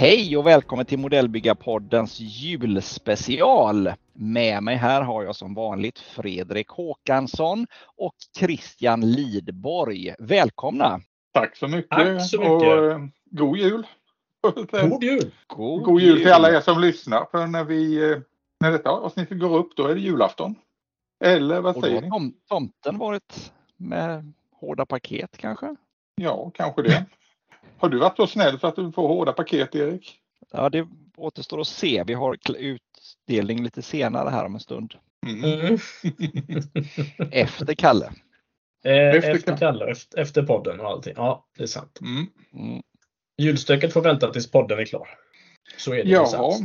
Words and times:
Hej 0.00 0.36
och 0.36 0.46
välkommen 0.46 0.86
till 0.86 0.98
Modellbyggarpoddens 0.98 2.20
julspecial. 2.20 3.92
Med 4.12 4.62
mig 4.62 4.76
här 4.76 5.02
har 5.02 5.22
jag 5.22 5.36
som 5.36 5.54
vanligt 5.54 5.98
Fredrik 5.98 6.68
Håkansson 6.68 7.66
och 7.96 8.14
Christian 8.38 9.00
Lidborg. 9.00 10.14
Välkomna! 10.18 11.00
Tack 11.32 11.56
så 11.56 11.68
mycket! 11.68 11.90
Tack 11.90 12.30
så 12.30 12.38
mycket. 12.38 12.52
Och, 12.52 12.90
eh, 12.90 12.98
god 13.24 13.58
jul! 13.58 13.86
God 14.42 15.02
jul! 15.02 15.30
God, 15.46 15.82
God 15.82 16.00
jul 16.00 16.18
till 16.18 16.32
alla 16.32 16.50
er 16.56 16.60
som 16.60 16.80
lyssnar. 16.80 17.26
För 17.30 17.46
när, 17.46 17.64
vi, 17.64 18.10
eh, 18.10 18.18
när 18.60 18.72
detta 18.72 18.90
avsnittet 18.90 19.38
går 19.40 19.58
upp 19.58 19.76
då 19.76 19.86
är 19.86 19.94
det 19.94 20.00
julafton. 20.00 20.54
Eller 21.24 21.60
vad 21.60 21.76
Och 21.76 21.82
då 21.82 21.88
säger 21.88 22.00
ni? 22.02 22.10
tom, 22.10 22.34
tomten 22.48 22.98
varit 22.98 23.52
med 23.76 24.32
hårda 24.60 24.86
paket 24.86 25.36
kanske? 25.38 25.76
Ja, 26.14 26.50
kanske 26.54 26.82
det. 26.82 27.04
Har 27.78 27.88
du 27.88 27.98
varit 27.98 28.16
så 28.16 28.26
snäll 28.26 28.58
så 28.60 28.66
att 28.66 28.76
du 28.76 28.92
får 28.92 29.08
hårda 29.08 29.32
paket 29.32 29.74
Erik? 29.74 30.18
Ja, 30.50 30.68
det 30.68 30.88
återstår 31.16 31.60
att 31.60 31.66
se. 31.68 32.04
Vi 32.06 32.14
har 32.14 32.36
utdelning 32.58 33.62
lite 33.62 33.82
senare 33.82 34.30
här 34.30 34.44
om 34.44 34.54
en 34.54 34.60
stund. 34.60 34.94
Mm. 35.26 35.44
Mm. 35.44 35.78
Efter 37.32 37.74
Kalle. 37.74 38.12
Eh, 38.84 38.92
Efter 38.92 39.34
efter 39.34 39.40
Kalle. 39.42 39.58
Kalle, 39.58 39.90
efter, 39.90 40.18
efter 40.18 40.42
podden 40.42 40.80
och 40.80 40.86
allting. 40.86 41.12
Ja, 41.16 41.46
det 41.56 41.62
är 41.62 41.66
sant. 41.66 41.98
Mm. 42.00 42.26
Mm. 42.52 42.82
Julstöket 43.38 43.92
får 43.92 44.02
vänta 44.02 44.32
tills 44.32 44.50
podden 44.50 44.78
är 44.78 44.84
klar. 44.84 45.08
Så 45.76 45.92
är 45.92 46.04
det. 46.04 46.10
Ja, 46.10 46.58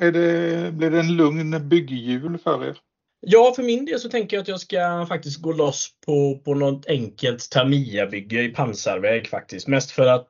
är 0.00 0.12
det, 0.12 0.72
blir 0.72 0.90
det 0.90 1.00
en 1.00 1.16
lugn 1.16 1.68
byggjul 1.68 2.38
för 2.38 2.68
er? 2.68 2.78
Ja, 3.26 3.52
för 3.56 3.62
min 3.62 3.84
del 3.84 4.00
så 4.00 4.08
tänker 4.08 4.36
jag 4.36 4.42
att 4.42 4.48
jag 4.48 4.60
ska 4.60 5.06
faktiskt 5.08 5.42
gå 5.42 5.52
loss 5.52 5.90
på, 6.06 6.38
på 6.44 6.54
något 6.54 6.86
enkelt 6.86 7.50
Tamiya-bygge 7.50 8.42
i 8.42 8.48
pansarväg 8.48 9.28
faktiskt. 9.28 9.68
Mest 9.68 9.90
för 9.90 10.06
att 10.06 10.28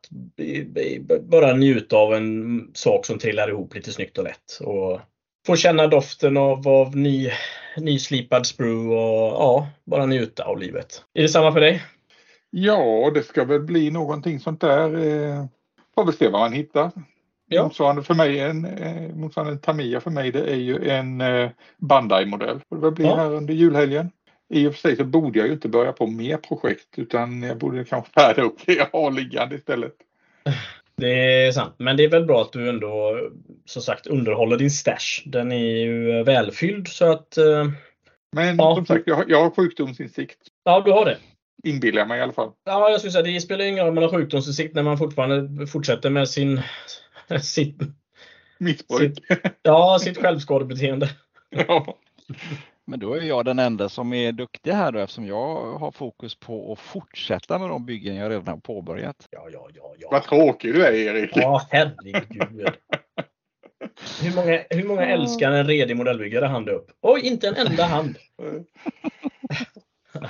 bara 1.21 1.55
njuta 1.55 1.97
av 1.97 2.15
en 2.15 2.61
sak 2.75 3.07
som 3.07 3.19
trillar 3.19 3.49
ihop 3.49 3.75
lite 3.75 3.93
snyggt 3.93 4.19
och 4.19 4.25
lätt. 4.25 4.61
Och 4.61 5.01
få 5.47 5.57
känna 5.57 5.87
doften 5.87 6.37
av, 6.37 6.69
av 6.69 6.97
ny, 6.97 7.31
nyslipad 7.77 8.47
sprue 8.47 8.95
och 8.95 9.33
ja, 9.33 9.69
bara 9.87 10.07
njuta 10.07 10.45
av 10.45 10.59
livet. 10.59 11.03
Är 11.15 11.23
det 11.23 11.29
samma 11.29 11.53
för 11.53 11.61
dig? 11.61 11.83
Ja, 12.57 13.11
det 13.15 13.23
ska 13.23 13.45
väl 13.45 13.61
bli 13.61 13.91
någonting 13.91 14.41
sånt 14.41 14.61
där. 14.61 14.95
Eh, 14.95 15.45
får 15.95 16.07
vi 16.07 16.13
se 16.13 16.29
vad 16.29 16.41
man 16.41 16.53
hittar. 16.53 16.91
Ja. 17.49 17.63
Motsvarande 17.65 18.03
för 18.03 18.15
mig, 18.15 18.41
en, 18.41 18.65
eh, 18.65 19.15
motsvarande 19.15 19.53
en 19.53 19.59
Tamiya 19.61 20.01
för 20.01 20.11
mig, 20.11 20.31
det 20.33 20.51
är 20.51 20.57
ju 20.57 20.89
en 20.89 21.21
eh, 21.21 21.51
Bandai-modell. 21.79 22.61
Det 22.71 22.77
väl 22.77 22.91
bli 22.93 23.05
Ja. 23.05 23.17
här 23.17 23.35
under 23.35 23.55
julhelgen. 23.55 24.11
I 24.55 24.67
och 24.69 24.73
för 24.73 24.81
sig 24.81 24.97
så 24.97 25.05
borde 25.05 25.39
jag 25.39 25.49
ju 25.49 25.55
inte 25.55 25.69
börja 25.69 25.93
på 25.93 26.07
mer 26.07 26.37
projekt 26.37 26.89
utan 26.99 27.43
jag 27.43 27.59
borde 27.59 27.85
kanske 27.85 28.13
färda 28.13 28.43
upp 28.43 28.57
det 28.67 28.73
jag 28.73 28.87
har 28.93 29.11
liggande 29.11 29.55
istället. 29.57 29.95
Det 30.97 31.45
är 31.47 31.53
sant. 31.53 31.75
Men 31.79 31.97
det 31.97 32.05
är 32.05 32.09
väl 32.11 32.25
bra 32.25 32.41
att 32.43 32.53
du 32.53 32.69
ändå 32.69 33.21
som 33.65 33.83
sagt 33.83 34.07
underhåller 34.07 34.57
din 34.57 34.71
stash. 34.71 35.23
Den 35.27 35.53
är 35.53 35.77
ju 35.85 36.23
välfylld 36.23 36.89
så 36.89 37.13
att 37.13 37.37
eh, 37.37 37.65
Men 38.33 38.57
Ja. 38.57 38.75
som 38.77 38.87
sagt, 38.87 39.03
jag, 39.07 39.15
har- 39.17 39.25
jag 39.29 39.43
har 39.43 39.51
sjukdomsinsikt. 39.51 40.39
ja, 40.65 40.81
du 40.85 40.93
har 40.93 41.05
det. 41.05 41.17
Inbillar 41.63 41.99
jag 41.99 42.09
mig 42.09 42.19
i 42.19 42.23
alla 42.23 42.33
fall. 42.33 42.53
Ja, 42.65 42.91
jag 42.91 43.01
skulle 43.01 43.13
säga 43.13 43.23
det 43.23 43.41
spelar 43.41 43.65
ingen 43.65 43.79
roll 43.79 43.89
om 43.89 43.95
man 43.95 44.05
har 44.05 44.11
sjukdomsinsikt 44.11 44.75
när 44.75 44.83
man 44.83 44.99
fortfarande 44.99 45.67
fortsätter 45.67 46.11
med 46.11 46.29
sin, 46.29 46.61
sitt, 47.41 47.77
Missbruk. 48.59 49.19
ja, 49.63 49.99
sitt 50.01 50.19
självskadebeteende. 50.19 51.11
ja. 51.51 51.99
Men 52.87 53.01
då 53.01 53.15
är 53.15 53.23
jag 53.23 53.45
den 53.45 53.59
enda 53.59 53.89
som 53.89 54.13
är 54.13 54.33
duktig 54.33 54.73
här 54.73 54.93
då 54.93 54.99
eftersom 54.99 55.27
jag 55.27 55.79
har 55.79 55.91
fokus 55.91 56.35
på 56.35 56.73
att 56.73 56.79
fortsätta 56.79 57.59
med 57.59 57.69
de 57.69 57.87
byggen 57.87 58.17
jag 58.17 58.31
redan 58.31 58.49
har 58.49 58.57
påbörjat. 58.57 59.29
Ja, 59.31 59.49
ja, 59.53 59.69
ja, 59.75 59.95
Vad 60.11 60.23
ja. 60.23 60.29
tråkig 60.29 60.75
du 60.75 60.87
är 60.87 60.93
Erik. 60.93 61.31
Ja, 61.35 61.67
herregud. 61.71 62.69
Hur 64.23 64.35
många, 64.35 64.65
hur 64.71 64.85
många 64.85 65.07
älskar 65.07 65.53
en 65.53 65.67
redig 65.67 65.97
modellbyggare 65.97 66.47
hand 66.47 66.69
upp? 66.69 66.91
Oj, 67.01 67.21
inte 67.21 67.49
en 67.49 67.67
enda 67.67 67.85
hand. 67.85 68.17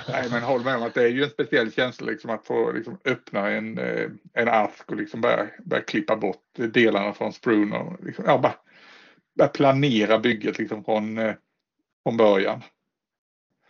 Nej 0.09 0.27
men 0.31 0.43
håll 0.43 0.63
med 0.63 0.75
om 0.75 0.83
att 0.83 0.93
det 0.93 1.03
är 1.03 1.07
ju 1.07 1.23
en 1.23 1.29
speciell 1.29 1.71
känsla 1.71 2.07
liksom 2.07 2.29
att 2.29 2.45
få 2.45 2.71
liksom 2.71 2.97
öppna 3.05 3.49
en, 3.49 3.77
eh, 3.77 4.09
en 4.33 4.47
ask 4.47 4.91
och 4.91 4.97
liksom 4.97 5.21
börja, 5.21 5.47
börja 5.65 5.83
klippa 5.83 6.15
bort 6.15 6.43
delarna 6.55 7.13
från 7.13 7.33
sprun 7.33 7.73
och 7.73 8.05
liksom, 8.05 8.25
ja, 8.27 8.37
bara, 8.37 8.55
börja 9.37 9.49
planera 9.49 10.19
bygget 10.19 10.57
liksom 10.57 10.83
från, 10.83 11.17
eh, 11.17 11.33
från 12.03 12.17
början. 12.17 12.61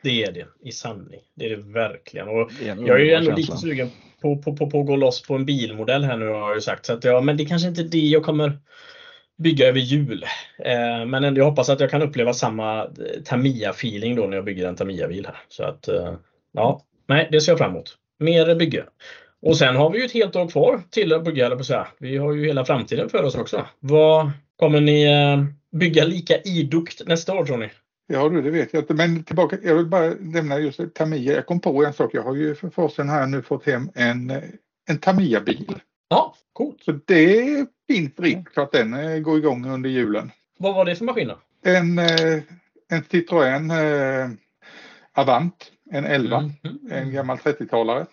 Det 0.02 0.24
är 0.24 0.32
det 0.32 0.48
i 0.60 0.72
sanning. 0.72 1.22
Det 1.36 1.46
är 1.46 1.50
det 1.50 1.64
verkligen. 1.74 2.28
Och 2.28 2.52
Det 2.60 2.70
är 2.70 2.76
Jag 2.76 3.00
är 3.00 3.04
ju 3.06 3.12
ändå 3.14 3.26
känsla. 3.26 3.36
lite 3.36 3.58
sugen 3.58 3.90
på, 4.22 4.38
på, 4.42 4.56
på, 4.56 4.70
på 4.70 4.80
att 4.80 4.88
gå 4.88 4.96
loss 4.96 5.22
på 5.22 5.36
en 5.36 5.46
bilmodell 5.46 6.04
här 6.04 6.18
nu 6.18 6.28
har 6.28 6.40
jag 6.48 6.56
ju 6.56 6.62
sagt. 6.62 6.86
Så 6.86 6.94
att, 6.94 7.04
ja, 7.04 7.22
men 7.22 7.38
det 7.38 7.44
är 7.44 7.48
kanske 7.48 7.68
inte 7.68 7.84
det 7.84 7.98
jag 7.98 8.24
kommer 8.24 8.60
bygga 9.38 9.68
över 9.68 9.80
jul. 9.80 10.26
Eh, 10.60 11.06
men 11.06 11.36
jag 11.36 11.46
hoppas 11.46 11.70
att 11.70 11.80
jag 11.80 11.90
kan 11.90 12.02
uppleva 12.02 12.34
samma 12.34 12.84
eh, 12.84 13.22
Tamiya-feeling 13.26 14.16
då 14.16 14.28
när 14.28 14.36
jag 14.36 14.46
bygger 14.46 14.68
en 14.68 14.76
Tamiya-bil 14.76 15.26
här. 15.26 15.38
Så 15.48 15.64
att, 15.64 15.88
eh, 15.88 16.14
ja, 16.54 16.82
nej, 17.08 17.28
det 17.32 17.42
ser 17.42 17.52
jag 17.52 17.60
fram 17.60 17.72
emot. 17.72 17.96
Mer 18.20 18.56
bygge. 18.56 18.86
Och 19.42 19.58
sen 19.58 19.76
har 19.76 19.90
vi 19.90 20.00
ju 20.00 20.06
ett 20.06 20.12
helt 20.12 20.36
år 20.36 20.48
kvar 20.48 20.82
till 20.90 21.14
att 21.14 21.24
bygga, 21.24 21.46
eller 21.46 21.56
på 21.56 21.64
säga. 21.64 21.88
Vi 21.98 22.18
har 22.18 22.34
ju 22.34 22.46
hela 22.46 22.66
framtiden 22.66 23.10
för 23.10 23.24
oss 23.24 23.36
också. 23.36 23.66
Vad 23.80 24.32
Kommer 24.56 24.82
ni 24.82 25.04
eh, 25.04 25.44
bygga 25.80 26.06
lika 26.06 26.42
idogt 26.42 27.08
nästa 27.08 27.34
år 27.34 27.46
tror 27.46 27.58
ni? 27.58 27.72
Ja 28.08 28.30
du, 28.30 28.42
det 28.42 28.52
vet 28.52 28.74
jag 28.74 28.82
inte. 28.82 28.94
Men 28.94 29.24
tillbaka, 29.24 29.58
jag 29.64 29.76
vill 29.76 29.86
bara 29.86 30.14
nämna 30.20 30.60
just 30.60 30.80
Tamiya. 30.94 31.34
Jag 31.34 31.46
kom 31.46 31.60
på 31.60 31.86
en 31.86 31.94
sak. 31.94 32.14
Jag 32.14 32.24
har 32.24 32.36
ju 32.36 32.56
för 32.56 32.70
fasen 32.70 33.10
här 33.10 33.28
nu 33.28 33.42
fått 33.42 33.66
hem 33.66 33.90
en, 33.96 34.30
en 34.90 34.98
Tamiya-bil. 34.98 35.76
Ja, 36.10 36.36
coolt. 36.54 36.84
Så 36.84 36.92
det 36.92 37.66
finns 37.88 38.12
risk 38.20 38.54
för 38.54 38.62
att 38.62 38.72
den 38.72 38.94
eh, 38.94 39.20
går 39.20 39.38
igång 39.38 39.66
under 39.70 39.90
julen. 39.90 40.32
Vad 40.58 40.76
var 40.76 40.86
det 40.86 40.96
för 40.96 41.06
maskin 41.06 41.28
då? 41.28 41.40
En, 41.70 42.00
eh, 42.00 42.40
en 42.90 43.04
Citroën 43.04 43.72
eh, 43.72 44.30
Avant, 45.14 45.72
en 45.92 46.06
11. 46.06 46.38
Mm. 46.64 46.78
En 46.92 47.12
gammal 47.12 47.38
30-talare. 47.38 48.06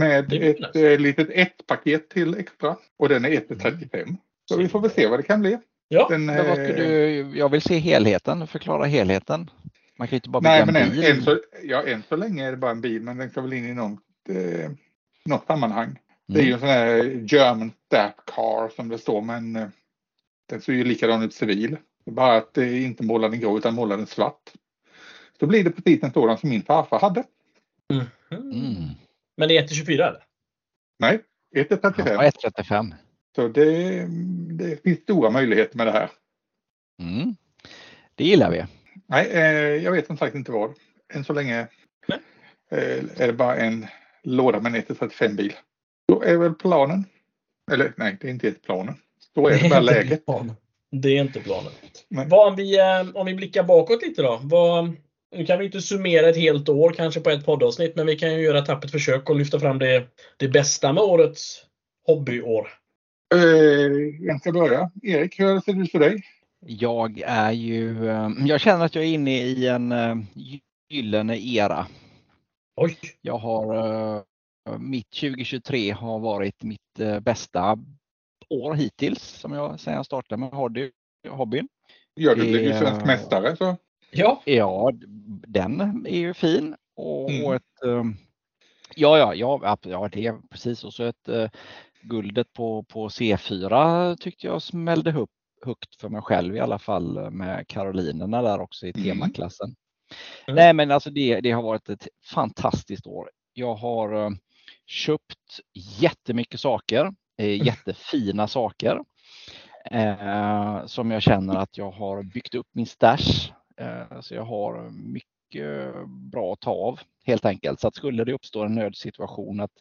Med 0.00 0.32
ett 0.32 0.62
nice. 0.72 0.92
eh, 0.92 0.98
litet 1.00 1.28
1-paket 1.28 2.08
till 2.08 2.34
extra. 2.38 2.76
Och 2.98 3.08
den 3.08 3.24
är 3.24 3.30
1 3.30 3.48
till 3.48 3.58
35. 3.58 4.16
Så 4.48 4.56
vi 4.56 4.68
får 4.68 4.80
väl 4.80 4.90
se 4.90 5.06
vad 5.06 5.18
det 5.18 5.22
kan 5.22 5.40
bli. 5.40 5.58
Ja, 5.88 6.06
Den, 6.10 6.26
Men 6.26 6.46
vad 6.46 6.54
ska 6.56 6.66
du, 6.72 6.86
jag 7.34 7.48
vill 7.48 7.62
se 7.62 7.78
helheten, 7.78 8.46
förklara 8.46 8.84
helheten. 8.84 9.50
Man 9.98 10.08
kan 10.08 10.14
inte 10.14 10.28
bara 10.28 10.40
bygga 10.40 10.50
Nej, 10.50 10.60
en 10.60 10.66
men 10.66 10.76
än, 10.76 10.90
bil. 10.90 11.04
än, 11.04 11.22
så, 11.22 11.38
ja, 11.62 11.82
än 11.86 12.02
så 12.08 12.16
länge 12.16 12.46
är 12.46 12.50
det 12.50 12.56
bara 12.56 12.70
en 12.70 12.80
bil, 12.80 13.02
men 13.02 13.16
den 13.16 13.30
ska 13.30 13.40
väl 13.40 13.52
in 13.52 13.66
i 13.66 13.74
något, 13.74 14.00
eh, 14.28 14.70
något 15.24 15.46
sammanhang. 15.46 15.98
Det 16.28 16.40
är 16.40 16.44
ju 16.44 16.52
Mm. 16.52 16.54
en 16.54 16.60
sån 16.60 16.68
här 16.68 17.24
German 17.28 17.72
Staff 17.86 18.14
Car 18.26 18.68
som 18.76 18.88
det 18.88 18.98
står, 18.98 19.22
men 19.22 19.56
eh, 19.56 19.68
den 20.48 20.60
ser 20.60 20.72
ju 20.72 20.84
likadan 20.84 21.22
ut 21.22 21.34
civil. 21.34 21.70
Det 22.04 22.10
är 22.10 22.14
bara 22.14 22.36
att 22.36 22.54
det 22.54 22.82
inte 22.82 23.02
målar 23.02 23.28
den 23.28 23.40
grå 23.40 23.58
utan 23.58 23.74
målar 23.74 23.96
den 23.96 24.06
svart. 24.06 24.52
Så 25.40 25.46
blir 25.46 25.64
det 25.64 25.70
precis 25.70 26.02
en 26.02 26.12
sådan 26.12 26.38
som 26.38 26.50
min 26.50 26.62
farfar 26.62 27.00
hade. 27.00 27.24
Mhm. 27.92 28.06
Mm. 28.30 28.90
Men 29.36 29.48
det 29.48 29.56
är 29.58 29.62
1 29.62 29.68
till 29.68 29.76
24 29.76 30.08
eller? 30.08 30.22
Nej, 30.98 31.20
1 31.56 31.68
till 31.68 31.78
35. 31.78 32.06
Ja, 32.06 32.22
135. 32.24 32.94
Så 33.36 33.48
det, 33.48 34.06
det 34.50 34.82
finns 34.82 35.00
stora 35.00 35.30
möjligheter 35.30 35.76
med 35.76 35.86
det 35.86 35.92
här. 35.92 36.10
Mm. 37.02 37.36
Det 38.14 38.24
gillar 38.24 38.50
vi. 38.50 38.64
Nej, 39.06 39.26
eh, 39.30 39.84
jag 39.84 39.92
vet 39.92 40.06
som 40.06 40.16
sagt 40.16 40.34
inte 40.34 40.52
vad. 40.52 40.74
Än 41.14 41.24
så 41.24 41.32
länge 41.32 41.60
eh, 42.70 43.04
är 43.20 43.26
det 43.26 43.32
bara 43.32 43.56
en 43.56 43.86
låda 44.22 44.60
med 44.60 44.74
en 44.74 44.76
135 44.76 45.36
bil. 45.36 45.52
Då 46.08 46.22
är 46.22 46.36
väl 46.36 46.54
planen. 46.54 47.04
Eller 47.72 47.92
nej, 47.96 48.16
det 48.20 48.26
är 48.26 48.30
inte 48.30 48.50
planen. 48.50 48.94
Då 49.34 49.48
är 49.48 49.62
det 49.62 49.68
bara 49.68 49.80
läget. 49.80 50.24
Det 50.90 51.08
är 51.08 51.20
inte 51.20 51.40
planen. 51.40 51.72
Nej. 52.08 52.26
Vad 52.28 52.48
om, 52.48 52.56
vi, 52.56 52.78
eh, 52.78 53.06
om 53.14 53.26
vi 53.26 53.34
blickar 53.34 53.62
bakåt 53.62 54.02
lite 54.02 54.22
då. 54.22 54.40
Vad, 54.42 54.92
nu 55.36 55.46
kan 55.46 55.58
vi 55.58 55.64
inte 55.64 55.80
summera 55.80 56.28
ett 56.28 56.36
helt 56.36 56.68
år 56.68 56.90
kanske 56.90 57.20
på 57.20 57.30
ett 57.30 57.46
poddavsnitt, 57.46 57.96
men 57.96 58.06
vi 58.06 58.16
kan 58.16 58.34
ju 58.34 58.40
göra 58.40 58.58
ett 58.58 58.66
tappert 58.66 58.90
försök 58.90 59.30
och 59.30 59.36
lyfta 59.36 59.60
fram 59.60 59.78
det, 59.78 60.06
det 60.36 60.48
bästa 60.48 60.92
med 60.92 61.02
årets 61.02 61.64
hobbyår. 62.06 62.68
Eh, 63.34 64.26
vem 64.26 64.38
ska 64.38 64.52
börja? 64.52 64.90
Erik, 65.02 65.40
hur 65.40 65.60
ser 65.60 65.72
det 65.72 65.82
ut 65.82 65.90
för 65.90 65.98
dig? 65.98 66.22
Jag 66.66 67.22
är 67.26 67.52
ju, 67.52 68.08
eh, 68.08 68.30
jag 68.38 68.60
känner 68.60 68.84
att 68.84 68.94
jag 68.94 69.04
är 69.04 69.08
inne 69.08 69.42
i 69.42 69.66
en 69.66 69.94
gyllene 70.88 71.38
era. 71.38 71.86
Oj! 72.76 72.98
Jag 73.22 73.38
har, 73.38 73.74
mitt 74.78 75.10
2023 75.10 75.90
har 75.90 76.18
varit 76.18 76.62
mitt 76.62 77.00
eh, 77.00 77.20
bästa 77.20 77.78
år 78.50 78.74
hittills 78.74 79.22
som 79.22 79.52
jag 79.52 79.80
sen 79.80 79.94
jag 79.94 80.06
startade 80.06 80.40
med 80.40 80.50
hobby- 80.50 80.90
hobbyn. 81.28 81.68
Ja, 82.14 82.34
du 82.34 82.40
blev 82.40 82.62
ju 82.62 82.70
Eh, 82.70 82.78
svensk 82.80 83.06
mästare. 83.06 83.56
Så. 83.56 83.76
Ja, 84.10 84.42
Ja, 84.44 84.90
den 85.46 86.06
är 86.06 86.18
ju 86.18 86.34
fin. 86.34 86.76
Och 86.96 87.30
Mm. 87.30 87.52
ett, 87.52 87.82
eh, 87.84 88.04
ja, 88.96 89.18
ja, 89.18 89.34
ja, 89.34 89.78
ja, 89.82 90.08
det 90.12 90.26
är 90.26 90.38
precis. 90.50 90.84
Och 90.84 90.94
så 90.94 91.02
ett 91.02 91.28
eh, 91.28 91.50
guldet 92.02 92.52
på, 92.52 92.82
på 92.82 93.08
C4 93.08 94.16
tyckte 94.16 94.46
jag 94.46 94.62
smällde 94.62 95.12
upp, 95.12 95.30
högt 95.64 96.00
för 96.00 96.08
mig 96.08 96.22
själv 96.22 96.56
i 96.56 96.60
alla 96.60 96.78
fall 96.78 97.30
med 97.30 97.68
Karolinerna 97.68 98.42
där 98.42 98.60
också 98.60 98.86
i 98.86 98.92
Mm. 98.96 99.02
temaklassen. 99.04 99.74
Mm. 100.46 100.56
Nej 100.56 100.72
men 100.72 100.90
alltså 100.90 101.10
det, 101.10 101.40
det 101.40 101.50
har 101.50 101.62
varit 101.62 101.88
ett 101.88 102.08
fantastiskt 102.34 103.06
år. 103.06 103.30
Jag 103.52 103.74
har 103.74 104.24
eh, 104.24 104.30
köpt 104.86 105.60
jättemycket 106.00 106.60
saker, 106.60 107.12
eh, 107.38 107.66
jättefina 107.66 108.48
saker. 108.48 109.00
Eh, 109.90 110.86
som 110.86 111.10
jag 111.10 111.22
känner 111.22 111.54
att 111.56 111.78
jag 111.78 111.90
har 111.90 112.22
byggt 112.22 112.54
upp 112.54 112.66
min 112.72 112.86
stash. 112.86 113.52
Eh, 113.76 114.20
så 114.20 114.34
jag 114.34 114.44
har 114.44 114.90
mycket 114.90 115.92
bra 116.32 116.52
att 116.52 116.60
ta 116.60 116.70
av 116.70 117.00
helt 117.24 117.44
enkelt. 117.44 117.80
Så 117.80 117.88
att 117.88 117.94
skulle 117.94 118.24
det 118.24 118.32
uppstå 118.32 118.64
en 118.64 118.74
nödsituation 118.74 119.60
att 119.60 119.72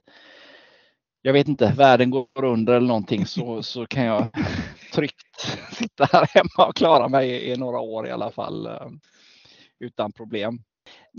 jag 1.22 1.34
vet 1.34 1.48
inte, 1.48 1.74
världen 1.78 2.10
går 2.10 2.44
under 2.44 2.74
eller 2.74 2.88
någonting 2.88 3.26
så, 3.26 3.64
så 3.64 3.86
kan 3.86 4.04
jag 4.04 4.28
tryggt 4.94 5.58
sitta 5.72 6.06
här 6.12 6.28
hemma 6.34 6.70
och 6.70 6.76
klara 6.76 7.08
mig 7.08 7.52
i, 7.52 7.58
några 7.58 7.80
år 7.80 8.08
i 8.08 8.12
alla 8.12 8.32
fall. 8.32 8.70
Utan 9.80 10.12
problem. 10.12 10.60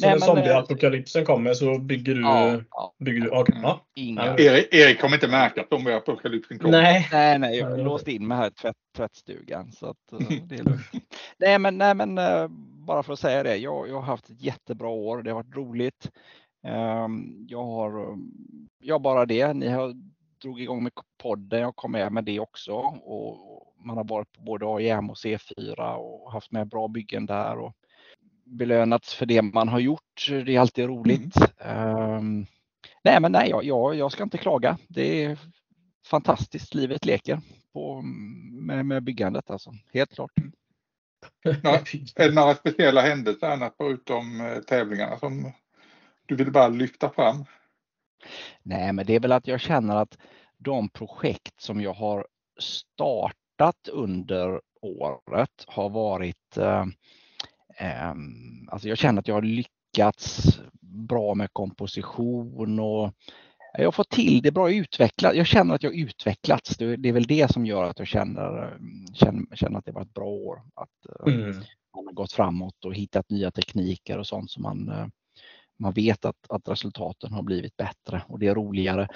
Så 0.00 0.06
när 0.06 0.14
men, 0.14 0.22
eh, 0.22 0.26
zombieapokalypsen 0.26 1.24
kommer 1.24 1.54
så 1.54 1.78
bygger 1.78 2.14
du... 2.14 2.20
Ja, 2.20 2.60
ja, 2.70 2.94
Bygger 2.98 3.20
du 3.20 3.30
okej, 3.30 3.54
ja. 3.62 3.80
inga, 3.94 4.26
Ja. 4.26 4.38
Erik, 4.38 4.74
Erik 4.74 5.00
kommer 5.00 5.14
inte 5.16 5.28
märka 5.28 5.60
att 5.60 5.70
de 5.70 5.86
är 5.86 5.90
apokalypsen 5.92 6.58
kommer. 6.58 6.82
Nej. 6.82 7.08
Nej, 7.12 7.38
nej, 7.38 7.56
jag 7.56 7.66
Ja, 7.66 7.70
har 7.70 7.78
jag 7.78 7.84
låst 7.84 8.08
in 8.08 8.26
mig 8.28 8.38
här 8.38 8.48
i 8.48 8.50
tvätt, 8.50 8.76
tvättstugan 8.96 9.72
så 9.72 9.86
att 9.86 10.12
eh, 10.12 10.18
det 10.48 10.54
är 10.54 10.62
lugnt. 10.64 10.86
nej, 11.38 11.58
men, 11.58 11.78
nej, 11.78 11.94
men 11.94 12.18
eh, 12.18 12.48
bara 12.86 13.02
för 13.02 13.12
att 13.12 13.18
säga 13.20 13.42
det. 13.42 13.56
Jag, 13.56 13.88
jag 13.88 13.94
har 13.94 14.02
haft 14.02 14.30
ett 14.30 14.42
jättebra 14.42 14.88
år. 14.88 15.22
Det 15.22 15.30
har 15.30 15.42
varit 15.42 15.56
roligt. 15.56 16.10
Ehm, 16.66 17.46
Jag 17.48 17.64
har, 17.64 18.00
eh, 18.00 18.16
ja 18.78 18.98
bara 18.98 19.26
det. 19.26 19.52
Ni 19.52 19.68
har 19.68 19.94
drog 20.42 20.60
igång 20.60 20.82
med 20.82 20.92
podden. 21.22 21.60
Jag 21.60 21.76
kom 21.76 21.92
med 21.92 22.12
med 22.12 22.24
det 22.24 22.40
också 22.40 22.72
och 22.72 23.36
man 23.84 23.96
har 23.96 24.04
varit 24.04 24.32
på 24.32 24.42
både 24.42 24.66
AIM 24.66 25.10
och 25.10 25.16
C4 25.16 25.94
och 25.94 26.32
haft 26.32 26.52
med 26.52 26.68
bra 26.68 26.88
byggen 26.88 27.26
där 27.26 27.58
och 27.58 27.72
belönats 28.46 29.14
för 29.14 29.26
det 29.26 29.42
man 29.42 29.68
har 29.68 29.78
gjort. 29.78 30.26
Det 30.28 30.56
är 30.56 30.60
alltid 30.60 30.86
roligt. 30.86 31.36
Ehm, 31.58 32.46
nej, 33.04 33.20
men 33.20 33.32
nej, 33.32 33.50
jag, 33.50 33.64
jag, 33.64 33.94
jag 33.94 34.12
ska 34.12 34.22
inte 34.22 34.38
klaga. 34.38 34.78
Det 34.88 35.24
är 35.24 35.38
fantastiskt. 36.06 36.74
Livet 36.74 37.04
leker 37.04 37.40
på, 37.72 38.02
med, 38.52 38.86
med 38.86 39.02
byggandet 39.02 39.50
alltså. 39.50 39.70
Helt 39.92 40.14
klart. 40.14 40.32
Ja. 41.62 41.80
Är 42.16 42.28
det 42.28 42.34
några 42.34 42.54
speciella 42.54 43.00
händelser 43.00 43.46
annat 43.46 43.74
förutom 43.76 44.40
eh, 44.40 44.58
tävlingarna 44.58 45.18
som 45.18 45.52
du 46.26 46.36
vill 46.36 46.52
bara 46.52 46.68
lyfta 46.68 47.10
fram? 47.10 47.44
Nej, 48.62 48.92
men 48.92 49.06
det 49.06 49.14
är 49.14 49.20
väl 49.20 49.32
att 49.32 49.46
jag 49.46 49.60
känner 49.60 49.96
att 49.96 50.18
de 50.58 50.88
projekt 50.88 51.60
som 51.60 51.80
jag 51.80 51.94
har 51.94 52.26
startat 52.60 53.88
under 53.92 54.60
året 54.82 55.64
har 55.66 55.88
varit 55.88 56.56
eh, 56.56 56.84
alltså 58.68 58.88
jag 58.88 58.98
känner 58.98 59.20
att 59.20 59.28
jag 59.28 59.34
har 59.34 59.42
lyckats 59.42 60.58
bra 60.80 61.34
med 61.34 61.48
komposition 61.52 62.80
och 62.80 63.12
jag 63.78 63.84
har 63.84 63.92
fått 63.92 64.10
till 64.10 64.42
det 64.42 64.52
bra 64.52 64.70
utvecklat. 64.72 65.36
Jag 65.36 65.46
känner 65.46 65.74
att 65.74 65.82
jag 65.82 65.94
utvecklats. 65.94 66.76
Det 66.76 67.08
är 67.08 67.12
väl 67.12 67.26
det 67.26 67.52
som 67.52 67.66
gör 67.66 67.84
att 67.84 67.98
jag 67.98 68.08
känner, 68.08 68.78
känner, 69.14 69.56
känner 69.56 69.78
att 69.78 69.84
det 69.84 69.92
var 69.92 70.02
ett 70.02 70.14
bra 70.14 70.26
år. 70.26 70.62
Att 70.74 71.26
eh, 71.26 71.34
Mm. 71.34 71.56
man 71.96 72.06
har 72.06 72.12
gått 72.12 72.32
framåt 72.32 72.84
och 72.84 72.94
hittat 72.94 73.30
nya 73.30 73.50
tekniker 73.50 74.18
och 74.18 74.26
sånt 74.26 74.50
som 74.50 74.62
man, 74.62 74.88
eh, 74.88 75.06
man 75.78 75.92
vet 75.92 76.24
att, 76.24 76.36
att 76.48 76.68
resultaten 76.68 77.32
har 77.32 77.42
blivit 77.42 77.76
bättre 77.76 78.22
och 78.28 78.38
det 78.38 78.46
är 78.46 78.54
roligare. 78.54 79.08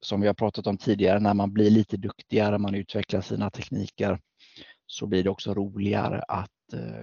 Som 0.00 0.20
vi 0.20 0.26
har 0.26 0.34
pratat 0.34 0.66
om 0.66 0.78
tidigare, 0.78 1.20
när 1.20 1.34
man 1.34 1.52
blir 1.52 1.70
lite 1.70 1.96
duktigare, 1.96 2.58
man 2.58 2.74
utvecklar 2.74 3.20
sina 3.20 3.50
tekniker, 3.50 4.20
så 4.86 5.06
blir 5.06 5.24
det 5.24 5.30
också 5.30 5.54
roligare 5.54 6.22
att 6.28 6.50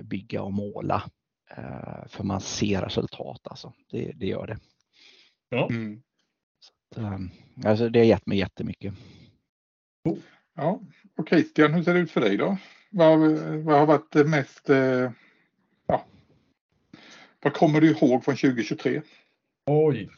bygga 0.03 0.41
och 0.41 0.53
måla. 0.53 1.03
Eh, 1.57 2.07
För 2.07 2.23
man 2.23 2.41
ser 2.41 2.81
resultat 2.81 3.41
alltså. 3.43 3.73
Det, 3.91 4.11
det 4.15 4.27
gör 4.27 4.47
det. 4.47 4.57
Mm. 5.55 6.01
Eh, 6.95 7.19
Alltså 7.65 7.89
det 7.89 7.99
har 7.99 8.05
gett 8.05 8.25
mig 8.25 8.37
jättemycket. 8.37 8.93
Ja, 10.55 10.81
och 11.17 11.29
Christian, 11.29 11.73
hur 11.73 11.83
ser 11.83 11.93
det 11.93 11.99
ut 11.99 12.11
för 12.11 12.21
dig 12.21 12.37
då? 12.37 12.57
Vad, 12.89 13.19
vad 13.63 13.79
har 13.79 13.85
varit 13.85 14.11
det 14.11 14.23
mest, 14.23 14.69
eh, 14.69 15.11
ja, 15.87 16.05
vad 17.43 17.53
kommer 17.53 17.81
du 17.81 17.89
ihåg 17.89 18.25
från 18.25 18.35
2023? 18.35 19.01
Oj. 19.65 20.09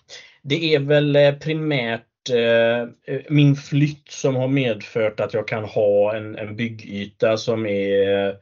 Det 0.42 0.76
är 0.76 0.80
väl 0.80 1.16
eh, 1.16 1.36
primärt 1.36 2.30
eh, 2.30 2.88
min 3.30 3.56
flytt 3.56 4.12
som 4.12 4.36
har 4.36 4.48
medfört 4.48 5.20
att 5.20 5.34
jag 5.34 5.48
kan 5.48 5.64
ha 5.64 6.16
en, 6.16 6.36
en 6.36 6.56
byggyta 6.56 7.38
som 7.38 7.66
är 7.66 8.28
eh, 8.28 8.36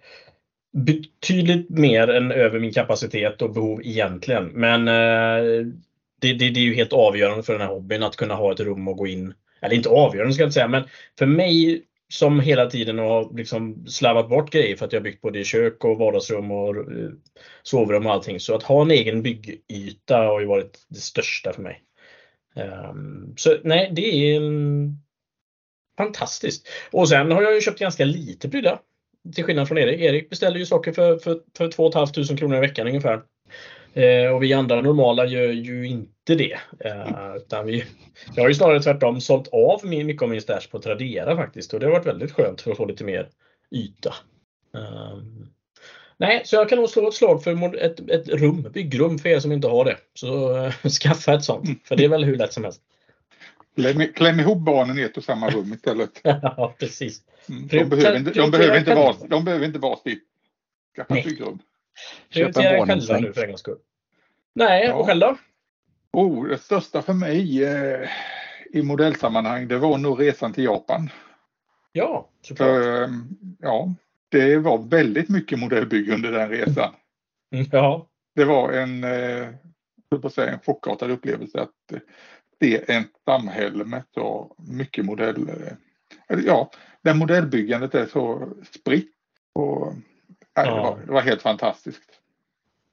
betydligt 0.73 1.69
mer 1.69 2.07
än 2.07 2.31
över 2.31 2.59
min 2.59 2.73
kapacitet 2.73 3.41
och 3.41 3.53
behov 3.53 3.81
egentligen. 3.83 4.45
Men 4.45 4.87
eh, 4.87 5.65
det, 6.21 6.33
det, 6.33 6.49
det 6.49 6.59
är 6.59 6.63
ju 6.63 6.73
helt 6.73 6.93
avgörande 6.93 7.43
för 7.43 7.53
den 7.53 7.61
här 7.61 7.73
hobbyn 7.73 8.03
att 8.03 8.15
kunna 8.15 8.35
ha 8.35 8.51
ett 8.51 8.59
rum 8.59 8.87
och 8.87 8.97
gå 8.97 9.07
in. 9.07 9.33
Eller 9.61 9.75
inte 9.75 9.89
avgörande 9.89 10.33
ska 10.33 10.41
jag 10.41 10.47
inte 10.47 10.53
säga, 10.53 10.67
men 10.67 10.83
för 11.19 11.25
mig 11.25 11.83
som 12.13 12.39
hela 12.39 12.69
tiden 12.69 12.99
har 12.99 13.37
liksom 13.37 13.87
slarvat 13.87 14.29
bort 14.29 14.51
grejer 14.51 14.75
för 14.75 14.85
att 14.85 14.93
jag 14.93 15.03
byggt 15.03 15.21
både 15.21 15.43
kök 15.43 15.85
och 15.85 15.97
vardagsrum 15.97 16.51
och 16.51 16.75
eh, 16.77 17.09
sovrum 17.63 18.05
och 18.05 18.13
allting. 18.13 18.39
Så 18.39 18.55
att 18.55 18.63
ha 18.63 18.81
en 18.81 18.91
egen 18.91 19.21
byggyta 19.21 20.17
har 20.17 20.39
ju 20.39 20.45
varit 20.45 20.85
det 20.89 20.99
största 20.99 21.53
för 21.53 21.61
mig. 21.61 21.81
Ehm, 22.55 23.33
så 23.37 23.57
nej, 23.63 23.91
det 23.95 24.01
är 24.01 24.37
mm, 24.37 24.97
fantastiskt. 25.97 26.67
Och 26.91 27.09
sen 27.09 27.31
har 27.31 27.41
jag 27.41 27.55
ju 27.55 27.61
köpt 27.61 27.79
ganska 27.79 28.05
lite 28.05 28.49
prylar. 28.49 28.79
Till 29.35 29.43
skillnad 29.43 29.67
från 29.67 29.77
Erik. 29.77 30.01
Erik 30.01 30.29
beställer 30.29 30.59
ju 30.59 30.65
saker 30.65 30.91
för, 30.91 31.17
för, 31.17 31.39
för 31.57 31.71
2 31.71 31.91
500 31.91 32.37
kronor 32.37 32.57
i 32.57 32.59
veckan 32.59 32.87
ungefär. 32.87 33.21
Eh, 33.93 34.35
och 34.35 34.43
vi 34.43 34.53
andra 34.53 34.81
normala 34.81 35.25
gör 35.25 35.51
ju 35.51 35.87
inte 35.87 36.35
det. 36.35 36.57
Eh, 36.79 37.35
utan 37.35 37.65
vi, 37.65 37.83
jag 38.35 38.43
har 38.43 38.49
ju 38.49 38.55
snarare 38.55 38.79
tvärtom 38.79 39.21
sålt 39.21 39.47
av 39.47 39.79
min, 39.83 40.05
mycket 40.05 40.23
av 40.23 40.29
min 40.29 40.41
stash 40.41 40.67
på 40.71 40.79
Tradera 40.79 41.35
faktiskt. 41.35 41.73
Och 41.73 41.79
det 41.79 41.85
har 41.85 41.93
varit 41.93 42.05
väldigt 42.05 42.31
skönt 42.31 42.61
för 42.61 42.71
att 42.71 42.77
få 42.77 42.85
lite 42.85 43.03
mer 43.03 43.29
yta. 43.71 44.13
Ehm, 44.77 45.47
nej, 46.17 46.41
så 46.45 46.55
jag 46.55 46.69
kan 46.69 46.77
nog 46.77 46.89
slå 46.89 47.07
ett 47.07 47.13
slag 47.13 47.43
för 47.43 47.77
ett, 47.77 48.09
ett 48.09 48.27
rum, 48.27 48.67
byggrum 48.73 49.19
för 49.19 49.29
er 49.29 49.39
som 49.39 49.51
inte 49.51 49.67
har 49.67 49.85
det. 49.85 49.97
Så 50.13 50.57
eh, 50.57 50.73
skaffa 50.89 51.33
ett 51.33 51.43
sånt. 51.43 51.87
För 51.87 51.95
det 51.95 52.03
är 52.03 52.09
väl 52.09 52.23
hur 52.23 52.37
lätt 52.37 52.53
som 52.53 52.63
helst. 52.63 52.81
Kläm, 53.75 54.13
kläm 54.15 54.39
ihop 54.39 54.57
barnen 54.57 54.99
i 54.99 55.01
ett 55.01 55.17
och 55.17 55.23
samma 55.23 55.49
rum 55.49 55.73
istället. 55.73 56.09
ja, 56.23 56.75
precis. 56.79 57.21
Mm. 57.49 57.67
De, 57.67 57.85
behöver 57.85 58.17
inte, 58.17 58.31
de, 58.31 58.51
behöver 58.51 58.79
inte 58.79 58.95
vara, 58.95 59.15
de 59.27 59.43
behöver 59.45 59.65
inte 59.65 59.79
vara 59.79 59.97
sitt. 59.97 60.23
Skaffa 60.95 61.13
Nej. 61.13 61.19
ett 61.23 61.29
byggrum. 61.29 61.53
En 61.53 61.59
Prioritera 62.33 62.63
er 62.77 62.85
själva 62.85 63.19
nu 63.19 63.33
för 63.33 63.41
en 63.41 63.47
gångs 63.47 63.59
skull. 63.59 63.77
Nej, 64.55 64.85
Ja. 64.85 64.93
och 64.93 65.05
själv 65.05 65.19
då? 65.19 65.37
Oh, 66.13 66.47
det 66.47 66.57
största 66.57 67.01
för 67.01 67.13
mig 67.13 67.63
eh, 67.63 68.09
i 68.73 68.81
modellsammanhang 68.81 69.67
det 69.67 69.77
var 69.77 69.97
nog 69.97 70.21
resan 70.21 70.53
till 70.53 70.63
Japan. 70.63 71.09
Ja, 71.91 72.29
såklart. 72.41 72.67
För, 72.67 73.03
eh, 73.03 73.09
ja, 73.59 73.93
det 74.29 74.57
var 74.57 74.77
väldigt 74.77 75.29
mycket 75.29 75.59
modellbygge 75.59 76.13
under 76.13 76.31
den 76.31 76.49
resan. 76.49 76.93
Mm, 77.55 77.65
Ja, 77.71 78.07
Det 78.35 78.45
var 78.45 78.71
en, 78.71 79.03
eh, 79.03 79.49
på 80.21 80.29
säga, 80.29 80.51
en 80.53 80.59
chockartad 80.59 81.11
upplevelse 81.11 81.61
att 81.61 81.91
eh, 81.93 81.99
se 82.61 82.75
ett 82.95 83.11
samhälle 83.25 83.83
med 83.85 84.03
så 84.13 84.55
mycket 84.67 85.05
modell. 85.05 85.49
eh, 85.49 86.39
Ja, 86.45 86.71
där 87.03 87.13
modellbyggandet 87.13 87.95
är 87.95 88.05
så 88.05 88.49
spritt. 88.71 89.11
Och, 89.55 89.93
nej, 90.55 90.65
det, 90.65 90.71
Ja. 90.71 90.83
var, 90.83 91.05
det 91.05 91.11
var 91.11 91.21
helt 91.21 91.41
fantastiskt. 91.41 92.01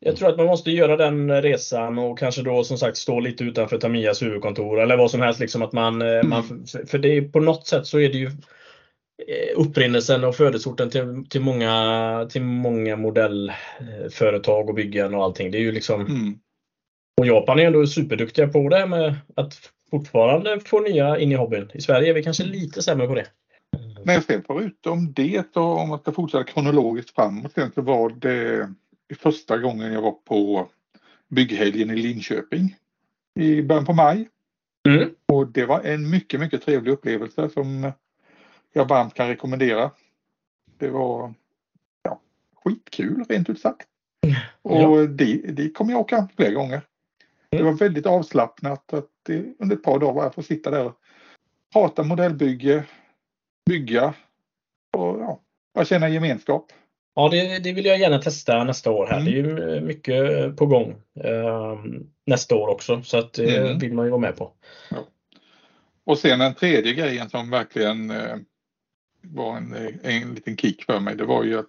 jag 0.00 0.16
tror 0.16 0.28
att 0.28 0.36
man 0.36 0.46
måste 0.46 0.70
göra 0.70 0.96
den 0.96 1.42
resan 1.42 1.98
och 1.98 2.18
kanske 2.18 2.42
då 2.42 2.64
som 2.64 2.78
sagt 2.78 2.96
stå 2.96 3.20
lite 3.20 3.44
utanför 3.44 3.78
Tamias 3.78 4.22
huvudkontor 4.22 4.80
eller 4.80 4.96
vad 4.96 5.10
som 5.10 5.20
helst. 5.20 5.40
Liksom 5.40 5.62
att 5.62 5.72
man, 5.72 6.02
eh, 6.02 6.22
man, 6.22 6.42
för- 6.86 6.98
det 6.98 7.16
är, 7.16 7.22
på 7.22 7.40
något 7.40 7.66
sätt 7.66 7.86
så 7.86 7.98
är 7.98 8.08
det 8.08 8.18
ju 8.18 8.26
eh, 8.26 9.56
upprinnelsen 9.56 10.24
och 10.24 10.36
födelseorten 10.36 10.90
till, 10.90 11.24
till, 11.30 11.40
många, 11.40 12.26
till 12.30 12.42
många 12.42 12.96
modellföretag 12.96 14.68
och 14.68 14.74
byggen 14.74 15.14
och 15.14 15.24
allting. 15.24 15.50
Det 15.50 15.58
är 15.58 15.62
ju 15.62 15.72
liksom 15.72 16.00
Mm. 16.06 16.38
Och 17.20 17.26
Japan 17.26 17.58
är 17.58 17.66
ändå 17.66 17.86
superduktiga 17.86 18.48
på 18.48 18.68
det 18.68 18.86
med 18.86 19.14
att 19.36 19.58
fortfarande 19.90 20.60
få 20.60 20.80
nya 20.80 21.18
in 21.18 21.32
i 21.32 21.34
hobbyn. 21.34 21.70
I 21.74 21.80
Sverige 21.80 22.10
är 22.10 22.14
vi 22.14 22.22
kanske 22.22 22.44
lite 22.44 22.82
sämre 22.82 23.06
på 23.06 23.14
det. 23.14 23.26
Men 24.04 24.22
sen 24.22 24.42
förutom 24.46 25.12
det, 25.12 25.52
så 25.54 25.62
om 25.62 25.88
man 25.88 25.98
ska 25.98 26.12
fortsätta 26.12 26.44
kronologiskt 26.44 27.14
framåt, 27.14 27.52
sen 27.52 27.72
så 27.74 27.82
var 27.82 28.10
det 28.10 28.68
första 29.16 29.58
gången 29.58 29.92
jag 29.92 30.02
var 30.02 30.12
på 30.12 30.68
bygghelgen 31.28 31.90
i 31.90 31.96
Linköping 31.96 32.76
i 33.34 33.62
början 33.62 33.84
på 33.84 33.92
maj. 33.92 34.28
Mm. 34.88 35.10
Och 35.26 35.46
det 35.46 35.66
var 35.66 35.80
en 35.80 36.10
mycket, 36.10 36.40
mycket 36.40 36.62
trevlig 36.62 36.92
upplevelse 36.92 37.48
som 37.48 37.92
jag 38.72 38.88
varmt 38.88 39.14
kan 39.14 39.28
rekommendera. 39.28 39.90
Det 40.78 40.88
var 40.88 41.34
ja, 42.02 42.20
skitkul 42.64 43.24
rent 43.28 43.50
ut 43.50 43.60
sagt. 43.60 43.88
Och 44.62 45.08
dit, 45.08 45.56
dit 45.56 45.76
kommer 45.76 45.92
jag 45.92 46.00
åka 46.00 46.28
fler 46.36 46.52
gånger. 46.52 46.82
Det 47.50 47.62
var 47.62 47.72
väldigt 47.72 48.06
avslappnat 48.06 48.92
att 48.92 49.08
det, 49.22 49.54
under 49.58 49.76
ett 49.76 49.82
par 49.82 49.98
dagar 49.98 50.14
bara 50.14 50.32
få 50.32 50.42
sitta 50.42 50.70
där 50.70 50.84
och 50.84 50.96
prata 51.72 52.02
modellbygge, 52.02 52.84
bygga 53.70 54.14
och 54.96 55.20
ja, 55.20 55.40
bara 55.74 55.84
känna 55.84 56.08
gemenskap. 56.08 56.72
Ja, 57.14 57.28
det, 57.28 57.58
det 57.58 57.72
vill 57.72 57.84
jag 57.84 57.98
gärna 57.98 58.18
testa 58.18 58.64
nästa 58.64 58.90
år 58.90 59.06
här. 59.06 59.20
Mm. 59.20 59.24
Det 59.24 59.38
är 59.38 59.74
ju 59.74 59.80
mycket 59.80 60.56
på 60.56 60.66
gång 60.66 60.90
eh, 61.24 61.78
nästa 62.26 62.54
år 62.56 62.68
också, 62.68 63.02
så 63.02 63.18
att 63.18 63.32
det 63.32 63.56
Mm. 63.58 63.78
vill 63.78 63.94
man 63.94 64.04
ju 64.04 64.10
vara 64.10 64.20
med 64.20 64.36
på. 64.36 64.52
Och 66.04 66.18
sen 66.18 66.38
den 66.38 66.54
tredje 66.54 66.92
grejen 66.94 67.30
som 67.30 67.50
verkligen 67.50 68.10
eh, 68.10 68.36
var 69.22 69.56
en, 69.56 69.74
eh, 69.74 70.22
en 70.22 70.34
liten 70.34 70.56
kick 70.56 70.84
för 70.84 71.00
mig, 71.00 71.16
det 71.16 71.24
var 71.24 71.44
ju 71.44 71.58
att 71.58 71.66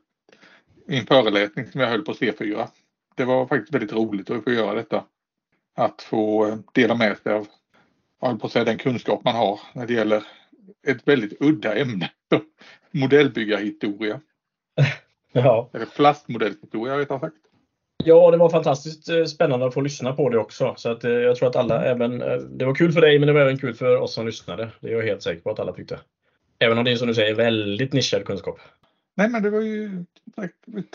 min 0.87 1.05
föreläsning 1.05 1.67
som 1.71 1.81
jag 1.81 1.87
höll 1.87 2.05
på 2.05 2.13
C4. 2.13 2.67
Det 3.15 3.25
var 3.25 3.47
faktiskt 3.47 3.73
väldigt 3.75 3.93
roligt 3.93 4.29
att 4.29 4.43
få 4.43 4.51
göra 4.51 4.73
detta. 4.73 5.03
Att 5.75 6.01
få 6.01 6.47
eh, 6.47 6.55
dela 6.73 6.95
med 6.95 7.17
sig 7.17 7.33
av, 7.33 7.47
jag 8.21 8.39
på 8.39 8.45
att 8.45 8.51
säga, 8.51 8.65
den 8.65 8.77
kunskap 8.77 9.23
man 9.23 9.35
har 9.35 9.59
när 9.73 9.87
det 9.87 9.93
gäller 9.93 10.23
ett 10.87 11.07
väldigt 11.07 11.41
udda 11.41 11.75
ämne. 11.75 12.11
Modellbyggarhistoria, 12.91 14.19
Ja. 15.31 15.69
eller 15.73 15.85
plastmodellhistoria 15.85 16.97
rättare 16.99 17.19
sagt. 17.19 17.35
ja, 18.03 18.31
det 18.31 18.37
var 18.37 18.49
fantastiskt 18.49 19.09
eh, 19.09 19.23
spännande 19.25 19.65
att 19.65 19.73
få 19.73 19.81
lyssna 19.81 20.13
på 20.13 20.29
det 20.29 20.37
också. 20.37 20.73
Så 20.77 20.91
att, 20.91 21.03
eh, 21.03 21.11
jag 21.11 21.35
tror 21.35 21.49
att 21.49 21.55
alla, 21.55 21.83
även, 21.85 22.21
eh, 22.21 22.37
det 22.37 22.65
var 22.65 22.75
kul 22.75 22.91
för 22.91 23.01
dig, 23.01 23.19
men 23.19 23.27
det 23.27 23.33
var 23.33 23.41
även 23.41 23.57
kul 23.57 23.73
för 23.73 23.97
oss 23.97 24.13
som 24.13 24.25
lyssnade. 24.25 24.71
Det 24.79 24.87
är 24.87 24.91
jag 24.91 25.03
helt 25.03 25.21
säker 25.21 25.41
på 25.41 25.49
att 25.51 25.59
alla 25.59 25.73
tyckte. 25.73 25.99
Även 26.59 26.77
om 26.77 26.83
det 26.85 26.91
är 26.91 26.95
som 26.95 27.07
du 27.07 27.13
säger 27.13 27.35
väldigt 27.35 27.93
nischad 27.93 28.25
kunskap. 28.25 28.59
Nej 29.15 29.29
men 29.29 29.43
det 29.43 29.49
var 29.49 29.61
ju 29.61 30.05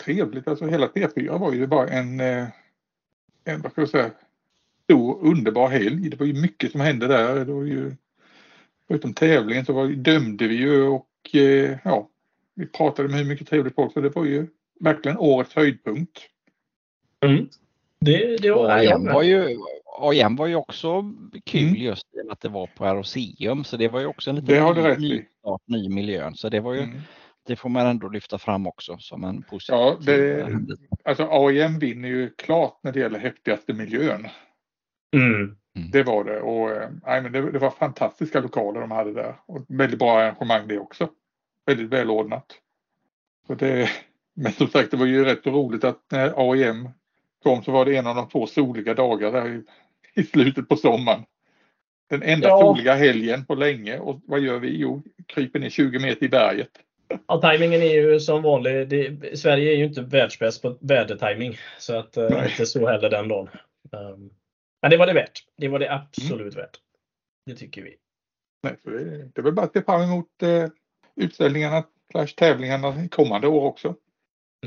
trevligt. 0.05 0.47
Alltså 0.47 0.65
hela 0.65 0.87
T4 0.87 1.39
var 1.39 1.53
ju 1.53 1.67
bara 1.67 1.87
en, 1.87 2.19
en 2.19 3.61
vad 3.63 3.71
ska 3.71 3.81
jag 3.81 3.89
säga, 3.89 4.11
stor 4.83 5.25
underbar 5.25 5.67
helg. 5.67 6.09
Det 6.09 6.19
var 6.19 6.25
ju 6.25 6.33
mycket 6.41 6.71
som 6.71 6.81
hände 6.81 7.07
där. 7.07 7.45
Det 7.45 7.53
var 7.53 7.63
ju, 7.63 7.91
förutom 8.87 9.13
tävlingen 9.13 9.65
så 9.65 9.73
var, 9.73 9.87
dömde 9.87 10.47
vi 10.47 10.55
ju 10.55 10.81
och 10.87 11.09
eh, 11.33 11.77
ja, 11.83 12.09
vi 12.55 12.65
pratade 12.67 13.09
med 13.09 13.17
hur 13.17 13.25
mycket 13.25 13.47
trevligt 13.47 13.75
folk 13.75 13.93
så 13.93 14.01
det 14.01 14.09
var 14.09 14.25
ju 14.25 14.47
verkligen 14.79 15.17
årets 15.17 15.55
höjdpunkt. 15.55 16.19
Mm. 17.25 17.49
Det, 17.99 18.37
det 18.37 18.51
var, 18.51 18.81
ja, 18.81 18.97
var 19.13 19.23
ju, 19.23 19.57
AIM 20.01 20.35
var 20.35 20.47
ju 20.47 20.55
också 20.55 21.13
kul 21.45 21.61
Mm. 21.63 21.75
just 21.75 22.07
att 22.31 22.41
det 22.41 22.49
var 22.49 22.67
på 22.67 22.85
Aroseum 22.85 23.63
så 23.63 23.77
det 23.77 23.87
var 23.87 23.99
ju 23.99 24.05
också 24.05 24.29
en 24.29 24.35
Det 24.35 24.41
liten 24.41 24.63
har 24.63 24.73
du 24.75 24.97
ny, 24.97 25.09
ny, 25.09 25.25
start, 25.39 25.61
ny 25.65 25.89
miljön. 25.89 26.35
Så 26.35 26.49
det 26.49 26.59
var 26.59 26.73
ju, 26.73 26.79
Mm. 26.81 26.97
det 27.47 27.55
får 27.55 27.69
man 27.69 27.87
ändå 27.87 28.09
lyfta 28.09 28.37
fram 28.37 28.67
också 28.67 28.97
som 28.99 29.23
en 29.23 29.41
positiv 29.43 29.75
Ja, 29.75 29.97
det-. 30.01 30.47
Alltså 31.03 31.27
AIM 31.31 31.79
vinner 31.79 32.09
ju 32.09 32.29
klart 32.29 32.79
när 32.83 32.91
det 32.91 32.99
gäller 32.99 33.19
häftigaste 33.19 33.73
miljön. 33.73 34.27
mm. 35.15 35.57
Det 35.91 36.03
var 36.03 36.23
det 36.23 36.39
och 36.41 36.91
nej, 37.05 37.21
men 37.21 37.31
det, 37.31 37.51
det 37.51 37.59
var 37.59 37.69
fantastiska 37.69 38.39
lokaler 38.39 38.81
de 38.81 38.91
hade 38.91 39.13
där 39.13 39.35
och 39.45 39.65
väldigt 39.67 39.99
bra 39.99 40.19
arrangemang 40.19 40.67
det 40.67 40.79
också. 40.79 41.09
Väldigt 41.65 41.89
välordnat. 41.89 42.45
Så 43.47 43.55
det, 43.55 43.89
men 44.35 44.51
som 44.51 44.67
sagt 44.67 44.91
det 44.91 44.97
var 44.97 45.05
ju 45.05 45.25
rätt 45.25 45.47
roligt 45.47 45.83
att 45.83 45.99
när 46.11 46.51
AIM 46.51 46.89
kom 47.43 47.63
så 47.63 47.71
var 47.71 47.85
det 47.85 47.95
en 47.95 48.07
av 48.07 48.15
de 48.15 48.29
få 48.29 48.47
soliga 48.47 48.93
dagar 48.93 49.31
där 49.31 49.47
i, 49.47 49.63
i 50.21 50.23
slutet 50.23 50.69
på 50.69 50.75
sommaren. 50.75 51.21
Den 52.09 52.23
enda 52.23 52.47
Ja. 52.47 52.61
soliga 52.61 52.93
helgen 52.93 53.45
på 53.45 53.55
länge 53.55 53.99
och 53.99 54.21
vad 54.25 54.39
gör 54.39 54.59
vi? 54.59 54.77
Jo, 54.77 55.01
kryper 55.25 55.59
ner 55.59 55.69
20 55.69 55.99
meter 55.99 56.25
i 56.25 56.29
berget. 56.29 56.69
Ja, 57.27 57.41
tajmingen 57.41 57.81
är 57.81 57.93
ju 57.93 58.19
som 58.19 58.41
vanligt. 58.41 58.89
Det, 58.89 59.39
Sverige 59.39 59.71
är 59.71 59.75
ju 59.77 59.85
inte 59.85 60.01
världsbäst 60.01 60.61
på 60.61 60.77
vädertiming. 60.79 61.57
Så 61.79 61.97
att 61.99 62.17
eh, 62.17 62.29
Nej. 62.29 62.49
inte 62.51 62.65
så 62.65 62.87
heller 62.87 63.09
den 63.09 63.27
dagen. 63.27 63.49
Um, 63.91 64.29
men 64.87 64.91
det 64.91 64.97
var 64.97 65.07
det 65.07 65.13
värt. 65.13 65.43
Det 65.57 65.67
var 65.67 65.79
det 65.79 65.93
absolut 65.93 66.41
Mm. 66.53 66.55
värt. 66.55 66.77
Det 67.45 67.55
tycker 67.55 67.81
vi. 67.81 67.95
Nej, 68.63 68.75
det, 68.83 69.39
är 69.39 69.43
väl 69.43 69.53
bara 69.53 69.65
att 69.65 69.73
se 69.73 69.81
fram 69.81 70.01
emot 70.01 70.43
eh, 70.43 70.69
utställningarna 71.15 71.83
slash 72.11 72.27
tävlingarna 72.27 73.07
kommande 73.07 73.47
år 73.47 73.61
också. 73.65 73.95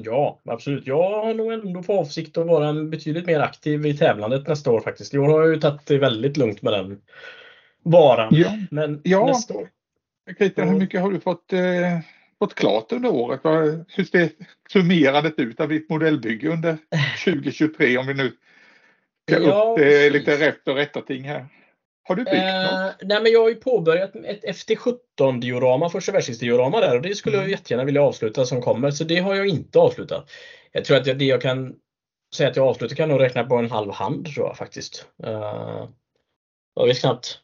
Ja, 0.01 0.41
absolut. 0.45 0.87
Jag 0.87 1.11
har 1.25 1.35
nog 1.35 1.53
ändå 1.53 1.83
för 1.83 1.93
avsikt 1.95 2.39
att 2.39 2.47
vara 2.47 2.73
betydligt 2.73 3.27
mer 3.27 3.41
aktiv 3.41 3.87
i 3.87 3.97
tävlandet 3.97 4.49
nästa 4.49 4.71
år 4.71 4.81
faktiskt. 4.81 5.15
I 5.15 5.19
år 5.19 5.29
har 5.29 5.41
jag 5.41 5.55
ju 5.55 5.61
tagit 5.61 5.87
det 5.87 5.99
väldigt 5.99 6.37
lugnt 6.37 6.63
med 6.63 6.73
den 6.73 7.01
varan. 7.83 8.35
Ja. 8.35 8.59
Men 8.71 9.01
Ja. 9.05 9.27
nästa 9.27 9.55
år. 9.55 9.69
Christian, 10.39 10.69
hur 10.69 10.79
mycket 10.79 11.01
har 11.01 11.11
du 11.13 11.21
fått, 11.21 11.53
eh, 11.53 11.99
fått 12.39 12.55
klart 12.55 12.93
under 12.93 13.11
året? 13.11 13.41
Hur 13.89 14.05
ser 14.05 14.29
summerandet 14.73 15.39
ut 15.39 15.61
av 15.61 15.69
ditt 15.69 15.91
modellbygge 15.91 16.49
under 16.49 16.79
2023 17.25 17.99
om 17.99 18.07
vi 18.07 18.15
nu 18.15 18.33
Ja, 19.31 19.73
upp 19.73 19.79
eh, 19.79 19.85
precis. 19.85 20.13
lite 20.13 20.37
rätt 20.37 20.69
och 20.69 20.77
rätta 20.77 21.01
ting 21.01 21.25
här? 21.25 21.47
Har 22.03 22.15
du 22.15 22.25
byggt 22.25 22.35
något? 22.35 22.43
Eh, 22.43 23.09
nej 23.09 23.23
men 23.23 23.33
jag 23.33 23.41
har 23.41 23.49
ju 23.49 23.55
påbörjat 23.55 24.17
ett 24.17 24.45
FT17 24.45 25.41
diorama, 25.41 25.91
första 25.91 26.13
världskrigsdiorama 26.13 26.81
där 26.81 26.97
och 26.97 27.03
det 27.03 27.15
skulle 27.15 27.37
jag 27.37 27.43
Mm. 27.45 27.51
jättegärna 27.51 27.85
vilja 27.85 28.03
avsluta 28.03 28.47
som 28.47 28.63
kommer. 28.63 28.91
Så 28.91 29.05
det 29.05 29.19
har 29.19 29.35
jag 29.35 29.47
inte 29.47 29.79
avslutat. 29.79 30.31
Jag 30.73 30.85
tror 30.85 30.97
att 30.97 31.05
det 31.05 31.25
jag 31.25 31.43
kan 31.43 31.75
säga 32.37 32.51
att 32.51 32.57
jag 32.57 32.67
avslutar 32.67 32.97
kan 32.97 33.09
nog 33.09 33.21
räkna 33.21 33.45
på 33.45 33.57
en 33.57 33.71
halv 33.71 33.91
hand 33.91 34.35
tror 34.35 34.47
jag 34.47 34.57
faktiskt. 34.57 35.07
Uh, 35.27 35.89
jag 36.75 36.87
vet 36.87 37.01
knappt 37.01 37.39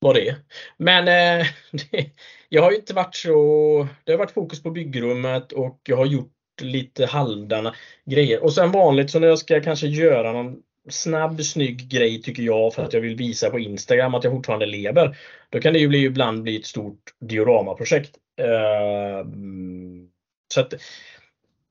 vad 0.00 0.14
det 0.14 0.28
är. 0.28 0.36
Men 0.76 1.08
eh, 1.08 1.46
det, 1.90 2.10
jag 2.48 2.62
har 2.62 2.70
ju 2.70 2.76
inte 2.76 2.94
varit 2.94 3.14
så... 3.14 3.88
Det 4.04 4.12
har 4.12 4.18
varit 4.18 4.30
fokus 4.30 4.62
på 4.62 4.70
byggrummet 4.70 5.52
och 5.52 5.80
jag 5.84 5.96
har 5.96 6.06
gjort 6.06 6.32
lite 6.62 7.06
halvdana 7.06 7.74
grejer. 8.04 8.42
Och 8.42 8.52
sen 8.52 8.72
vanligt 8.72 9.10
så 9.10 9.18
när 9.18 9.28
jag 9.28 9.38
ska 9.38 9.60
kanske 9.60 9.86
göra 9.86 10.32
någon 10.32 10.56
snabb 10.88 11.40
snygg 11.40 11.88
grej 11.88 12.22
tycker 12.22 12.42
jag 12.42 12.74
för 12.74 12.82
att 12.82 12.92
jag 12.92 13.00
vill 13.00 13.16
visa 13.16 13.50
på 13.50 13.58
Instagram 13.58 14.14
att 14.14 14.24
jag 14.24 14.32
fortfarande 14.32 14.66
lever. 14.66 15.18
Då 15.50 15.60
kan 15.60 15.72
det 15.72 15.78
ju 15.78 15.88
bli, 15.88 16.04
ibland 16.04 16.42
bli 16.42 16.56
ett 16.56 16.66
stort 16.66 17.02
dioramaprojekt. 17.20 18.16
Eh, 18.40 19.26
så 20.54 20.60
att, 20.60 20.74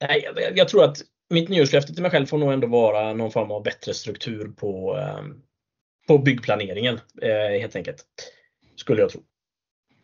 nej, 0.02 0.30
jag, 0.36 0.58
jag 0.58 0.68
tror 0.68 0.84
att 0.84 0.98
mitt 1.30 1.50
nyårslöfte 1.50 1.94
till 1.94 2.02
mig 2.02 2.12
själv 2.12 2.26
får 2.26 2.38
nog 2.38 2.54
ändå 2.54 2.68
vara 2.68 3.14
någon 3.14 3.32
form 3.32 3.52
av 3.52 3.64
bättre 3.64 3.94
struktur 3.94 4.48
på, 4.48 4.98
eh, 4.98 5.24
på 6.08 6.18
byggplaneringen 6.18 7.00
eh, 7.22 7.60
helt 7.62 7.76
enkelt. 7.76 8.06
Skulle 8.76 9.02
jag 9.02 9.10
tro. 9.10 9.22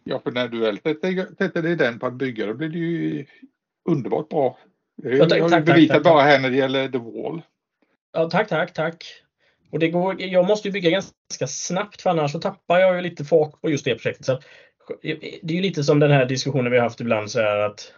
Ja, 0.04 0.20
för 0.20 0.32
när 0.32 0.48
du 0.48 0.60
väl 0.60 0.78
sätter, 0.78 1.62
dig 1.62 1.76
den 1.76 2.00
på 2.00 2.06
att 2.06 2.14
bygga 2.14 2.46
då 2.46 2.54
blir 2.54 2.70
det 2.70 2.78
ju 2.78 3.26
underbart 3.90 4.30
bra. 4.30 4.58
Det 5.04 5.18
Ja, 5.18 5.30
tack, 5.30 5.42
har 5.42 5.50
tack, 5.50 5.66
bevisat 5.66 6.04
bara 6.04 6.22
här 6.22 6.40
när 6.40 6.50
det 6.50 6.58
gäller 6.58 6.90
The 6.90 6.98
Wall. 6.98 7.42
Ja, 8.16 8.30
tack, 8.30 8.50
tack, 8.50 8.74
tack. 8.74 9.06
Och 9.72 9.80
det 9.80 9.88
går, 9.88 10.22
jag 10.22 10.48
måste 10.48 10.68
ju 10.68 10.72
bygga 10.72 10.90
ganska 10.90 11.48
snabbt 11.48 12.02
för 12.02 12.10
annars 12.10 12.32
så 12.32 12.40
tappar 12.40 12.80
jag 12.80 12.96
ju 12.96 13.02
lite 13.02 13.26
fart 13.26 13.62
på 13.62 13.70
just 13.70 13.86
det 13.86 13.96
projektet. 13.96 14.26
Så 14.26 14.34
att, 14.34 14.44
det 15.02 15.54
är 15.54 15.56
ju 15.56 15.62
lite 15.62 15.84
som 15.84 16.00
den 16.00 16.12
här 16.12 16.26
diskussionen 16.26 16.72
vi 16.72 16.78
har 16.78 16.84
haft 16.84 17.02
ibland 17.02 17.32
så 17.32 17.40
här 17.40 17.58
att 17.58 17.94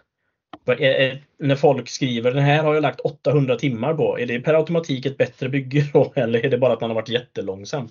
när 1.38 1.56
folk 1.56 1.88
skriver 1.88 2.32
den 2.32 2.42
här 2.42 2.62
har 2.62 2.74
jag 2.74 2.82
lagt 2.82 3.00
800 3.00 3.56
timmar 3.56 3.94
på. 3.94 4.18
Är 4.18 4.26
det 4.26 4.40
per 4.40 4.54
automatik 4.54 5.06
ett 5.06 5.18
bättre 5.18 5.48
bygge 5.48 5.84
då 5.92 6.12
eller 6.16 6.46
är 6.46 6.50
det 6.50 6.58
bara 6.58 6.72
att 6.72 6.80
man 6.80 6.90
har 6.90 6.94
varit 6.94 7.08
jättelångsam? 7.08 7.88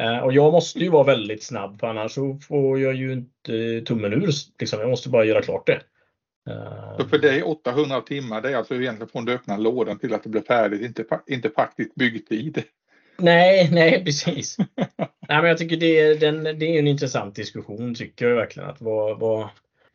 Eh, 0.00 0.18
och 0.18 0.32
jag 0.32 0.52
måste 0.52 0.78
ju 0.78 0.88
vara 0.88 1.04
väldigt 1.04 1.42
snabb 1.42 1.80
för 1.80 1.86
annars 1.86 2.12
så 2.12 2.38
får 2.48 2.80
jag 2.80 2.94
ju 2.94 3.12
inte 3.12 3.80
tummen 3.80 4.12
ur. 4.12 4.32
Liksom. 4.60 4.80
Jag 4.80 4.90
måste 4.90 5.08
bara 5.08 5.24
göra 5.24 5.42
klart 5.42 5.66
det. 5.66 5.80
Eh, 6.46 6.96
Så 6.98 7.08
för 7.08 7.18
dig 7.18 7.42
800 7.42 8.00
timmar 8.00 8.40
det 8.40 8.50
är 8.50 8.56
alltså 8.56 8.74
egentligen 8.74 9.08
från 9.08 9.24
du 9.24 9.32
öppnar 9.34 9.58
lådan 9.58 9.98
till 9.98 10.14
att 10.14 10.22
det 10.22 10.28
blir 10.28 10.42
färdigt, 10.42 10.82
inte, 10.82 11.04
inte 11.26 11.50
faktisk 11.50 11.94
byggtid. 11.94 12.62
Nej, 13.18 13.68
nej 13.72 14.04
precis. 14.04 14.56
nej, 14.58 14.88
men 15.28 15.44
jag 15.44 15.58
tycker 15.58 15.76
det 15.76 16.00
är, 16.00 16.14
den, 16.14 16.44
det 16.44 16.66
är 16.66 16.78
en 16.78 16.86
intressant 16.88 17.34
diskussion 17.34 17.94
tycker 17.94 18.28
jag 18.28 18.36
verkligen. 18.36 18.68
Att 18.68 18.80
vad, 18.80 19.18
vad, 19.20 19.48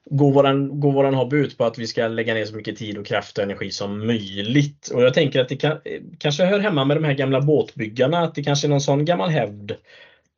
går, 0.09 0.31
våran, 0.33 0.79
går 0.79 0.91
våran 0.91 1.13
hobby 1.13 1.37
ut 1.37 1.57
på 1.57 1.65
att 1.65 1.77
vi 1.77 1.87
ska 1.87 2.07
lägga 2.07 2.33
ner 2.33 2.45
så 2.45 2.55
mycket 2.55 2.77
tid 2.77 2.97
och 2.97 3.05
kraft 3.05 3.37
och 3.37 3.43
energi 3.43 3.71
som 3.71 4.07
möjligt? 4.07 4.87
Och 4.93 5.03
jag 5.03 5.13
tänker 5.13 5.41
att 5.41 5.49
det 5.49 5.55
kan, 5.57 5.77
kanske 6.19 6.45
hör 6.45 6.59
hemma 6.59 6.85
med 6.85 6.97
de 6.97 7.03
här 7.03 7.13
gamla 7.13 7.41
båtbyggarna. 7.41 8.19
Att 8.19 8.35
det 8.35 8.43
kanske 8.43 8.67
är 8.67 8.69
någon 8.69 8.81
sån 8.81 9.05
gammal 9.05 9.29
hävd. 9.29 9.71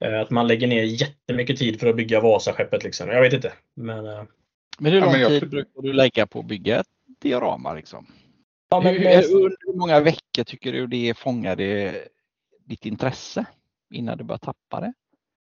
eh, 0.06 0.20
Att 0.22 0.30
man 0.30 0.48
lägger 0.48 0.68
ner 0.68 0.84
jättemycket 0.84 1.58
tid 1.60 1.80
för 1.80 1.88
att 1.88 1.96
bygga 1.96 2.22
Vasaskeppet. 2.22 2.84
Liksom. 2.84 3.10
Jag 3.10 3.22
vet 3.22 3.34
inte. 3.34 3.54
Men, 3.76 4.06
eh, 4.06 4.24
Men 4.80 4.92
hur 4.92 5.00
Ja, 5.00 5.06
lång 5.06 5.12
men 5.12 5.22
jag- 5.22 5.40
tid 5.42 5.50
brukar 5.50 5.82
du 5.82 5.94
lägga 5.94 6.28
på 6.28 6.40
att 6.40 6.46
bygga 6.46 6.80
ett 6.80 6.88
diorama? 7.22 7.74
Liksom? 7.74 8.08
ja, 8.70 8.82
men, 8.82 8.94
hur, 8.96 9.34
under 9.36 9.56
hur 9.66 9.74
många 9.80 10.00
veckor 10.00 10.44
tycker 10.44 10.74
du 10.74 10.88
det 10.88 11.18
fångade 11.18 11.94
ditt 12.66 12.86
intresse 12.86 13.46
innan 13.94 14.18
du 14.18 14.24
började 14.24 14.46
tappa 14.46 14.80
det? 14.82 14.94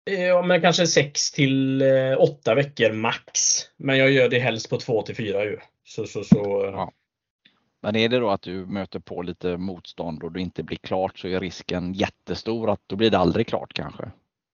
Ja, 0.05 0.43
men 0.43 0.61
kanske 0.61 0.87
6 0.87 1.31
till 1.31 1.83
8 2.19 2.55
veckor 2.55 2.93
max. 2.93 3.41
Men 3.77 3.99
jag 3.99 4.11
gör 4.11 4.29
det 4.29 4.39
helst 4.39 4.71
på 4.71 4.77
2 4.77 5.03
till 5.03 5.17
4 5.17 5.45
ju. 5.45 5.59
Så, 5.85 6.07
så, 6.07 6.25
så, 6.25 6.65
eh, 6.65 6.71
Ja. 6.73 6.93
Men 7.85 7.97
är 7.97 8.09
det 8.09 8.19
då 8.19 8.31
att 8.31 8.43
du 8.43 8.67
möter 8.67 8.99
på 9.01 9.23
lite 9.23 9.57
motstånd 9.57 10.23
och 10.23 10.33
du 10.33 10.41
inte 10.41 10.63
blir 10.63 10.77
klart 10.79 11.19
så 11.19 11.29
är 11.29 11.41
risken 11.41 11.93
jättestor 11.93 12.71
att 12.71 12.81
då 12.87 12.97
blir 12.97 13.11
det 13.11 13.19
aldrig 13.19 13.47
klart 13.47 13.73
kanske. 13.73 14.11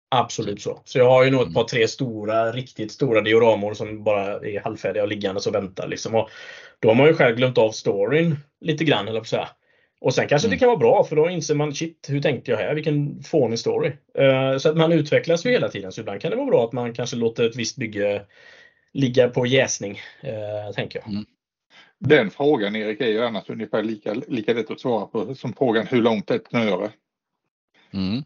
Absolut 0.08 0.62
så. 0.62 0.80
Så 0.84 0.98
jag 0.98 1.10
har 1.10 1.24
ju 1.24 1.30
nog 1.30 1.42
ett 1.48 1.54
par 1.54 1.64
tre 1.64 1.88
stora, 1.88 2.52
riktigt 2.52 2.92
stora 2.92 3.20
dioramor 3.20 3.74
som 3.74 4.04
bara 4.04 4.24
är 4.26 4.60
halvfärdiga 4.60 5.02
och 5.02 5.08
liggandes 5.08 5.46
och 5.46 5.54
väntar. 5.54 5.88
Liksom. 5.88 6.14
Och 6.14 6.30
då 6.80 6.88
har 6.88 6.94
man 6.94 7.06
ju 7.06 7.14
själv 7.14 7.36
glömt 7.36 7.58
av 7.58 7.70
storyn 7.70 8.36
lite 8.60 8.84
grann, 8.84 9.08
eller 9.08 9.20
på 9.20 9.26
så 9.26 9.36
här. 9.36 9.48
Och 10.00 10.14
sen 10.14 10.28
kanske 10.28 10.48
Mm. 10.48 10.56
det 10.56 10.58
kan 10.58 10.68
vara 10.68 10.78
bra 10.78 11.04
för 11.04 11.16
då 11.16 11.30
inser 11.30 11.54
man 11.54 11.74
shit, 11.74 12.06
hur 12.08 12.22
tänkte 12.22 12.50
jag 12.50 12.58
här? 12.58 12.74
Vilken 12.74 13.22
fånig 13.22 13.58
story. 13.58 13.92
Eh, 14.18 14.58
så 14.58 14.68
att 14.68 14.76
man 14.76 14.92
utvecklas 14.92 15.46
ju 15.46 15.50
hela 15.50 15.68
tiden. 15.68 15.92
Så 15.92 16.00
ibland 16.00 16.20
kan 16.20 16.30
det 16.30 16.36
vara 16.36 16.46
bra 16.46 16.64
att 16.64 16.72
man 16.72 16.94
kanske 16.94 17.16
låter 17.16 17.44
ett 17.44 17.56
visst 17.56 17.76
bygge 17.76 18.22
ligga 18.92 19.28
på 19.28 19.46
jäsning, 19.46 20.00
eh, 20.20 20.74
tänker 20.74 20.98
jag. 20.98 21.24
Den 21.98 22.30
frågan 22.30 22.76
Erik 22.76 23.00
är 23.00 23.06
ju 23.06 23.24
annars 23.24 23.50
ungefär 23.50 23.82
lika, 23.82 24.14
lika 24.28 24.52
lätt 24.52 24.70
att 24.70 24.80
svara 24.80 25.06
på 25.06 25.34
som 25.34 25.52
frågan 25.52 25.86
hur 25.86 26.02
långt 26.02 26.30
är 26.30 26.34
ett 26.34 26.48
snöre? 26.50 26.90
Mm. 27.92 28.22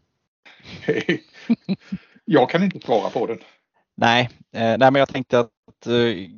jag 2.25 2.49
kan 2.49 2.63
inte 2.63 2.79
svara 2.79 3.09
på 3.09 3.27
den. 3.27 3.39
Nej, 3.97 4.29
eh, 4.51 4.77
nej 4.77 4.91
men 4.91 4.95
jag 4.95 5.09
tänkte 5.09 5.39
att 5.39 5.87
eh, 5.87 6.29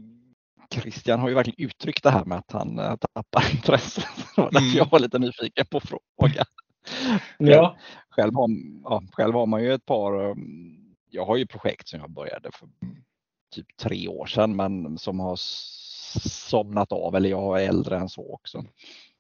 Christian 0.82 1.20
har 1.20 1.30
ju 1.30 1.36
verkligen 1.36 1.68
uttryckt 1.70 2.04
det 2.04 2.10
här 2.12 2.26
med 2.26 2.38
att 2.38 2.52
han 2.52 2.80
eh, 2.80 2.96
tappar 2.96 3.52
intresset. 3.56 4.06
Mm. 4.38 4.64
jag 4.76 4.90
var 4.92 5.00
lite 5.00 5.20
nyfiken 5.20 5.66
på 5.72 5.80
frågan. 5.80 6.46
Ja. 7.38 7.78
Själv 8.10 8.36
har, 8.36 8.50
ja, 8.84 9.04
själv 9.12 9.34
har 9.34 9.46
man 9.46 9.64
ju 9.64 9.74
ett 9.74 9.86
par, 9.86 10.36
jag 11.10 11.26
har 11.26 11.38
ju 11.38 11.48
projekt 11.48 11.88
som 11.88 12.00
jag 12.00 12.10
började 12.12 12.50
för 12.54 12.70
typ 13.56 13.78
tre 13.78 14.08
år 14.08 14.26
sedan 14.26 14.56
men 14.56 14.98
som 14.98 15.20
har 15.20 15.36
somnat 16.30 16.92
av 16.92 17.16
eller 17.16 17.30
jag 17.30 17.64
är 17.64 17.68
äldre 17.70 17.98
än 17.98 18.10
så 18.10 18.34
också. 18.34 18.66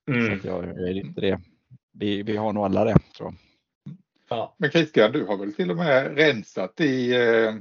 Så 0.05 0.11
Mm. 0.11 0.33
att 0.33 0.43
jag, 0.45 0.65
jag 0.65 0.89
är 0.89 0.97
inte 0.97 1.21
det. 1.21 1.39
Vi, 1.93 2.23
vi 2.23 2.37
har 2.37 2.53
nog 2.53 2.65
alla 2.65 2.85
det 2.85 2.97
tror 3.17 3.29
jag. 3.29 3.35
Ja. 4.35 4.55
Men 4.57 4.71
Christian, 4.71 5.11
du 5.11 5.25
har 5.25 5.37
väl 5.37 5.53
till 5.53 5.71
och 5.71 5.77
med 5.77 6.17
rensat 6.17 6.81
i 6.81 7.11
eh, 7.11 7.55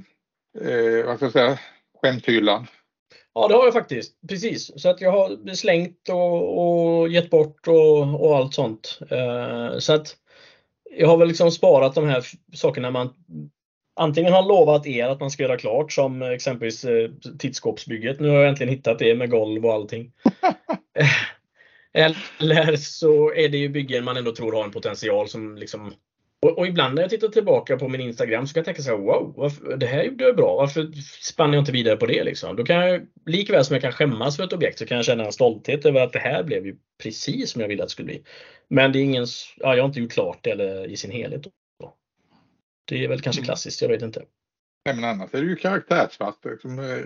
eh, 0.68 1.06
vad 1.06 1.16
ska 1.16 1.24
jag 1.24 1.32
säga, 1.32 1.58
skämthyllan? 2.02 2.66
Ja, 3.34 3.48
det 3.48 3.54
har 3.54 3.64
jag 3.64 3.72
faktiskt. 3.72 4.16
Precis. 4.28 4.82
Så 4.82 4.88
att 4.88 5.00
jag 5.00 5.12
har 5.12 5.54
slängt 5.54 6.08
och, 6.08 7.00
och 7.00 7.08
gett 7.08 7.30
bort 7.30 7.68
och, 7.68 8.24
och 8.24 8.36
allt 8.36 8.54
sånt. 8.54 8.98
Eh, 9.10 9.78
så 9.78 9.92
att 9.92 10.16
jag 10.96 11.08
har 11.08 11.16
väl 11.16 11.28
liksom 11.28 11.50
sparat 11.50 11.94
de 11.94 12.08
här 12.08 12.24
sakerna 12.54 12.90
man 12.90 13.14
antingen 13.96 14.32
har 14.32 14.42
lovat 14.42 14.86
er 14.86 15.08
att 15.08 15.20
man 15.20 15.30
ska 15.30 15.42
göra 15.42 15.56
klart 15.56 15.92
som 15.92 16.22
exempelvis 16.22 16.84
eh, 16.84 17.10
tittskåpsbygget. 17.38 18.20
Nu 18.20 18.28
har 18.28 18.36
jag 18.36 18.48
äntligen 18.48 18.74
hittat 18.74 18.98
det 18.98 19.14
med 19.14 19.30
golv 19.30 19.66
och 19.66 19.72
allting. 19.72 20.12
Eller 21.94 22.76
så 22.76 23.34
är 23.34 23.48
det 23.48 23.58
ju 23.58 23.68
byggen 23.68 24.04
man 24.04 24.16
ändå 24.16 24.34
tror 24.34 24.52
har 24.52 24.64
en 24.64 24.70
potential 24.70 25.28
som 25.28 25.56
liksom 25.56 25.94
och, 26.42 26.58
och 26.58 26.66
ibland 26.66 26.94
när 26.94 27.02
jag 27.02 27.10
tittar 27.10 27.28
tillbaka 27.28 27.76
på 27.76 27.88
min 27.88 28.00
Instagram 28.00 28.46
så 28.46 28.54
kan 28.54 28.60
jag 28.60 28.64
tänka 28.64 28.82
så 28.82 28.90
här, 28.90 28.96
wow, 28.96 29.34
varför, 29.36 29.76
det 29.76 29.86
här 29.86 30.02
gjorde 30.02 30.24
jag 30.24 30.36
bra. 30.36 30.56
Varför 30.56 30.92
spann 31.20 31.52
jag 31.52 31.60
inte 31.60 31.72
vidare 31.72 31.96
på 31.96 32.06
det? 32.06 32.24
Liksom? 32.24 32.56
Då 32.56 32.64
kan 32.64 32.76
jag, 32.76 33.06
likväl 33.26 33.64
som 33.64 33.74
jag 33.74 33.82
kan 33.82 33.92
skämmas 33.92 34.36
för 34.36 34.44
ett 34.44 34.52
objekt 34.52 34.78
så 34.78 34.86
kan 34.86 34.96
jag 34.96 35.04
känna 35.04 35.24
en 35.24 35.32
stolthet 35.32 35.86
över 35.86 36.00
att 36.00 36.12
det 36.12 36.18
här 36.18 36.42
blev 36.42 36.66
ju 36.66 36.76
precis 37.02 37.50
som 37.50 37.60
jag 37.60 37.68
ville 37.68 37.82
att 37.82 37.88
det 37.88 37.92
skulle 37.92 38.06
bli. 38.06 38.22
Men 38.68 38.92
det 38.92 38.98
är 38.98 39.02
ingen, 39.02 39.26
ja, 39.56 39.76
jag 39.76 39.82
har 39.82 39.88
inte 39.88 40.00
gjort 40.00 40.12
klart 40.12 40.38
det 40.44 40.50
eller 40.50 40.86
i 40.86 40.96
sin 40.96 41.10
helhet. 41.10 41.42
Då. 41.42 41.50
Det 42.84 43.04
är 43.04 43.08
väl 43.08 43.20
kanske 43.20 43.40
Mm. 43.40 43.46
klassiskt, 43.46 43.82
jag 43.82 43.88
vet 43.88 44.02
inte. 44.02 44.22
Nej, 44.86 44.94
men 44.94 45.04
annars 45.04 45.34
är 45.34 45.40
det 45.40 45.48
ju 45.48 45.56
karaktärsfast. 45.56 46.44
Liksom, 46.44 46.78
eh, 46.78 47.04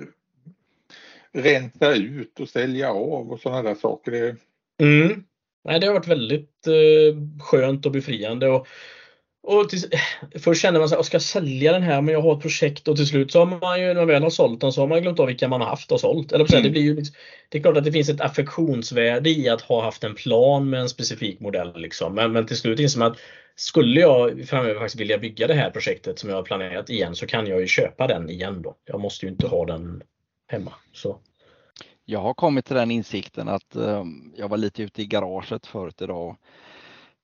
rensa 1.43 1.95
ut 1.95 2.41
och 2.41 2.49
sälja 2.49 2.91
av 2.91 3.33
och 3.33 3.41
sådana 3.41 3.63
där 3.63 3.75
saker. 3.75 4.37
Mm. 4.81 5.25
Nej, 5.65 5.81
det 5.81 5.87
har 5.87 5.95
varit 5.95 6.09
väldigt 6.09 6.67
eh, 6.67 7.43
skönt 7.43 7.87
och 7.87 7.93
befriande. 7.93 8.49
Och, 8.49 8.67
och 9.47 9.69
till, 9.69 9.81
först 10.39 10.63
känner 10.63 10.79
man 10.79 10.89
sig, 10.89 11.05
ska 11.05 11.15
jag 11.15 11.23
sälja 11.23 11.73
den 11.73 11.83
här? 11.83 12.01
Men 12.01 12.15
jag 12.15 12.23
har 12.23 12.37
ett 12.37 12.43
projekt 12.43 12.89
och 12.89 12.97
till 12.97 13.07
slut 13.07 13.33
så 13.33 13.39
har 13.39 13.47
man 13.47 13.81
ju, 13.81 13.87
när 13.87 13.95
man 13.95 14.07
väl 14.07 14.23
har 14.23 14.31
sålt 14.31 14.61
den 14.61 14.73
så 14.73 14.81
har 14.81 14.89
man 14.89 15.03
glömt 15.03 15.21
av 15.21 15.27
vilka 15.27 15.49
man 15.49 15.61
har 15.61 15.69
haft 15.69 15.93
och 15.93 16.01
sålt. 16.01 16.33
Eller 16.33 16.53
Mm. 16.53 16.63
det, 16.63 16.71
blir 16.71 16.83
ju, 16.83 16.97
liksom- 16.97 17.17
det 17.49 17.59
är 17.59 17.63
klart 17.63 17.77
att 17.77 17.85
det 17.85 17.93
finns 17.93 18.09
ett 18.09 18.21
affektionsvärde 18.21 19.31
i 19.31 19.49
att 19.49 19.61
ha 19.61 19.83
haft 19.83 20.05
en 20.05 20.15
plan 20.15 20.71
med 20.71 20.81
en 20.81 20.89
specifik 20.89 21.41
modell. 21.41 21.73
Liksom. 21.77 22.15
Men, 22.15 22.33
men 22.33 22.47
till 22.47 22.57
slut 22.57 22.81
inser 22.81 22.99
man 22.99 23.13
att 23.13 23.19
skulle 23.57 24.01
jag 24.01 24.49
framöver 24.49 24.75
faktiskt 24.81 25.01
vilja 25.01 25.19
bygga 25.19 25.47
det 25.47 25.55
här 25.55 25.71
projektet 25.71 26.19
som 26.19 26.31
jag 26.31 26.37
har 26.37 26.43
planerat 26.43 26.91
igen 26.91 27.15
så 27.15 27.27
kan 27.27 27.47
jag 27.47 27.61
ju 27.61 27.67
köpa 27.67 28.07
den 28.07 28.31
igen 28.31 28.63
då. 28.63 28.75
Jag 28.85 29.01
måste 29.01 29.27
ju 29.27 29.33
inte 29.33 29.47
ha 29.47 29.65
den 29.65 30.03
hemma. 30.47 30.73
Så. 30.93 31.19
Jag 32.05 32.21
har 32.21 32.35
kommit 32.35 32.65
till 32.65 32.77
den 32.77 32.91
insikten 32.91 33.49
att 33.49 33.77
eh, 33.77 34.05
jag 34.37 34.49
var 34.49 34.57
lite 34.57 34.83
ute 34.83 35.03
i 35.03 35.07
garaget 35.07 35.67
förut 35.67 36.03
idag 36.03 36.37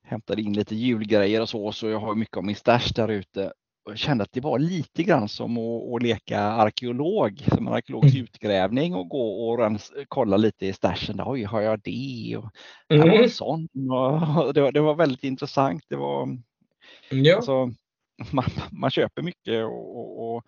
hämtade 0.04 0.42
in 0.42 0.52
lite 0.52 0.74
julgrejer 0.74 1.40
och 1.40 1.48
så, 1.48 1.72
så 1.72 1.88
jag 1.88 1.98
har 2.00 2.14
mycket 2.14 2.36
av 2.36 2.44
min 2.44 2.56
stash 2.56 2.92
där 2.94 3.08
ute. 3.08 3.52
Jag 3.84 3.98
kände 3.98 4.24
att 4.24 4.32
det 4.32 4.40
var 4.40 4.58
lite 4.58 5.02
grann 5.02 5.28
som 5.28 5.58
att, 5.58 5.94
att 5.96 6.02
leka 6.02 6.40
arkeolog, 6.40 7.44
som 7.54 7.66
en 7.66 7.72
arkeologisk 7.72 8.16
utgrävning 8.16 8.94
och 8.94 9.08
gå 9.08 9.48
och 9.48 9.58
rens, 9.58 9.92
kolla 10.08 10.36
lite 10.36 10.66
i 10.66 10.72
stashen. 10.72 11.16
Där, 11.16 11.24
Oj, 11.32 11.42
har 11.44 11.60
jag 11.60 11.80
det? 11.80 12.36
Och 12.38 12.50
här 12.90 12.98
var 12.98 13.06
Mm. 13.06 13.22
en 13.22 13.30
sån. 13.30 13.68
Och 14.44 14.54
det, 14.54 14.60
var, 14.60 14.72
det 14.72 14.80
var 14.80 14.94
väldigt 14.94 15.24
intressant. 15.24 15.84
Det 15.88 15.96
var, 15.96 16.28
Ja. 17.10 17.36
alltså, 17.36 17.70
man, 18.32 18.44
man 18.72 18.90
köper 18.90 19.22
mycket 19.22 19.64
och, 19.64 19.96
och, 19.98 20.36
och 20.36 20.42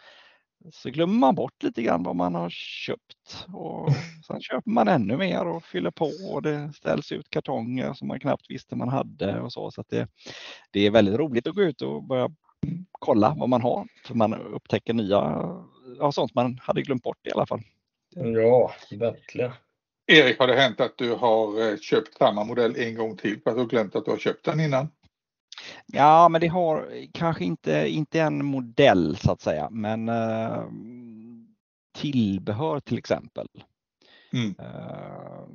så 0.72 0.90
glömmer 0.90 1.14
man 1.14 1.34
bort 1.34 1.62
lite 1.62 1.82
grann 1.82 2.02
vad 2.02 2.16
man 2.16 2.34
har 2.34 2.50
köpt 2.50 3.46
och 3.52 3.88
sen 4.26 4.40
köper 4.40 4.70
man 4.70 4.88
ännu 4.88 5.16
mer 5.16 5.46
och 5.46 5.64
fyller 5.64 5.90
på 5.90 6.10
och 6.32 6.42
det 6.42 6.72
ställs 6.74 7.12
ut 7.12 7.30
kartonger 7.30 7.92
som 7.92 8.08
man 8.08 8.20
knappt 8.20 8.50
visste 8.50 8.76
man 8.76 8.88
hade 8.88 9.40
och 9.40 9.52
så. 9.52 9.70
Så 9.70 9.80
att 9.80 9.88
det, 9.88 10.08
det 10.70 10.86
är 10.86 10.90
väldigt 10.90 11.14
roligt 11.14 11.46
att 11.46 11.54
gå 11.54 11.62
ut 11.62 11.82
och 11.82 12.04
börja 12.04 12.30
kolla 12.92 13.34
vad 13.38 13.48
man 13.48 13.62
har 13.62 13.86
för 14.06 14.14
man 14.14 14.34
upptäcker 14.34 14.94
nya, 14.94 15.48
ja, 15.98 16.12
sånt 16.12 16.34
man 16.34 16.58
hade 16.62 16.82
glömt 16.82 17.02
bort 17.02 17.26
i 17.26 17.32
alla 17.32 17.46
fall. 17.46 17.60
ja, 18.14 18.72
verkligen. 18.90 19.52
Erik, 20.06 20.38
har 20.38 20.46
det 20.46 20.54
hänt 20.54 20.80
att 20.80 20.98
du 20.98 21.14
har 21.14 21.70
eh, 21.70 21.76
köpt 21.78 22.18
samma 22.18 22.44
modell 22.44 22.76
en 22.76 22.94
gång 22.94 23.16
till 23.16 23.40
för 23.40 23.50
att 23.50 23.56
du 23.56 23.60
har 23.62 23.68
glömt 23.68 23.96
att 23.96 24.04
du 24.04 24.10
har 24.10 24.18
köpt 24.18 24.44
den 24.44 24.60
innan? 24.60 24.88
Ja, 25.86 26.28
men 26.28 26.40
det 26.40 26.46
har 26.46 26.88
kanske 27.12 27.44
inte, 27.44 27.88
inte 27.88 28.20
en 28.20 28.44
modell 28.44 29.16
så 29.16 29.32
att 29.32 29.40
säga, 29.40 29.70
men 29.70 30.08
eh, 30.08 30.64
tillbehör 31.98 32.80
till 32.80 32.98
exempel. 32.98 33.48
Mm. 34.32 34.54
Eh, 34.58 35.46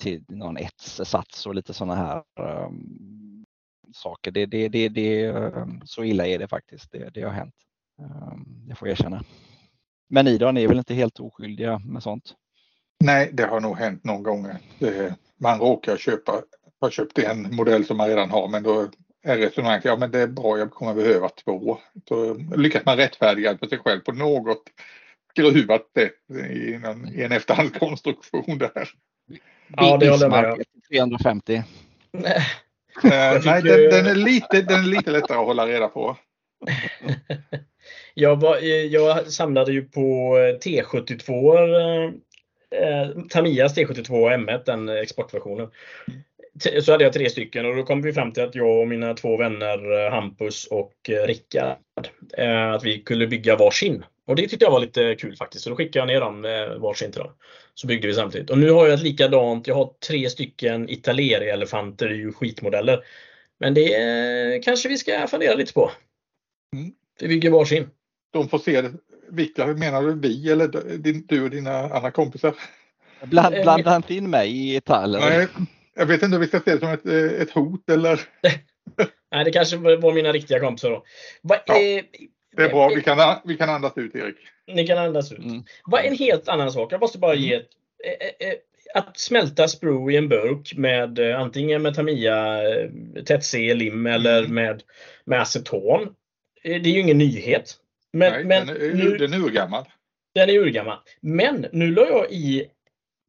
till 0.00 0.24
någon 0.28 0.56
etsats 0.56 1.46
och 1.46 1.54
lite 1.54 1.74
sådana 1.74 1.94
här 1.94 2.16
eh, 2.38 2.70
saker. 3.94 4.30
Det, 4.30 4.46
det, 4.46 4.68
det, 4.68 4.88
det, 4.88 5.34
så 5.84 6.04
illa 6.04 6.26
är 6.26 6.38
det 6.38 6.48
faktiskt. 6.48 6.92
Det, 6.92 7.10
det 7.14 7.22
har 7.22 7.32
hänt. 7.32 7.54
Det 8.68 8.74
får 8.74 8.88
jag 8.88 8.98
erkänna. 8.98 9.24
Men 10.08 10.24
ni 10.24 10.34
är 10.34 10.68
väl 10.68 10.78
inte 10.78 10.94
helt 10.94 11.20
oskyldiga 11.20 11.78
med 11.78 12.02
sånt? 12.02 12.34
Nej, 13.04 13.30
det 13.32 13.46
har 13.46 13.60
nog 13.60 13.76
hänt 13.76 14.04
någon 14.04 14.22
gång. 14.22 14.46
Man 15.36 15.58
råkar 15.58 15.96
köpa, 15.96 16.42
har 16.82 16.90
köpt 16.90 17.18
en 17.18 17.56
modell 17.56 17.84
som 17.84 17.96
man 17.96 18.08
redan 18.08 18.30
har 18.30 18.48
men 18.48 18.62
då 18.62 18.88
är 19.22 19.36
resonemanget, 19.36 19.84
ja 19.84 19.96
men 19.96 20.10
det 20.10 20.20
är 20.20 20.26
bra, 20.26 20.58
jag 20.58 20.70
kommer 20.70 20.94
behöva 20.94 21.28
två. 21.28 21.78
Så 22.08 22.34
lyckas 22.56 22.84
man 22.84 22.96
rättfärdiga 22.96 23.58
för 23.58 23.66
sig 23.66 23.78
själv 23.78 24.00
på 24.00 24.12
något 24.12 24.62
skruvat 25.30 25.86
sätt 25.94 26.40
i 26.50 26.74
en, 26.74 27.08
i 27.14 27.22
en 27.22 27.32
efterhandskonstruktion 27.32 28.58
där. 28.58 28.88
Ja, 29.76 29.96
det 29.96 30.10
håller 30.10 30.24
jag 30.24 30.30
med 30.30 30.52
om. 30.52 30.58
350. 30.90 31.62
Nej. 32.12 32.42
Fick 33.02 33.44
Nej, 33.44 33.62
den, 33.62 33.90
den, 33.90 34.06
är 34.06 34.14
lite, 34.14 34.62
den 34.62 34.80
är 34.80 34.86
lite 34.86 35.10
lättare 35.10 35.38
att 35.38 35.46
hålla 35.46 35.66
reda 35.66 35.88
på. 35.88 36.16
Jag, 38.14 38.40
var, 38.40 38.58
jag 38.90 39.26
samlade 39.26 39.72
ju 39.72 39.84
på 39.84 40.36
T72, 40.64 41.56
eh, 42.70 43.22
Tamiyas 43.30 43.76
T72 43.76 44.10
M1, 44.10 44.62
den 44.66 44.88
exportversionen. 44.88 45.70
Så 46.60 46.92
hade 46.92 47.04
jag 47.04 47.12
tre 47.12 47.30
stycken 47.30 47.66
och 47.66 47.76
då 47.76 47.82
kom 47.82 48.02
vi 48.02 48.12
fram 48.12 48.32
till 48.32 48.42
att 48.42 48.54
jag 48.54 48.80
och 48.80 48.88
mina 48.88 49.14
två 49.14 49.36
vänner 49.36 50.04
eh, 50.04 50.12
Hampus 50.12 50.66
och 50.66 50.92
eh, 51.08 51.26
Rickard, 51.26 51.78
eh, 52.38 52.70
att 52.70 52.84
vi 52.84 52.98
kunde 52.98 53.26
bygga 53.26 53.56
varsin. 53.56 54.04
Och 54.26 54.36
det 54.36 54.48
tyckte 54.48 54.64
jag 54.64 54.72
var 54.72 54.80
lite 54.80 55.14
kul 55.14 55.36
faktiskt. 55.36 55.64
Så 55.64 55.70
då 55.70 55.76
skickade 55.76 55.98
jag 55.98 56.06
ner 56.06 56.20
dem 56.20 56.42
varsin 56.80 57.12
till 57.12 57.20
dem. 57.20 57.32
Så 57.74 57.86
byggde 57.86 58.08
vi 58.08 58.14
samtidigt. 58.14 58.50
Och 58.50 58.58
nu 58.58 58.70
har 58.70 58.86
jag 58.86 58.94
ett 58.94 59.02
likadant. 59.02 59.66
Jag 59.66 59.74
har 59.74 59.90
tre 60.08 60.30
stycken 60.30 60.88
Italeri-elefanter, 60.88 62.08
det 62.08 62.14
är 62.14 62.18
ju 62.18 62.32
skitmodeller. 62.32 63.04
Men 63.60 63.74
det 63.74 64.64
kanske 64.64 64.88
vi 64.88 64.98
ska 64.98 65.26
fundera 65.26 65.54
lite 65.54 65.72
på. 65.72 65.90
Mm. 66.76 66.92
Vi 67.20 67.28
bygger 67.28 67.50
varsin. 67.50 67.90
De 68.32 68.48
får 68.48 68.58
se, 68.58 68.82
vilka 69.28 69.66
menar 69.66 70.02
du 70.02 70.14
vi 70.20 70.50
eller 70.50 70.68
din, 70.98 71.26
du 71.26 71.44
och 71.44 71.50
dina 71.50 71.78
andra 71.78 72.10
kompisar? 72.10 72.54
Bland, 73.24 73.54
blanda 73.62 73.96
inte 73.96 74.14
in 74.14 74.30
mig 74.30 74.50
i 74.50 74.76
Italien. 74.76 75.48
Jag 75.96 76.06
vet 76.06 76.22
inte 76.22 76.36
om 76.36 76.40
vi 76.42 76.48
ska 76.48 76.60
se 76.60 76.72
det 76.74 76.78
som 76.80 76.88
ett, 76.88 77.06
eh, 77.06 77.40
ett 77.42 77.50
hot 77.50 77.90
eller? 77.90 78.20
Nej, 79.32 79.44
det 79.44 79.50
kanske 79.50 79.76
var 79.76 80.12
mina 80.12 80.32
riktiga 80.32 80.60
kompisar 80.60 80.90
då. 80.90 81.04
Va, 81.42 81.56
Ja, 81.66 81.74
eh, 81.74 82.04
Det 82.56 82.62
är 82.62 82.68
bra, 82.68 82.90
eh, 82.90 82.96
vi 82.96 83.02
kan, 83.02 83.36
vi 83.44 83.56
kan 83.56 83.70
andas 83.70 83.98
ut 83.98 84.14
Erik. 84.14 84.36
Ni 84.66 84.86
kan 84.86 84.98
andas 84.98 85.32
ut. 85.32 85.38
Mm. 85.38 85.62
Vad 85.84 86.04
en 86.04 86.16
helt 86.16 86.48
annan 86.48 86.72
sak. 86.72 86.92
Jag 86.92 87.00
måste 87.00 87.18
bara 87.18 87.34
ge 87.34 87.54
ett, 87.54 87.68
eh, 88.40 88.48
eh, 88.48 88.54
Att 88.94 89.18
smälta 89.18 89.68
sprue 89.68 90.12
i 90.12 90.16
en 90.16 90.28
burk 90.28 90.72
med 90.76 91.18
eh, 91.18 91.40
antingen 91.40 91.82
med 91.82 91.94
Tamiya 91.94 92.62
eh, 92.74 92.90
Tetze 93.26 93.74
lim 93.74 94.06
eller 94.06 94.38
Mm. 94.38 94.54
med, 94.54 94.82
med 95.24 95.40
aceton. 95.40 96.02
eh, 96.62 96.82
Det 96.82 96.88
är 96.88 96.92
ju 96.94 97.00
ingen 97.00 97.18
nyhet. 97.18 97.74
Men, 98.12 98.32
Nej, 98.32 98.44
men 98.44 98.66
den, 98.66 98.76
är, 98.76 98.94
nu, 98.94 99.16
den 99.16 99.32
är 99.34 99.38
urgammal. 99.38 99.84
den 100.34 100.50
är 100.50 100.54
urgammal. 100.58 100.98
Men 101.20 101.66
nu 101.72 101.90
la 101.90 102.06
jag 102.06 102.30
i 102.32 102.66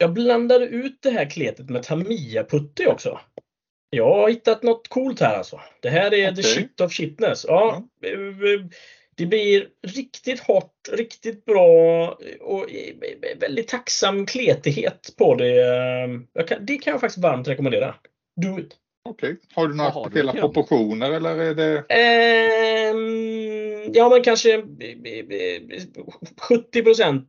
Jag 0.04 0.14
blandade 0.14 0.66
ut 0.66 1.02
det 1.02 1.10
här 1.10 1.30
kletet 1.30 1.70
med 1.70 1.84
Tamiya 1.84 2.44
putti 2.44 2.86
också. 2.88 3.20
Jag 3.90 4.16
har 4.16 4.30
hittat 4.30 4.64
något 4.64 4.88
coolt 4.88 5.20
här 5.20 5.38
alltså. 5.38 5.62
Det 5.82 5.90
här 5.90 6.14
är 6.14 6.32
the 6.32 6.42
Okej. 6.42 6.44
shit 6.44 6.82
of 6.82 6.94
shitness. 6.94 7.46
Ja, 7.48 7.84
eh, 8.06 8.12
eh, 8.12 8.66
det 9.16 9.26
blir 9.26 9.68
riktigt 9.88 10.40
hårt, 10.40 10.90
riktigt 10.92 11.46
bra 11.46 12.08
och 12.42 12.68
väldigt 13.40 13.68
tacksam 13.68 14.26
kletighet 14.26 15.14
på 15.18 15.36
det. 15.36 15.56
Kan, 16.48 16.66
det 16.66 16.78
kan 16.78 16.92
jag 16.92 17.02
faktiskt 17.02 17.24
varmt 17.24 17.48
rekommendera. 17.48 17.96
Do 18.42 18.60
it! 18.60 18.76
Okej. 19.10 19.32
Okay. 19.32 19.42
Har 19.56 19.68
du 19.68 19.76
några 19.76 19.92
speciella 19.92 20.34
proportioner 20.34 21.12
eller 21.12 21.38
är 21.38 21.56
det? 21.56 21.78
Um, 22.94 23.43
ja, 23.94 24.10
men 24.10 24.24
kanske 24.24 24.64
70 26.42 26.84
procent 26.84 27.28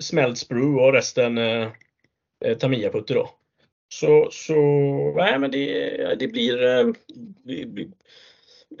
smält 0.00 0.38
sprue 0.38 0.86
och 0.86 0.92
resten 0.92 1.38
uh, 1.38 1.68
Tamiya-putter 2.58 3.14
då. 3.14 3.30
Så, 3.88 4.28
så 4.30 4.54
nej, 5.16 5.38
men 5.38 5.50
det, 5.50 6.14
det 6.18 6.28
blir, 6.28 6.56
det 7.44 7.66
blir 7.66 7.88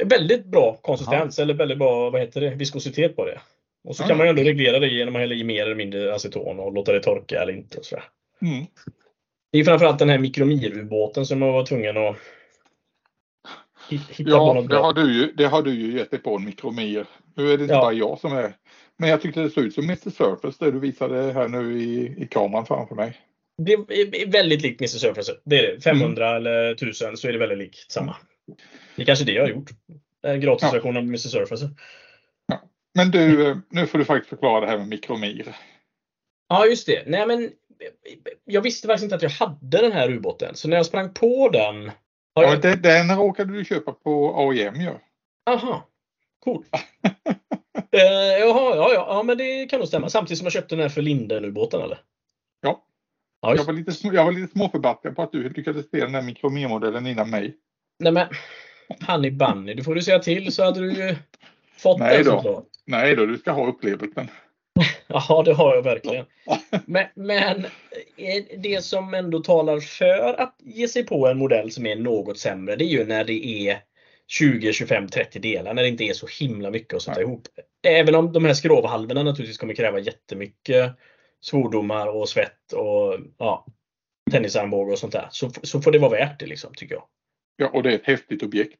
väldigt 0.04 0.44
bra 0.44 0.78
konsistens 0.82 1.38
ja. 1.38 1.42
eller 1.42 1.54
väldigt 1.54 1.78
bra 1.78 2.10
vad 2.10 2.20
heter 2.20 2.40
det, 2.40 2.50
viskositet 2.50 3.16
på 3.16 3.24
det. 3.24 3.40
Och 3.84 3.96
så 3.96 4.02
ja. 4.02 4.06
kan 4.06 4.18
man 4.18 4.28
ändå 4.28 4.42
reglera 4.42 4.78
det 4.78 4.86
genom 4.86 5.16
att 5.16 5.20
hälla 5.20 5.34
i 5.34 5.44
mer 5.44 5.62
eller 5.62 5.74
mindre 5.74 6.14
aceton 6.14 6.60
och 6.60 6.72
låta 6.72 6.92
det 6.92 7.00
torka 7.00 7.42
eller 7.42 7.52
inte. 7.52 7.78
Och 7.78 7.84
så 7.84 7.96
mm. 8.42 8.64
Det 9.52 9.58
är 9.58 9.64
framförallt 9.64 9.98
den 9.98 10.08
här 10.08 10.18
mikromir-ubåten 10.18 11.26
som 11.26 11.38
man 11.38 11.52
var 11.52 11.66
tvungen 11.66 11.96
att 11.96 12.16
hitta 13.88 14.30
ja, 14.30 14.38
på 14.38 14.60
något 14.60 14.70
det 14.70 14.76
har, 14.76 14.92
du 14.92 15.12
ju, 15.12 15.32
det 15.32 15.44
har 15.44 15.62
du 15.62 15.74
ju 15.74 15.98
gett 15.98 16.10
dig 16.10 16.20
på 16.20 16.36
en 16.36 16.44
mikromir. 16.44 17.06
Nu 17.34 17.52
är 17.52 17.56
det 17.56 17.62
inte 17.62 17.74
ja. 17.74 17.80
bara 17.80 17.92
jag 17.92 18.18
som 18.18 18.32
är. 18.32 18.54
Men 18.96 19.10
jag 19.10 19.20
tyckte 19.20 19.40
det 19.40 19.50
såg 19.50 19.64
ut 19.64 19.74
som 19.74 19.84
Mr 19.84 20.10
Surface 20.10 20.64
det 20.64 20.70
du 20.70 20.78
visade 20.78 21.32
här 21.32 21.48
nu 21.48 21.78
i, 21.78 22.14
i 22.18 22.26
kameran 22.30 22.66
framför 22.66 22.94
mig. 22.94 23.20
Det 23.62 23.72
är 23.72 24.30
väldigt 24.30 24.62
likt 24.62 24.80
Mr 24.80 24.86
Surface. 24.86 25.32
Det 25.44 25.58
är 25.58 25.74
det. 25.74 25.80
500 25.80 26.28
mm. 26.28 26.36
eller 26.36 26.72
1000 26.72 27.16
så 27.16 27.28
är 27.28 27.32
det 27.32 27.38
väldigt 27.38 27.58
likt 27.58 27.92
samma. 27.92 28.16
Det 28.96 29.02
är 29.02 29.06
kanske 29.06 29.24
det 29.24 29.32
jag 29.32 29.42
har 29.42 29.48
gjort. 29.48 29.70
En 30.22 30.40
gratisversion 30.40 30.94
ja. 30.94 31.00
av 31.00 31.04
Mr 31.04 31.16
Surface. 31.16 31.70
Ja. 32.46 32.62
Men 32.94 33.10
du, 33.10 33.56
nu 33.70 33.86
får 33.86 33.98
du 33.98 34.04
faktiskt 34.04 34.30
förklara 34.30 34.60
det 34.60 34.66
här 34.66 34.78
med 34.78 34.88
mikromir. 34.88 35.56
Ja, 36.48 36.66
just 36.66 36.86
det. 36.86 37.02
Nej, 37.06 37.26
men 37.26 37.50
jag 38.44 38.62
visste 38.62 38.86
faktiskt 38.86 39.04
inte 39.04 39.16
att 39.16 39.22
jag 39.22 39.30
hade 39.30 39.78
den 39.78 39.92
här 39.92 40.10
ubåten. 40.10 40.54
Så 40.54 40.68
när 40.68 40.76
jag 40.76 40.86
sprang 40.86 41.14
på 41.14 41.48
den. 41.48 41.90
Ja, 42.34 42.56
den, 42.56 42.82
den 42.82 43.16
råkade 43.16 43.52
du 43.52 43.64
köpa 43.64 43.92
på 43.92 44.34
AIM 44.36 44.80
ju. 44.80 44.94
Aha, 45.50 45.88
coolt. 46.44 46.66
uh, 46.74 47.20
jaha, 48.40 48.76
ja, 48.76 48.92
ja, 48.94 49.06
ja, 49.08 49.22
men 49.22 49.38
det 49.38 49.66
kan 49.66 49.78
nog 49.78 49.88
stämma. 49.88 50.08
Samtidigt 50.08 50.38
som 50.38 50.44
jag 50.44 50.52
köpte 50.52 50.74
den 50.74 50.82
här 50.82 50.88
för 50.88 51.02
Linden-ubåten 51.02 51.80
eller? 51.80 51.98
Ja. 52.60 52.84
ja 53.40 53.56
jag, 53.56 53.64
var 53.64 53.72
lite, 53.72 53.92
jag 54.02 54.24
var 54.24 54.32
lite 54.32 54.52
småförbaskad 54.52 55.16
på 55.16 55.22
att 55.22 55.32
du 55.32 55.48
lyckades 55.48 55.90
se 55.90 56.00
den 56.00 56.14
här 56.14 56.22
mikromirmodellen 56.22 57.06
innan 57.06 57.30
mig. 57.30 57.56
Nej 57.98 58.12
men, 58.12 58.28
Honey 59.06 59.30
Bunny, 59.30 59.74
du 59.74 59.84
får 59.84 59.94
du 59.94 60.02
säga 60.02 60.18
till 60.18 60.52
så 60.52 60.64
hade 60.64 60.80
du 60.80 60.92
ju 60.92 61.16
fått 61.76 61.98
Nej 61.98 62.24
den 62.24 62.42
då. 62.42 62.66
Nej 62.86 63.16
då, 63.16 63.26
du 63.26 63.38
ska 63.38 63.52
ha 63.52 63.66
upplevelsen. 63.66 64.28
Ja, 65.06 65.42
det 65.44 65.52
har 65.52 65.74
jag 65.74 65.82
verkligen. 65.82 66.26
Men, 66.86 67.06
men, 67.14 67.64
eh, 68.16 68.44
det 68.58 68.84
som 68.84 69.14
ändå 69.14 69.40
talar 69.40 69.80
för 69.80 70.40
att 70.40 70.56
ge 70.64 70.88
sig 70.88 71.06
på 71.06 71.28
en 71.28 71.38
modell 71.38 71.70
som 71.70 71.86
är 71.86 71.96
något 71.96 72.38
sämre, 72.38 72.76
det 72.76 72.84
är 72.84 72.88
ju 72.88 73.04
när 73.04 73.24
det 73.24 73.68
är 73.68 73.78
20, 74.26 74.72
25, 74.72 75.08
30 75.08 75.38
delar, 75.38 75.74
när 75.74 75.82
det 75.82 75.88
inte 75.88 76.04
är 76.04 76.12
så 76.12 76.26
himla 76.40 76.70
mycket 76.70 76.94
att 76.94 77.02
sätta 77.02 77.20
ja. 77.20 77.26
ihop. 77.26 77.48
Även 77.86 78.14
om 78.14 78.32
de 78.32 78.44
här 78.44 78.54
skrovhalvorna 78.54 79.22
naturligtvis 79.22 79.58
kommer 79.58 79.74
kräva 79.74 79.98
jättemycket 79.98 80.92
svordomar 81.40 82.06
och 82.06 82.28
svett 82.28 82.72
och 82.72 83.18
ja, 83.38 83.66
tennisarmbåge 84.30 84.92
och 84.92 84.98
sånt 84.98 85.12
där, 85.12 85.28
så, 85.30 85.50
så 85.62 85.80
får 85.80 85.92
det 85.92 85.98
vara 85.98 86.10
värt 86.10 86.40
det 86.40 86.46
liksom, 86.46 86.74
tycker 86.74 86.94
jag. 86.94 87.04
Ja, 87.56 87.68
och 87.68 87.82
det 87.82 87.90
är 87.90 87.94
ett 87.94 88.06
häftigt 88.06 88.42
objekt. 88.42 88.78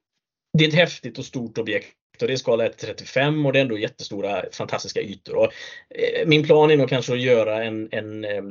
Det 0.59 0.65
är 0.65 0.69
ett 0.69 0.75
häftigt 0.75 1.19
och 1.19 1.25
stort 1.25 1.59
objekt 1.59 1.97
och 2.23 2.29
det 2.29 2.35
är 2.35 2.37
skala 2.37 2.67
1 2.67 2.79
35 2.79 3.47
och 3.47 3.53
det 3.53 3.59
är 3.59 3.63
ändå 3.63 3.79
jättestora 3.79 4.45
fantastiska 4.53 5.01
ytor. 5.01 5.37
Och, 5.37 5.53
eh, 5.91 6.27
min 6.27 6.43
plan 6.43 6.71
är 6.71 6.77
nog 6.77 6.89
kanske 6.89 7.13
att 7.13 7.21
göra 7.21 7.65
en, 7.65 7.89
en 7.93 8.25
eh, 8.25 8.43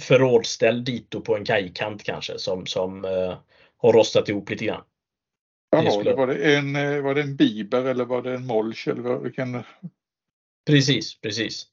förrådsställd 0.00 0.84
dito 0.84 1.20
på 1.20 1.36
en 1.36 1.44
kajkant 1.44 2.02
kanske 2.02 2.38
som, 2.38 2.66
som 2.66 3.04
eh, 3.04 3.38
har 3.76 3.92
rostat 3.92 4.28
ihop 4.28 4.50
lite 4.50 4.64
grann. 4.64 4.82
Jaha, 5.70 5.90
skulle... 5.90 6.14
var, 6.14 6.26
det 6.26 6.56
en, 6.56 6.76
eh, 6.76 7.00
var 7.00 7.14
det 7.14 7.22
en 7.22 7.36
biber 7.36 7.84
eller 7.84 8.04
var 8.04 8.22
det 8.22 8.34
en 8.34 8.46
molch? 8.46 8.88
Eller 8.88 9.18
vilken... 9.18 9.62
Precis, 10.66 11.20
precis. 11.20 11.66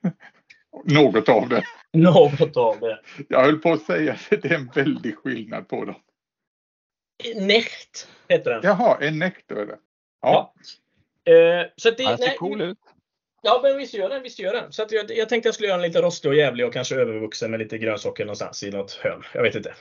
Något 0.84 1.28
av 1.28 1.48
det. 1.48 1.64
Något 1.92 2.56
av 2.56 2.80
det. 2.80 3.00
Jag 3.28 3.44
höll 3.44 3.58
på 3.58 3.72
att 3.72 3.82
säga 3.82 4.12
att 4.12 4.42
det 4.42 4.44
är 4.44 4.54
en 4.54 4.70
väldig 4.74 5.16
skillnad 5.16 5.68
på 5.68 5.84
dem. 5.84 5.94
Necht 7.36 8.08
heter 8.28 8.50
den. 8.50 8.60
Jaha, 8.62 8.98
en 9.00 9.18
Necht 9.18 9.50
är 9.50 9.66
det. 9.66 9.78
Ja. 10.22 10.54
ja. 11.24 11.32
Uh, 11.32 11.66
så 11.76 11.90
det, 11.90 11.96
den 11.96 12.18
ser 12.18 12.26
nej, 12.26 12.36
cool 12.36 12.60
ut. 12.60 12.78
Ja, 13.42 13.60
men 13.62 13.76
visst 13.76 13.94
gör 13.94 14.08
den. 14.08 14.22
Visst 14.22 14.38
gör 14.38 14.52
den. 14.52 14.72
Så 14.72 14.82
att 14.82 14.92
jag, 14.92 15.10
jag 15.10 15.28
tänkte 15.28 15.46
jag 15.46 15.54
skulle 15.54 15.68
göra 15.68 15.78
den 15.78 15.88
lite 15.88 16.02
rostig 16.02 16.30
och 16.30 16.36
jävlig 16.36 16.66
och 16.66 16.72
kanske 16.72 16.94
övervuxen 16.94 17.50
med 17.50 17.60
lite 17.60 17.78
grönsaker 17.78 18.24
någonstans 18.24 18.62
i 18.62 18.70
något 18.70 18.92
hörn. 18.92 19.22
Jag 19.34 19.42
vet 19.42 19.54
inte. 19.54 19.74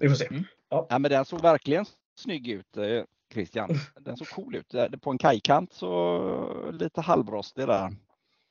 Vi 0.00 0.08
får 0.08 0.16
se. 0.16 0.26
Mm. 0.26 0.44
Ja. 0.70 0.86
ja. 0.90 0.98
men 0.98 1.10
den 1.10 1.24
såg 1.24 1.42
verkligen 1.42 1.86
snygg 2.18 2.48
ut 2.48 2.76
eh, 2.76 3.02
Christian. 3.32 3.70
Den 4.00 4.16
såg 4.16 4.28
cool 4.28 4.56
ut. 4.56 5.00
På 5.00 5.10
en 5.10 5.18
kajkant 5.18 5.72
så 5.72 6.70
lite 6.72 7.00
halvrostig 7.00 7.66
där. 7.66 7.92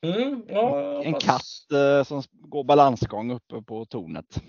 Mm, 0.06 0.42
ja, 0.48 1.02
en 1.02 1.14
katt 1.14 1.72
eh, 1.72 2.04
som 2.04 2.22
går 2.32 2.64
balansgång 2.64 3.32
uppe 3.32 3.62
på 3.62 3.84
tornet. 3.84 4.42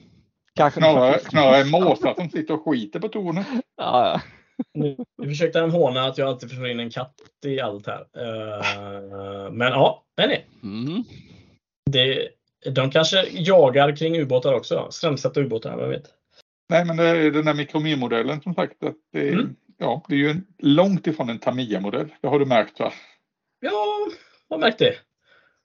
Kanske 0.56 0.80
snarare, 0.80 1.20
snarare 1.20 1.62
en 1.62 1.70
måsa 1.70 2.16
som 2.16 2.30
sitter 2.30 2.54
och 2.54 2.66
skiter 2.66 3.00
på 3.00 3.08
tornet. 3.08 3.48
Ja, 3.78 4.12
ja. 4.12 4.22
Nu, 4.74 4.98
försökte 5.24 5.60
han 5.60 5.72
håna 5.72 6.06
att 6.06 6.18
jag 6.18 6.28
alltid 6.28 6.58
får 6.58 6.68
in 6.68 6.80
en 6.80 6.90
katt 6.90 7.16
i 7.46 7.60
allt 7.60 7.88
här. 7.88 8.02
Uh, 8.02 9.52
men 9.52 9.68
ja, 9.68 10.04
den 10.18 10.32
är. 10.32 10.44
Mm. 10.64 11.04
Det, 11.92 12.30
de 12.72 12.92
kanske 12.92 13.28
jagar 13.32 13.96
kring 13.96 14.20
ubåtar 14.20 14.54
också. 14.54 14.88
Strömsätta 14.92 15.40
ubåtar, 15.40 15.78
vem 15.78 15.90
vet. 15.90 16.14
Nej, 16.70 16.86
men 16.86 16.98
det 16.98 17.04
är 17.04 17.32
den 17.32 17.46
där 17.46 17.54
mikromir-modellen 17.54 18.42
som 18.42 18.54
sagt. 18.54 18.84
Att 18.84 18.96
det, 19.14 19.30
är, 19.30 19.34
mm. 19.34 19.56
ja, 19.78 20.06
det 20.10 20.16
är 20.16 20.20
ju 20.20 20.30
en, 20.30 20.46
långt 20.58 21.08
ifrån 21.08 21.30
en 21.30 21.40
Tamiya-modell. 21.40 22.08
Det 22.22 22.28
har 22.28 22.40
du 22.40 22.46
märkt 22.46 22.80
va? 22.80 22.94
Ja, 23.60 24.08
jag 24.48 24.56
har 24.56 24.62
märkt 24.62 24.80
det. 24.80 24.96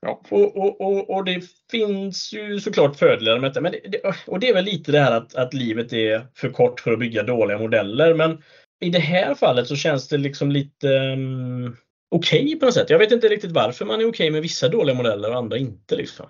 Ja. 0.00 0.20
Och, 0.30 0.56
och, 0.56 0.80
och, 0.80 1.10
och, 1.10 1.24
det 1.24 1.42
finns 1.70 2.32
ju 2.32 2.60
såklart 2.60 2.96
fördelar 2.96 3.38
med 3.38 3.50
detta. 3.50 3.60
Men 3.60 3.72
det, 3.72 4.00
och 4.26 4.40
det 4.40 4.48
är 4.48 4.54
väl 4.54 4.64
lite 4.64 4.92
det 4.92 5.00
här 5.00 5.12
att, 5.12 5.34
att 5.34 5.54
livet 5.54 5.92
är 5.92 6.26
för 6.34 6.50
kort 6.50 6.80
för 6.80 6.92
att 6.92 6.98
bygga 6.98 7.22
dåliga 7.22 7.58
modeller. 7.58 8.14
Men 8.14 8.42
i 8.80 8.90
det 8.90 8.98
här 8.98 9.34
fallet 9.34 9.66
så 9.66 9.76
känns 9.76 10.08
det 10.08 10.18
liksom 10.18 10.50
lite 10.50 10.88
um, 10.88 11.76
okej 12.10 12.44
okay 12.44 12.56
på 12.56 12.64
något 12.66 12.74
sätt. 12.74 12.90
Jag 12.90 12.98
vet 12.98 13.12
inte 13.12 13.28
riktigt 13.28 13.52
varför 13.52 13.84
man 13.84 14.00
är 14.00 14.04
okej 14.04 14.08
okay 14.08 14.30
med 14.30 14.42
vissa 14.42 14.68
dåliga 14.68 14.96
modeller 14.96 15.30
och 15.30 15.36
andra 15.36 15.58
inte. 15.58 15.96
Liksom. 15.96 16.26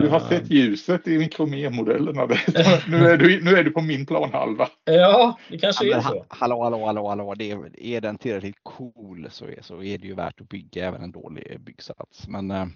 Du 0.00 0.08
har 0.08 0.20
sett 0.20 0.50
ljuset 0.50 1.08
i 1.08 1.18
mikromermodellerna. 1.18 2.26
nu, 2.88 2.96
är 2.96 3.16
du, 3.16 3.44
nu 3.44 3.50
är 3.50 3.64
du 3.64 3.70
på 3.70 3.80
min 3.80 4.06
planhalva. 4.06 4.68
Ja, 4.84 5.38
det 5.50 5.58
kanske 5.58 5.86
ja, 5.86 5.96
är 5.96 6.00
så. 6.00 6.26
Hallå, 6.28 6.62
hallå, 6.62 6.86
hallå, 6.86 7.08
hallå. 7.08 7.34
Det 7.34 7.50
är, 7.50 7.80
är 7.80 8.00
den 8.00 8.18
tillräckligt 8.18 8.60
cool 8.62 9.28
så 9.30 9.44
är, 9.44 9.62
så 9.62 9.82
är 9.82 9.98
det 9.98 10.06
ju 10.06 10.14
värt 10.14 10.40
att 10.40 10.48
bygga 10.48 10.86
även 10.86 11.02
en 11.02 11.12
dålig 11.12 11.60
byggsats. 11.60 12.28
Men 12.28 12.50
eh, 12.50 12.66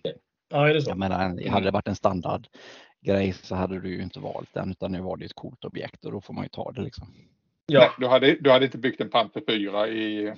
ja, 0.51 0.69
är 0.69 0.75
det 0.75 0.83
så? 0.83 0.91
Jag 0.91 0.99
menar, 0.99 1.49
hade 1.49 1.65
det 1.65 1.71
varit 1.71 1.89
en 1.89 1.97
standardgrej 1.97 3.35
så 3.43 3.55
hade 3.55 3.81
du 3.81 3.89
ju 3.89 4.03
inte 4.03 4.21
valt 4.21 4.55
den 4.55 4.71
utan 4.71 4.93
nu 4.93 5.01
var 5.01 5.17
det 5.17 5.25
ett 5.25 5.35
coolt 5.35 5.65
objekt 5.65 6.05
och 6.05 6.13
då 6.13 6.21
får 6.21 6.35
man 6.35 6.45
ju 6.45 6.49
ta 6.49 6.73
det 6.73 6.83
liksom. 6.83 7.15
Ja. 7.73 7.81
Nej, 7.81 7.91
du, 7.99 8.07
hade, 8.07 8.37
du 8.41 8.51
hade 8.51 8.65
inte 8.65 8.79
byggt 8.79 9.01
en 9.01 9.11
Panther 9.11 9.43
4 9.49 9.89
i, 9.89 10.35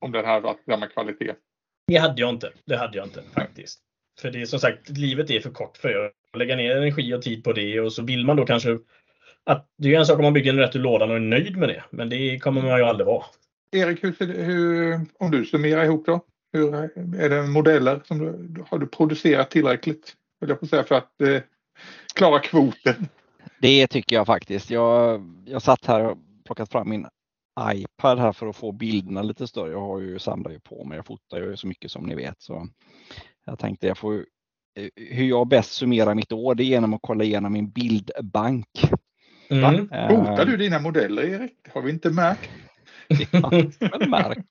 om 0.00 0.12
den 0.12 0.24
hade 0.24 0.40
varit 0.40 0.64
samma 0.64 0.86
kvalitet? 0.86 1.34
Det 1.86 1.96
hade 1.96 2.20
jag 2.20 2.30
inte. 2.30 2.52
Det 2.66 2.76
hade 2.76 2.98
jag 2.98 3.06
inte 3.06 3.22
faktiskt. 3.34 3.80
För 4.20 4.30
det 4.30 4.42
är 4.42 4.46
som 4.46 4.58
sagt, 4.58 4.88
livet 4.88 5.30
är 5.30 5.40
för 5.40 5.50
kort 5.50 5.76
för 5.76 6.06
att 6.06 6.38
lägga 6.38 6.56
ner 6.56 6.76
energi 6.76 7.14
och 7.14 7.22
tid 7.22 7.44
på 7.44 7.52
det 7.52 7.80
och 7.80 7.92
så 7.92 8.02
vill 8.02 8.24
man 8.24 8.36
då 8.36 8.46
kanske 8.46 8.78
att 9.44 9.66
det 9.78 9.94
är 9.94 9.98
en 9.98 10.06
sak 10.06 10.18
om 10.18 10.24
man 10.24 10.32
bygger 10.32 10.52
en 10.52 10.58
rätt 10.58 10.76
ur 10.76 10.80
lådan 10.80 11.10
och 11.10 11.16
är 11.16 11.20
nöjd 11.20 11.56
med 11.56 11.68
det. 11.68 11.84
Men 11.90 12.08
det 12.08 12.38
kommer 12.38 12.62
man 12.62 12.78
ju 12.78 12.84
aldrig 12.84 13.06
vara. 13.06 13.24
Erik, 13.76 14.04
hur, 14.04 14.44
hur, 14.44 15.00
om 15.18 15.30
du 15.30 15.44
summerar 15.44 15.84
ihop 15.84 16.06
då? 16.06 16.20
Hur, 16.52 16.74
är 17.20 17.28
det 17.28 17.42
modeller 17.42 18.00
som 18.04 18.18
du, 18.18 18.64
har 18.70 18.78
du 18.78 18.86
producerat 18.86 19.50
tillräckligt? 19.50 20.14
Vill 20.40 20.50
jag 20.50 20.60
på 20.60 20.66
säga, 20.66 20.84
för 20.84 20.94
att 20.94 21.20
eh, 21.20 21.40
klara 22.14 22.38
kvoten? 22.38 23.08
Det 23.60 23.86
tycker 23.86 24.16
jag 24.16 24.26
faktiskt. 24.26 24.70
Jag, 24.70 25.22
jag 25.46 25.62
satt 25.62 25.86
här 25.86 26.04
och 26.04 26.18
plockat 26.48 26.72
fram 26.72 26.88
min 26.90 27.06
iPad 27.60 28.18
här 28.18 28.32
för 28.32 28.46
att 28.46 28.56
få 28.56 28.72
bilderna 28.72 29.22
lite 29.22 29.46
större. 29.46 29.70
Jag 29.70 29.80
har 29.80 30.00
ju 30.00 30.18
samlar 30.18 30.50
ju 30.50 30.60
på 30.60 30.84
mig. 30.84 30.96
Jag 30.96 31.06
fotar 31.06 31.40
ju 31.40 31.56
så 31.56 31.66
mycket 31.66 31.90
som 31.90 32.06
ni 32.06 32.14
vet. 32.14 32.42
Så 32.42 32.68
jag 33.46 33.58
tänkte 33.58 33.86
jag 33.86 33.98
får 33.98 34.14
eh, 34.14 34.88
hur 34.96 35.24
jag 35.24 35.48
bäst 35.48 35.72
summerar 35.72 36.14
mitt 36.14 36.32
år 36.32 36.54
det 36.54 36.62
är 36.62 36.64
genom 36.64 36.94
att 36.94 37.00
kolla 37.02 37.24
igenom 37.24 37.52
min 37.52 37.70
bildbank. 37.70 38.66
Mm. 39.50 39.88
Fotar 39.88 40.46
du 40.46 40.56
dina 40.56 40.78
modeller 40.78 41.22
Erik? 41.22 41.52
Har 41.74 41.82
vi 41.82 41.90
inte 41.90 42.10
märkt. 42.10 42.50
ja, 43.32 43.50
märkt. 44.08 44.48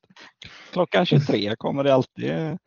Klockan 0.71 1.05
23 1.05 1.55
kommer 1.55 1.83
det 1.83 1.93
alltid. 1.93 2.57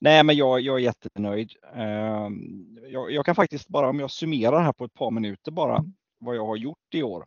Nej, 0.00 0.22
men 0.24 0.36
jag, 0.36 0.60
jag 0.60 0.76
är 0.76 0.82
jättenöjd. 0.82 1.52
Ehm, 1.74 2.78
jag, 2.88 3.12
jag, 3.12 3.26
kan 3.26 3.34
faktiskt 3.34 3.68
bara 3.68 3.88
om 3.88 4.00
jag 4.00 4.10
summerar 4.10 4.62
här 4.62 4.72
på 4.72 4.84
ett 4.84 4.94
par 4.94 5.10
minuter 5.10 5.52
bara 5.52 5.84
vad 6.18 6.36
jag 6.36 6.46
har 6.46 6.56
gjort 6.56 6.94
i 6.94 7.02
år 7.02 7.24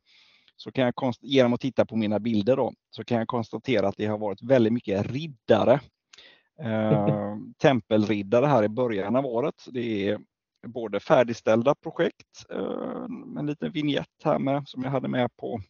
så 0.55 0.71
kan 0.71 0.83
jag 0.83 1.13
genom 1.21 1.53
att 1.53 1.61
titta 1.61 1.85
på 1.85 1.95
mina 1.95 2.19
bilder 2.19 2.55
då, 2.55 2.73
så 2.89 3.03
kan 3.03 3.17
jag 3.17 3.27
konstatera 3.27 3.87
att 3.87 3.97
det 3.97 4.05
har 4.05 4.17
varit 4.17 4.43
väldigt 4.43 4.73
mycket 4.73 5.11
riddare. 5.11 5.79
Eh, 6.59 7.37
tempelriddare 7.57 8.45
här 8.45 8.63
i 8.63 8.69
början 8.69 9.15
av 9.15 9.25
året. 9.25 9.65
Det 9.71 10.09
är 10.09 10.19
både 10.67 10.99
färdigställda 10.99 11.75
projekt, 11.75 12.45
eh, 12.49 13.05
en 13.37 13.45
liten 13.45 13.71
vignett 13.71 14.23
här 14.23 14.39
med 14.39 14.67
som 14.67 14.83
jag 14.83 14.91
hade 14.91 15.07
med 15.07 15.35
på, 15.37 15.61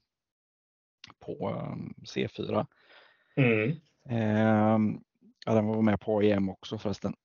på 1.20 1.50
eh, 1.50 1.76
C4. 2.16 2.66
Mm. 3.36 3.70
Eh, 4.10 5.00
ja, 5.46 5.54
den 5.54 5.66
var 5.66 5.82
med 5.82 6.00
på 6.00 6.22
EM 6.22 6.50
också 6.50 6.78
förresten. 6.78 7.16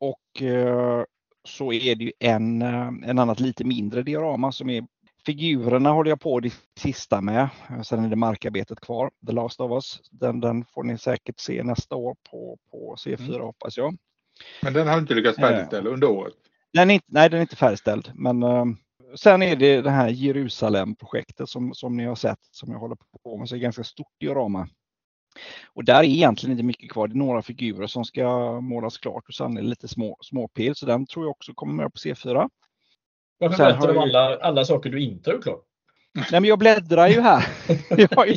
Och 0.00 0.42
eh, 0.42 1.04
så 1.44 1.72
är 1.72 1.94
det 1.94 2.04
ju 2.04 2.12
en, 2.18 2.62
eh, 2.62 2.86
en 2.86 3.18
annat 3.18 3.40
lite 3.40 3.64
mindre 3.64 4.02
diorama 4.02 4.52
som 4.52 4.70
är 4.70 4.86
Figurerna 5.26 5.90
håller 5.90 6.10
jag 6.10 6.20
på 6.20 6.40
det 6.40 6.54
sista 6.78 7.20
med. 7.20 7.48
Sen 7.84 8.04
är 8.04 8.08
det 8.08 8.16
markarbetet 8.16 8.80
kvar. 8.80 9.10
The 9.26 9.32
Last 9.32 9.60
of 9.60 9.72
Us. 9.72 10.00
Den, 10.10 10.40
den 10.40 10.64
får 10.64 10.82
ni 10.82 10.98
säkert 10.98 11.40
se 11.40 11.62
nästa 11.62 11.96
år 11.96 12.16
på, 12.30 12.58
på 12.70 12.94
C4 12.98 13.28
mm. 13.28 13.40
hoppas 13.40 13.76
jag. 13.76 13.96
Men 14.62 14.72
den 14.72 14.88
har 14.88 14.98
inte 14.98 15.14
lyckats 15.14 15.38
färdigställa 15.38 15.90
under 15.90 16.10
året? 16.10 16.34
Den 16.72 16.90
inte, 16.90 17.06
nej, 17.08 17.30
den 17.30 17.38
är 17.38 17.42
inte 17.42 17.56
färdigställd. 17.56 18.10
Men 18.14 18.42
uh, 18.42 18.64
sen 19.14 19.42
är 19.42 19.56
det 19.56 19.82
det 19.82 19.90
här 19.90 20.08
Jerusalem-projektet 20.08 21.48
som, 21.48 21.74
som 21.74 21.96
ni 21.96 22.04
har 22.04 22.14
sett 22.14 22.38
som 22.50 22.72
jag 22.72 22.78
håller 22.78 22.96
på 23.22 23.36
med. 23.36 23.48
Så 23.48 23.54
det 23.54 23.58
är 23.58 23.62
ganska 23.62 23.84
stort 23.84 24.20
diorama. 24.20 24.68
Och 25.74 25.84
där 25.84 25.98
är 25.98 26.04
egentligen 26.04 26.52
inte 26.52 26.64
mycket 26.64 26.90
kvar. 26.90 27.08
Det 27.08 27.14
är 27.14 27.18
några 27.18 27.42
figurer 27.42 27.86
som 27.86 28.04
ska 28.04 28.60
målas 28.60 28.98
klart 28.98 29.24
och 29.28 29.34
sen 29.34 29.56
är 29.56 29.62
det 29.62 29.68
lite 29.68 29.88
små, 29.88 30.16
småpil. 30.20 30.74
Så 30.74 30.86
den 30.86 31.06
tror 31.06 31.24
jag 31.24 31.30
också 31.30 31.52
kommer 31.54 31.72
med 31.72 31.92
på 31.92 31.98
C4. 31.98 32.48
Varför 33.38 33.56
berättar 33.58 33.88
du 33.88 33.94
om 33.94 33.98
alla, 33.98 34.36
alla 34.36 34.64
saker 34.64 34.90
du 34.90 35.00
inte 35.00 35.30
har 35.30 35.34
gjort 35.34 35.44
klart? 35.44 35.64
Nej, 36.14 36.40
men 36.40 36.44
jag 36.44 36.58
bläddrar 36.58 37.08
ju 37.08 37.20
här. 37.20 37.46
Jag 37.96 38.16
har, 38.16 38.26
ju, 38.26 38.34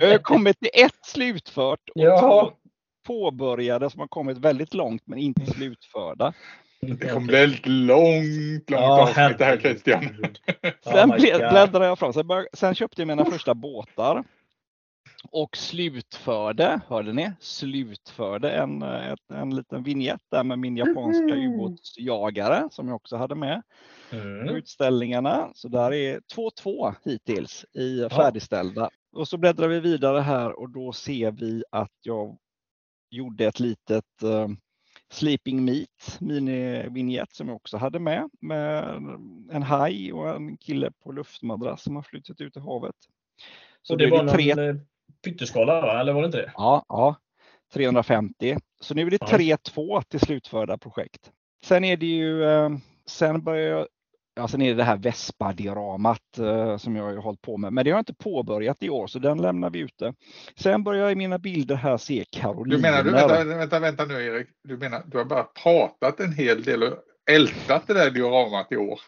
jag 0.00 0.10
har 0.10 0.18
kommit 0.18 0.58
till 0.58 0.70
ett 0.72 1.06
slutfört 1.06 1.88
och 1.94 2.00
ja. 2.02 2.52
påbörjade 3.06 3.90
som 3.90 4.00
har 4.00 4.08
kommit 4.08 4.38
väldigt 4.38 4.74
långt 4.74 5.02
men 5.04 5.18
inte 5.18 5.46
slutförda. 5.46 6.32
Det 6.80 7.08
kommer 7.08 7.26
bli 7.26 7.42
ett 7.44 7.66
långt, 7.66 8.70
långt 8.70 8.82
ja, 8.82 9.02
avsnitt 9.02 9.38
det 9.38 9.44
här 9.44 9.56
Christian. 9.56 10.04
Sen 10.84 11.10
oh 11.10 11.16
bläddrade 11.16 11.86
jag 11.86 11.98
fram. 11.98 12.12
Sen, 12.12 12.26
bör, 12.26 12.48
sen 12.52 12.74
köpte 12.74 13.00
jag 13.00 13.06
mina 13.06 13.24
första 13.24 13.54
båtar 13.54 14.24
och 15.30 15.56
slutförde, 15.56 16.80
hörde 16.88 17.12
ni, 17.12 17.32
slutförde 17.40 18.50
en, 18.50 18.82
en, 18.82 19.16
en 19.34 19.56
liten 19.56 19.82
vignett 19.82 20.20
där 20.30 20.44
med 20.44 20.58
min 20.58 20.76
japanska 20.76 21.34
ubåtsjagare 21.34 22.68
som 22.70 22.88
jag 22.88 22.96
också 22.96 23.16
hade 23.16 23.34
med 23.34 23.62
mm. 24.10 24.48
utställningarna. 24.48 25.50
Så 25.54 25.68
där 25.68 25.92
är 25.92 26.20
2-2 26.64 26.94
hittills 27.04 27.64
i 27.72 28.08
färdigställda. 28.08 28.90
Och 29.12 29.28
så 29.28 29.36
bläddrar 29.36 29.68
vi 29.68 29.80
vidare 29.80 30.20
här 30.20 30.60
och 30.60 30.70
då 30.70 30.92
ser 30.92 31.30
vi 31.30 31.64
att 31.70 31.92
jag 32.02 32.38
gjorde 33.10 33.46
ett 33.46 33.60
litet 33.60 34.22
uh, 34.24 34.48
Sleeping 35.10 35.64
Meat 35.64 36.18
mini-vignett 36.20 37.32
som 37.32 37.48
jag 37.48 37.56
också 37.56 37.76
hade 37.76 37.98
med 37.98 38.30
med 38.40 38.84
en 39.50 39.62
haj 39.62 40.12
och 40.12 40.36
en 40.36 40.56
kille 40.56 40.92
på 41.02 41.12
luftmadrass 41.12 41.82
som 41.82 41.96
har 41.96 42.02
flyttat 42.02 42.40
ut 42.40 42.56
i 42.56 42.60
havet. 42.60 42.94
Så 43.82 43.92
och 43.92 43.98
det, 43.98 44.04
det 44.04 44.10
var 44.10 44.28
tre... 44.28 44.54
någon 44.54 44.68
eh, 44.68 44.76
pytteskala, 45.24 45.80
va? 45.80 46.00
eller 46.00 46.12
var 46.12 46.20
det 46.20 46.26
inte 46.26 46.38
det? 46.38 46.52
Ja, 46.56 46.84
ja 46.88 47.16
350. 47.74 48.56
Så 48.80 48.94
nu 48.94 49.06
är 49.06 49.10
det 49.10 49.18
3-2 49.18 50.02
till 50.02 50.20
slutförda 50.20 50.78
projekt. 50.78 51.30
Sen 51.64 51.84
är 51.84 51.96
det 51.96 52.06
ju, 52.06 52.44
eh, 52.44 52.70
sen 53.06 53.44
börjar 53.44 53.76
jag 53.76 53.86
Ja, 54.36 54.48
sen 54.48 54.62
är 54.62 54.68
det 54.68 54.74
det 54.74 54.84
här 54.84 54.96
Vespa-dioramat 54.96 56.38
eh, 56.38 56.76
som 56.76 56.96
jag 56.96 57.04
har 57.04 57.16
hållit 57.16 57.42
på 57.42 57.56
med. 57.56 57.72
Men 57.72 57.84
det 57.84 57.90
har 57.90 57.96
jag 57.96 58.00
inte 58.00 58.14
påbörjat 58.14 58.82
i 58.82 58.90
år 58.90 59.06
så 59.06 59.18
den 59.18 59.42
lämnar 59.42 59.70
vi 59.70 59.78
ute. 59.78 60.14
Sen 60.56 60.84
börjar 60.84 61.02
jag 61.02 61.12
i 61.12 61.14
mina 61.14 61.38
bilder 61.38 61.74
här 61.74 61.96
se 61.96 62.24
Karolina. 62.30 62.76
Du 62.76 62.82
menar, 62.82 63.02
du, 63.02 63.10
vänta, 63.10 63.44
vänta, 63.44 63.80
vänta 63.80 64.04
nu 64.04 64.26
Erik. 64.26 64.48
Du 64.64 64.76
menar, 64.76 65.02
du 65.06 65.18
har 65.18 65.24
bara 65.24 65.44
pratat 65.44 66.20
en 66.20 66.32
hel 66.32 66.62
del 66.62 66.82
och 66.82 66.98
ältat 67.30 67.86
det 67.86 67.94
där 67.94 68.10
dioramat 68.10 68.72
i 68.72 68.76
år. 68.76 69.00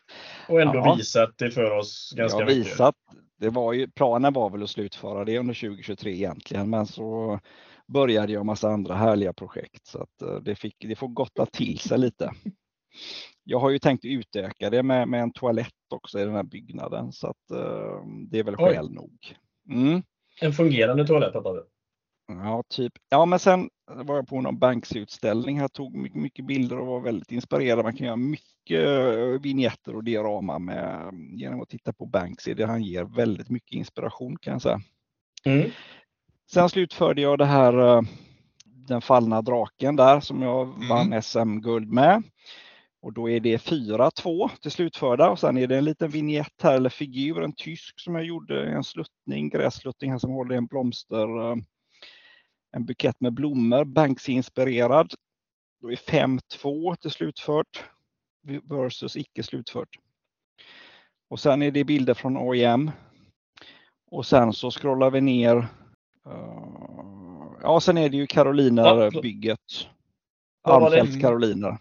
Och 0.48 0.60
ändå 0.60 0.78
ja. 0.78 0.94
visat 0.94 1.30
det 1.36 1.50
för 1.50 1.70
oss 1.70 2.12
ganska 2.16 2.38
jag 2.38 2.46
mycket. 2.46 2.72
Visat, 2.72 2.94
det 3.38 3.50
var 3.50 3.72
ju, 3.72 3.88
planen 3.88 4.32
var 4.32 4.50
väl 4.50 4.62
att 4.62 4.70
slutföra 4.70 5.24
det 5.24 5.38
under 5.38 5.54
2023 5.54 6.12
egentligen, 6.12 6.70
men 6.70 6.86
så 6.86 7.40
började 7.86 8.32
jag 8.32 8.46
massa 8.46 8.68
andra 8.68 8.94
härliga 8.94 9.32
projekt 9.32 9.86
så 9.86 10.02
att 10.02 10.22
eh, 10.22 10.36
det, 10.36 10.54
fick, 10.54 10.76
det 10.78 10.96
får 10.96 11.08
gotta 11.08 11.46
till 11.46 11.78
sig 11.78 11.98
lite. 11.98 12.30
Jag 13.44 13.58
har 13.58 13.70
ju 13.70 13.78
tänkt 13.78 14.04
utöka 14.04 14.70
det 14.70 14.82
med, 14.82 15.08
med 15.08 15.22
en 15.22 15.32
toalett 15.32 15.72
också 15.90 16.18
i 16.18 16.24
den 16.24 16.34
här 16.34 16.42
byggnaden 16.42 17.12
så 17.12 17.26
att 17.26 17.50
uh, 17.52 18.06
det 18.30 18.38
är 18.38 18.44
väl 18.44 18.56
skäl 18.56 18.92
nog. 18.92 19.18
Mm. 19.70 20.02
En 20.40 20.52
fungerande 20.52 21.06
toalett 21.06 21.34
hoppas 21.34 21.56
jag. 21.56 21.66
Ja, 22.28 22.64
typ. 22.68 22.92
Ja, 23.08 23.24
men 23.24 23.38
sen 23.38 23.70
var 23.86 24.16
jag 24.16 24.28
på 24.28 24.40
någon 24.40 24.58
Banksy-utställning 24.58 25.60
här, 25.60 25.68
tog 25.68 25.96
mycket, 25.96 26.20
mycket, 26.20 26.46
bilder 26.46 26.78
och 26.78 26.86
var 26.86 27.00
väldigt 27.00 27.32
inspirerad. 27.32 27.84
Man 27.84 27.96
kan 27.96 28.06
göra 28.06 28.16
mycket 28.16 28.55
eh, 28.70 29.40
vignetter 29.40 29.96
och 29.96 30.04
diorama 30.04 30.58
med, 30.58 31.10
genom 31.32 31.62
att 31.62 31.68
titta 31.68 31.92
på 31.92 32.06
Banksy. 32.06 32.54
Det 32.54 32.66
han 32.66 32.82
ger 32.82 33.04
väldigt 33.04 33.50
mycket 33.50 33.72
inspiration 33.72 34.36
kan 34.36 34.52
jag 34.52 34.62
säga. 34.62 34.80
Mm. 35.44 35.70
Sen 36.50 36.68
slutförde 36.68 37.22
jag 37.22 37.38
det 37.38 37.44
här, 37.44 37.96
eh, 37.96 38.02
den 38.64 39.00
fallna 39.00 39.42
draken 39.42 39.96
där 39.96 40.20
som 40.20 40.42
jag 40.42 40.68
mm. 40.68 40.88
vann 40.88 41.22
SM-guld 41.22 41.92
med. 41.92 42.22
Och 43.02 43.12
då 43.12 43.30
är 43.30 43.40
det 43.40 43.56
4-2 43.56 44.50
till 44.62 44.70
slutförda 44.70 45.30
och 45.30 45.38
sen 45.38 45.58
är 45.58 45.66
det 45.66 45.78
en 45.78 45.84
liten 45.84 46.10
vignett 46.10 46.62
här 46.62 46.74
eller 46.74 46.90
figur, 46.90 47.42
en 47.42 47.52
tysk 47.52 48.00
som 48.00 48.14
jag 48.14 48.24
gjorde, 48.24 48.66
en 48.66 48.84
sluttning, 48.84 49.48
grässluttning 49.48 50.10
här 50.10 50.18
som 50.18 50.30
håller 50.30 50.56
en 50.56 50.66
blomster 50.66 51.50
eh, 51.50 51.56
en 52.76 52.84
bukett 52.84 53.20
med 53.20 53.32
blommor, 53.32 53.84
Banksy-inspirerad. 53.84 55.14
Då 55.80 55.92
är 55.92 55.96
5-2 55.96 56.96
till 56.96 57.10
slutfört 57.10 57.84
versus 58.64 59.16
icke 59.16 59.42
slutfört. 59.42 59.98
Och 61.28 61.40
sen 61.40 61.62
är 61.62 61.70
det 61.70 61.84
bilder 61.84 62.14
från 62.14 62.36
OEM. 62.36 62.90
Och 64.10 64.26
sen 64.26 64.52
så 64.52 64.70
scrollar 64.70 65.10
vi 65.10 65.20
ner. 65.20 65.56
Uh, 66.26 67.56
ja, 67.62 67.80
sen 67.80 67.98
är 67.98 68.08
det 68.08 68.16
ju 68.16 68.26
Karoliner-bygget. 68.26 69.88
Armfelt 70.62 71.20
Karoliner. 71.20 71.78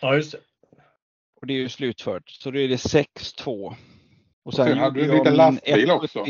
Ja, 0.00 0.14
just 0.14 0.32
det. 0.32 0.38
Och 1.40 1.46
det 1.46 1.52
är 1.52 1.58
ju 1.58 1.68
slutfört. 1.68 2.30
Så 2.30 2.50
då 2.50 2.58
är 2.58 2.68
det 2.68 2.76
6-2. 2.76 2.94
Och 2.96 3.74
sen, 3.74 3.74
och 4.42 4.54
sen 4.54 4.78
hade 4.78 5.00
du 5.00 5.18
lite 5.18 5.30
lastbil 5.30 5.90
också. 5.90 6.24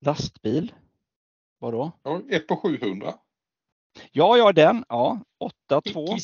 Lastbil? 0.00 0.72
Vadå? 1.58 1.92
Ja, 2.02 2.22
ett 2.30 2.46
på 2.46 2.56
700. 2.56 3.14
Ja, 4.12 4.36
ja 4.36 4.52
den. 4.52 4.84
Ja, 4.88 5.18
8-2. 5.70 6.14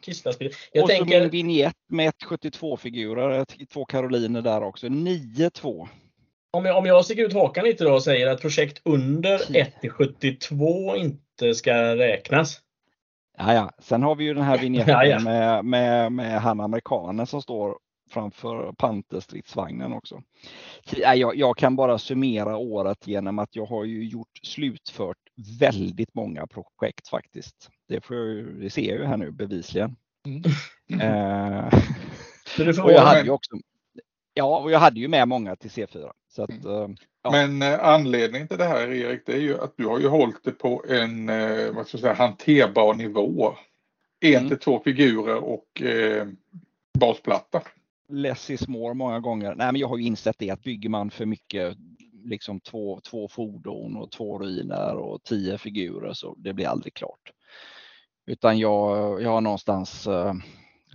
Kiss. 0.00 0.24
Jag 0.72 0.82
och 0.82 0.88
tänker... 0.88 1.18
så 1.18 1.20
min 1.20 1.30
vignett 1.30 1.76
med 1.88 2.12
1,72-figurer, 2.12 3.66
två 3.72 3.84
karoliner 3.84 4.42
där 4.42 4.62
också. 4.62 4.86
9-2. 4.86 5.88
Om 6.52 6.64
jag, 6.64 6.78
om 6.78 6.86
jag 6.86 7.04
sticker 7.04 7.22
ut 7.22 7.32
hakan 7.32 7.64
lite 7.64 7.84
då 7.84 7.92
och 7.92 8.02
säger 8.02 8.26
att 8.26 8.40
projekt 8.40 8.80
under 8.84 9.38
1-72 9.38 10.96
inte 10.96 11.54
ska 11.54 11.96
räknas. 11.96 12.60
Ja, 13.38 13.54
ja. 13.54 13.70
Sen 13.78 14.02
har 14.02 14.14
vi 14.14 14.24
ju 14.24 14.34
den 14.34 14.44
här 14.44 14.58
vignetten 14.58 14.94
ja, 14.94 15.04
ja. 15.04 15.20
Med, 15.20 15.64
med, 15.64 16.12
med 16.12 16.40
han 16.40 16.60
amerikanen 16.60 17.26
som 17.26 17.42
står 17.42 17.78
framför 18.10 18.72
Panterstridsvagnen 18.72 19.92
också. 19.92 20.22
Jag, 20.92 21.36
jag 21.36 21.56
kan 21.56 21.76
bara 21.76 21.98
summera 21.98 22.56
året 22.56 23.06
genom 23.06 23.38
att 23.38 23.56
jag 23.56 23.66
har 23.66 23.84
ju 23.84 24.04
gjort 24.04 24.40
slutfört 24.42 25.16
väldigt 25.60 26.14
många 26.14 26.46
projekt 26.46 27.08
faktiskt. 27.08 27.70
Det, 27.88 28.00
får 28.00 28.16
jag, 28.16 28.46
det 28.46 28.70
ser 28.70 28.88
jag 28.88 28.98
ju 28.98 29.04
här 29.04 29.16
nu 29.16 29.30
bevisligen. 29.30 29.96
Mm. 30.26 30.42
Eh, 31.00 31.66
och 32.84 32.92
jag 32.92 33.00
hade 33.00 33.22
ju 33.22 33.30
också, 33.30 33.50
ja, 34.34 34.58
och 34.58 34.70
jag 34.70 34.78
hade 34.78 35.00
ju 35.00 35.08
med 35.08 35.28
många 35.28 35.56
till 35.56 35.70
C4. 35.70 36.10
Så 36.28 36.42
att, 36.42 36.50
mm. 36.50 36.66
eh, 36.66 36.88
ja. 37.22 37.30
Men 37.30 37.62
eh, 37.62 37.84
anledningen 37.84 38.48
till 38.48 38.58
det 38.58 38.64
här 38.64 38.92
Erik, 38.92 39.22
det 39.26 39.32
är 39.32 39.40
ju 39.40 39.60
att 39.60 39.76
du 39.76 39.86
har 39.86 40.00
ju 40.00 40.08
hållit 40.08 40.44
det 40.44 40.50
på 40.52 40.84
en 40.88 41.28
eh, 41.28 41.72
vad 41.72 41.86
ska 41.86 41.96
jag 41.96 42.00
säga, 42.00 42.14
hanterbar 42.14 42.94
nivå. 42.94 43.54
En 44.20 44.34
mm. 44.34 44.48
till 44.48 44.58
två 44.58 44.80
figurer 44.84 45.36
och 45.36 45.82
eh, 45.82 46.26
basplatta 46.98 47.62
less 48.08 48.50
is 48.50 48.68
more 48.68 48.94
många 48.94 49.20
gånger. 49.20 49.54
Nej, 49.54 49.72
men 49.72 49.76
jag 49.76 49.88
har 49.88 49.98
ju 49.98 50.04
insett 50.04 50.38
det 50.38 50.50
att 50.50 50.62
bygger 50.62 50.88
man 50.88 51.10
för 51.10 51.26
mycket, 51.26 51.76
liksom 52.24 52.60
två, 52.60 53.00
två 53.00 53.28
fordon 53.28 53.96
och 53.96 54.10
två 54.10 54.38
ruiner 54.38 54.96
och 54.96 55.22
tio 55.22 55.58
figurer 55.58 56.12
så 56.12 56.34
det 56.38 56.52
blir 56.52 56.66
aldrig 56.66 56.94
klart. 56.94 57.32
Utan 58.26 58.58
jag, 58.58 59.22
jag 59.22 59.30
har 59.30 59.40
någonstans, 59.40 60.06
eh, 60.06 60.34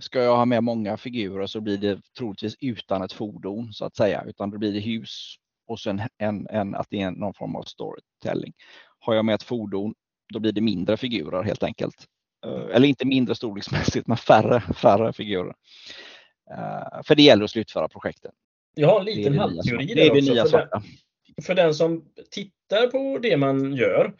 ska 0.00 0.22
jag 0.22 0.36
ha 0.36 0.44
med 0.44 0.64
många 0.64 0.96
figurer 0.96 1.46
så 1.46 1.60
blir 1.60 1.78
det 1.78 2.00
troligtvis 2.18 2.56
utan 2.60 3.02
ett 3.02 3.12
fordon 3.12 3.72
så 3.72 3.84
att 3.84 3.96
säga, 3.96 4.24
utan 4.26 4.50
då 4.50 4.58
blir 4.58 4.72
det 4.72 4.80
hus 4.80 5.36
och 5.66 5.80
sen 5.80 6.02
en, 6.18 6.46
en, 6.50 6.74
att 6.74 6.86
det 6.90 7.02
är 7.02 7.10
någon 7.10 7.34
form 7.34 7.56
av 7.56 7.62
storytelling. 7.62 8.52
Har 8.98 9.14
jag 9.14 9.24
med 9.24 9.34
ett 9.34 9.42
fordon, 9.42 9.94
då 10.32 10.38
blir 10.40 10.52
det 10.52 10.60
mindre 10.60 10.96
figurer 10.96 11.42
helt 11.42 11.62
enkelt. 11.62 12.06
Eh, 12.46 12.76
eller 12.76 12.88
inte 12.88 13.06
mindre 13.06 13.34
storleksmässigt, 13.34 14.06
men 14.06 14.16
färre, 14.16 14.60
färre 14.60 15.12
figurer. 15.12 15.54
Eh, 16.50 17.02
för 17.04 17.14
det 17.14 17.22
gäller 17.22 17.44
att 17.44 17.50
slutföra 17.50 17.88
projekten. 17.88 18.32
Jag 18.74 18.88
har 18.88 19.00
en 19.00 19.04
liten 19.04 19.38
halvteori 19.38 19.86
där 19.86 19.86
också. 19.86 19.94
Det 19.94 20.06
är 20.06 20.14
det 20.14 20.20
nya 20.20 20.44
den, 20.44 20.82
för 21.42 21.54
den 21.54 21.74
som 21.74 22.04
tittar 22.30 22.86
på 22.86 23.18
det 23.18 23.36
man 23.36 23.74
gör 23.74 24.12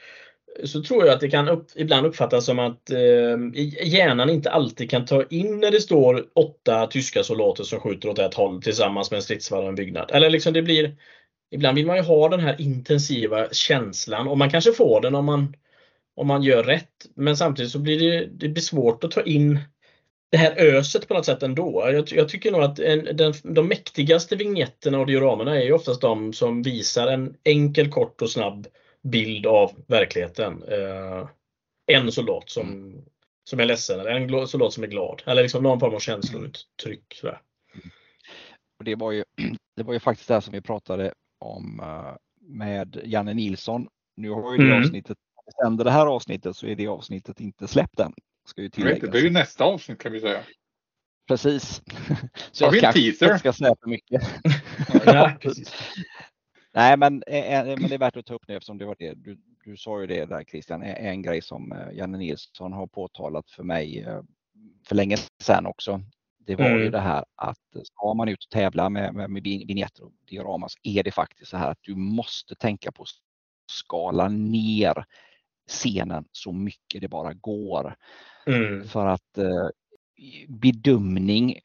så 0.64 0.82
tror 0.82 1.06
jag 1.06 1.14
att 1.14 1.20
det 1.20 1.30
kan 1.30 1.48
upp, 1.48 1.66
ibland 1.74 2.06
uppfattas 2.06 2.44
som 2.44 2.58
att 2.58 2.90
eh, 2.90 3.62
hjärnan 3.82 4.30
inte 4.30 4.50
alltid 4.50 4.90
kan 4.90 5.04
ta 5.04 5.24
in 5.30 5.60
när 5.60 5.70
det 5.70 5.80
står 5.80 6.26
åtta 6.34 6.86
tyska 6.86 7.22
soldater 7.22 7.64
som 7.64 7.80
skjuter 7.80 8.08
åt 8.08 8.18
ett 8.18 8.34
håll 8.34 8.62
tillsammans 8.62 9.10
med 9.10 9.16
en 9.16 9.22
stridsvagn 9.22 9.62
och 9.62 9.68
en 9.68 9.74
byggnad. 9.74 10.10
Eller 10.12 10.30
liksom 10.30 10.52
det 10.52 10.62
blir 10.62 10.96
Ibland 11.50 11.76
vill 11.76 11.86
man 11.86 11.96
ju 11.96 12.02
ha 12.02 12.28
den 12.28 12.40
här 12.40 12.60
intensiva 12.60 13.48
känslan 13.52 14.28
och 14.28 14.38
man 14.38 14.50
kanske 14.50 14.72
får 14.72 15.00
den 15.00 15.14
om 15.14 15.24
man, 15.24 15.54
om 16.16 16.26
man 16.26 16.42
gör 16.42 16.64
rätt. 16.64 17.06
Men 17.14 17.36
samtidigt 17.36 17.72
så 17.72 17.78
blir 17.78 17.98
det, 17.98 18.26
det 18.26 18.48
blir 18.48 18.62
svårt 18.62 19.04
att 19.04 19.10
ta 19.10 19.22
in 19.22 19.58
det 20.30 20.36
här 20.36 20.56
öset 20.56 21.08
på 21.08 21.14
något 21.14 21.26
sätt 21.26 21.42
ändå. 21.42 21.90
Jag, 21.92 22.12
jag 22.12 22.28
tycker 22.28 22.52
nog 22.52 22.62
att 22.62 22.78
en, 22.78 23.16
den, 23.16 23.32
de 23.42 23.68
mäktigaste 23.68 24.36
vignetterna 24.36 24.98
och 24.98 25.06
dioramerna 25.06 25.56
är 25.56 25.64
ju 25.64 25.72
oftast 25.72 26.00
de 26.00 26.32
som 26.32 26.62
visar 26.62 27.06
en 27.06 27.36
enkel, 27.44 27.90
kort 27.90 28.22
och 28.22 28.30
snabb 28.30 28.66
bild 29.02 29.46
av 29.46 29.72
verkligheten. 29.86 30.62
Eh, 30.62 31.28
en 31.86 32.12
soldat 32.12 32.50
som, 32.50 32.94
som 33.44 33.60
är 33.60 33.64
ledsen 33.64 34.00
eller 34.00 34.10
en 34.10 34.48
soldat 34.48 34.72
som 34.72 34.82
är 34.82 34.88
glad. 34.88 35.22
Eller 35.26 35.42
liksom 35.42 35.62
någon 35.62 35.80
form 35.80 35.94
av 35.94 35.98
känslouttryck. 35.98 37.14
Sådär. 37.14 37.40
Och 38.78 38.84
det, 38.84 38.94
var 38.94 39.12
ju, 39.12 39.24
det 39.76 39.82
var 39.82 39.92
ju 39.92 40.00
faktiskt 40.00 40.28
det 40.28 40.40
som 40.40 40.52
vi 40.52 40.60
pratade 40.60 41.12
om 41.38 41.80
eh, 41.80 42.16
med 42.40 43.00
Janne 43.04 43.34
Nilsson. 43.34 43.88
Nu 44.16 44.30
har 44.30 44.52
ju 44.52 44.58
det 44.58 44.64
mm. 44.64 44.82
avsnittet, 44.82 45.18
sänder 45.62 45.84
det 45.84 45.90
här 45.90 46.06
avsnittet 46.06 46.56
så 46.56 46.66
är 46.66 46.76
det 46.76 46.86
avsnittet 46.86 47.40
inte 47.40 47.68
släppt 47.68 48.00
än. 48.00 48.12
Ska 48.50 48.62
ju 48.62 48.68
tilläggas. 48.68 49.00
Det 49.00 49.08
blir 49.08 49.22
ju 49.22 49.30
nästa 49.30 49.64
avsnitt 49.64 49.98
kan 49.98 50.12
vi 50.12 50.20
säga. 50.20 50.42
Precis. 51.28 51.82
Så 52.52 52.64
har 52.64 52.72
vi 52.72 52.84
en 52.84 52.92
teaser? 52.92 53.38
ska 53.38 53.52
för 53.52 53.88
mycket. 53.88 54.22
ja, 55.04 55.32
Nej, 56.72 56.96
men, 56.96 57.22
eh, 57.26 57.60
eh, 57.60 57.64
men 57.64 57.88
det 57.88 57.94
är 57.94 57.98
värt 57.98 58.16
att 58.16 58.26
ta 58.26 58.34
upp 58.34 58.48
nu 58.48 58.56
eftersom 58.56 58.78
det 58.78 58.84
var 58.84 58.96
det. 58.98 59.14
Du, 59.14 59.38
du 59.64 59.76
sa 59.76 60.00
ju 60.00 60.06
det 60.06 60.24
där 60.24 60.44
Christian, 60.44 60.82
en 60.82 61.22
grej 61.22 61.42
som 61.42 61.74
Janne 61.92 62.18
Nilsson 62.18 62.72
har 62.72 62.86
påtalat 62.86 63.50
för 63.50 63.62
mig 63.62 64.06
för 64.88 64.94
länge 64.94 65.16
sedan 65.42 65.66
också 65.66 66.02
det 66.50 66.56
var 66.56 66.66
mm. 66.66 66.82
ju 66.82 66.90
det 66.90 67.00
här 67.00 67.24
att 67.36 67.58
ska 67.82 68.14
man 68.14 68.28
ut 68.28 68.44
och 68.44 68.50
tävla 68.50 68.88
med, 68.88 69.14
med, 69.14 69.30
med 69.30 69.42
vignetter 69.42 70.04
och 70.04 70.12
diorama 70.28 70.68
så 70.68 70.78
är 70.82 71.02
det 71.02 71.10
faktiskt 71.10 71.50
så 71.50 71.56
här 71.56 71.70
att 71.70 71.78
du 71.80 71.94
måste 71.94 72.54
tänka 72.54 72.92
på 72.92 73.02
att 73.02 73.08
skala 73.70 74.28
ner 74.28 75.04
scenen 75.68 76.24
så 76.32 76.52
mycket 76.52 77.00
det 77.00 77.08
bara 77.08 77.32
går. 77.32 77.96
Mm. 78.46 78.84
För 78.84 79.06
att 79.06 79.38
eh, 79.38 79.68
bedömning 80.48 81.58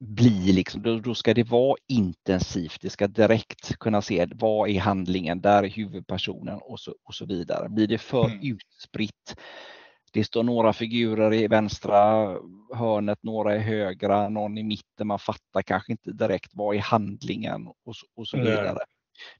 blir 0.00 0.52
liksom, 0.52 0.82
då, 0.82 1.00
då, 1.00 1.14
ska 1.14 1.34
det 1.34 1.50
vara 1.50 1.76
intensivt. 1.88 2.80
Det 2.80 2.90
ska 2.90 3.06
direkt 3.06 3.76
kunna 3.78 4.02
se 4.02 4.26
vad 4.34 4.70
är 4.70 4.80
handlingen, 4.80 5.40
där 5.40 5.62
är 5.62 5.68
huvudpersonen 5.68 6.58
och 6.62 6.80
så, 6.80 6.94
och 7.04 7.14
så 7.14 7.26
vidare. 7.26 7.68
Blir 7.68 7.86
det 7.86 7.98
för 7.98 8.24
mm. 8.24 8.40
utspritt 8.42 9.34
det 10.14 10.24
står 10.24 10.42
några 10.42 10.72
figurer 10.72 11.34
i 11.34 11.48
vänstra 11.48 12.00
hörnet, 12.74 13.18
några 13.22 13.56
i 13.56 13.58
högra, 13.58 14.28
någon 14.28 14.58
i 14.58 14.62
mitten. 14.62 15.06
Man 15.06 15.18
fattar 15.18 15.62
kanske 15.62 15.92
inte 15.92 16.12
direkt 16.12 16.50
vad 16.54 16.76
är 16.76 16.80
handlingen 16.80 17.66
och 17.66 17.96
så, 17.96 18.06
och 18.16 18.28
så 18.28 18.36
vidare. 18.36 18.78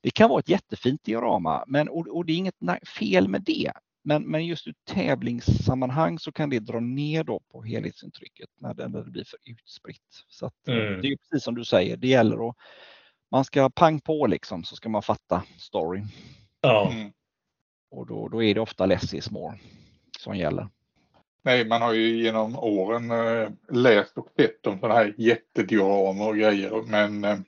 Det 0.00 0.10
kan 0.10 0.30
vara 0.30 0.40
ett 0.40 0.48
jättefint 0.48 1.04
diorama 1.04 1.64
men, 1.66 1.88
och, 1.88 2.06
och 2.06 2.24
det 2.24 2.32
är 2.32 2.36
inget 2.36 2.88
fel 2.98 3.28
med 3.28 3.42
det. 3.42 3.72
Men, 4.06 4.22
men 4.22 4.46
just 4.46 4.66
ur 4.66 4.74
tävlingssammanhang 4.86 6.18
så 6.18 6.32
kan 6.32 6.50
det 6.50 6.58
dra 6.58 6.80
ner 6.80 7.24
då 7.24 7.40
på 7.52 7.62
helhetsintrycket 7.62 8.48
när 8.60 8.74
det, 8.74 8.88
när 8.88 9.04
det 9.04 9.10
blir 9.10 9.24
för 9.24 9.38
utspritt. 9.44 10.24
Så 10.28 10.46
att, 10.46 10.68
mm. 10.68 11.00
Det 11.02 11.08
är 11.08 11.16
precis 11.16 11.44
som 11.44 11.54
du 11.54 11.64
säger, 11.64 11.96
det 11.96 12.08
gäller 12.08 12.48
att 12.48 12.56
man 13.30 13.44
ska 13.44 13.70
pang 13.70 14.00
på 14.00 14.26
liksom 14.26 14.64
så 14.64 14.76
ska 14.76 14.88
man 14.88 15.02
fatta 15.02 15.42
storyn. 15.58 16.08
Ja. 16.60 16.90
Mm. 16.92 17.12
Och 17.90 18.06
då, 18.06 18.28
då 18.28 18.42
är 18.42 18.54
det 18.54 18.60
ofta 18.60 18.86
less 18.86 19.14
is 19.14 19.30
more 19.30 19.58
som 20.18 20.36
gäller. 20.36 20.68
Nej, 21.42 21.64
man 21.64 21.82
har 21.82 21.92
ju 21.92 22.22
genom 22.22 22.58
åren 22.58 23.10
äh, 23.10 23.48
läst 23.68 24.18
och 24.18 24.28
sett 24.36 24.66
om 24.66 24.80
sådana 24.80 24.94
här 24.94 25.14
jättedioramer 25.18 26.28
och 26.28 26.36
grejer 26.36 26.82
men 26.86 27.24
äh, 27.24 27.38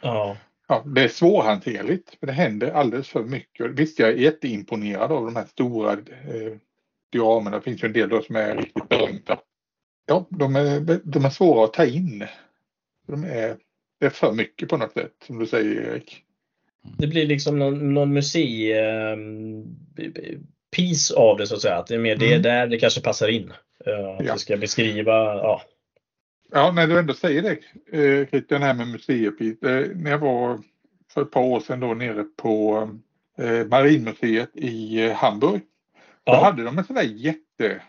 ja. 0.00 0.36
Ja. 0.68 0.82
det 0.86 1.02
är 1.02 1.08
svårhanterligt 1.08 2.16
för 2.20 2.26
det 2.26 2.32
händer 2.32 2.70
alldeles 2.70 3.08
för 3.08 3.22
mycket. 3.22 3.70
Visst, 3.70 3.98
jag 3.98 4.08
är 4.08 4.14
jätteimponerad 4.14 5.12
av 5.12 5.24
de 5.24 5.36
här 5.36 5.46
stora 5.46 5.92
äh, 5.92 6.56
dioramerna. 7.12 7.56
Det 7.56 7.62
finns 7.62 7.82
ju 7.82 7.86
en 7.86 7.92
del 7.92 8.08
då 8.08 8.22
som 8.22 8.36
är 8.36 8.56
riktigt 8.56 8.88
berömda. 8.88 9.40
Ja, 10.06 10.26
de 10.30 10.56
är, 10.56 11.00
de 11.04 11.24
är 11.24 11.30
svåra 11.30 11.64
att 11.64 11.72
ta 11.72 11.84
in. 11.84 12.26
De 13.06 13.24
är, 13.24 13.56
det 14.00 14.06
är 14.06 14.10
för 14.10 14.32
mycket 14.32 14.68
på 14.68 14.76
något 14.76 14.92
sätt, 14.92 15.12
som 15.26 15.38
du 15.38 15.46
säger 15.46 15.82
Erik. 15.82 16.22
Det 16.98 17.06
blir 17.06 17.26
liksom 17.26 17.58
någon, 17.58 17.94
någon 17.94 18.12
musei 18.12 18.74
piece 20.76 21.14
av 21.14 21.36
det 21.36 21.46
så 21.46 21.54
att 21.54 21.60
säga. 21.60 21.76
Att 21.76 21.86
det 21.86 21.94
är 21.94 21.98
mer 21.98 22.16
det 22.16 22.30
mm. 22.30 22.42
där 22.42 22.66
det 22.66 22.78
kanske 22.78 23.00
passar 23.00 23.28
in. 23.28 23.52
Uh, 23.86 24.08
att 24.08 24.26
ja. 24.26 24.32
det 24.32 24.38
ska 24.38 24.56
beskriva, 24.56 25.12
ja. 25.12 25.62
Ja, 26.50 26.72
när 26.72 26.86
du 26.86 26.98
ändå 26.98 27.14
säger 27.14 27.42
det 27.42 27.58
eh, 27.98 28.26
Christian, 28.28 28.62
här 28.62 28.74
med 28.74 28.88
museipris. 28.88 29.62
Eh, 29.62 29.96
när 29.96 30.10
jag 30.10 30.18
var 30.18 30.60
för 31.10 31.22
ett 31.22 31.30
par 31.30 31.42
år 31.42 31.60
sedan 31.60 31.80
då 31.80 31.94
nere 31.94 32.24
på 32.24 32.88
eh, 33.38 33.66
Marinmuseet 33.66 34.50
i 34.54 35.08
Hamburg. 35.08 35.62
Ja. 36.24 36.32
Då 36.32 36.44
hade 36.44 36.64
de 36.64 36.78
en 36.78 36.84
sån 36.84 36.96
där 36.96 37.02
jätte, 37.02 37.82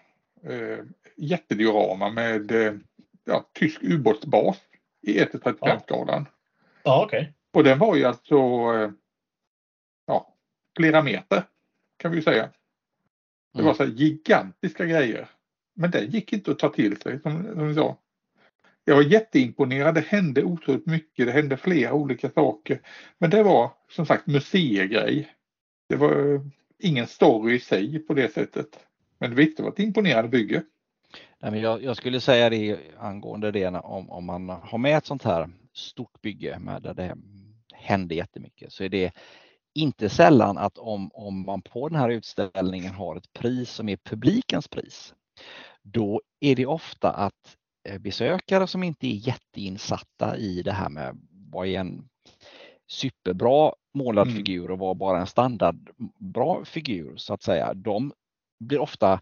jättediorama 1.16 2.10
med 2.10 2.52
ja, 3.26 3.50
tysk 3.54 3.84
ubåtsbas 3.84 4.58
i 5.02 5.20
1-35-skalan. 5.20 6.26
Ja, 6.28 6.82
ja 6.84 7.04
okej. 7.06 7.20
Okay. 7.20 7.34
Och 7.54 7.64
den 7.64 7.80
var 7.80 7.96
ju 7.96 8.06
alltså 8.06 8.36
ja, 10.08 10.36
flera 10.78 11.04
meter 11.04 11.44
kan 11.98 12.12
vi 12.12 12.22
säga. 12.22 12.50
Det 13.54 13.64
var 13.64 13.74
mm. 13.74 13.76
så 13.76 13.86
gigantiska 13.86 14.86
grejer. 14.86 15.28
Men 15.76 15.92
det 15.92 16.04
gick 16.04 16.34
inte 16.34 16.52
att 16.52 16.60
ta 16.60 16.70
till 16.70 17.02
sig 17.02 17.20
som, 17.22 17.44
som 17.44 17.76
sa. 17.76 17.98
Jag 18.90 18.96
var 18.96 19.04
jätteimponerad. 19.04 19.96
Det 19.96 20.02
hände 20.02 20.44
otroligt 20.44 20.86
mycket. 20.86 21.26
Det 21.26 21.32
hände 21.32 21.58
flera 21.58 21.94
olika 21.94 22.30
saker. 22.30 22.82
Men 23.18 23.30
det 23.30 23.44
var 23.44 23.72
som 23.90 24.06
sagt 24.06 24.28
museigrej. 24.28 25.32
Det 25.90 25.96
var 25.96 26.34
eh, 26.34 26.42
ingen 26.80 27.08
story 27.08 27.56
i 27.56 27.60
sig 27.60 28.00
på 28.00 28.14
det 28.14 28.34
sättet. 28.34 28.68
Men 29.18 29.36
det 29.36 29.60
var 29.60 29.70
ett 29.70 29.80
imponerande 29.80 30.30
bygge. 30.30 30.64
Nej, 31.40 31.52
men 31.52 31.62
jag, 31.62 31.84
jag, 31.84 31.98
skulle 31.98 32.20
säga 32.20 32.50
det 32.50 32.80
angående 32.98 33.52
det 33.52 33.68
om, 33.68 34.10
om 34.10 34.26
man 34.26 34.50
har 34.50 34.78
med 34.78 34.98
ett 34.98 35.06
sånt 35.06 35.24
här 35.24 35.50
stort 35.74 36.22
bygge 36.22 36.60
med 36.60 36.82
där 36.82 36.94
det 36.94 37.18
händer 37.74 38.16
jättemycket 38.16 38.72
så 38.72 38.84
är 38.84 38.90
det 38.90 39.12
inte 39.76 40.10
sällan 40.10 40.58
att 40.58 40.78
om, 40.78 41.12
om 41.14 41.46
man 41.46 41.62
på 41.62 41.90
den 41.90 42.00
här 42.00 42.10
utställningen 42.10 42.94
har 42.94 43.16
ett 43.16 43.34
pris 43.34 43.70
som 43.70 43.90
är 43.90 43.98
publikens 43.98 44.68
pris, 44.68 45.14
då 45.82 46.22
är 46.40 46.56
det 46.56 46.66
ofta 46.66 47.12
att 47.12 47.58
besökare 48.00 48.68
som 48.68 48.84
inte 48.84 49.08
är 49.08 49.28
jätteinsatta 49.28 50.38
i 50.38 50.62
det 50.62 50.72
här 50.72 50.90
med 50.90 51.18
vad 51.52 51.68
är 51.68 51.80
en 51.80 52.10
superbra 52.88 53.74
målad 53.94 54.28
mm. 54.28 54.38
figur 54.38 54.72
och 54.72 54.80
vad 54.80 54.98
bara 54.98 55.20
en 55.20 55.28
standardbra 55.28 56.66
figur 56.66 57.18
så 57.18 57.34
att 57.34 57.44
säga, 57.44 57.74
de 57.74 58.14
blir 58.60 58.80
ofta 58.80 59.20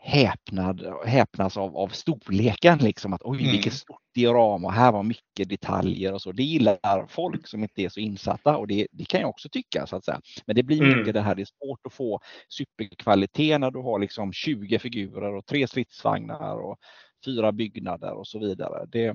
häpnad, 0.00 0.86
häpnas 1.06 1.56
av, 1.56 1.76
av 1.76 1.88
storleken. 1.88 2.78
Liksom, 2.78 3.12
att 3.12 3.22
oj, 3.24 3.40
mm. 3.40 3.52
vilket 3.52 3.72
stort 3.72 4.00
diorama, 4.14 4.70
här 4.70 4.92
var 4.92 5.02
mycket 5.02 5.48
detaljer 5.48 6.12
och 6.12 6.22
så. 6.22 6.32
Det 6.32 6.42
gillar 6.42 7.06
folk 7.06 7.48
som 7.48 7.62
inte 7.62 7.82
är 7.82 7.88
så 7.88 8.00
insatta 8.00 8.56
och 8.56 8.66
det, 8.66 8.86
det 8.92 9.04
kan 9.04 9.20
jag 9.20 9.30
också 9.30 9.48
tycka. 9.48 9.86
så 9.86 9.96
att 9.96 10.04
säga. 10.04 10.20
Men 10.46 10.56
det 10.56 10.62
blir 10.62 10.82
mycket 10.82 11.02
mm. 11.02 11.12
det 11.12 11.20
här, 11.20 11.34
det 11.34 11.42
är 11.42 11.66
svårt 11.66 11.86
att 11.86 11.92
få 11.92 12.20
superkvalitet 12.48 13.60
när 13.60 13.70
du 13.70 13.78
har 13.78 13.98
liksom 13.98 14.32
20 14.32 14.78
figurer 14.78 15.34
och 15.34 15.46
tre 15.46 15.68
stridsvagnar 15.68 16.56
och 16.56 16.78
fyra 17.24 17.52
byggnader 17.52 18.12
och 18.12 18.26
så 18.26 18.38
vidare. 18.38 18.86
Det, 18.86 19.08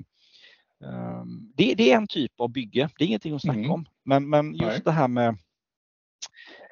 um, 0.78 1.52
det, 1.56 1.74
det, 1.74 1.92
är 1.92 1.96
en 1.96 2.06
typ 2.06 2.32
av 2.40 2.48
bygge, 2.48 2.88
det 2.98 3.04
är 3.04 3.08
ingenting 3.08 3.34
att 3.34 3.42
snacka 3.42 3.58
mm. 3.58 3.70
om. 3.70 3.86
Men, 4.04 4.28
men 4.28 4.54
just 4.54 4.62
Nej. 4.62 4.80
det 4.84 4.90
här 4.90 5.08
med 5.08 5.28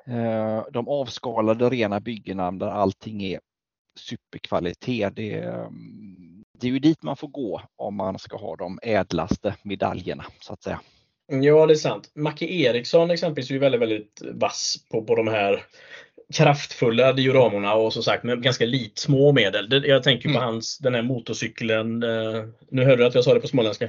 uh, 0.08 0.64
de 0.72 0.88
avskalade 0.88 1.70
rena 1.70 2.00
byggena 2.00 2.52
där 2.52 2.68
allting 2.68 3.22
är 3.22 3.40
superkvalitet. 3.96 5.16
Det, 5.16 5.34
mm, 5.34 6.44
det 6.58 6.66
är 6.66 6.70
ju 6.70 6.78
dit 6.78 7.02
man 7.02 7.16
får 7.16 7.28
gå 7.28 7.62
om 7.76 7.94
man 7.94 8.18
ska 8.18 8.36
ha 8.36 8.56
de 8.56 8.78
ädlaste 8.82 9.56
medaljerna 9.62 10.24
så 10.40 10.52
att 10.52 10.62
säga. 10.62 10.80
Ja, 11.26 11.66
det 11.66 11.74
är 11.74 11.76
sant. 11.76 12.10
Macke 12.14 12.46
Eriksson 12.46 13.10
exempelvis 13.10 13.50
är 13.50 13.54
ju 13.54 13.60
väldigt, 13.60 13.80
väldigt 13.80 14.22
vass 14.22 14.76
på, 14.90 15.04
på 15.04 15.14
de 15.14 15.28
här 15.28 15.64
kraftfulla 16.32 17.12
dioramorna 17.12 17.74
och 17.74 17.92
som 17.92 18.02
sagt 18.02 18.24
med 18.24 18.42
ganska 18.42 18.66
lite 18.66 19.00
små 19.00 19.32
medel. 19.32 19.84
Jag 19.86 20.02
tänker 20.02 20.28
på 20.28 20.34
mm. 20.34 20.42
hans, 20.42 20.78
den 20.78 20.94
här 20.94 21.02
motorcykeln. 21.02 22.02
Eh, 22.02 22.44
nu 22.70 22.84
hörde 22.84 23.02
du 23.02 23.06
att 23.06 23.14
jag 23.14 23.24
sa 23.24 23.34
det 23.34 23.40
på 23.40 23.48
småländska. 23.48 23.88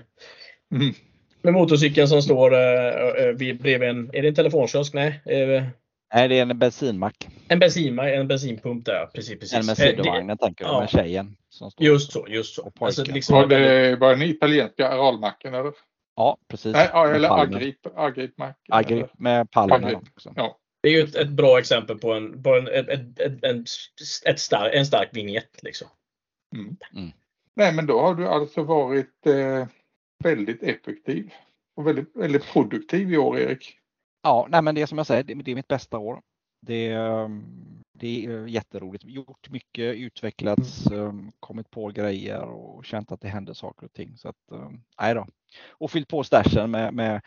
Mm. 0.76 0.94
Med 1.41 1.54
motorcykeln 1.54 2.08
som 2.08 2.22
står 2.22 2.54
eh, 2.54 3.34
bredvid 3.36 3.84
en, 3.84 4.10
är 4.14 4.22
det 4.22 4.28
en 4.28 4.36
telefonkiosk? 4.36 4.94
Nej. 4.94 5.22
Eh, 5.26 5.64
Nej, 6.14 6.28
det 6.28 6.39
är 6.39 6.41
en 6.41 6.60
bensinmack. 6.60 7.28
En 7.48 7.60
bensinmack, 7.60 8.14
en 8.14 8.28
bensinpump 8.28 8.86
där, 8.86 9.06
precis. 9.06 9.39
precis. 9.39 9.54
En 9.54 9.66
med 9.66 9.78
sidovagnen 9.78 10.38
tänker 10.38 10.66
du, 10.66 10.72
ja. 10.72 10.80
med 10.80 10.89
tjejen. 10.89 11.36
Som 11.50 11.72
står 11.72 11.86
just 11.86 12.12
så, 12.12 12.26
just 12.30 12.56
så. 12.56 12.72
Alltså, 12.80 13.04
liksom 13.04 13.36
var 13.36 13.48
det 13.48 13.96
var 13.96 14.10
den 14.10 14.22
italienska 14.22 14.89
aralmacken 14.89 15.54
eller? 15.54 15.72
Ja, 16.16 16.38
precis. 16.48 16.74
Nej, 16.74 16.89
eller 16.94 17.41
Agrip, 17.41 17.88
Agrip 17.96 18.34
Agrip 18.70 19.20
med 19.20 19.52
pallen 19.52 19.96
också. 19.96 20.34
Ja. 20.36 20.58
Det 20.84 20.89
är 20.89 20.93
ju 20.93 21.03
ett, 21.03 21.15
ett 21.15 21.29
bra 21.29 21.59
exempel 21.59 21.99
på 21.99 22.13
en, 22.13 22.43
på 22.43 22.55
en, 22.55 22.67
ett, 22.67 22.89
ett, 22.89 23.19
ett, 23.19 23.43
en, 23.43 23.65
ett 24.25 24.39
stark, 24.39 24.75
en 24.75 24.86
stark 24.86 25.09
vignett. 25.13 25.63
Liksom. 25.63 25.88
Mm. 26.55 26.77
Mm. 26.93 27.11
Nej, 27.55 27.73
men 27.73 27.86
då 27.86 28.01
har 28.01 28.15
du 28.15 28.27
alltså 28.27 28.63
varit 28.63 29.27
eh, 29.27 29.67
väldigt 30.23 30.63
effektiv 30.63 31.34
och 31.75 31.88
väldigt, 31.88 32.15
väldigt 32.15 32.45
produktiv 32.53 33.13
i 33.13 33.17
år, 33.17 33.39
Erik. 33.39 33.79
Ja, 34.23 34.47
nej, 34.49 34.61
men 34.61 34.75
det 34.75 34.81
är 34.81 34.86
som 34.86 34.97
jag 34.97 35.07
säger, 35.07 35.23
det, 35.23 35.34
det 35.34 35.51
är 35.51 35.55
mitt 35.55 35.67
bästa 35.67 35.97
år. 35.97 36.21
Det, 36.61 36.88
ehm, 36.91 37.43
det 37.93 38.25
är 38.25 38.47
jätteroligt. 38.47 39.03
Gjort 39.03 39.49
mycket, 39.49 39.95
utvecklats, 39.95 40.88
ehm, 40.88 41.31
kommit 41.39 41.71
på 41.71 41.88
grejer 41.88 42.41
och 42.41 42.86
känt 42.86 43.11
att 43.11 43.21
det 43.21 43.27
händer 43.27 43.53
saker 43.53 43.86
och 43.86 43.93
ting. 43.93 44.17
Så 44.17 44.29
att, 44.29 44.51
ehm, 44.51 44.81
nej 44.99 45.13
då. 45.13 45.27
Och 45.69 45.91
fyllt 45.91 46.07
på 46.07 46.23
stashen 46.23 46.71
med, 46.71 46.93
med 46.93 47.21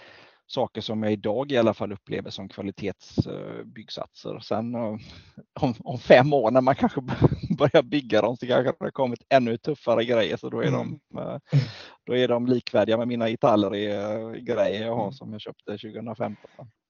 saker 0.46 0.80
som 0.80 1.02
jag 1.02 1.12
idag 1.12 1.52
i 1.52 1.56
alla 1.56 1.74
fall 1.74 1.92
upplever 1.92 2.30
som 2.30 2.48
kvalitetsbyggsatser. 2.48 4.38
Sen 4.38 4.74
eh, 4.74 4.96
om, 5.60 5.74
om, 5.78 5.98
fem 5.98 6.32
år 6.32 6.50
när 6.50 6.60
man 6.60 6.74
kanske 6.74 7.00
börjar 7.58 7.82
bygga 7.82 8.22
dem 8.22 8.36
så 8.36 8.46
kanske 8.46 8.72
det 8.78 8.84
har 8.84 8.90
kommit 8.90 9.22
ännu 9.28 9.56
tuffare 9.56 10.04
grejer 10.04 10.36
så 10.36 10.50
då 10.50 10.60
är, 10.60 10.70
de, 10.70 11.00
eh, 11.18 11.38
då 12.06 12.16
är 12.16 12.28
de 12.28 12.46
likvärdiga 12.46 12.96
med 12.96 13.08
mina 13.08 13.28
Italri-grejer 13.28 14.86
jag 14.86 14.96
har 14.96 15.10
som 15.10 15.32
jag 15.32 15.40
köpte 15.40 15.72
2015. 15.72 16.36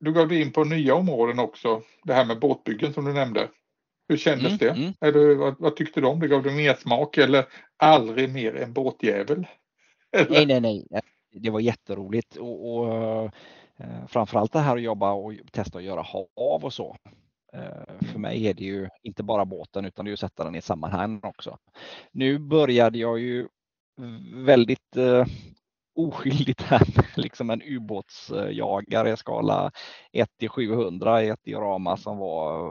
Du 0.01 0.13
gav 0.13 0.29
dig 0.29 0.43
in 0.43 0.53
på 0.53 0.65
nya 0.65 0.95
områden 0.95 1.39
också. 1.39 1.83
Det 2.05 2.15
här 2.15 2.25
med 2.25 2.41
båtbyggen 2.41 2.93
som 2.93 3.05
du 3.05 3.13
nämnde. 3.13 3.49
Hur 4.09 4.17
kändes 4.17 4.47
Mm, 4.47 4.59
det? 4.59 4.69
mm. 4.69 4.93
Du, 5.01 5.35
vad, 5.35 5.55
vad 5.59 5.77
tyckte 5.77 6.01
du 6.01 6.07
om 6.07 6.21
det? 6.21 6.29
Gav 6.29 6.43
du 6.43 6.51
mer 6.51 6.75
smak 6.75 7.19
eller 7.19 7.45
aldrig 7.77 8.33
mer 8.33 8.57
en 8.57 8.73
båtjävel? 8.73 9.47
Eller? 10.17 10.47
Nej, 10.47 10.61
nej, 10.61 10.87
nej. 10.91 11.03
Det 11.41 11.51
var 11.51 11.61
jätteroligt 11.61 12.37
och, 12.37 12.77
och 12.77 13.25
eh, 13.77 14.07
framförallt 14.07 14.53
det 14.53 14.59
här 14.61 14.77
att 14.77 14.83
jobba 14.83 15.13
och 15.13 15.33
testa 15.53 15.79
att 15.79 15.85
göra 15.85 16.03
hav 16.03 16.65
och 16.65 16.73
så. 16.73 16.97
Eh, 17.53 18.07
för 18.13 18.19
mig 18.19 18.47
är 18.47 18.55
det 18.55 18.65
ju 18.65 18.89
inte 19.03 19.23
bara 19.23 19.45
båten 19.45 19.85
utan 19.85 20.05
det 20.05 20.09
är 20.09 20.11
ju 20.11 20.15
att 20.15 20.21
sätta 20.21 20.45
den 20.45 20.55
i 20.55 20.63
sammanhang 20.63 21.21
också. 21.23 21.59
Nu 22.13 22.39
började 22.39 22.99
jag 22.99 23.19
ju 23.19 23.49
väldigt 24.45 24.97
eh, 24.97 25.27
oskyldigt 25.97 26.63
här 26.63 26.83
med 26.97 27.07
liksom 27.17 27.51
en 27.51 27.63
ubåtsjagare 27.63 29.13
i 29.13 29.17
skala 29.17 29.71
1 30.13 30.29
till 30.39 30.49
700 30.49 31.23
i 31.23 31.29
ett 31.29 31.45
diorama 31.45 31.97
som 31.97 32.19
var, 32.19 32.71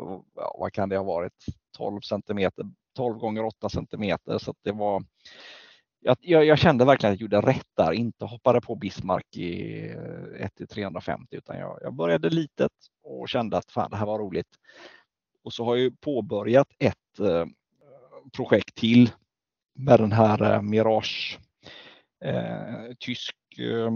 vad 0.60 0.74
kan 0.74 0.90
det 0.90 0.98
ha 0.98 1.04
varit, 1.04 1.46
12 1.78 2.02
centimeter, 2.02 2.66
12 2.96 3.18
gånger 3.18 3.46
8 3.46 3.70
centimeter 3.70 4.38
så 4.38 4.54
det 4.64 4.72
var 4.72 5.04
jag, 6.06 6.18
jag, 6.22 6.46
jag, 6.46 6.60
kände 6.60 6.86
verkligen 6.86 7.14
att 7.14 7.20
jag 7.20 7.32
gjorde 7.32 7.52
rätt 7.52 7.68
där, 7.78 7.92
inte 7.92 8.26
hoppade 8.26 8.62
på 8.62 8.76
Bismarck 8.76 9.38
i 9.38 9.82
1 10.40 10.56
till 10.56 10.68
350 10.68 11.36
utan 11.36 11.58
jag, 11.58 11.80
jag 11.82 11.94
började 11.94 12.30
litet 12.30 12.72
och 13.04 13.30
kände 13.30 13.58
att 13.58 13.72
fan, 13.72 13.90
det 13.90 13.98
här 13.98 14.06
var 14.06 14.20
roligt. 14.20 14.48
Och 15.44 15.54
så 15.54 15.66
har 15.66 15.76
jag 15.76 16.02
påbörjat 16.02 16.68
ett 16.80 17.20
eh, 17.20 17.46
projekt 18.36 18.76
till 18.76 19.12
med 19.74 20.00
den 20.00 20.12
här 20.12 20.54
eh, 20.54 20.62
Mirage 20.62 21.40
eh, 22.26 22.94
tysk 23.00 23.36
eh, 23.58 23.92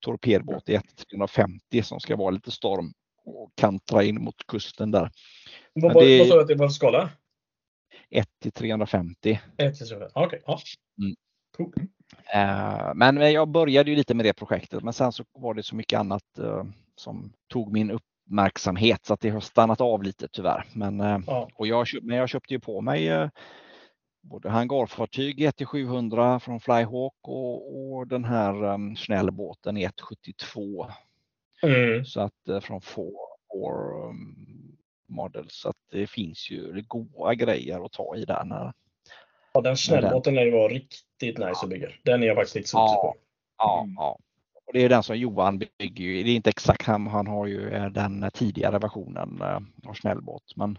torpedbåt 0.00 0.68
i 0.68 0.74
1 0.74 0.96
till 0.96 1.06
350 1.06 1.82
som 1.82 2.00
ska 2.00 2.16
vara 2.16 2.30
lite 2.30 2.50
storm 2.50 2.92
och 3.24 3.52
kantra 3.54 4.02
in 4.02 4.24
mot 4.24 4.46
kusten 4.46 4.90
där. 4.90 5.10
Vad 5.72 5.92
sa 5.92 6.00
du 6.00 6.40
att 6.40 6.48
det 6.48 6.54
var 6.54 6.68
för 6.68 6.74
skala? 6.74 7.10
1 8.10 8.28
till 8.42 8.52
350. 8.52 9.40
1 9.56 9.78
till 9.78 9.88
350, 9.88 10.12
okej. 10.14 10.26
Okay. 10.26 10.40
Ja. 10.46 10.60
Mm. 10.98 11.16
Cool. 11.56 11.72
Eh, 12.34 12.94
men 12.94 13.32
jag 13.32 13.48
började 13.48 13.90
ju 13.90 13.96
lite 13.96 14.14
med 14.14 14.26
det 14.26 14.32
projektet 14.32 14.82
men 14.82 14.92
sen 14.92 15.12
så 15.12 15.24
var 15.32 15.54
det 15.54 15.62
så 15.62 15.76
mycket 15.76 15.98
annat 16.00 16.38
eh, 16.38 16.64
som 16.96 17.32
tog 17.48 17.72
min 17.72 17.90
uppmärksamhet 17.90 19.04
så 19.06 19.14
att 19.14 19.20
det 19.20 19.30
har 19.30 19.40
stannat 19.40 19.80
av 19.80 20.02
lite 20.02 20.28
tyvärr. 20.32 20.64
Men, 20.74 21.00
eh, 21.00 21.18
Ja. 21.26 21.48
och 21.54 21.66
jag, 21.66 21.86
men 22.02 22.16
jag 22.16 22.28
köpte 22.28 22.54
ju 22.54 22.60
på 22.60 22.80
mig 22.80 23.28
både 24.22 24.48
hangarfartyg 24.50 25.38
1-700 25.38 26.38
från 26.38 26.60
Flyhawk 26.60 27.14
och, 27.22 27.92
och 27.96 28.06
den 28.06 28.24
här 28.24 28.64
um, 28.64 28.96
snällbåten 28.96 29.76
172 29.76 30.86
Mm. 31.64 32.04
så 32.04 32.20
att 32.20 32.64
från 32.64 32.80
four 32.80 34.08
um, 34.08 34.76
Models. 35.08 35.54
Så 35.54 35.68
att 35.68 35.76
det 35.90 36.06
finns 36.06 36.50
ju 36.50 36.82
goda 36.86 37.34
grejer 37.34 37.84
att 37.84 37.92
ta 37.92 38.16
i 38.16 38.24
där. 38.24 38.44
När, 38.44 38.72
Ja, 39.54 39.60
den 39.60 39.76
snällbåten 39.76 40.34
lär 40.34 40.44
ju 40.44 40.50
vara 40.50 40.68
riktigt 40.68 41.38
nice 41.38 41.50
att 41.62 41.68
bygga. 41.68 41.88
Den 42.04 42.22
är 42.22 42.26
jag 42.26 42.36
faktiskt 42.36 42.54
lite 42.56 42.68
sugen 42.68 42.82
Ja. 42.84 43.00
på. 43.02 43.14
Ja, 43.58 43.80
Mm. 43.82 43.94
ja. 43.98 44.18
Och 44.66 44.72
det 44.72 44.84
är 44.84 44.88
den 44.88 45.02
som 45.02 45.16
Johan 45.18 45.58
bygger. 45.58 46.04
ju. 46.04 46.22
Det 46.22 46.30
är 46.30 46.36
inte 46.36 46.50
exakt 46.50 46.86
han, 46.86 47.06
han 47.06 47.26
har 47.26 47.46
ju 47.46 47.70
eh, 47.70 47.86
den 47.86 48.30
tidigare 48.34 48.78
versionen 48.78 49.40
eh, 49.42 49.88
av 49.90 49.94
snällbåt. 49.94 50.56
Men 50.56 50.78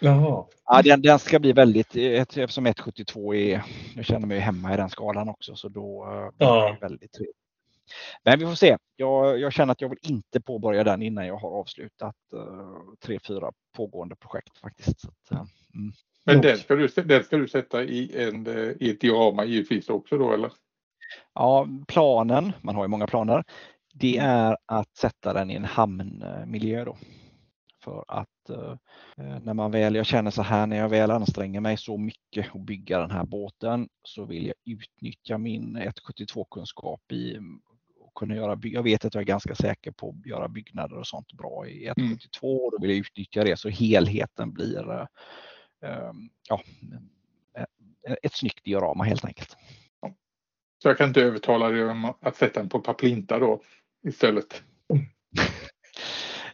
Jaha. 0.00 0.44
ja, 0.66 0.82
den, 0.82 1.02
den 1.02 1.18
ska 1.18 1.38
bli 1.38 1.52
väldigt, 1.52 1.96
eh, 1.96 2.02
ett- 2.22 2.36
eftersom 2.36 2.66
172 2.66 3.34
är, 3.34 3.62
jag 3.96 4.04
känner 4.04 4.26
mig 4.26 4.38
hemma 4.38 4.74
i 4.74 4.76
den 4.76 4.90
skalan 4.90 5.28
också 5.28 5.54
så 5.56 5.68
då 5.68 6.04
eh, 6.04 6.36
blir 6.36 6.48
Ja. 6.48 6.70
det 6.80 6.86
väldigt 6.86 7.12
trevligt. 7.12 7.36
Men 8.24 8.38
vi 8.38 8.46
får 8.46 8.54
se. 8.54 8.76
Jag, 8.96 9.38
jag 9.40 9.52
känner 9.52 9.72
att 9.72 9.80
jag 9.80 9.88
vill 9.88 9.98
inte 10.02 10.40
påbörja 10.40 10.84
den 10.84 11.02
innan 11.02 11.26
jag 11.26 11.36
har 11.36 11.50
avslutat 11.50 12.14
uh, 12.34 12.76
tre, 13.04 13.18
fyra 13.28 13.52
pågående 13.76 14.16
projekt 14.16 14.58
faktiskt. 14.58 15.00
Så 15.00 15.08
att, 15.08 15.30
eh, 15.32 15.44
mm. 15.74 15.92
Men 16.24 16.40
den 16.40 16.58
ska, 16.58 16.74
du, 16.74 16.86
den 16.86 17.24
ska 17.24 17.36
du 17.36 17.48
sätta 17.48 17.82
i, 17.82 18.24
en, 18.24 18.46
eh, 18.46 18.72
i 18.80 18.90
ett 18.90 19.00
diorama 19.00 19.44
givetvis 19.44 19.88
också 19.88 20.18
då 20.18 20.32
eller? 20.32 20.52
Ja, 21.34 21.68
planen, 21.88 22.52
man 22.60 22.74
har 22.74 22.84
ju 22.84 22.88
många 22.88 23.06
planer, 23.06 23.44
det 23.94 24.18
är 24.18 24.56
att 24.66 24.96
sätta 24.96 25.32
den 25.32 25.50
i 25.50 25.54
en 25.54 25.64
hamnmiljö 25.64 26.84
då. 26.84 26.96
För 27.84 28.04
att 28.08 28.50
eh, 28.50 28.76
när 29.42 29.54
man 29.54 29.70
väl, 29.70 29.94
jag 29.94 30.06
känner 30.06 30.30
så 30.30 30.42
här, 30.42 30.66
när 30.66 30.76
jag 30.76 30.88
väl 30.88 31.10
anstränger 31.10 31.60
mig 31.60 31.76
så 31.76 31.96
mycket 31.98 32.54
att 32.54 32.60
bygga 32.60 32.98
den 32.98 33.10
här 33.10 33.24
båten 33.24 33.88
så 34.04 34.24
vill 34.24 34.46
jag 34.46 34.54
utnyttja 34.64 35.38
min 35.38 35.76
172 35.76 36.44
kunskap 36.44 37.12
i 37.12 37.38
och 38.00 38.14
kunna 38.14 38.36
göra, 38.36 38.60
jag 38.62 38.82
vet 38.82 39.04
att 39.04 39.14
jag 39.14 39.20
är 39.22 39.26
ganska 39.26 39.54
säker 39.54 39.90
på 39.90 40.08
att 40.08 40.26
göra 40.26 40.48
byggnader 40.48 40.98
och 40.98 41.06
sånt 41.06 41.32
bra 41.32 41.66
i 41.66 41.86
172 41.86 42.64
och 42.64 42.72
då 42.72 42.78
vill 42.80 42.90
jag 42.90 42.98
utnyttja 42.98 43.44
det 43.44 43.56
så 43.58 43.68
helheten 43.68 44.52
blir 44.52 44.90
eh, 44.90 45.00
eh, 45.00 45.06
ja, 46.48 46.62
eh, 47.56 48.14
ett 48.22 48.32
snyggt 48.32 48.64
diorama 48.64 49.04
helt 49.04 49.24
enkelt. 49.24 49.56
Så 50.82 50.88
jag 50.88 50.98
kan 50.98 51.08
inte 51.08 51.22
övertala 51.22 51.68
dig 51.68 51.84
om 51.84 52.12
att 52.20 52.36
sätta 52.36 52.60
den 52.60 52.68
på 52.68 52.80
plintar 52.80 53.40
då 53.40 53.60
istället. 54.08 54.62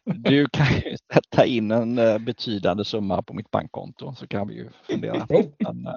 Du 0.05 0.47
kan 0.53 0.67
ju 0.67 0.97
sätta 1.13 1.47
in 1.47 1.71
en 1.71 1.99
eh, 1.99 2.19
betydande 2.19 2.85
summa 2.85 3.23
på 3.23 3.35
mitt 3.35 3.51
bankkonto 3.51 4.15
så 4.15 4.27
kan 4.27 4.49
vi 4.49 4.55
ju 4.55 4.69
fundera. 4.83 5.27
Men, 5.59 5.87
eh, 5.87 5.95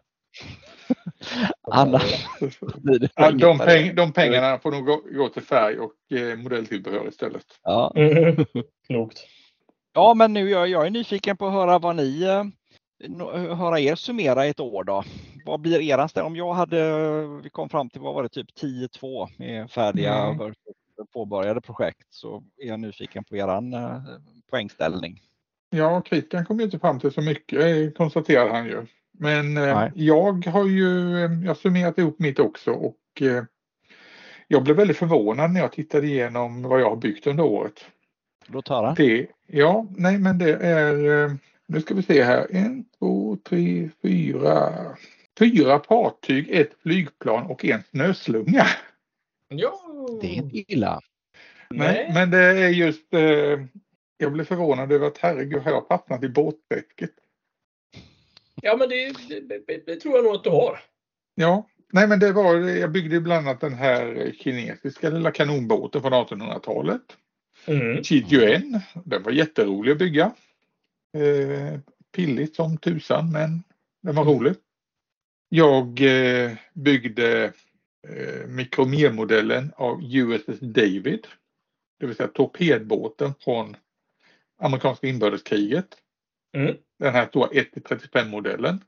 Annars 1.61 2.25
blir 2.77 2.99
det 2.99 3.09
Ja, 3.15 3.31
de, 3.31 3.57
peng, 3.57 3.95
de 3.95 4.13
pengarna 4.13 4.59
får 4.59 4.71
nog 4.71 4.85
gå, 4.85 5.01
gå 5.11 5.29
till 5.29 5.43
färg 5.43 5.79
och 5.79 6.17
eh, 6.17 6.37
modelltillbehör 6.37 7.07
istället. 7.07 7.45
Ja. 7.63 7.93
Klokt. 8.87 9.19
ja, 9.93 10.13
men 10.13 10.33
nu 10.33 10.49
jag, 10.49 10.67
jag 10.67 10.85
är 10.85 10.89
nyfiken 10.89 11.37
på 11.37 11.47
att 11.47 11.53
höra 11.53 11.79
vad 11.79 11.95
ni 11.95 12.23
eh, 12.23 12.43
höra 13.55 13.79
er 13.79 13.95
summera 13.95 14.45
ett 14.45 14.59
år 14.59 14.83
då. 14.83 15.03
Vad 15.45 15.59
blir 15.59 15.81
eran 15.81 16.09
ställning? 16.09 16.31
Om 16.31 16.35
jag 16.35 16.53
hade, 16.53 17.03
vi 17.43 17.49
kom 17.49 17.69
fram 17.69 17.89
till 17.89 18.01
vad 18.01 18.13
var 18.13 18.23
det, 18.23 18.29
typ 18.29 18.47
10-2 18.61 19.27
med 19.37 19.71
färdiga 19.71 20.13
Mm. 20.15 20.53
påbörjade 21.13 21.61
projekt 21.61 22.07
så 22.09 22.43
är 22.57 22.67
jag 22.67 22.79
nyfiken 22.79 23.23
på 23.23 23.35
eran 23.35 23.73
eh, 23.73 24.01
poängställning. 24.49 25.21
Ja, 25.69 26.01
Christian 26.05 26.45
kom 26.45 26.59
ju 26.59 26.65
inte 26.65 26.79
fram 26.79 26.99
till 26.99 27.11
så 27.11 27.21
mycket 27.21 27.59
eh, 27.59 27.91
konstaterar 27.91 28.49
han 28.49 28.65
ju. 28.65 28.85
Men 29.11 29.57
eh, 29.57 29.75
Nej. 29.75 29.91
jag 29.95 30.45
har 30.45 30.67
ju 30.67 31.09
jag 31.45 31.57
summerat 31.57 31.97
ihop 31.97 32.19
mitt 32.19 32.39
också 32.39 32.71
och 32.71 33.21
jag 34.47 34.63
blev 34.63 34.75
väldigt 34.75 34.97
förvånad 34.97 35.51
när 35.51 35.59
jag 35.61 35.71
tittade 35.71 36.07
igenom 36.07 36.61
vad 36.61 36.81
jag 36.81 36.89
har 36.89 36.95
byggt 36.95 37.27
under 37.27 37.43
året. 37.43 37.85
Låt 38.47 38.67
höra. 38.67 38.93
Det, 38.93 39.27
ja, 39.47 39.85
nej 39.97 40.17
men 40.17 40.37
det 40.37 40.53
är, 40.55 41.37
nu 41.71 41.81
ska 41.81 41.93
vi 41.93 42.03
se 42.03 42.23
här, 42.23 42.47
en, 42.49 42.85
två, 42.99 43.37
tre, 43.43 43.89
fyra, 44.01 44.71
fyra 45.39 45.83
fartyg, 45.87 46.49
ett 46.49 46.71
flygplan 46.83 47.45
och 47.45 47.65
en 47.65 47.83
snöslunga. 47.91 48.67
Ja. 49.47 49.79
Det 50.21 50.27
är 50.27 50.33
inte 50.33 50.57
illa. 50.57 51.01
Nej, 51.69 52.11
men 52.13 52.31
det 52.31 52.37
är 52.37 52.69
just, 52.69 53.13
eh, 53.13 53.65
jag 54.17 54.31
blev 54.33 54.45
förvånad 54.45 54.91
över 54.91 55.07
att 55.07 55.17
herregud, 55.17 55.61
har 55.61 55.71
jag 55.71 55.87
fastnat 55.87 56.23
i 56.23 56.29
båtträsket? 56.29 57.11
Ja, 58.61 58.77
men 58.77 58.89
det, 58.89 59.13
det, 59.67 59.85
det, 59.85 59.95
tror 59.95 60.15
jag 60.15 60.23
nog 60.23 60.35
att 60.35 60.43
du 60.43 60.49
har. 60.49 60.79
Ja, 61.35 61.67
nej 61.93 62.07
men 62.07 62.19
det 62.19 62.31
var, 62.31 62.55
jag 62.55 62.91
byggde 62.91 63.21
bland 63.21 63.47
annat 63.47 63.61
den 63.61 63.73
här 63.73 64.31
kinesiska 64.39 65.09
lilla 65.09 65.31
kanonbåten 65.31 66.01
från 66.01 66.13
1800-talet. 66.13 67.01
Mm. 67.65 68.03
Chiyuan, 68.03 68.79
den 69.05 69.23
var 69.23 69.31
jätterolig 69.31 69.91
att 69.91 69.97
bygga. 69.97 70.31
Eh, 71.17 71.79
pilligt 72.15 72.55
som 72.55 72.77
tusan 72.77 73.31
men 73.31 73.63
den 74.03 74.15
var 74.15 74.25
rolig. 74.25 74.55
Jag 75.49 76.01
eh, 76.01 76.51
byggde 76.73 77.53
eh, 78.07 78.47
mikromermodellen 78.47 79.71
av 79.75 80.03
USS 80.03 80.59
David. 80.59 81.27
Det 81.99 82.05
vill 82.05 82.15
säga 82.15 82.27
torpedbåten 82.27 83.33
från 83.39 83.75
amerikanska 84.57 85.07
inbördeskriget. 85.07 85.97
Mm. 86.57 86.75
Den 86.99 87.13
här 87.13 87.27
stora 87.27 87.49
1-35 87.49 88.29
modellen. 88.29 88.83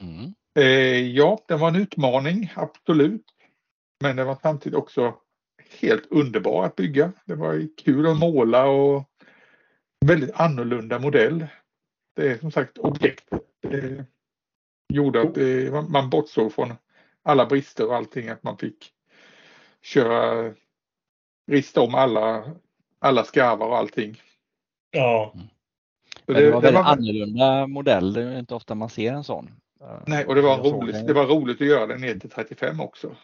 Mm. 0.00 0.34
Eh, 0.58 1.10
ja, 1.10 1.44
den 1.48 1.60
var 1.60 1.68
en 1.68 1.76
utmaning, 1.76 2.52
absolut. 2.56 3.26
Men 4.00 4.16
den 4.16 4.26
var 4.26 4.38
samtidigt 4.42 4.78
också 4.78 5.14
helt 5.80 6.06
underbar 6.10 6.64
att 6.64 6.76
bygga. 6.76 7.12
Det 7.24 7.34
var 7.34 7.68
kul 7.84 8.06
att 8.06 8.18
måla 8.18 8.66
och 8.66 9.10
väldigt 10.06 10.34
annorlunda 10.34 10.98
modell. 10.98 11.46
Det 12.14 12.30
är 12.30 12.38
som 12.38 12.50
sagt 12.50 12.78
objektet 12.78 13.42
eh, 13.70 14.02
gjorde 14.88 15.22
att 15.22 15.36
eh, 15.36 15.88
man 15.88 16.10
bortsåg 16.10 16.52
från 16.52 16.72
alla 17.22 17.46
brister 17.46 17.86
och 17.88 17.96
allting. 17.96 18.28
Att 18.28 18.42
man 18.42 18.58
fick 18.58 18.92
köra, 19.82 20.52
rista 21.50 21.80
om 21.80 21.94
alla, 21.94 22.44
alla 22.98 23.24
skarvar 23.24 23.66
och 23.68 23.76
allting. 23.76 24.20
Ja. 24.90 25.34
Men 26.26 26.36
det, 26.36 26.50
var 26.50 26.60
väldigt 26.60 26.82
var- 26.84 26.90
annorlunda 26.92 27.66
modell. 27.66 28.12
Det 28.12 28.22
är 28.22 28.38
inte 28.38 28.54
ofta 28.54 28.74
man 28.74 28.88
ser 28.88 29.12
en 29.12 29.24
sån. 29.24 29.50
Nej, 30.06 30.26
och 30.26 30.34
det 30.34 30.42
var, 30.42 30.58
roligt, 30.58 30.94
det. 30.94 31.06
det 31.06 31.12
var 31.12 31.26
roligt 31.26 31.60
att 31.60 31.66
göra 31.66 31.86
den 31.86 32.00
ner 32.00 32.18
till 32.18 32.30
35 32.30 32.80
också. 32.80 33.16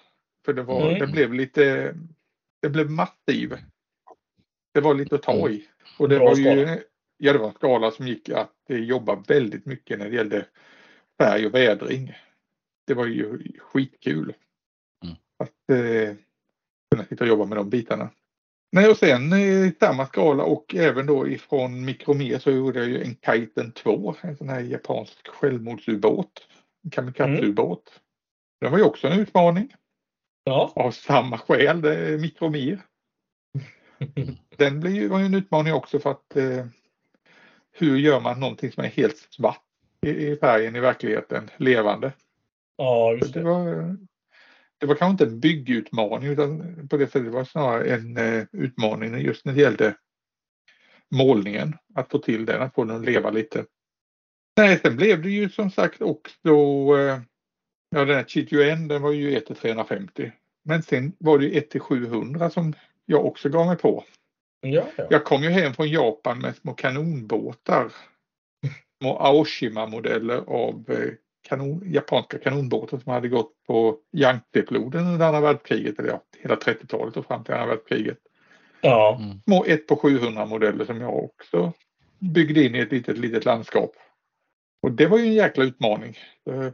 För 0.44 0.52
det, 0.52 0.62
var, 0.62 0.86
Mm. 0.86 0.98
det 0.98 1.06
blev 1.06 1.34
lite, 1.34 1.94
det 2.62 2.68
blev 2.68 2.90
massiv. 2.90 3.56
Det 4.74 4.80
var 4.80 4.94
lite 4.94 5.14
att 5.14 5.22
ta 5.22 5.48
i. 5.48 5.66
Och 5.98 6.08
det 6.08 6.16
Bra 6.18 6.26
var 6.28 6.36
ju. 6.36 6.78
Ja 7.20 7.32
det 7.32 7.38
var 7.38 7.48
en 7.48 7.54
skala 7.54 7.90
som 7.90 8.08
gick 8.08 8.28
att 8.28 8.70
eh, 8.70 8.76
jobba 8.78 9.14
väldigt 9.28 9.66
mycket 9.66 9.98
när 9.98 10.10
det 10.10 10.16
gällde 10.16 10.46
färg 11.18 11.46
och 11.46 11.54
vädring. 11.54 12.12
Det 12.86 12.94
var 12.94 13.06
ju 13.06 13.52
skitkul. 13.58 14.34
Mm. 15.04 15.16
Att 15.38 15.70
eh, 15.78 16.16
kunna 16.90 17.04
sitta 17.04 17.24
och 17.24 17.28
jobba 17.28 17.44
med 17.44 17.56
de 17.58 17.70
bitarna. 17.70 18.10
Nej, 18.72 18.90
och 18.90 18.96
sen 18.96 19.32
eh, 19.32 19.38
i 19.40 19.72
samma 19.80 20.06
skala 20.06 20.44
och 20.44 20.74
även 20.74 21.06
då 21.06 21.28
ifrån 21.28 21.84
Mikromer 21.84 22.38
så 22.38 22.50
gjorde 22.50 22.78
jag 22.78 22.88
ju 22.88 23.02
en 23.02 23.14
Kiten 23.14 23.72
2, 23.72 24.14
en 24.20 24.36
sån 24.36 24.48
här 24.48 24.60
japansk 24.60 25.28
självmordsubåt. 25.28 26.46
En 26.84 26.90
kamikazeubåt. 26.90 28.00
Den 28.60 28.70
var 28.70 28.78
ju 28.78 28.84
också 28.84 29.08
en 29.08 29.20
utmaning 29.20 29.74
Ja. 30.44 30.72
av 30.76 30.90
samma 30.90 31.38
skäl, 31.38 31.80
det 31.80 31.94
är 31.96 32.18
Mikromer. 32.18 32.80
Den 34.56 34.80
blir 34.80 34.90
ju, 34.90 35.08
var 35.08 35.18
ju 35.18 35.24
en 35.26 35.34
utmaning 35.34 35.72
också 35.72 35.98
för 35.98 36.10
att 36.10 36.36
eh, 36.36 36.66
hur 37.72 37.98
gör 37.98 38.20
man 38.20 38.40
någonting 38.40 38.72
som 38.72 38.84
är 38.84 38.88
helt 38.88 39.16
svart 39.16 39.62
i, 40.06 40.10
i 40.10 40.36
färgen 40.36 40.76
i 40.76 40.80
verkligheten, 40.80 41.50
levande? 41.56 42.12
Ja, 42.76 43.12
just 43.12 43.34
Det 43.34 43.40
det. 43.40 43.44
var, 43.44 43.96
det 44.78 44.86
var 44.86 44.94
kanske 44.94 45.10
inte 45.12 45.24
en 45.24 45.40
byggutmaning 45.40 46.28
utan 46.28 46.88
på 46.88 46.96
det 46.96 47.06
sättet 47.06 47.24
det 47.24 47.30
var 47.30 47.44
snarare 47.44 47.94
en 47.94 48.16
eh, 48.16 48.44
utmaning 48.52 49.18
just 49.18 49.44
när 49.44 49.52
det 49.52 49.60
gällde 49.60 49.94
målningen. 51.08 51.76
Att 51.94 52.10
få 52.10 52.18
till 52.18 52.46
den, 52.46 52.62
att 52.62 52.74
få 52.74 52.84
den 52.84 52.96
att 52.96 53.04
leva 53.04 53.30
lite. 53.30 53.64
Nej, 54.56 54.78
sen 54.78 54.96
blev 54.96 55.22
det 55.22 55.30
ju 55.30 55.48
som 55.48 55.70
sagt 55.70 56.02
också 56.02 56.48
eh, 56.98 57.20
Ja, 57.94 58.04
den 58.04 58.16
här 58.16 58.24
Chituen 58.24 58.88
den 58.88 59.02
var 59.02 59.12
ju 59.12 59.36
1 59.36 59.46
till 59.46 59.56
350. 59.56 60.32
Men 60.62 60.82
sen 60.82 61.12
var 61.18 61.38
det 61.38 61.44
ju 61.44 61.58
1 61.58 61.70
till 61.70 61.80
700 61.80 62.50
som 62.50 62.74
jag 63.06 63.26
också 63.26 63.48
gav 63.48 63.66
mig 63.66 63.76
på. 63.76 64.04
Ja, 64.60 64.86
ja. 64.96 65.06
Jag 65.10 65.24
kom 65.24 65.42
ju 65.42 65.48
hem 65.50 65.74
från 65.74 65.88
Japan 65.88 66.38
med 66.38 66.56
små 66.56 66.72
kanonbåtar. 66.74 67.92
Små 69.02 69.18
Aoshima-modeller 69.18 70.36
av 70.46 70.84
eh, 70.88 71.10
kanon, 71.48 71.82
japanska 71.86 72.38
kanonbåtar 72.38 72.98
som 72.98 73.12
hade 73.12 73.28
gått 73.28 73.52
på 73.66 73.96
Yangtze-floden 74.16 75.06
under 75.06 75.26
andra 75.26 75.40
världskriget, 75.40 75.98
eller 75.98 76.08
ja, 76.08 76.22
hela 76.38 76.54
30-talet 76.54 77.16
och 77.16 77.26
fram 77.26 77.44
till 77.44 77.54
andra 77.54 77.66
världskriget. 77.66 78.18
Ja. 78.80 79.18
Mm. 79.22 79.40
Små 79.42 79.64
1 79.64 79.86
på 79.86 79.96
700 79.96 80.46
modeller 80.46 80.84
som 80.84 81.00
jag 81.00 81.24
också 81.24 81.72
byggde 82.18 82.64
in 82.64 82.74
i 82.74 82.78
ett 82.78 82.92
litet, 82.92 83.18
litet 83.18 83.44
landskap. 83.44 83.92
Och 84.82 84.92
det 84.92 85.06
var 85.06 85.18
ju 85.18 85.24
en 85.24 85.32
jäkla 85.34 85.64
utmaning. 85.64 86.18
Eh, 86.50 86.68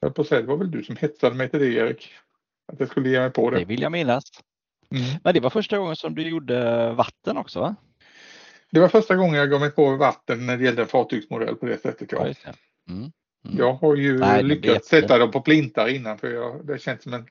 Jag 0.00 0.14
på 0.14 0.22
att 0.22 0.28
säga, 0.28 0.40
det 0.40 0.46
var 0.46 0.56
väl 0.56 0.70
du 0.70 0.82
som 0.84 0.96
hetsade 0.96 1.34
mig 1.36 1.48
till 1.50 1.60
det 1.60 1.66
Erik? 1.74 2.12
Att 2.72 2.80
jag 2.80 2.88
skulle 2.88 3.08
ge 3.08 3.20
mig 3.20 3.30
på 3.30 3.50
Det 3.50 3.58
det. 3.58 3.64
vill 3.64 3.82
jag 3.82 3.92
minnas. 3.92 4.24
Mm. 4.96 5.20
Men 5.24 5.34
det 5.34 5.40
var 5.40 5.50
första 5.50 5.78
gången 5.78 5.96
som 5.96 6.14
du 6.14 6.28
gjorde 6.28 6.92
vatten 6.92 7.36
också 7.36 7.60
va? 7.60 7.76
Det 8.70 8.80
var 8.80 8.88
första 8.88 9.16
gången 9.16 9.34
jag 9.34 9.50
gav 9.50 9.60
mig 9.60 9.70
på 9.70 9.96
vatten 9.96 10.46
när 10.46 10.56
det 10.56 10.64
gällde 10.64 10.82
en 10.82 10.88
fartygsmodell 10.88 11.54
på 11.56 11.66
det 11.66 11.78
sättet. 11.78 12.12
Ja. 12.12 12.26
just 12.26 12.44
det. 12.44 12.54
Mm. 12.92 13.00
Mm. 13.44 13.58
Jag 13.58 13.72
har 13.74 13.96
ju 13.96 14.18
Nej, 14.18 14.42
lyckats 14.42 14.88
sätta 14.88 15.18
dem 15.18 15.30
på 15.30 15.40
plintar 15.40 15.88
innan 15.88 16.18
för 16.18 16.30
jag, 16.30 16.66
det 16.66 16.78
känns 16.82 17.02
som 17.02 17.14
en 17.14 17.26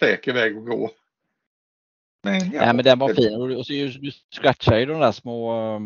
säker 0.00 0.32
väg 0.32 0.56
att 0.56 0.66
gå. 0.66 0.90
Men, 2.24 2.34
ja, 2.34 2.60
Nej 2.64 2.74
men 2.74 2.84
den 2.84 2.98
var 2.98 3.08
det- 3.08 3.14
fin 3.14 3.56
och 3.56 3.66
så 3.66 3.72
ju- 3.72 3.88
du 3.88 4.10
scratchade 4.36 4.80
ju 4.80 4.86
de 4.86 5.00
där 5.00 5.12
små, 5.12 5.80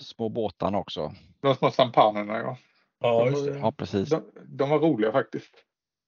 små 0.00 0.28
båtarna 0.28 0.78
också. 0.78 1.14
De 1.40 1.54
små 1.54 1.70
sampanerna 1.70 2.38
ja. 2.38 2.58
Ja, 3.00 3.26
just 3.26 3.46
det. 3.46 3.58
Ja 3.58 3.72
precis. 3.72 4.08
De, 4.08 4.22
de 4.46 4.70
var 4.70 4.78
roliga 4.78 5.12
faktiskt. 5.12 5.54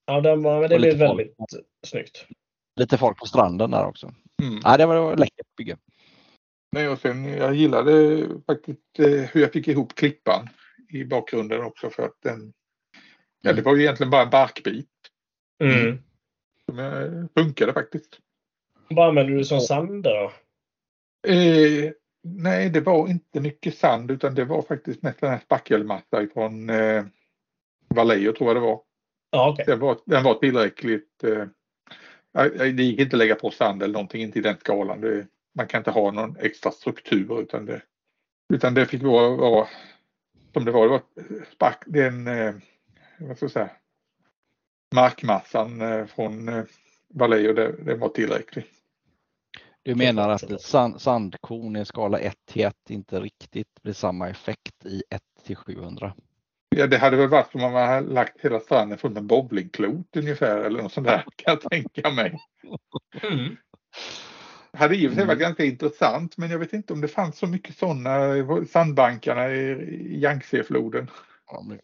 Ja, 0.05 0.21
den 0.21 0.43
var, 0.43 0.59
men 0.61 0.69
det 0.69 0.77
blev 0.77 0.97
väldigt 0.97 1.35
snyggt. 1.87 2.25
Lite 2.79 2.97
folk 2.97 3.17
på 3.17 3.25
stranden 3.25 3.71
där 3.71 3.85
också. 3.85 4.13
Mm. 4.41 4.59
Ja, 4.63 4.77
det 4.77 4.85
var 4.85 5.17
läckert 5.17 5.55
bygge. 5.57 5.77
Nej, 6.71 6.89
och 6.89 6.99
sen, 6.99 7.25
jag 7.25 7.55
gillade 7.55 8.25
faktiskt 8.47 8.99
eh, 8.99 9.05
hur 9.05 9.41
jag 9.41 9.53
fick 9.53 9.67
ihop 9.67 9.95
klippan 9.95 10.47
i 10.89 11.05
bakgrunden 11.05 11.63
också 11.63 11.89
för 11.89 12.03
att 12.03 12.21
den 12.23 12.53
Ja, 13.41 13.53
det 13.53 13.61
var 13.61 13.75
ju 13.75 13.81
egentligen 13.81 14.09
bara 14.09 14.21
en 14.23 14.29
barkbit 14.29 14.89
Mm. 15.63 15.97
som 16.65 16.79
eh, 16.79 17.43
funkade 17.43 17.73
faktiskt. 17.73 18.19
Vad 18.89 19.07
använder 19.07 19.33
du 19.33 19.45
som 19.45 19.59
sand 19.59 20.03
då? 20.03 20.31
Eh, 21.27 21.91
nej, 22.23 22.69
det 22.69 22.81
var 22.81 23.07
inte 23.07 23.41
mycket 23.41 23.77
sand 23.77 24.11
utan 24.11 24.35
det 24.35 24.45
var 24.45 24.61
faktiskt 24.61 25.03
mest 25.03 25.21
den 25.21 25.29
här 25.29 25.39
spackelmatta 25.39 26.23
ifrån 26.23 26.69
eh, 26.69 27.05
Vallejo 27.95 28.33
tror 28.33 28.49
jag 28.49 28.55
det 28.55 28.67
var. 28.67 28.81
Ja, 29.31 29.49
okej. 29.49 29.65
Den 29.67 29.79
var, 29.79 29.97
den 30.05 30.23
var 30.23 30.33
tillräckligt. 30.33 31.23
Eh, 31.23 31.45
det 32.57 32.83
gick 32.83 32.99
inte 32.99 33.15
att 33.15 33.19
lägga 33.19 33.35
på 33.35 33.51
sand 33.51 33.83
eller 33.83 33.93
någonting, 33.93 34.21
inte 34.21 34.39
i 34.39 34.41
den 34.41 34.57
skalan. 34.57 35.01
Det, 35.01 35.27
man 35.55 35.67
kan 35.67 35.77
inte 35.77 35.91
ha 35.91 36.11
någon 36.11 36.37
extra 36.37 36.71
struktur 36.71 37.41
utan 37.41 37.65
det, 37.65 37.81
utan 38.53 38.73
det 38.73 38.85
fick 38.85 39.03
vara, 39.03 39.29
vara 39.29 39.67
som 40.53 40.65
det 40.65 40.71
var. 40.71 40.83
Det 40.83 40.89
var 40.89 41.01
spark, 41.55 41.83
den, 41.85 42.27
eh, 42.27 42.55
vad 43.19 43.37
ska 43.37 43.43
jag 43.43 43.51
säga, 43.51 43.69
markmassan 44.95 45.81
eh, 45.81 46.05
från 46.05 46.49
eh, 46.49 46.63
Vallejo, 47.13 47.53
det, 47.53 47.95
var 47.95 48.09
tillräcklig. 48.09 48.65
Du 49.83 49.95
menar 49.95 50.29
att 50.29 50.43
ett 50.43 50.61
sand, 50.61 51.01
sandkorn 51.01 51.75
i 51.75 51.85
skala 51.85 52.19
1 52.19 52.35
till 52.45 52.61
1 52.61 52.73
inte 52.89 53.19
riktigt 53.19 53.81
blir 53.81 53.93
samma 53.93 54.29
effekt 54.29 54.85
i 54.85 55.03
1 55.09 55.21
till 55.43 55.55
700? 55.55 56.13
Ja, 56.75 56.87
det 56.87 56.97
hade 56.97 57.17
väl 57.17 57.27
varit 57.29 57.51
som 57.51 57.63
om 57.63 57.71
man 57.73 57.87
hade 57.89 58.13
lagt 58.13 58.41
hela 58.41 58.59
stranden 58.59 58.97
från 58.97 59.17
en 59.17 59.27
bowlingklot 59.27 60.15
ungefär 60.15 60.61
eller 60.61 60.81
något 60.83 60.93
sånt 60.93 61.07
där 61.07 61.23
kan 61.35 61.57
jag 61.61 61.61
tänka 61.71 62.09
mig. 62.11 62.39
Mm. 63.21 63.57
hade 64.73 64.95
i 64.95 65.07
och 65.07 65.11
för 65.11 65.15
sig 65.17 65.25
varit 65.25 65.37
Mm. 65.37 65.47
ganska 65.49 65.65
intressant 65.65 66.37
men 66.37 66.49
jag 66.49 66.59
vet 66.59 66.73
inte 66.73 66.93
om 66.93 67.01
det 67.01 67.07
fanns 67.07 67.37
så 67.37 67.47
mycket 67.47 67.77
sådana 67.77 68.37
i 68.37 68.45
sandbankarna 68.69 69.49
i, 69.51 69.71
Yangtze-floden. 70.23 71.07
Ja, 71.51 71.63
men- 71.67 71.79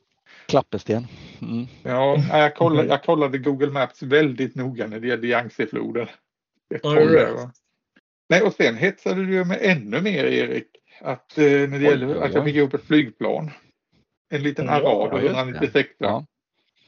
Klappesten. 0.48 1.08
Mm. 1.42 1.66
Ja, 1.84 2.24
jag 2.40 2.56
kollade, 2.56 2.88
jag 2.88 3.04
kollade 3.04 3.38
Google 3.38 3.72
Maps 3.72 4.04
väldigt 4.04 4.56
noga 4.56 4.88
när 4.88 5.00
det 5.00 5.08
gällde 5.08 5.28
Yangtze-floden. 5.28 6.08
Right. 6.84 7.38
Nej, 8.30 8.42
och 8.42 8.54
sen 8.54 8.76
hetsade 8.76 9.26
du 9.26 9.46
med 9.46 9.58
ännu 9.62 10.02
mer 10.02 10.24
Erik. 10.26 10.68
Att 11.02 11.38
eh, 11.38 11.44
när 11.44 11.68
det 11.68 11.76
Oj, 11.78 11.84
gäller 11.84 12.16
att 12.22 12.34
jag 12.34 12.44
fick 12.46 12.56
ihop 12.56 12.74
ett 12.74 12.84
flygplan. 12.84 13.52
En 14.30 14.44
liten 14.44 14.66
just 14.66 15.12
det. 15.12 15.28
196. 15.28 15.90
Ja. 15.98 16.26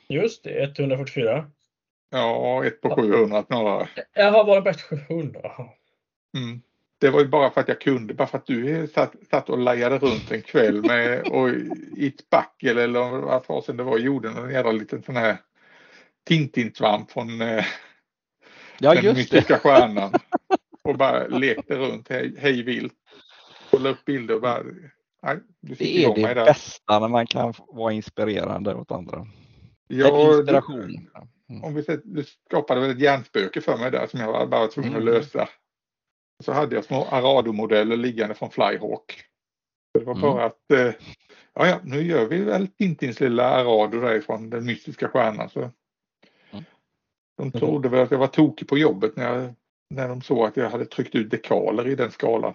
Just 0.10 0.44
det, 0.44 0.64
144. 0.80 1.52
Ja, 2.10 2.66
ett 2.66 2.82
på 2.82 2.96
700 2.96 3.44
snarare. 3.48 3.90
Jag 4.14 4.32
har 4.32 4.46
varit 4.46 4.90
på 4.90 4.96
700. 4.96 5.40
Jaha. 5.44 5.70
Mm. 6.38 6.62
Det 7.00 7.10
var 7.10 7.20
ju 7.20 7.28
bara 7.28 7.52
för 7.52 7.62
att 7.62 7.68
jag 7.68 7.82
kunde, 7.82 8.14
bara 8.14 8.28
för 8.28 8.38
att 8.38 8.46
du 8.46 8.88
satt, 8.88 9.14
satt 9.30 9.50
och 9.50 9.58
lajade 9.58 9.98
runt 9.98 10.32
en 10.32 10.42
kväll 10.42 10.82
med 10.82 11.28
och 11.32 11.50
i 11.98 12.08
ett 12.08 12.20
spackel 12.20 12.78
eller 12.78 13.10
vad 13.10 13.46
fasen 13.46 13.78
det 13.78 13.84
var, 13.84 13.98
gjorde 13.98 14.30
en 14.30 14.52
jävla 14.52 14.72
liten 14.72 15.04
sån 15.04 15.16
här 15.16 15.38
Tintinsvamp 16.28 17.12
från 17.12 17.42
eh, 17.42 17.66
Ja 18.80 18.94
den 18.94 19.04
just 19.04 19.04
det. 19.04 19.14
mystiska 19.14 19.60
stjärnan. 19.60 20.14
Och 20.84 20.98
bara 20.98 21.28
lekte 21.28 21.76
runt 21.76 22.10
hej, 22.10 22.36
hej 22.38 22.64
vilt. 22.64 22.94
Och 23.72 23.82
la 23.82 23.90
upp 23.90 24.06
bilder 24.06 24.36
och 24.36 24.42
bara, 24.42 24.64
nej, 25.24 25.40
Det 25.62 26.04
är 26.06 26.16
det 26.16 26.36
bästa 26.46 27.00
när 27.00 27.08
man 27.08 27.28
kan 27.28 27.54
vara 27.68 27.94
inspirerande 27.94 28.76
åt 28.76 28.92
andra. 28.92 29.28
Ja, 29.88 30.38
inspiration. 30.38 31.10
du, 31.48 31.62
om 31.64 31.74
vi 31.74 31.84
säger, 31.84 32.02
du 32.04 32.24
skapade 32.24 32.82
väl 32.82 32.90
ett 32.92 33.00
hjärnspöke 33.00 33.62
för 33.62 33.78
mig 33.78 33.92
där 33.92 34.08
som 34.08 34.20
jag 34.20 34.32
var 34.32 34.48
bara 34.48 34.68
tvungen 34.68 34.92
att 34.96 35.02
Mm. 35.02 35.14
lösa. 35.14 35.50
Så 36.44 36.52
hade 36.54 36.76
jag 36.76 36.86
små 36.86 37.04
Arado-modeller 37.06 37.98
liggande 37.98 38.36
från 38.36 38.50
Flyhawk. 38.52 39.24
Det 39.94 40.04
var 40.04 40.14
Mm. 40.16 40.22
bara 40.22 40.46
att, 40.46 40.72
eh, 40.72 40.92
ja, 41.54 41.68
ja, 41.68 41.80
nu 41.84 42.02
gör 42.02 42.26
vi 42.26 42.38
väl 42.44 42.68
Tintins 42.68 43.20
lilla 43.20 43.50
Arado 43.50 44.00
därifrån 44.02 44.50
den 44.50 44.66
mystiska 44.66 45.08
stjärnan. 45.10 45.50
Så. 45.50 45.60
Mm. 45.60 46.64
De 47.38 47.52
trodde 47.52 47.90
väl 47.90 48.00
att 48.04 48.12
jag 48.12 48.18
var 48.18 48.28
tokig 48.28 48.68
på 48.68 48.78
jobbet 48.78 49.16
när, 49.16 49.34
jag, 49.40 49.54
när 49.90 50.10
de 50.10 50.22
såg 50.22 50.46
att 50.48 50.58
jag 50.58 50.70
hade 50.70 50.86
tryckt 50.86 51.16
ut 51.16 51.30
dekaler 51.32 51.88
i 51.88 51.96
den 51.96 52.12
skalan. 52.12 52.54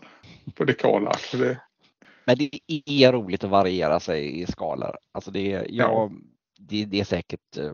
På 0.54 0.64
dekalar. 0.64 1.16
Så 1.18 1.36
det, 1.36 1.60
Men 2.26 2.36
det 2.38 2.50
är 2.86 3.12
roligt 3.12 3.44
att 3.44 3.50
variera 3.50 4.00
sig 4.00 4.40
i 4.40 4.46
skalor. 4.46 4.96
Alltså 5.12 5.30
det, 5.30 5.48
jag, 5.50 5.66
Ja. 5.70 6.10
det, 6.58 6.84
det 6.84 7.00
är 7.00 7.04
säkert, 7.04 7.56
eh, 7.58 7.72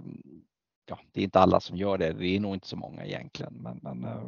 ja, 0.87 0.99
det 1.13 1.21
är 1.21 1.25
inte 1.25 1.41
alla 1.41 1.61
som 1.61 1.77
gör 1.77 1.99
det. 1.99 2.13
Det 2.13 2.27
är 2.37 2.41
nog 2.41 2.55
inte 2.55 2.69
så 2.69 2.77
många 2.77 3.05
egentligen. 3.05 3.55
Men, 3.55 3.81
men 3.83 4.05
eh, 4.05 4.23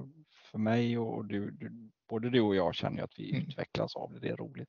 för 0.51 0.59
mig 0.59 0.99
och 0.99 1.25
du, 1.25 1.51
du, 1.51 1.91
både 2.11 2.31
du 2.31 2.41
och 2.41 2.57
jag 2.57 2.75
känner 2.75 3.03
att 3.03 3.12
vi 3.18 3.31
Mm. 3.31 3.43
utvecklas 3.49 3.97
av 3.97 4.12
det. 4.12 4.21
Det 4.21 4.29
är 4.29 4.37
roligt. 4.37 4.68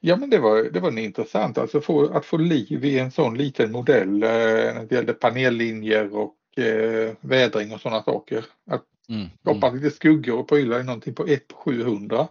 Ja, 0.00 0.16
men 0.16 0.30
det 0.30 0.38
var, 0.38 0.62
det 0.72 0.80
var 0.80 0.98
intressant 0.98 1.58
alltså 1.58 1.80
få, 1.80 2.12
att 2.12 2.24
få 2.24 2.36
liv 2.36 2.84
i 2.84 2.98
en 2.98 3.10
sån 3.10 3.38
liten 3.38 3.72
modell 3.72 4.22
eh, 4.22 4.28
när 4.28 4.86
det 4.88 4.94
gällde 4.94 5.12
panellinjer 5.12 6.16
och 6.16 6.58
eh, 6.58 7.14
vädring 7.20 7.72
och 7.72 7.80
sådana 7.80 8.02
saker. 8.02 8.44
Att 8.66 8.84
Mm. 9.08 9.28
skapa 9.40 9.70
lite 9.70 9.90
skuggor 9.90 10.38
och 10.38 10.48
prylar 10.48 10.80
i 10.80 10.84
någonting 10.84 11.14
på 11.14 11.26
1 11.26 11.48
på 11.48 11.56
700. 11.56 12.28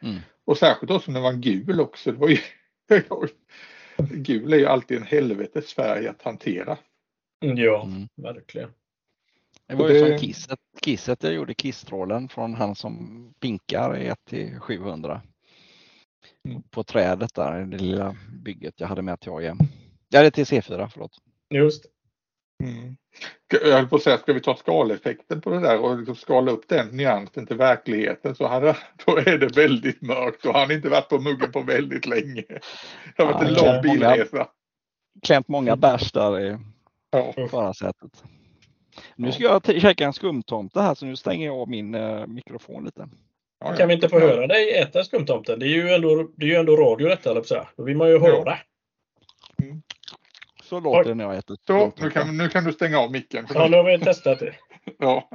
Mm. 0.00 0.16
Och 0.46 0.58
särskilt 0.58 0.88
då 0.92 1.00
som 1.00 1.14
den 1.14 1.22
var 1.22 1.32
gul 1.32 1.80
också. 1.80 2.12
Det 2.12 2.18
var 2.18 2.28
ju, 2.28 2.38
gul 4.22 4.52
är 4.52 4.56
ju 4.58 4.66
alltid 4.66 4.96
en 4.96 5.02
helvetes 5.02 5.74
färg 5.74 6.08
att 6.08 6.22
hantera. 6.22 6.78
Ja, 7.40 7.82
Mm. 7.84 8.08
verkligen. 8.16 8.70
Det 9.66 9.74
var 9.74 9.88
ju 9.88 9.94
det- 9.94 10.08
som 10.08 10.18
Kisset. 10.18 10.58
Kisset 10.82 11.22
jag 11.22 11.32
gjorde 11.34 11.54
Kisstrålen 11.54 12.28
från 12.28 12.54
han 12.54 12.74
som 12.74 13.24
pinkar 13.40 13.94
1 13.94 14.24
till 14.24 14.58
700. 14.60 15.22
Mm. 16.48 16.62
På 16.62 16.84
trädet 16.84 17.34
där, 17.34 17.64
det 17.64 17.78
lilla 17.78 18.16
bygget 18.42 18.74
jag 18.80 18.88
hade 18.88 19.02
med 19.02 19.20
till 19.20 19.32
AIM. 19.32 19.58
Ja, 20.08 20.20
det 20.20 20.26
är 20.26 20.30
till 20.30 20.44
C4, 20.44 20.88
förlåt. 20.92 21.18
Just 21.54 21.86
Mm. 22.60 22.96
Jag 23.64 23.72
höll 23.76 23.88
på 23.88 23.96
att 23.96 24.02
säga, 24.02 24.18
ska 24.18 24.32
vi 24.32 24.40
ta 24.40 24.56
skaleffekten 24.56 25.40
på 25.40 25.50
det 25.50 25.60
där 25.60 25.78
och 25.80 25.96
liksom 25.98 26.16
skala 26.16 26.50
upp 26.52 26.68
den 26.68 26.88
nyansen 26.88 27.46
till 27.46 27.56
verkligheten 27.56 28.34
så 28.34 28.46
hade, 28.46 28.76
då 29.06 29.16
är 29.16 29.38
det 29.38 29.56
väldigt 29.56 30.02
mörkt 30.02 30.46
och 30.46 30.54
han 30.54 30.66
har 30.68 30.72
inte 30.74 30.88
varit 30.88 31.08
på 31.08 31.18
muggen 31.18 31.52
på 31.52 31.60
väldigt 31.60 32.06
länge. 32.06 32.44
Det 33.16 33.22
har 33.22 33.32
varit 33.32 33.48
en 33.48 33.54
Ja, 33.54 33.62
lång 33.64 33.66
många- 33.66 33.82
bilresa. 33.82 34.48
Klämt 35.26 35.48
många 35.48 35.76
bärs 35.76 36.12
där 36.12 36.40
i 36.40 36.58
Ja. 37.10 37.32
förarsätet. 37.50 38.24
Nu 39.16 39.26
Ja. 39.28 39.32
ska 39.32 39.42
jag 39.72 39.82
käka 39.82 40.04
en 40.04 40.12
skumtomte 40.12 40.80
här 40.80 40.94
så 40.94 41.06
nu 41.06 41.16
stänger 41.16 41.46
jag 41.46 41.56
av 41.56 41.68
min 41.68 41.94
eh, 41.94 42.26
mikrofon 42.26 42.84
lite. 42.84 43.08
Ja, 43.64 43.66
Kan 43.76 43.88
vi 43.88 43.94
ja. 43.94 43.96
inte 43.96 44.08
få 44.08 44.20
höra 44.20 44.46
dig 44.46 44.74
äta 44.78 45.04
skumtomten? 45.04 45.58
Det 45.58 45.66
är 45.66 45.68
ju 45.68 45.88
ändå, 45.90 46.28
det 46.36 46.44
är 46.44 46.48
ju 46.48 46.54
ändå 46.56 46.76
radio 46.76 47.08
detta, 47.08 47.30
eller 47.30 47.42
så 47.42 47.54
här. 47.54 47.68
Då 47.76 47.82
vill 47.84 47.96
man 47.96 48.08
ju 48.08 48.18
höra. 48.18 48.58
Så 50.70 50.80
låter 50.80 51.08
det 51.08 51.14
när 51.14 51.24
jag 51.24 51.36
äter 51.36 51.56
Så, 51.66 51.92
nu 51.96 52.10
kan, 52.10 52.36
nu 52.36 52.48
kan 52.48 52.64
du 52.64 52.72
stänga 52.72 52.98
av 52.98 53.12
micken. 53.12 53.46
Ja, 53.54 53.68
nu 53.68 53.76
har 53.76 53.84
vi 53.84 53.98
testat 54.04 54.38
det. 54.38 54.54
Ja. 54.98 55.30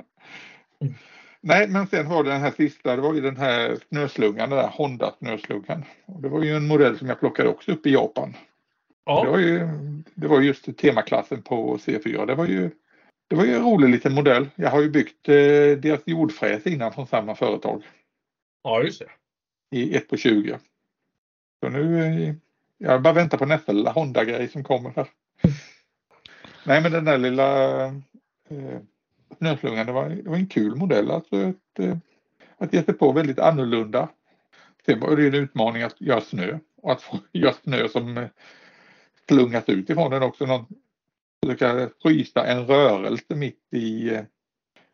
Nej, 1.42 1.68
men 1.68 1.88
sen 1.88 2.10
var 2.10 2.24
det 2.24 2.30
den 2.30 2.42
här 2.42 2.52
sista, 2.52 2.96
det 2.96 3.02
var 3.02 3.14
ju 3.14 3.22
den 3.22 3.38
här 3.38 3.78
snöslungan, 3.90 4.50
den 4.50 4.60
där 4.60 4.68
Honda 4.68 5.14
snöslungan. 5.20 5.84
Och 6.06 6.22
det 6.22 6.30
var 6.30 6.44
ju 6.44 6.56
en 6.56 6.68
modell 6.68 6.98
som 6.98 7.08
jag 7.08 7.20
plockade 7.20 7.50
också 7.50 7.72
upp 7.72 7.86
i 7.86 7.94
Japan. 7.94 8.32
Det 8.32 8.38
Ja, 9.06 9.32
var 9.32 9.38
ju, 9.40 9.68
det 10.16 10.28
var 10.28 10.42
just 10.42 10.78
temaklassen 10.78 11.42
på 11.42 11.78
C4. 11.78 12.26
Det 12.26 12.36
var 12.36 12.46
ju, 12.46 12.72
det 13.28 13.36
var 13.36 13.46
ju 13.46 13.56
en 13.56 13.64
rolig 13.64 13.90
liten 13.90 14.14
modell. 14.14 14.50
Jag 14.56 14.70
har 14.70 14.82
ju 14.82 14.90
byggt 14.90 15.30
eh, 15.30 15.36
deras 15.78 16.02
jordfräs 16.06 16.68
innan 16.68 16.94
från 16.94 17.08
samma 17.08 17.36
företag 17.36 17.84
ja 18.64 18.84
just 18.84 19.00
det. 19.72 19.78
i 19.78 19.96
1 19.96 20.10
på 20.10 20.18
20. 20.18 20.60
Så 21.64 21.70
nu, 21.70 22.06
eh, 22.06 22.34
jag 22.78 23.02
bara 23.02 23.14
väntar 23.14 23.38
på 23.38 23.46
nästa 23.46 23.72
lilla 23.72 23.92
Honda-grej 23.92 24.48
som 24.48 24.64
kommer 24.64 24.94
här. 24.96 25.08
Nej, 26.66 26.82
men 26.82 26.92
den 26.92 27.06
där 27.06 27.18
lilla 27.18 27.86
eh, 27.86 28.80
snöslungan, 29.38 29.86
det 29.86 29.92
var, 29.92 30.10
det 30.10 30.30
var 30.30 30.36
en 30.36 30.48
kul 30.48 30.76
modell. 30.76 31.12
Alltså 31.12 31.42
ett, 31.42 31.80
eh, 31.80 31.98
att 32.58 32.74
ge 32.74 32.84
sig 32.84 32.94
på 32.94 33.12
väldigt 33.12 33.40
annorlunda. 33.40 34.10
Sen 34.86 35.00
var 35.00 35.16
det 35.16 35.28
en 35.28 35.34
utmaning 35.34 35.84
att 35.84 36.02
göra 36.02 36.22
snö 36.22 36.60
och 36.82 36.92
att 36.92 37.02
få 37.02 37.20
göra 37.32 37.54
snö 37.54 37.88
som 37.88 38.18
eh, 38.18 38.28
slungas 39.28 39.70
ut 39.70 39.90
ifrån 39.90 40.12
den 40.12 40.24
också. 40.24 40.46
Någon, 40.46 40.66
försöka 41.44 41.90
frysa 42.02 42.46
en 42.46 42.66
rörelse 42.66 43.36
mitt 43.36 43.68
i, 43.72 44.10
eh, 44.10 44.22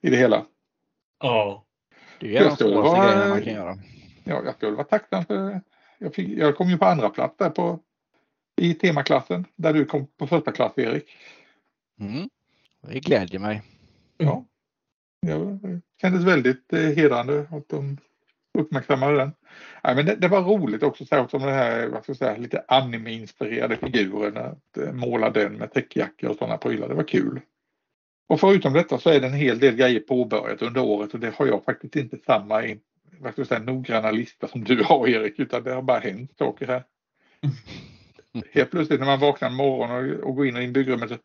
i 0.02 0.10
det 0.10 0.18
hela. 0.18 0.46
Ja. 1.20 1.66
Det 2.20 2.38
är 2.38 2.44
de 2.44 2.58
svåraste 2.58 3.00
grejerna 3.00 3.30
man 3.30 3.42
kan 3.42 3.54
göra. 3.54 3.78
Ja, 4.24 4.42
jag 4.46 4.56
skulle 4.56 4.72
vara 4.72 4.84
tacksam 4.84 5.26
för 5.26 5.62
jag, 5.98 6.16
fick, 6.16 6.30
jag 6.30 6.56
kom 6.56 6.70
ju 6.70 6.78
på 6.78 6.86
andra 6.86 7.10
plats 7.10 7.38
där 7.38 7.50
på, 7.50 7.80
i 8.56 8.74
temaklassen 8.74 9.46
där 9.56 9.74
du 9.74 9.86
kom 9.86 10.08
på 10.08 10.28
första 10.28 10.52
klass 10.52 10.74
Erik. 10.78 11.10
Mm. 12.00 12.30
Det 12.82 13.00
glädjer 13.00 13.40
mig. 13.40 13.62
Ja. 14.18 14.46
Det 15.22 15.82
kändes 16.02 16.24
väldigt 16.24 16.74
eh, 16.74 16.80
hedrande 16.80 17.48
att 17.52 17.70
de 17.70 17.98
uppmärksammade 18.54 19.18
den. 19.18 19.32
Nej, 19.84 19.96
men 19.96 20.06
det, 20.06 20.16
det 20.16 20.28
var 20.28 20.42
roligt 20.42 20.84
också, 20.84 21.06
särskilt 21.06 21.32
som 21.32 21.42
den 21.42 21.54
här 21.54 21.88
vad 21.88 22.04
ska 22.04 22.10
jag 22.10 22.18
säga, 22.18 22.38
lite 22.38 22.64
anime-inspirerade 22.68 23.78
figuren. 23.78 24.38
Att 24.38 24.78
eh, 24.78 24.94
måla 24.94 25.30
den 25.30 25.54
med 25.54 25.74
täckjackor 25.74 26.30
och 26.30 26.36
sådana 26.36 26.58
prylar. 26.58 26.90
Det 26.90 26.96
var 26.96 27.04
kul. 27.04 27.42
Och 28.28 28.40
förutom 28.40 28.74
detta 28.74 29.00
så 29.00 29.10
är 29.10 29.20
det 29.20 29.28
en 29.28 29.34
hel 29.34 29.60
del 29.60 29.76
grejer 29.76 30.00
påbörjat 30.00 30.62
under 30.62 30.82
året 30.82 31.14
och 31.14 31.20
det 31.20 31.36
har 31.36 31.48
jag 31.48 31.64
faktiskt 31.64 31.96
inte 31.96 32.18
samma 32.26 32.62
vad 33.20 33.32
ska 33.32 33.42
jag 33.42 33.48
säga, 33.48 33.60
noggranna 33.60 34.12
lista 34.12 34.48
som 34.48 34.64
du 34.64 34.84
har 34.84 35.08
Erik 35.08 35.40
utan 35.40 35.64
det 35.64 35.74
har 35.74 35.82
bara 35.82 36.00
hänt 36.00 36.32
saker 36.38 36.68
här. 36.68 36.84
Helt 38.52 38.72
plötsligt 38.72 39.00
när 39.00 39.08
man 39.08 39.20
vaknar 39.20 39.50
en 39.50 39.56
morgon 39.56 39.92
och, 39.92 40.30
och 40.30 40.36
går 40.36 40.48
in 40.48 40.58
i 40.58 40.68
byggrummet 40.68 41.10
så 41.10 41.18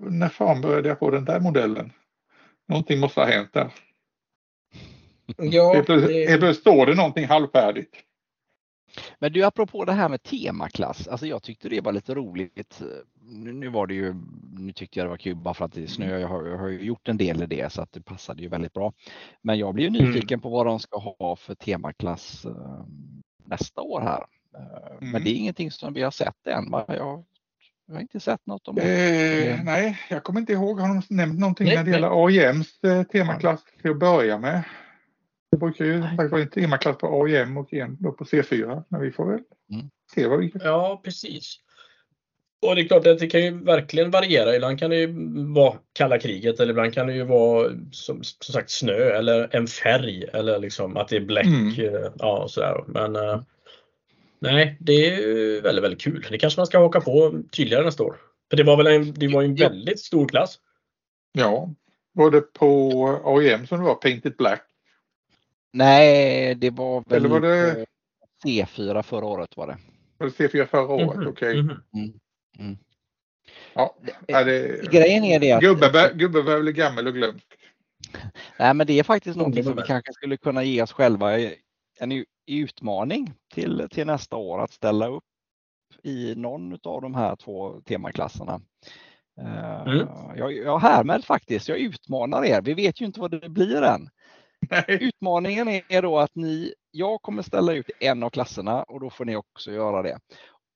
när 0.00 0.28
fan 0.28 0.60
började 0.60 0.88
jag 0.88 0.98
på 0.98 1.10
den 1.10 1.24
där 1.24 1.40
modellen? 1.40 1.92
Någonting 2.68 3.00
måste 3.00 3.20
ha 3.20 3.26
hänt 3.26 3.52
där. 3.52 3.72
Ja, 5.36 5.74
det, 5.74 5.82
plötsligt 5.82 6.56
står 6.56 6.86
det 6.86 6.94
någonting 6.94 7.26
halvfärdigt. 7.26 7.94
Men 9.18 9.32
du, 9.32 9.44
apropå 9.44 9.84
det 9.84 9.92
här 9.92 10.08
med 10.08 10.22
temaklass. 10.22 11.08
Alltså 11.08 11.26
jag 11.26 11.42
tyckte 11.42 11.68
det 11.68 11.80
var 11.80 11.92
lite 11.92 12.14
roligt. 12.14 12.82
Nu, 13.20 13.52
nu 13.52 13.68
var 13.68 13.86
det 13.86 13.94
ju, 13.94 14.14
nu 14.58 14.72
tyckte 14.72 14.98
jag 14.98 15.06
det 15.06 15.10
var 15.10 15.16
kul 15.16 15.36
bara 15.36 15.54
för 15.54 15.64
att 15.64 15.72
det 15.72 15.86
snö. 15.86 16.18
Jag 16.18 16.28
har, 16.28 16.46
jag 16.46 16.58
har 16.58 16.68
ju 16.68 16.82
gjort 16.82 17.08
en 17.08 17.16
del 17.16 17.42
i 17.42 17.46
det 17.46 17.72
så 17.72 17.82
att 17.82 17.92
det 17.92 18.02
passade 18.02 18.42
ju 18.42 18.48
väldigt 18.48 18.72
bra. 18.72 18.92
Men 19.42 19.58
jag 19.58 19.74
blir 19.74 19.84
ju 19.90 19.98
Mm. 19.98 20.10
nyfiken 20.10 20.40
på 20.40 20.48
vad 20.48 20.66
de 20.66 20.78
ska 20.80 20.98
ha 20.98 21.36
för 21.36 21.54
temaklass 21.54 22.44
eh, 22.44 22.84
nästa 23.44 23.80
år 23.80 24.00
här. 24.00 24.24
Eh, 24.54 24.96
Mm. 25.00 25.10
Men 25.12 25.24
det 25.24 25.30
är 25.30 25.34
ingenting 25.34 25.70
som 25.70 25.94
vi 25.94 26.02
har 26.02 26.10
sett 26.10 26.46
än. 26.46 26.64
Jag, 26.88 27.24
jag 27.88 27.94
har 27.94 28.00
inte 28.00 28.20
sett 28.20 28.46
något 28.46 28.68
om 28.68 28.74
det. 28.74 29.48
Eh, 29.50 29.64
nej, 29.64 29.98
jag 30.10 30.24
kommer 30.24 30.40
inte 30.40 30.52
ihåg. 30.52 30.80
Har 30.80 30.88
de 30.88 31.02
nämnt 31.16 31.40
någonting 31.40 31.66
Nej, 31.66 31.76
när 31.76 31.84
det 31.84 31.90
gäller 31.90 32.26
AIMs 32.26 32.84
eh, 32.84 33.02
temaklass 33.02 33.60
till 33.82 33.90
att 33.90 33.98
börja 33.98 34.38
med? 34.38 34.62
Det 35.50 35.56
brukar 35.56 35.84
ju 35.84 36.00
vara 36.30 36.40
en 36.42 36.48
temaklass 36.50 36.98
på 36.98 37.22
AIM 37.24 37.56
och 37.56 37.72
en 37.74 37.96
då 38.00 38.12
på 38.12 38.24
C4. 38.24 38.84
Men 38.88 39.00
vi 39.00 39.10
får 39.12 39.26
väl 39.30 39.40
Mm. 39.72 39.86
se 40.14 40.26
vad 40.26 40.38
vi 40.38 40.52
ja, 40.54 41.00
precis. 41.04 41.56
Och 42.66 42.74
det 42.74 42.82
är 42.82 42.88
klart 42.88 43.06
att 43.06 43.18
det 43.18 43.26
kan 43.26 43.40
ju 43.44 43.64
verkligen 43.64 44.10
variera. 44.10 44.54
Ibland 44.56 44.78
kan 44.78 44.90
det 44.90 44.96
ju 44.96 45.14
vara 45.54 45.74
kalla 45.92 46.18
kriget 46.18 46.60
eller 46.60 46.70
ibland 46.70 46.94
kan 46.94 47.06
det 47.06 47.14
ju 47.14 47.24
vara 47.24 47.68
som, 47.92 48.22
som 48.22 48.52
sagt 48.52 48.70
snö 48.70 48.92
eller 49.18 49.56
en 49.56 49.66
färg 49.66 50.24
eller 50.32 50.58
liksom 50.58 50.96
att 50.96 51.08
det 51.08 51.16
är 51.16 51.20
bläck. 51.20 51.46
Mm. 51.46 51.68
eh, 51.94 52.10
Ja, 52.18 52.42
och 52.42 52.50
sådär. 52.50 52.84
Men 52.86 53.16
eh, 53.16 53.40
nej, 54.38 54.76
det 54.80 54.92
är 54.92 55.18
ju 55.20 55.60
väldigt, 55.60 55.84
väldigt 55.84 56.00
kul. 56.00 56.26
Det 56.30 56.38
kanske 56.38 56.60
man 56.60 56.66
ska 56.66 56.78
haka 56.78 57.00
på 57.00 57.42
tydligare 57.52 57.84
nästa 57.84 58.02
år. 58.04 58.16
För 58.50 58.56
det 58.56 58.62
var 58.64 58.76
väl 58.76 58.86
en, 58.86 59.14
det 59.14 59.28
var 59.28 59.42
en 59.42 59.56
Ja. 59.56 59.68
väldigt 59.68 60.00
stor 60.00 60.28
klass. 60.28 60.58
Ja, 61.32 61.74
var 62.12 62.30
det 62.30 62.40
på 62.40 63.02
AIM 63.24 63.66
som 63.66 63.78
det 63.78 63.84
var 63.84 63.94
Painted 63.94 64.36
Black? 64.36 64.62
Nej, 65.72 66.54
det 66.54 66.70
var 66.70 67.04
väl 67.08 67.16
Eller 67.18 67.28
var 67.28 67.40
det- 67.40 67.86
på 68.42 68.48
C4 68.48 69.02
förra 69.02 69.24
året 69.24 69.56
var 69.56 69.66
det. 69.66 69.78
Var 70.18 70.26
det 70.26 70.32
C4 70.48 70.66
förra 70.66 70.82
året? 70.94 71.16
Mhm, 71.16 71.28
Okej. 71.28 71.62
mhm. 71.62 72.78
Ja, 73.74 73.96
är 74.28 74.44
det... 74.44 74.90
Grejen 74.92 75.24
är 75.24 75.40
det 75.40 75.52
att 75.52 75.60
Gubben 75.60 76.18
gubben 76.18 76.44
börjar 76.44 76.60
bli 76.60 76.72
gammal 76.72 77.06
och 77.06 77.14
glömsk. 77.14 77.46
Nej, 78.58 78.74
men 78.74 78.86
det 78.86 78.98
är 78.98 79.02
faktiskt 79.02 79.36
Ja, 79.36 79.38
någonting 79.38 79.64
som 79.64 79.76
vi 79.76 79.82
kanske 79.82 80.12
skulle 80.12 80.36
kunna 80.36 80.64
ge 80.64 80.82
oss 80.82 80.92
själva 80.92 81.38
en 82.00 82.24
utmaning 82.46 83.32
till, 83.54 83.88
till 83.90 84.06
nästa 84.06 84.36
år 84.36 84.60
att 84.60 84.72
ställa 84.72 85.06
upp 85.08 85.24
i 86.02 86.34
någon 86.34 86.72
av 86.84 87.02
de 87.02 87.14
här 87.14 87.36
två 87.36 87.80
temaklasserna. 87.80 88.60
Eh, 89.40 89.82
Mm. 89.82 90.06
Jag, 90.36 90.52
jag 90.52 90.78
härmed 90.78 91.24
faktiskt, 91.24 91.68
jag 91.68 91.78
utmanar 91.78 92.44
er. 92.44 92.62
Vi 92.62 92.74
vet 92.74 93.00
ju 93.00 93.06
inte 93.06 93.20
vad 93.20 93.30
det 93.40 93.48
blir 93.48 93.82
än. 93.82 94.08
Nej. 94.70 94.84
Utmaningen 94.88 95.68
är 95.68 96.02
då 96.02 96.18
att 96.18 96.34
ni, 96.34 96.74
jag 96.90 97.22
kommer 97.22 97.42
ställa 97.42 97.72
ut 97.72 97.90
en 98.00 98.22
av 98.22 98.30
klasserna 98.30 98.82
och 98.82 99.00
då 99.00 99.10
får 99.10 99.24
ni 99.24 99.36
också 99.36 99.72
göra 99.72 100.02
det. 100.02 100.18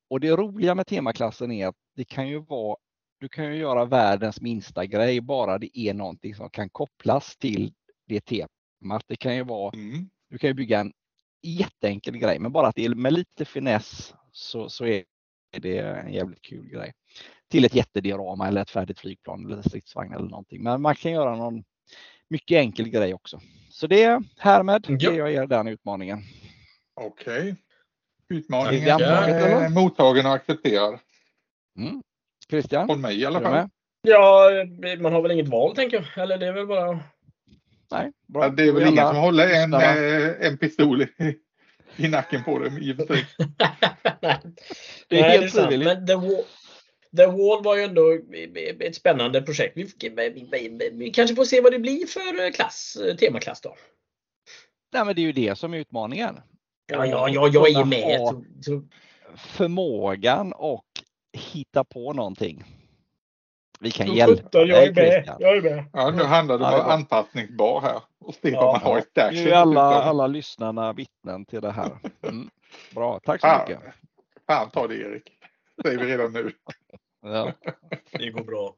Och 0.09 0.19
det 0.19 0.31
roliga 0.31 0.75
med 0.75 0.87
temaklassen 0.87 1.51
är 1.51 1.67
att 1.67 1.75
det 1.95 2.05
kan 2.05 2.27
ju 2.27 2.39
vara, 2.39 2.77
du 3.19 3.29
kan 3.29 3.45
ju 3.45 3.55
göra 3.55 3.85
världens 3.85 4.41
minsta 4.41 4.85
grej 4.85 5.21
bara 5.21 5.57
det 5.57 5.79
är 5.79 5.93
någonting 5.93 6.35
som 6.35 6.49
kan 6.49 6.69
kopplas 6.69 7.37
till 7.37 7.73
det 8.07 8.21
temat. 8.21 9.03
Det 9.07 9.15
kan 9.15 9.35
ju 9.35 9.43
vara, 9.43 9.71
Mm. 9.73 10.09
du 10.29 10.37
kan 10.37 10.47
ju 10.47 10.53
bygga 10.53 10.79
en 10.79 10.93
jätteenkel 11.47 12.17
grej, 12.17 12.39
men 12.39 12.51
bara 12.51 12.67
att 12.67 12.75
det 12.75 12.85
är 12.85 12.89
med 12.89 13.13
lite 13.13 13.45
finess 13.45 14.13
så, 14.31 14.69
så 14.69 14.85
är 14.85 15.03
det 15.57 15.77
en 15.79 16.13
jävligt 16.13 16.41
kul 16.41 16.65
grej. 16.69 16.93
Till 17.51 17.65
ett 17.65 17.75
jättediorama 17.75 18.47
eller 18.47 18.61
ett 18.61 18.69
färdigt 18.69 18.99
flygplan 18.99 19.45
eller 19.51 19.61
stridsvagn 19.61 20.13
eller 20.13 20.29
någonting. 20.29 20.63
Men 20.63 20.81
man 20.81 20.95
kan 20.95 21.11
göra 21.11 21.35
någon 21.35 21.63
mycket 22.27 22.55
enkel 22.55 22.89
grej 22.89 23.13
också. 23.13 23.41
Så 23.69 23.87
det 23.87 24.21
härmed 24.37 24.85
Ja. 24.89 24.95
ger 24.97 25.13
jag 25.19 25.33
er 25.33 25.47
den 25.47 25.67
utmaningen. 25.67 26.19
Okej. 27.01 27.55
Utmaningen 28.29 28.99
Tackar. 28.99 29.27
är 29.29 29.69
mottagen 29.69 30.25
och 30.25 30.33
accepterad. 30.33 30.99
Mm. 31.77 32.01
Christian? 32.49 32.87
Från 32.87 33.01
mig 33.01 33.19
i 33.19 33.23
är 33.23 33.27
alla 33.27 33.39
du 33.39 33.45
fall. 33.45 33.53
med? 33.53 33.69
Ja, 34.01 34.49
man 34.99 35.13
har 35.13 35.21
väl 35.21 35.31
inget 35.31 35.47
val 35.47 35.75
tänker 35.75 35.97
jag. 36.15 36.23
Eller 36.23 36.37
det 36.37 36.47
är 36.47 36.53
väl 36.53 36.67
bara... 36.67 36.99
Nej, 37.93 38.11
bra. 38.27 38.43
Ja, 38.43 38.49
det 38.49 38.63
är 38.63 38.71
väl 38.71 38.87
ingen 38.87 39.07
som 39.07 39.15
håller 39.15 39.47
en, 39.47 39.73
eh, 39.73 40.47
en 40.47 40.57
pistol 40.57 41.01
i, 41.01 41.07
i 41.97 42.07
nacken 42.07 42.43
på 42.43 42.59
dem 42.59 42.77
i 42.77 42.93
och 42.93 42.95
för 42.97 43.05
sig. 43.05 43.25
Det 45.07 45.19
är 45.19 45.21
Nej, 45.21 45.39
helt 45.39 45.53
sant. 45.53 45.67
frivilligt. 45.67 45.97
Men 45.97 46.07
The 46.07 46.15
Wall, 46.15 46.43
The 47.17 47.25
Wall 47.25 47.63
var 47.63 47.75
ju 47.75 47.83
ändå 47.83 48.19
ett 48.79 48.95
spännande 48.95 49.41
projekt. 49.41 49.77
Vi, 49.77 49.89
vi, 50.09 50.47
vi, 50.51 50.89
vi 50.93 51.09
kanske 51.09 51.35
får 51.35 51.45
se 51.45 51.61
vad 51.61 51.71
det 51.71 51.79
blir 51.79 52.05
för 52.07 52.51
klass, 52.51 52.97
temaklass 53.19 53.61
då. 53.61 53.75
Nej, 54.93 55.05
men 55.05 55.15
det 55.15 55.21
är 55.21 55.23
ju 55.23 55.31
det 55.31 55.55
som 55.55 55.73
är 55.73 55.77
utmaningen. 55.77 56.39
Ja, 56.87 57.05
ja, 57.05 57.29
ja 57.29 57.47
jag 57.47 57.69
är 57.69 57.85
med. 57.85 58.45
Förmågan 59.35 60.53
och 60.53 60.85
hitta 61.33 61.83
på 61.83 62.13
någonting. 62.13 62.63
Vi 63.83 63.91
kan 63.91 64.07
så 64.07 64.13
hjälpa 64.13 64.43
sjutton, 64.43 64.67
jag 64.67 64.83
är 64.83 64.91
dig 64.91 65.05
med. 65.05 65.13
Christian. 65.13 65.37
Jag 65.39 65.57
är 65.57 65.61
med. 65.61 65.85
Ja, 65.93 66.11
nu 66.11 66.23
handlar 66.23 66.57
det 66.59 66.65
om 66.65 66.71
Ja, 66.71 66.83
anpassningsbar 66.93 67.81
här 67.81 68.01
och 68.19 68.33
se 68.35 68.49
Ja. 68.49 68.71
man 68.71 68.81
har 68.81 68.97
i 68.97 69.01
Nu 69.01 69.05
stashen. 69.09 69.47
är 69.47 69.51
alla, 69.55 69.81
alla 69.81 70.27
lyssnarna 70.27 70.93
vittnen 70.93 71.45
till 71.45 71.61
det 71.61 71.71
här. 71.71 71.91
Mm. 72.27 72.49
Bra, 72.95 73.19
tack 73.23 73.41
så 73.41 73.47
Fan, 73.47 73.61
mycket. 73.69 73.83
fan 74.47 74.69
ta 74.69 74.87
det 74.87 74.95
Erik. 74.95 75.31
Säger 75.81 75.97
vi 75.97 76.05
redan 76.05 76.33
nu. 76.33 76.51
Ja. 77.21 77.51
Det 78.11 78.29
går 78.29 78.43
bra. 78.43 78.75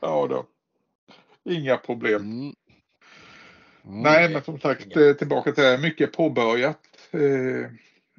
Ja 0.00 0.26
då. 0.30 0.44
Inga 1.52 1.76
problem. 1.76 2.22
Mm. 2.22 2.54
Mm. 3.84 4.02
Nej, 4.02 4.28
men 4.32 4.42
som 4.42 4.60
sagt 4.60 4.96
eh, 4.96 5.12
tillbaka 5.12 5.52
till 5.52 5.64
det. 5.64 5.78
Mycket 5.78 6.12
påbörjat. 6.12 6.78
Eh, 7.10 7.70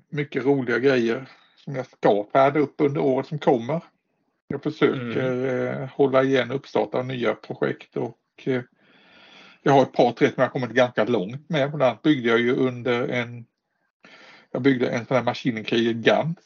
Mycket 0.10 0.46
roliga 0.46 0.80
grejer 0.80 1.26
som 1.56 1.76
jag 1.76 1.86
ska 1.86 2.26
färda 2.34 2.60
upp 2.60 2.76
under 2.78 3.02
året 3.02 3.28
som 3.28 3.40
kommer. 3.40 3.82
Jag 4.48 4.64
försöker 4.64 5.45
eh, 5.82 5.89
hålla 5.89 6.24
igen 6.24 6.52
uppstart 6.52 6.95
av 6.95 7.06
nya 7.06 7.36
projekt 7.36 7.98
och 7.98 8.18
eh, 8.43 8.62
jag 9.64 9.72
har 9.74 9.82
ett 9.82 9.93
par 9.93 10.12
tre 10.12 10.32
som 10.32 10.41
jag 10.43 10.52
kommit 10.52 10.70
ganska 10.70 11.06
långt 11.06 11.50
med. 11.50 11.70
Bland 11.70 11.84
annat 11.84 12.02
byggde 12.02 12.30
jag 12.30 12.39
ju 12.39 12.56
under 12.56 13.08
en 13.08 13.45
jag 14.52 14.62
byggde 14.62 14.89
en 14.89 15.06
sån 15.06 15.18
här 15.18 15.24
Maskinenkriget 15.24 15.95
Gans. 15.95 16.38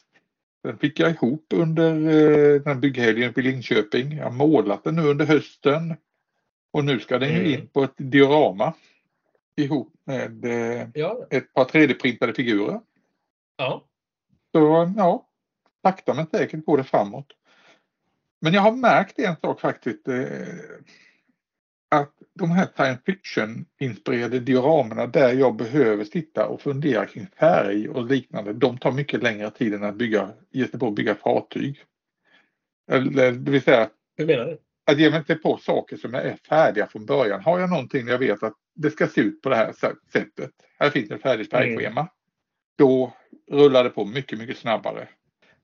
Den 0.62 0.78
fick 0.78 1.00
jag 1.00 1.10
ihop 1.10 1.46
under 1.54 1.90
eh, 1.94 2.60
den 2.60 2.66
här 2.66 2.74
bygghelgen 2.74 3.32
i 3.36 3.42
Linköping. 3.42 4.16
Jag 4.16 4.24
har 4.24 4.30
målat 4.32 4.84
den 4.84 4.94
nu 4.96 5.02
under 5.02 5.26
hösten. 5.26 5.96
Och 6.72 6.84
nu 6.84 7.00
ska 7.00 7.18
den 7.18 7.28
ju 7.28 7.38
Mm. 7.40 7.52
in 7.60 7.68
på 7.68 7.82
ett 7.82 7.94
diorama. 7.96 8.74
Ihop 9.56 9.92
med 10.04 10.44
Ja. 10.94 11.26
ett 11.30 11.52
par 11.54 11.64
3D-printade 11.64 12.34
figurer. 12.34 12.80
ja. 13.56 13.84
Så 14.54 14.92
ja, 14.96 15.28
sakta 15.82 16.14
men 16.14 16.26
säkert 16.26 16.64
går 16.64 16.76
det 16.76 16.84
framåt. 16.84 17.26
Men 18.42 18.54
jag 18.54 18.60
har 18.60 18.72
märkt 18.72 19.18
en 19.18 19.36
sak 19.36 19.60
faktiskt. 19.60 20.08
Eh, 20.08 20.26
att 21.90 22.12
de 22.34 22.50
här 22.50 22.68
science 22.76 23.02
fiction 23.06 23.64
inspirerade 23.80 24.40
dioramerna 24.40 25.06
där 25.06 25.32
jag 25.32 25.56
behöver 25.56 26.04
sitta 26.04 26.46
och 26.46 26.60
fundera 26.60 27.06
kring 27.06 27.26
färg 27.26 27.88
och 27.88 28.06
liknande. 28.06 28.52
De 28.52 28.78
tar 28.78 28.92
mycket 28.92 29.22
längre 29.22 29.50
tid 29.50 29.74
än 29.74 29.84
att 29.84 29.94
bygga, 29.94 30.30
ge 30.50 30.66
sig 30.66 30.80
på 30.80 30.88
att 30.88 30.94
bygga 30.94 31.14
fartyg. 31.14 31.80
Eller 32.90 33.32
det 33.32 33.50
vill 33.50 33.62
säga 33.62 33.90
Hur 34.16 34.26
menar 34.26 34.44
du? 34.44 34.58
att 34.86 34.98
ge 34.98 35.10
mig 35.10 35.24
på 35.42 35.56
saker 35.56 35.96
som 35.96 36.14
är 36.14 36.36
färdiga 36.48 36.86
från 36.86 37.06
början. 37.06 37.42
Har 37.42 37.60
jag 37.60 37.70
någonting 37.70 38.08
jag 38.08 38.18
vet 38.18 38.42
att 38.42 38.54
det 38.74 38.90
ska 38.90 39.06
se 39.06 39.20
ut 39.20 39.42
på 39.42 39.48
det 39.48 39.56
här 39.56 39.72
sättet. 40.12 40.50
Här 40.78 40.90
finns 40.90 41.10
ett 41.10 41.22
färdigt 41.22 41.50
färgschema. 41.50 42.08
Då 42.78 43.12
rullar 43.50 43.84
det 43.84 43.90
på 43.90 44.04
mycket, 44.04 44.38
mycket 44.38 44.58
snabbare. 44.58 45.08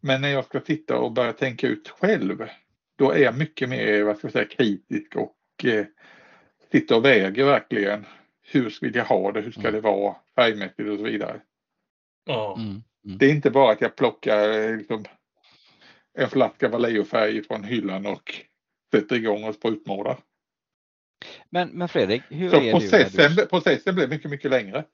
Men 0.01 0.21
när 0.21 0.29
jag 0.29 0.45
ska 0.45 0.61
sitta 0.61 0.99
och 0.99 1.13
börja 1.13 1.33
tänka 1.33 1.67
ut 1.67 1.89
själv, 1.89 2.49
då 2.99 3.11
är 3.11 3.19
jag 3.19 3.39
mycket 3.39 3.69
mer 3.69 4.03
vad 4.03 4.19
ska 4.19 4.27
jag 4.27 4.33
säga, 4.33 4.45
kritisk 4.49 5.17
och 5.17 5.65
eh, 5.65 5.87
sitter 6.73 6.97
och 6.97 7.05
väger 7.05 7.45
verkligen. 7.45 8.07
Hur 8.43 8.79
vill 8.81 8.95
jag 8.95 9.05
ha 9.05 9.33
det? 9.33 9.41
Hur 9.41 9.51
ska 9.51 9.61
Mm. 9.61 9.73
det 9.73 9.81
vara 9.81 10.17
färgmässigt 10.37 10.89
och 10.91 10.99
så 10.99 11.05
vidare. 11.05 11.41
Ja. 12.25 12.55
Mm. 12.59 12.83
Mm. 13.05 13.19
Det 13.19 13.27
är 13.27 13.31
inte 13.31 13.51
bara 13.51 13.73
att 13.73 13.81
jag 13.81 13.97
plockar 13.97 14.51
eh, 14.51 14.77
liksom, 14.77 15.05
en 16.19 16.29
flaska 16.29 16.69
Vallejo-färg 16.69 17.43
från 17.45 17.65
hyllan 17.65 18.07
och 18.07 18.35
sätter 18.95 19.17
igång 19.17 19.45
och 19.45 19.55
sprutmålar. 19.55 20.19
Men, 21.51 21.69
men 21.69 21.89
Fredrik, 21.89 22.23
hur 22.31 22.51
Så 22.51 22.61
är 22.61 22.73
processen, 22.73 23.35
du 23.37 23.47
processen 23.47 23.95
blev 23.95 24.09
mycket, 24.09 24.31
mycket 24.31 24.51
längre. 24.51 24.85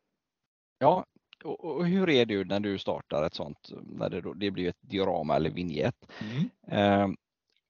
ja, 0.79 1.07
och, 1.45 1.65
och 1.65 1.87
hur 1.87 2.11
är 2.11 2.25
du 2.27 2.45
när 2.45 2.61
du 2.61 2.79
startar 2.79 3.27
ett 3.27 3.35
sånt, 3.35 3.71
när 3.83 4.11
det, 4.11 4.21
då, 4.21 4.35
det 4.35 4.51
blir 4.51 4.69
ett 4.69 4.79
diorama 4.81 5.37
eller 5.37 5.51
vignett? 5.51 6.07
Mm. 6.21 6.51
Eh, 6.69 7.09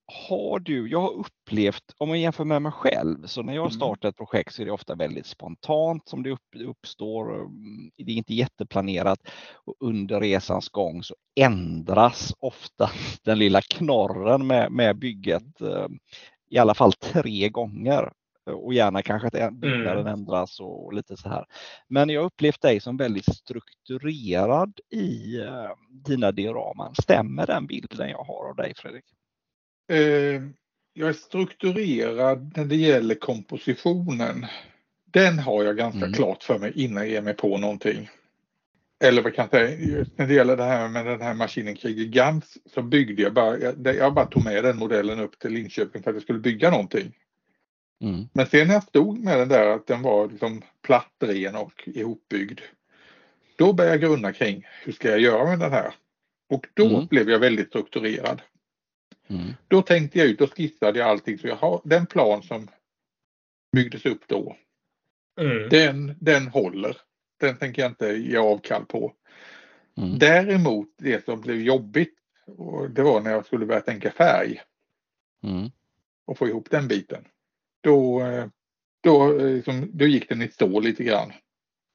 har 0.07 0.59
du, 0.59 0.89
jag 0.89 1.01
har 1.01 1.11
upplevt, 1.13 1.83
om 1.99 2.09
man 2.09 2.21
jämför 2.21 2.45
med 2.45 2.63
mig 2.63 2.73
själv, 2.73 3.27
så 3.27 3.43
när 3.43 3.55
jag 3.55 3.63
Mm. 3.63 3.71
startar 3.71 4.09
ett 4.09 4.17
projekt 4.17 4.55
så 4.55 4.63
är 4.63 4.67
det 4.67 4.73
ofta 4.73 4.95
väldigt 4.95 5.27
spontant 5.27 6.09
som 6.09 6.23
det 6.23 6.31
upp, 6.31 6.41
uppstår. 6.65 7.35
mm, 7.35 7.91
Det 7.97 8.13
är 8.13 8.17
inte 8.17 8.35
jätteplanerat 8.35 9.19
och 9.65 9.75
under 9.81 10.21
resans 10.21 10.69
gång 10.69 11.03
så 11.03 11.15
ändras 11.41 12.35
ofta 12.39 12.91
den 13.25 13.39
lilla 13.39 13.61
knorren 13.63 14.47
med, 14.47 14.73
med 14.73 14.99
bygget 14.99 15.61
eh, 15.61 15.87
i 16.51 16.59
alla 16.59 16.75
fall 16.75 16.93
tre 16.93 17.49
gånger. 17.49 18.13
Och 18.51 18.75
gärna 18.75 19.03
kanske 19.03 19.29
att 19.29 19.35
en- 19.35 19.61
byggnaden 19.61 20.07
ändras 20.07 20.61
och 20.61 20.93
lite 20.93 21.17
så 21.17 21.29
här. 21.29 21.45
Men 21.89 22.09
jag 22.09 22.21
har 22.21 22.27
upplevt 22.27 22.61
dig 22.63 22.81
som 22.81 22.97
väldigt 22.97 23.35
strukturerad 23.37 24.81
i 24.91 25.39
eh, 25.41 25.71
dina 25.91 26.33
dioraman. 26.33 26.95
Stämmer 27.03 27.47
den 27.47 27.67
bilden 27.67 28.09
jag 28.11 28.25
har 28.25 28.49
av 28.51 28.57
dig 28.57 28.73
Fredrik? 28.77 29.05
Eh, 29.89 30.43
jag 30.93 31.09
är 31.09 31.13
strukturerad 31.13 32.53
när 32.57 32.65
det 32.65 32.77
gäller 32.77 33.15
kompositionen. 33.15 34.47
Den 35.13 35.39
har 35.39 35.65
jag 35.65 35.77
ganska 35.77 35.99
Mm. 35.99 36.13
klart 36.13 36.43
för 36.43 36.59
mig 36.59 36.73
innan 36.75 37.03
jag 37.03 37.11
ger 37.13 37.23
mig 37.23 37.35
på 37.35 37.59
någonting. 37.59 38.11
Eller 39.05 39.23
vad 39.23 39.35
kan 39.35 39.49
jag 39.53 39.61
säga, 39.61 40.05
när 40.17 40.27
det 40.27 40.35
gäller 40.35 40.57
det 40.57 40.65
här 40.65 40.89
med 40.89 41.07
den 41.07 41.21
här 41.21 41.35
maskinen 41.35 41.77
Kriger 41.77 42.05
Gans 42.05 42.59
så 42.75 42.83
byggde 42.83 43.23
jag 43.23 43.33
bara, 43.35 43.59
jag, 43.59 43.97
jag 43.97 44.15
bara 44.15 44.27
tog 44.27 44.45
med 44.45 44.65
den 44.65 44.77
modellen 44.79 45.21
upp 45.21 45.39
till 45.39 45.51
Linköping 45.53 46.03
för 46.03 46.11
att 46.11 46.17
jag 46.17 46.23
skulle 46.23 46.39
bygga 46.39 46.71
någonting. 46.71 47.13
Mm. 48.03 48.29
Men 48.33 48.47
sen 48.47 48.67
när 48.67 48.75
jag 48.75 48.83
stod 48.83 49.19
med 49.19 49.39
den 49.39 49.49
där 49.49 49.67
att 49.67 49.87
den 49.87 50.03
var 50.03 50.29
liksom 50.29 50.63
plattren 50.83 51.55
och 51.57 51.83
ihopbyggd. 51.87 52.61
Då 53.57 53.73
började 53.73 53.95
jag 53.97 54.01
grunna 54.11 54.33
kring 54.33 54.67
hur 54.85 54.93
ska 54.93 55.11
jag 55.11 55.21
göra 55.21 55.45
med 55.45 55.59
den 55.59 55.73
här? 55.73 55.95
Och 56.51 56.67
då 56.75 56.87
Mm. 56.87 57.07
blev 57.07 57.31
jag 57.31 57.39
väldigt 57.39 57.69
strukturerad. 57.69 58.43
Mm. 59.29 59.53
Då 59.69 59.83
tänkte 59.83 60.19
jag 60.19 60.29
ut 60.29 60.41
och 60.41 60.57
skissade 60.57 60.99
jag 60.99 61.09
allting 61.09 61.39
så 61.39 61.47
jag 61.49 61.57
har 61.57 61.81
den 61.85 62.07
plan 62.07 62.43
som 62.43 62.69
byggdes 63.73 64.07
upp 64.07 64.23
då. 64.27 64.57
Mm. 65.41 65.69
Den, 65.69 66.17
den 66.21 66.47
håller. 66.49 66.97
Den 67.41 67.57
tänker 67.57 67.83
jag 67.83 67.91
inte 67.91 68.07
ge 68.07 68.37
avkall 68.37 68.85
på. 68.85 69.13
Mm. 69.97 70.19
Däremot 70.19 70.89
det 70.99 71.25
som 71.25 71.41
blev 71.41 71.61
jobbigt 71.61 72.15
och 72.47 72.91
det 72.91 73.03
var 73.03 73.21
när 73.21 73.31
jag 73.31 73.47
skulle 73.47 73.67
börja 73.67 73.81
tänka 73.81 74.11
färg 74.11 74.61
Mm. 75.43 75.71
och 76.25 76.39
få 76.39 76.49
ihop 76.49 76.71
den 76.71 76.89
biten. 76.89 77.25
Då, 77.81 78.21
eh, 78.23 78.47
då, 79.01 79.39
eh, 79.39 79.55
liksom, 79.55 79.91
då 79.93 80.07
gick 80.07 80.29
den 80.29 80.43
i 80.43 80.49
stå 80.49 80.81
lite 80.81 81.05
grann, 81.05 81.33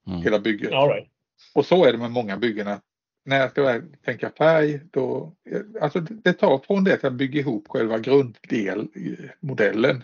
Mm. 0.08 0.22
hela 0.22 0.40
bygget. 0.40 0.72
All 0.72 0.90
right. 0.90 1.10
Och 1.56 1.66
så 1.66 1.86
är 1.86 1.92
det 1.92 1.98
med 1.98 2.12
många 2.12 2.38
byggen. 2.38 2.68
att 2.68 2.84
När 3.26 3.40
jag 3.40 3.52
ska 3.52 3.82
tänka 4.06 4.30
färg, 4.38 4.80
då, 4.92 5.36
alltså 5.82 6.00
det 6.00 6.34
tar 6.34 6.58
från 6.58 6.84
det 6.84 6.94
att 6.94 7.04
jag 7.04 7.14
bygger 7.14 7.40
ihop 7.40 7.68
själva 7.68 8.00
grunddel, 8.00 8.80
eh, 8.80 9.30
modellen 9.40 10.04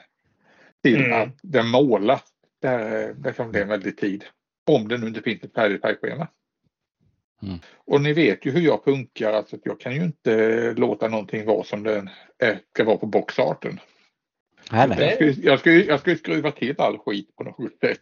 till 0.84 1.06
Mm. 1.06 1.22
att 1.22 1.40
den 1.42 1.68
målas. 1.68 2.24
Där, 2.62 3.14
där 3.14 3.32
kan 3.32 3.52
det 3.52 3.62
en 3.62 3.68
väldig 3.68 3.98
tid. 3.98 4.26
Om 4.68 4.88
det 4.88 4.98
nu 4.98 5.08
inte 5.08 5.22
finns 5.22 5.44
ett 5.44 5.54
färdigt 5.54 5.82
färgschema. 5.82 6.28
Mm. 7.42 7.60
Och 7.76 8.02
ni 8.02 8.14
vet 8.14 8.46
ju 8.46 8.52
hur 8.52 8.62
jag 8.62 8.84
funkar, 8.84 9.34
alltså 9.34 9.56
att 9.56 9.66
jag 9.66 9.80
kan 9.80 9.96
ju 9.96 10.04
inte 10.04 10.74
låta 10.74 11.08
någonting 11.08 11.46
vara 11.46 11.64
som 11.64 11.84
den 11.84 12.10
är, 12.38 12.60
ska 12.74 12.84
vara 12.84 12.98
på 12.98 13.06
boxarten. 13.06 13.80
Nej, 14.72 14.88
nej. 14.90 15.00
Jag 15.00 15.16
ska, 15.16 15.26
ju- 15.26 15.44
jag, 15.44 15.60
ska, 15.60 15.72
ju- 15.72 15.86
jag 15.86 16.20
skruva 16.20 16.52
till 16.52 16.76
all 16.78 16.98
skit 16.98 17.36
på 17.36 17.44
något 17.44 17.80
sätt. 17.80 18.00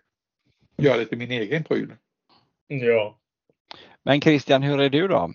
Göra 0.78 0.97
det 0.97 1.05
till 1.05 1.18
min 1.18 1.32
egen 1.32 1.64
pryl. 1.64 1.93
Ja. 2.68 3.20
Men 4.04 4.22
Christian, 4.22 4.64
hur 4.64 4.82
är 4.82 4.89
du 4.89 5.08
då? 5.08 5.34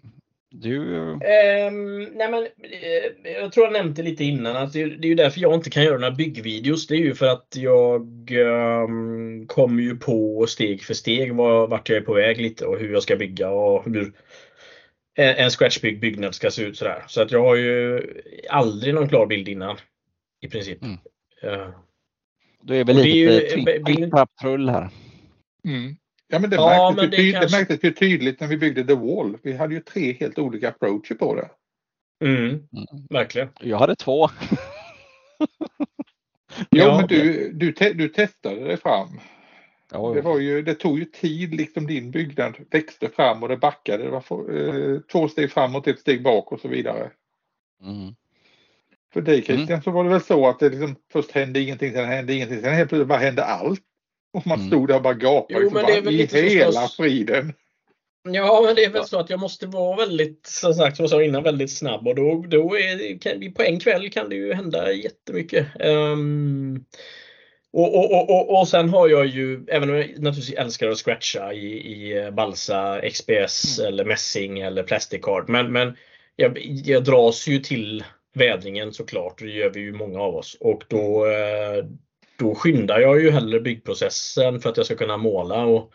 Du, 0.51 0.95
Ehm, 1.25 2.03
nej 2.03 2.31
men, 2.31 2.43
eh, 2.45 3.33
jag 3.33 3.53
tror 3.53 3.67
jag 3.67 3.73
nämnde 3.73 4.03
lite 4.03 4.25
innan 4.25 4.57
att 4.57 4.73
det, 4.73 4.85
det 4.85 5.07
är 5.07 5.09
ju 5.09 5.15
därför 5.15 5.41
jag 5.41 5.55
inte 5.55 5.71
kan 5.71 5.85
göra 5.85 5.99
några 5.99 6.15
byggvideos. 6.15 6.87
Det 6.87 6.95
är 6.95 6.99
ju 6.99 7.15
för 7.15 7.27
att 7.27 7.57
jag 7.57 8.31
um, 8.31 9.47
kommer 9.47 9.83
ju 9.83 9.97
på 9.97 10.47
steg 10.49 10.83
för 10.83 10.95
steg 10.95 11.35
var, 11.35 11.69
vart 11.69 11.89
jag 11.89 11.99
är 11.99 12.03
på 12.03 12.15
väg 12.15 12.41
lite 12.41 12.67
och 12.67 12.79
hur 12.79 12.93
jag 12.93 13.03
ska 13.03 13.17
bygga 13.17 13.51
och 13.51 13.85
hur 13.85 14.13
en, 15.15 15.37
en 15.37 15.51
scratchbyggd 15.51 16.01
byggnad 16.01 16.35
ska 16.35 16.51
se 16.51 16.63
ut 16.63 16.77
sådär. 16.77 17.05
Så 17.09 17.23
att 17.23 17.31
jag 17.31 17.43
har 17.43 17.57
ju 17.57 18.03
aldrig 18.49 18.95
någon 18.95 19.09
klar 19.09 19.27
bild 19.27 19.49
innan. 19.49 19.77
I 20.41 20.49
princip. 20.49 20.83
Mm. 20.83 20.99
Eh, 21.43 21.69
du 22.63 22.77
är 22.77 22.85
väl 22.85 22.97
lite 22.97 23.41
tripp, 23.41 23.69
här. 24.69 24.91
Mm. 25.65 25.97
Ja, 26.29 26.39
men 26.39 26.51
det, 26.51 26.57
Ja, 26.57 26.67
märktes, 26.91 27.03
men 27.03 27.11
det 27.11 27.17
ty- 27.17 27.33
kanske- 27.33 27.57
det 27.57 27.59
märktes 27.61 27.85
ju 27.85 27.93
tydligt 27.93 28.41
när 28.41 28.49
vi 28.49 28.57
byggde 28.57 28.85
The 28.85 28.95
Wall. 28.95 29.39
Vi 29.43 29.57
hade 29.57 29.75
ju 29.75 29.81
tre 29.81 30.13
helt 30.13 30.39
olika 30.39 30.69
approacher 30.69 31.15
på 31.15 31.35
det. 31.35 31.49
Mm, 32.25 32.63
verkligen. 33.11 33.49
Jag 33.61 33.79
hade 33.79 33.97
två. 33.97 34.29
Jo, 35.39 35.47
Ja, 36.71 36.97
men 36.99 37.07
du, 37.09 37.53
du, 37.53 37.73
te, 37.73 37.93
du 37.93 38.09
testade 38.09 38.65
det 38.67 38.77
fram. 38.77 39.21
Ja, 39.93 40.13
Det, 40.15 40.21
var 40.21 40.39
ju, 40.39 40.63
det 40.63 40.75
tog 40.75 40.99
ju 40.99 41.05
tid, 41.05 41.55
liksom 41.55 41.87
din 41.87 42.11
byggnad 42.11 42.55
växte 42.71 43.09
fram 43.09 43.43
och 43.43 43.49
det 43.49 43.57
backade. 43.57 44.05
Det 44.05 44.11
var 44.11 44.21
få- 44.21 44.51
eh, 44.51 45.01
två 45.13 45.29
steg 45.29 45.53
framåt, 45.53 45.87
ett 45.87 45.99
steg 46.01 46.23
bak 46.23 46.53
och 46.53 46.61
så 46.61 46.69
vidare. 46.69 47.11
Mm. 47.83 48.15
För 49.13 49.21
dig 49.21 49.43
Christian 49.43 49.83
så 49.83 49.91
var 49.91 50.05
det 50.05 50.11
väl 50.11 50.21
så 50.21 50.49
att 50.49 50.59
det 50.59 50.69
liksom, 50.69 50.97
först 51.13 51.31
hände 51.31 51.61
ingenting, 51.61 51.93
sen 51.93 52.09
hände 52.09 52.35
ingenting, 52.35 52.61
sen 52.61 52.75
helt 52.75 52.89
plötsligt 52.89 53.09
bara 53.09 53.19
hände 53.19 53.45
allt. 53.45 53.81
Och 54.39 54.47
man 54.47 54.59
Mm. 54.59 54.69
stod 54.71 54.89
där 54.89 54.95
och 54.97 55.03
bara 55.03 55.15
gapade. 55.15 55.47
Jo, 55.55 55.59
liksom 55.61 55.75
men 55.75 55.83
bara, 55.83 55.93
det 55.93 55.99
är 55.99 56.03
väl 56.03 56.15
I 56.15 56.19
lite 56.19 56.39
hela 56.41 56.65
förstås- 56.73 56.97
friden. 56.97 57.53
Ja, 58.31 58.63
men 58.67 58.75
det 58.75 58.85
är 58.85 58.91
väl 58.91 59.05
så 59.05 59.19
att 59.19 59.31
jag 59.31 59.41
måste 59.41 59.67
vara 59.67 59.97
väldigt, 59.97 60.47
som 60.47 60.75
sagt, 60.75 60.97
som 60.97 61.03
jag 61.03 61.11
sa 61.11 61.23
innan, 61.23 61.43
väldigt 61.43 61.73
snabb 61.73 62.09
och 62.09 62.15
då, 62.15 62.45
då 62.49 62.77
är, 62.79 63.19
kan, 63.21 63.53
på 63.53 63.63
en 63.63 63.81
kväll 63.81 64.11
kan 64.11 64.29
det 64.29 64.37
ju 64.37 64.53
hända 64.55 64.93
jättemycket. 64.93 65.67
Um, 65.81 66.85
och, 67.73 67.95
och, 67.99 68.13
och, 68.13 68.31
och, 68.31 68.61
och 68.61 68.69
sen 68.69 68.89
har 68.89 69.09
jag 69.09 69.27
ju, 69.27 69.65
även 69.69 69.91
om 69.91 69.97
jag 69.97 70.07
naturligtvis 70.19 70.59
älskar 70.59 70.89
att 70.89 70.99
scratcha 70.99 71.53
i, 71.53 71.67
i 71.67 72.31
balsa, 72.31 73.01
XPS 73.11 73.79
eller 73.79 74.05
mässing 74.05 74.59
eller 74.61 74.83
plastic 74.83 75.21
card, 75.23 75.49
men, 75.49 75.73
men 75.73 75.97
jag, 76.37 76.59
jag 76.85 77.05
dras 77.05 77.47
ju 77.49 77.59
till 77.59 78.05
vädringen 78.35 78.93
såklart, 78.93 79.41
och 79.41 79.47
det 79.47 79.53
gör 79.53 79.71
vi 79.71 79.81
ju 79.81 79.93
många 79.93 80.21
av 80.21 80.37
oss. 80.37 80.57
Och 80.61 80.83
då, 80.89 81.27
eh, 81.27 81.85
då 82.39 82.55
skyndar 82.55 83.01
jag 83.01 83.21
ju 83.21 83.31
hellre 83.31 83.61
byggprocessen 83.61 84.61
för 84.61 84.71
att 84.71 84.77
jag 84.77 84.87
ska 84.87 84.97
kunna 84.97 85.17
måla. 85.17 85.65
Och, 85.65 85.93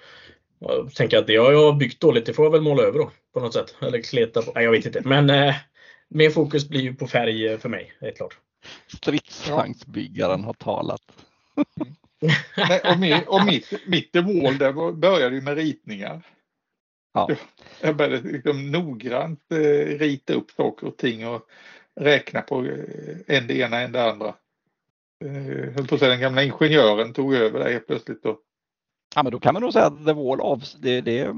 jag 0.59 0.93
tänker 0.95 1.17
att 1.17 1.27
det 1.27 1.35
har 1.35 1.51
jag 1.51 1.77
byggt 1.77 1.99
dåligt, 1.99 2.25
det 2.25 2.33
får 2.33 2.45
jag 2.45 2.51
väl 2.51 2.61
måla 2.61 2.83
över 2.83 2.99
då 2.99 3.11
på 3.33 3.39
något 3.39 3.53
sätt. 3.53 3.75
Eller 3.81 4.01
kleta 4.01 4.41
på. 4.41 4.51
Nej, 4.55 4.63
jag 4.63 4.71
vet 4.71 4.85
inte. 4.85 5.01
Men 5.05 5.29
eh, 5.29 5.55
mer 6.09 6.29
fokus 6.29 6.69
blir 6.69 6.81
ju 6.81 6.95
på 6.95 7.07
färg 7.07 7.47
eh, 7.47 7.57
för 7.57 7.69
mig, 7.69 7.93
helt 8.01 8.17
klart. 8.17 8.37
Stridsvagnsbyggaren 8.87 10.43
har 10.43 10.53
talat. 10.53 11.01
Nej, 12.57 12.81
och 12.83 12.97
mi- 12.97 13.25
och 13.27 13.45
mitt, 13.45 13.73
mitt 13.87 14.15
Wall 14.15 14.57
där 14.57 14.91
började 14.91 15.35
ju 15.35 15.41
med 15.41 15.57
ritningar. 15.57 16.21
Ja. 17.13 17.29
Jag 17.81 17.95
började 17.95 18.31
liksom 18.31 18.71
noggrant 18.71 19.51
eh, 19.51 19.97
rita 19.97 20.33
upp 20.33 20.51
saker 20.51 20.87
och 20.87 20.97
ting 20.97 21.27
och 21.27 21.47
räkna 21.95 22.41
på 22.41 22.65
eh, 22.65 23.37
en 23.37 23.47
det 23.47 23.57
ena, 23.57 23.79
en 23.79 23.91
det 23.91 24.11
andra. 24.11 24.35
Eh, 25.23 25.73
höll 25.73 25.87
på 25.87 25.95
att 25.95 25.99
säga, 25.99 26.11
den 26.11 26.21
gamla 26.21 26.43
ingenjören 26.43 27.13
tog 27.13 27.33
över 27.33 27.59
det 27.59 27.71
helt 27.71 27.87
plötsligt. 27.87 28.25
Och, 28.25 28.39
Ja, 29.15 29.23
men 29.23 29.31
då 29.31 29.39
kan 29.39 29.53
man 29.53 29.61
nog 29.63 29.73
säga 29.73 29.85
att 29.85 30.05
The 30.05 30.13
Wall 30.13 30.41
av, 30.41 30.63
det, 30.79 31.01
det, 31.01 31.33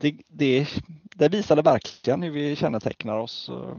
det, 0.00 0.16
det, 0.28 0.68
det 1.14 1.28
visade 1.28 1.62
verkligen 1.62 2.22
hur 2.22 2.30
vi 2.30 2.56
kännetecknar 2.56 3.18
oss, 3.18 3.48
eh, 3.48 3.76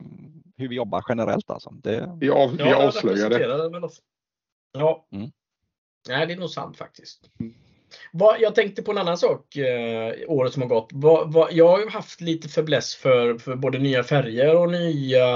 hur 0.58 0.68
vi 0.68 0.76
jobbar 0.76 1.05
generellt 1.10 1.49
alltså. 1.49 1.70
Det, 1.70 2.18
vi, 2.20 2.30
av, 2.30 2.51
vi 2.51 2.58
det 2.58 2.76
avslöjade. 2.76 3.80
oss. 3.80 4.01
Ja. 4.72 5.08
Mm. 5.12 5.32
Nej, 6.10 6.28
det 6.28 6.34
är 6.34 6.38
nog 6.38 6.49
sant 6.49 6.78
faktiskt. 6.78 7.30
Mm. 7.88 8.09
Vad, 8.11 8.41
jag 8.41 8.55
tänkte 8.55 8.83
på 8.83 8.91
en 8.91 8.97
annan 8.97 9.17
sak 9.17 9.55
eh, 9.55 10.13
året 10.27 10.53
som 10.53 10.61
har 10.61 10.69
gått. 10.69 10.89
Vad, 10.93 11.33
vad, 11.33 11.53
jag 11.53 11.67
har 11.67 11.79
ju 11.79 11.89
haft 11.89 12.21
lite 12.21 12.49
fäbless 12.49 12.95
för, 12.95 13.38
för 13.38 13.55
både 13.55 13.77
nya 13.77 14.03
färger 14.03 14.55
och 14.55 14.71
nya 14.71 15.27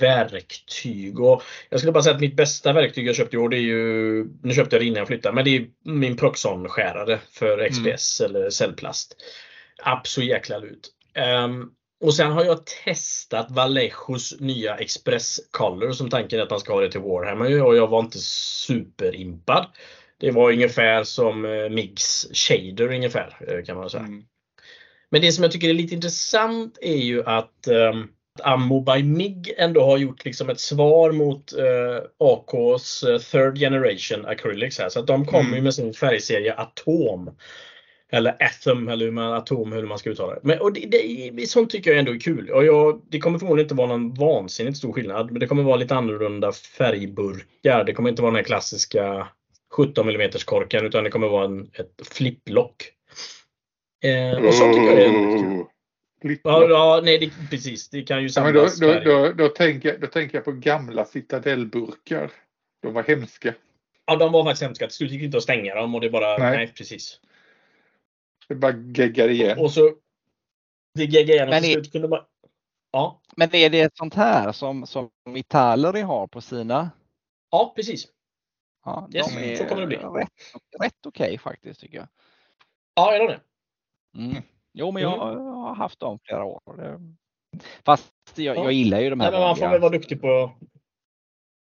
verktyg. 0.00 1.20
Och 1.20 1.42
jag 1.70 1.80
skulle 1.80 1.92
bara 1.92 2.02
säga 2.02 2.14
att 2.14 2.20
mitt 2.20 2.36
bästa 2.36 2.72
verktyg 2.72 3.06
jag 3.06 3.16
köpte 3.16 3.36
i 3.36 3.38
år, 3.38 3.48
det 3.48 3.56
är 3.56 3.60
ju, 3.60 4.24
nu 4.42 4.54
köpte 4.54 4.76
jag 4.76 4.82
det 4.82 4.86
innan 4.86 4.98
jag 4.98 5.08
flyttade, 5.08 5.34
men 5.34 5.44
det 5.44 5.56
är 5.56 5.66
min 5.84 6.16
Proxon-skärare 6.16 7.18
för 7.30 7.68
XPS 7.68 8.20
eller 8.20 8.50
cellplast. 8.50 9.16
App 9.82 10.06
så 10.06 10.22
jäkla 10.22 10.58
lut. 10.58 10.90
Ehm, 11.14 11.70
och 12.02 12.14
sen 12.14 12.32
har 12.32 12.44
jag 12.44 12.66
testat 12.66 13.50
Vallejos 13.50 14.40
nya 14.40 14.76
Express 14.76 15.40
Color 15.50 15.92
som 15.92 16.10
tanken 16.10 16.38
är 16.38 16.42
att 16.42 16.50
man 16.50 16.60
ska 16.60 16.72
ha 16.72 16.80
det 16.80 16.90
till 16.90 17.00
Warhammer 17.00 17.62
och 17.62 17.76
jag 17.76 17.86
var 17.86 18.00
inte 18.00 18.18
superimpad. 18.18 19.66
Det 20.22 20.30
var 20.30 20.52
ungefär 20.52 21.04
som 21.04 21.44
eh, 21.44 21.68
Migs 21.68 22.28
Shader 22.32 22.92
ungefär 22.94 23.36
eh, 23.48 23.64
kan 23.64 23.76
man 23.76 23.90
säga. 23.90 24.02
Mm. 24.02 24.22
Men 25.10 25.20
det 25.20 25.32
som 25.32 25.42
jag 25.44 25.52
tycker 25.52 25.68
är 25.68 25.74
lite 25.74 25.94
intressant 25.94 26.78
är 26.80 26.96
ju 26.96 27.24
att 27.24 27.68
um, 27.68 28.08
Ammo 28.42 28.80
by 28.80 29.02
MIG 29.02 29.54
ändå 29.58 29.84
har 29.84 29.98
gjort 29.98 30.24
liksom 30.24 30.50
ett 30.50 30.60
svar 30.60 31.12
mot 31.12 31.52
eh, 31.52 32.04
AKs 32.18 33.02
eh, 33.02 33.18
Third 33.18 33.58
Generation 33.58 34.26
Acrylics 34.26 34.78
här. 34.78 34.88
Så 34.88 35.00
att 35.00 35.06
de 35.06 35.26
kommer 35.26 35.50
Mm. 35.52 35.64
med 35.64 35.74
sin 35.74 35.94
färgserie 35.94 36.54
Atom. 36.54 37.30
Eller 38.12 38.36
Atom 38.42 38.88
eller 38.88 39.04
hur 39.04 39.12
man, 39.12 39.32
Atom 39.32 39.72
hur 39.72 39.86
man 39.86 39.98
ska 39.98 40.10
uttala 40.10 40.34
det. 40.34 40.40
Men, 40.42 40.60
och 40.60 40.72
det, 40.72 40.86
det, 41.32 41.46
sånt 41.46 41.70
tycker 41.70 41.90
jag 41.90 41.98
ändå 41.98 42.14
är 42.14 42.20
kul. 42.20 42.50
Och 42.50 42.64
jag, 42.64 43.02
det 43.10 43.18
kommer 43.18 43.38
förmodligen 43.38 43.64
inte 43.64 43.74
vara 43.74 43.88
någon 43.88 44.14
vansinnigt 44.14 44.78
stor 44.78 44.92
skillnad. 44.92 45.30
Men 45.30 45.40
det 45.40 45.46
kommer 45.46 45.62
vara 45.62 45.76
lite 45.76 45.94
annorlunda 45.94 46.52
färgburkar. 46.52 47.84
Det 47.84 47.92
kommer 47.92 48.10
inte 48.10 48.22
vara 48.22 48.30
den 48.30 48.36
här 48.36 48.44
klassiska 48.44 49.28
17 49.72 50.08
mm 50.08 50.30
korken 50.46 50.86
utan 50.86 51.04
det 51.04 51.10
kommer 51.10 51.28
vara 51.28 51.44
en, 51.44 51.70
ett 51.74 52.06
flipplock. 52.08 52.84
Eh, 54.04 54.44
och 54.44 54.54
så 54.54 54.64
tycker 54.72 54.86
jag 54.86 54.96
det 54.96 55.04
är 55.04 55.12
väldigt 55.12 55.40
kul. 55.42 55.64
Lite- 56.30 56.40
Ja, 56.48 56.68
ja 56.68 57.00
nej, 57.04 57.18
det, 57.18 57.50
precis. 57.50 57.88
Det 57.88 58.02
kan 58.02 58.22
ju 58.22 58.28
Ja, 58.36 58.44
men 58.44 58.54
då, 58.54 58.68
samlas. 58.68 59.04
då, 59.04 59.10
då, 59.26 59.32
då, 59.32 59.48
tänker, 59.48 59.88
jag- 59.88 60.00
då 60.00 60.06
tänker 60.06 60.38
jag 60.38 60.44
på 60.44 60.52
gamla 60.52 61.04
citadellburkar. 61.04 62.32
De 62.82 62.94
var 62.94 63.02
hemska. 63.02 63.54
Ja, 64.06 64.16
de 64.16 64.32
var 64.32 64.44
faktiskt 64.44 64.62
hemska. 64.62 64.86
Till 64.86 64.96
slut 64.96 65.10
gick 65.10 65.20
det 65.20 65.24
inte 65.24 65.36
att 65.36 65.42
stänga 65.42 65.74
dem 65.74 65.94
och 65.94 66.00
det 66.00 66.10
bara, 66.10 66.38
Nej. 66.38 66.56
nej, 66.56 66.72
precis. 66.76 67.20
Det 68.48 68.54
bara 68.54 68.72
geggade 68.76 69.32
igen. 69.32 69.58
Och 69.58 69.70
så 69.72 69.94
det 70.94 71.04
geggade 71.04 71.32
igen 71.32 71.48
och 71.48 71.54
till 71.62 71.72
slut 71.72 71.92
kunde 71.92 72.08
man... 72.08 72.20
Ja, 72.92 73.20
men 73.36 73.54
är 73.54 73.70
det 73.70 73.80
ett 73.80 73.96
sånt 73.96 74.14
här 74.14 74.52
som, 74.52 74.86
som 74.86 75.10
Italeri 75.36 76.00
har 76.00 76.26
på 76.26 76.40
sina? 76.40 76.90
ja 77.50 77.72
precis. 77.76 78.08
Ja, 78.84 79.08
Yes, 79.14 79.34
de 79.34 79.52
är 79.52 79.56
så 79.56 79.64
kommer 79.64 79.80
det 79.80 79.86
bli. 79.86 79.96
rätt, 79.96 80.28
rätt 80.82 81.06
okej 81.06 81.38
faktiskt 81.38 81.80
tycker 81.80 81.96
jag. 81.98 82.08
Ja, 82.94 83.14
är 83.14 83.18
de 83.18 83.26
det? 83.26 83.40
Mm. 84.18 84.42
Jo, 84.72 84.90
men 84.90 85.02
jag, 85.02 85.32
Mm. 85.32 85.44
har 85.44 85.74
haft 85.74 86.00
dem 86.00 86.18
flera 86.24 86.44
år. 86.44 86.60
Fast 87.84 88.12
jag, 88.34 88.56
Ja. 88.56 88.62
jag 88.64 88.72
gillar 88.72 89.00
ju 89.00 89.10
de 89.10 89.20
här 89.20 89.30
Nej, 89.30 89.40
men 89.40 89.48
man 89.48 89.56
får 89.56 89.68
väl 89.68 89.80
vara 89.80 89.92
duktig 89.92 90.20
på... 90.20 90.52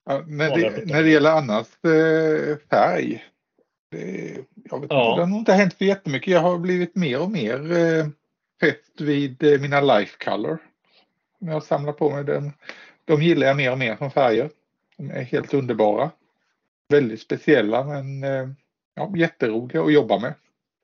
Ja, 0.06 0.22
när, 0.26 0.56
det, 0.56 0.86
när 0.86 1.02
det 1.02 1.08
gäller 1.10 1.30
annars 1.30 1.66
eh, 1.84 2.56
färg. 2.70 3.24
Det, 3.90 4.36
jag 4.70 4.80
vet 4.80 4.90
Ja. 4.90 5.10
inte, 5.10 5.16
det 5.16 5.22
har 5.22 5.26
nog 5.26 5.38
inte 5.38 5.52
hänt 5.52 5.74
så 5.78 5.84
jättemycket. 5.84 6.32
Jag 6.32 6.40
har 6.40 6.58
blivit 6.58 6.94
mer 6.96 7.22
och 7.22 7.30
mer 7.30 7.72
eh, 7.76 8.06
fäst 8.60 9.00
vid 9.00 9.42
eh, 9.42 9.60
mina 9.60 9.80
life 9.80 10.24
color. 10.24 10.58
Jag 11.38 11.62
samlar 11.62 11.92
på 11.92 12.10
mig 12.10 12.24
den. 12.24 12.52
De 13.04 13.22
gillar 13.22 13.46
jag 13.46 13.56
mer 13.56 13.72
och 13.72 13.78
mer 13.78 13.96
som 13.96 14.10
färger. 14.10 14.50
De 14.96 15.10
är 15.10 15.22
helt 15.22 15.54
underbara. 15.54 16.10
Väldigt 16.88 17.20
speciella 17.20 17.84
men 17.84 18.24
eh, 18.24 18.48
ja, 18.94 19.12
jätteroliga 19.16 19.82
att 19.82 19.92
jobba 19.92 20.18
med. 20.18 20.34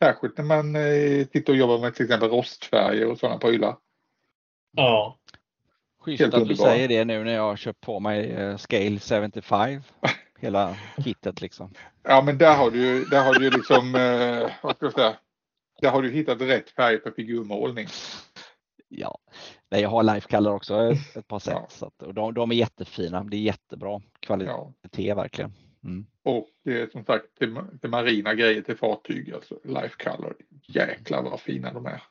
Särskilt 0.02 0.38
när 0.38 0.44
man 0.44 0.76
eh, 0.76 1.26
sitter 1.32 1.52
och 1.52 1.58
jobbar 1.58 1.78
med 1.78 1.94
till 1.94 2.04
exempel 2.04 2.28
rostfärger 2.30 3.06
och 3.10 3.18
sådana 3.18 3.38
prylar. 3.38 3.76
Ja. 4.76 5.18
Schysst 6.00 6.20
Helt 6.20 6.34
att 6.34 6.40
du 6.40 6.42
underbar. 6.42 6.64
säger 6.64 6.88
det 6.88 7.04
nu 7.04 7.24
när 7.24 7.32
jag 7.32 7.42
har 7.42 7.56
köpt 7.56 7.80
på 7.80 8.00
mig 8.00 8.30
eh, 8.30 8.56
Scale 8.56 8.98
75. 8.98 9.82
Hela 10.38 10.76
kittet 11.04 11.40
liksom. 11.40 11.74
Ja 12.02 12.22
men 12.22 12.38
där 12.38 12.56
har 12.56 12.70
du 12.70 12.78
ju, 12.78 13.04
där 13.04 13.24
har 13.24 13.34
du 13.34 13.50
liksom, 13.50 13.92
vad 14.62 14.76
ska 14.76 14.86
jag 14.86 14.92
säga, 14.92 15.16
där 15.80 15.90
har 15.90 16.02
du 16.02 16.10
hittat 16.10 16.40
rätt 16.40 16.70
färg 16.70 17.00
för 17.00 17.10
figurmålning. 17.10 17.86
Ja, 18.88 19.18
Nej, 19.70 19.82
jag 19.82 19.88
har 19.88 20.02
Lifecolor 20.02 20.54
också 20.54 20.92
ett, 21.14 21.28
par 21.28 21.38
set. 21.38 21.52
Ja. 21.54 21.66
Så 21.70 21.86
att, 21.86 22.02
och 22.02 22.14
de, 22.14 22.34
de 22.34 22.50
är 22.50 22.54
jättefina. 22.54 23.24
Det 23.24 23.36
är 23.36 23.40
jättebra 23.40 24.00
kvalitet 24.20 24.52
Ja. 24.92 25.14
verkligen. 25.14 25.52
Mm. 25.84 26.06
Och 26.22 26.72
eh, 26.72 26.88
som 26.88 27.04
sagt 27.04 27.38
till, 27.38 27.56
till 27.80 27.90
marina 27.90 28.34
grejer 28.34 28.62
till 28.62 28.76
fartyg, 28.76 29.34
alltså 29.34 29.58
life 29.64 30.04
color. 30.04 30.36
Jäklar 30.66 31.22
vad 31.22 31.40
fina 31.40 31.72
de 31.72 31.86
är. 31.86 32.02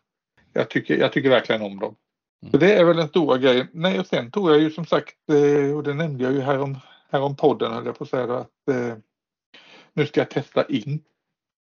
Jag 0.54 0.70
tycker, 0.70 0.98
jag 0.98 1.14
tycker 1.14 1.30
verkligen 1.30 1.62
om 1.62 1.80
dem. 1.80 1.96
Mm. 2.42 2.52
Så 2.52 2.58
det 2.58 2.74
är 2.74 2.84
väl 2.86 2.98
den 2.98 3.08
stora 3.08 3.38
grejen. 3.38 3.68
Nej, 3.72 4.00
och 4.00 4.08
sen 4.08 4.32
tog 4.32 4.50
jag 4.50 4.60
ju 4.60 4.72
som 4.72 4.86
sagt, 4.86 5.16
eh, 5.32 5.78
och 5.78 5.84
det 5.84 5.94
nämnde 5.94 6.24
jag 6.24 6.34
ju 6.34 6.40
här 6.42 6.60
om, 6.60 6.78
här 7.10 7.22
om 7.22 7.36
podden, 7.36 7.74
höll 7.74 7.86
jag 7.86 7.98
på 7.98 8.04
att 8.04 8.10
säga, 8.10 8.38
att 8.38 8.70
eh, 8.72 8.98
nu 9.94 10.06
ska 10.06 10.20
jag 10.22 10.30
testa 10.30 10.66
ink. 10.70 11.04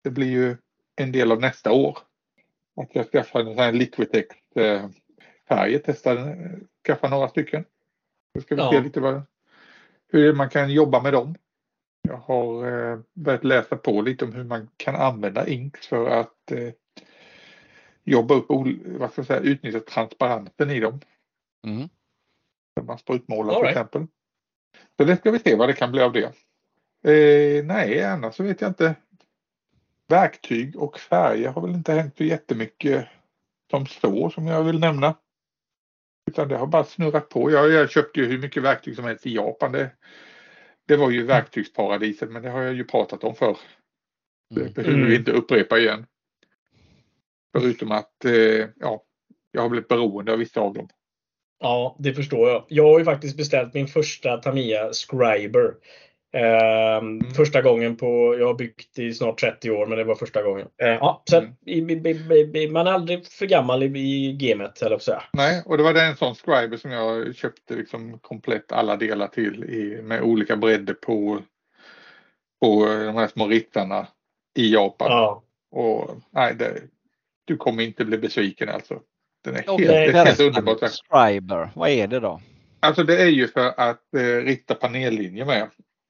Det 0.04 0.10
blir 0.10 0.30
ju 0.30 0.56
en 0.96 1.12
del 1.12 1.32
av 1.32 1.40
nästa 1.40 1.72
år. 1.72 1.98
Att 2.80 2.94
jag 2.94 3.10
skaffar 3.10 3.40
en 3.40 3.46
sån 3.46 3.58
här 3.58 3.72
Liquitex 3.72 4.36
eh, 4.54 4.88
färger, 5.48 5.82
testar, 5.84 6.16
eh, 6.16 6.58
skaffa 6.86 7.08
några 7.08 7.28
stycken. 7.28 7.64
Då 8.34 8.40
ska 8.40 8.54
vi 8.54 8.60
Ja. 8.62 8.70
se 8.70 8.80
lite 8.80 9.00
vad, 9.00 9.22
hur 10.12 10.32
man 10.34 10.48
kan 10.50 10.72
jobba 10.72 11.02
med 11.02 11.12
dem. 11.12 11.34
Jag 12.08 12.16
har 12.16 12.66
eh, 12.92 12.98
börjat 13.14 13.44
läsa 13.44 13.76
på 13.76 14.02
lite 14.02 14.24
om 14.24 14.32
hur 14.32 14.44
man 14.44 14.68
kan 14.76 14.96
använda 14.96 15.48
inks 15.48 15.86
för 15.86 16.10
att 16.10 16.52
eh, 16.52 16.72
jobba 18.04 18.34
upp, 18.34 18.46
vad 18.86 19.10
ska 19.10 19.20
jag 19.20 19.26
säga, 19.26 19.40
utnyttja 19.40 19.80
transparensen 19.80 20.70
i 20.70 20.80
dem. 20.80 21.00
Mm. 21.66 21.88
Man 22.82 22.98
sprutmålar 22.98 23.54
All 23.54 23.60
till 23.60 23.64
right. 23.64 23.76
exempel. 23.76 24.06
Så 24.96 25.04
det 25.04 25.16
ska 25.16 25.30
vi 25.30 25.38
se 25.38 25.56
vad 25.56 25.68
det 25.68 25.72
kan 25.72 25.92
bli 25.92 26.02
av 26.02 26.12
det. 26.12 26.32
Eh, 27.12 27.64
nej, 27.64 28.04
annars 28.04 28.34
så 28.34 28.42
vet 28.42 28.60
jag 28.60 28.70
inte. 28.70 28.94
verktyg 30.08 30.76
och 30.76 30.98
färger 30.98 31.48
har 31.48 31.62
väl 31.62 31.74
inte 31.74 31.92
hänt 31.92 32.16
så 32.16 32.24
jättemycket 32.24 33.06
som 33.70 33.86
så 33.86 34.30
som 34.30 34.46
jag 34.46 34.64
vill 34.64 34.80
nämna. 34.80 35.14
Utan 36.30 36.48
det 36.48 36.56
har 36.56 36.66
bara 36.66 36.84
snurrat 36.84 37.28
på. 37.28 37.50
Jag, 37.50 37.70
jag 37.70 37.90
köpte 37.90 38.20
ju 38.20 38.26
hur 38.26 38.38
mycket 38.38 38.62
verktyg 38.62 38.96
som 38.96 39.04
helst 39.04 39.26
i 39.26 39.34
Japan. 39.34 39.72
Det, 39.72 39.90
det 40.86 40.96
var 40.96 41.10
ju 41.10 41.22
verktygsparadiset 41.22 42.30
men 42.30 42.42
det 42.42 42.50
har 42.50 42.62
jag 42.62 42.74
ju 42.74 42.84
pratat 42.84 43.24
om 43.24 43.34
förr. 43.34 43.56
Det 44.54 44.60
Mm. 44.60 44.72
behöver 44.72 44.94
Mm. 44.98 45.10
vi 45.10 45.16
inte 45.16 45.32
upprepa 45.32 45.78
igen. 45.78 46.06
Förutom 47.58 47.92
att 47.92 48.24
eh, 48.24 48.32
ja, 48.76 49.02
jag 49.50 49.62
har 49.62 49.68
blivit 49.68 49.88
beroende 49.88 50.32
av 50.32 50.38
vissa 50.38 50.60
av 50.60 50.74
dem. 50.74 50.88
Ja, 51.58 51.96
det 51.98 52.14
förstår 52.14 52.48
jag. 52.48 52.64
Jag 52.68 52.84
har 52.84 52.98
ju 52.98 53.04
faktiskt 53.04 53.36
beställt 53.36 53.74
min 53.74 53.88
första 53.88 54.36
Tamiya 54.36 54.92
Scriber. 54.92 55.74
Ehm, 56.32 57.20
Första 57.30 57.62
gången 57.62 57.96
på, 57.96 58.36
jag 58.38 58.46
har 58.46 58.54
byggt 58.54 58.98
i 58.98 59.14
snart 59.14 59.40
30 59.40 59.70
år, 59.70 59.86
men 59.86 59.98
det 59.98 60.04
var 60.04 60.14
första 60.14 60.42
gången. 60.42 60.68
Eh, 60.82 60.88
ja, 60.88 61.22
så 61.30 61.36
att, 61.36 61.44
Mm. 61.66 62.72
man 62.72 62.86
är 62.86 62.92
aldrig 62.92 63.26
för 63.26 63.46
gammal 63.46 63.82
i, 63.82 63.86
i 63.86 64.32
gamet, 64.32 64.82
eller 64.82 64.98
så. 64.98 65.22
Nej, 65.32 65.62
och 65.66 65.76
det 65.76 65.82
var 65.82 65.94
en 65.94 66.16
sån 66.16 66.34
scriber 66.34 66.76
som 66.76 66.90
jag 66.90 67.34
köpte 67.34 67.74
liksom 67.74 68.18
komplett 68.18 68.72
alla 68.72 68.96
delar 68.96 69.26
till 69.26 69.64
i, 69.64 70.02
med 70.02 70.22
olika 70.22 70.56
bredder 70.56 70.94
på, 70.94 71.38
på 72.60 72.84
de 72.86 73.14
här 73.16 73.26
små 73.28 73.46
rittarna 73.46 74.06
i 74.58 74.72
Japan. 74.74 75.08
Ja. 75.10 75.42
Och 75.70 76.10
nej, 76.30 76.54
det, 76.54 76.82
du 77.44 77.56
kommer 77.56 77.82
inte 77.82 78.04
bli 78.04 78.18
besviken 78.18 78.68
alltså. 78.68 79.00
Den 79.44 79.56
är 79.56 79.70
Och 79.70 79.80
helt, 79.80 79.90
det 79.92 80.18
är 80.18 80.24
helt 80.24 80.40
underbart. 80.40 80.78
Scriber, 80.90 81.70
vad 81.74 81.90
är 81.90 82.06
det 82.06 82.20
då? 82.20 82.40
Alltså 82.80 83.02
det 83.02 83.22
är 83.22 83.26
ju 83.28 83.48
för 83.48 83.74
att 83.76 84.14
eh, 84.16 84.44
rita 84.44 84.74
panellinjer 84.74 85.44
med. 85.44 85.68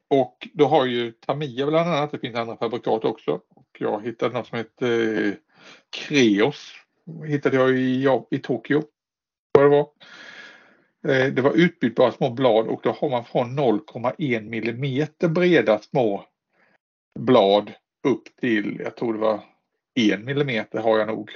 Och 0.08 0.48
då 0.52 0.66
har 0.66 0.86
ju 0.86 1.12
Tamiya 1.12 1.66
bland 1.66 1.90
annat, 1.90 2.12
det 2.12 2.18
finns 2.18 2.36
andra 2.36 2.56
fabrikat 2.56 3.04
också. 3.04 3.40
Och 3.48 3.76
jag 3.78 4.04
hittade 4.04 4.34
något 4.34 4.46
som 4.46 4.58
heter 4.58 5.26
eh, 5.26 5.32
Kreos. 5.90 6.72
Hittade 7.26 7.56
jag 7.56 7.70
i, 7.70 8.02
ja, 8.02 8.26
i 8.30 8.38
Tokyo. 8.38 8.82
Vad 9.52 9.64
det 9.64 9.68
var. 9.68 9.88
Eh, 11.08 11.32
det 11.32 11.42
var 11.42 11.52
utbytbara 11.52 12.12
små 12.12 12.30
blad 12.30 12.66
och 12.66 12.80
då 12.82 12.90
har 12.90 13.10
man 13.10 13.24
från 13.24 13.58
0,1 13.58 14.40
millimeter 14.40 15.28
breda 15.28 15.78
små 15.78 16.24
blad 17.18 17.72
upp 18.08 18.36
till, 18.40 18.80
jag 18.84 18.96
tror 18.96 19.12
det 19.12 19.18
var 19.18 19.40
1 19.94 20.20
millimeter 20.20 20.78
har 20.78 20.98
jag 20.98 21.08
nog. 21.08 21.30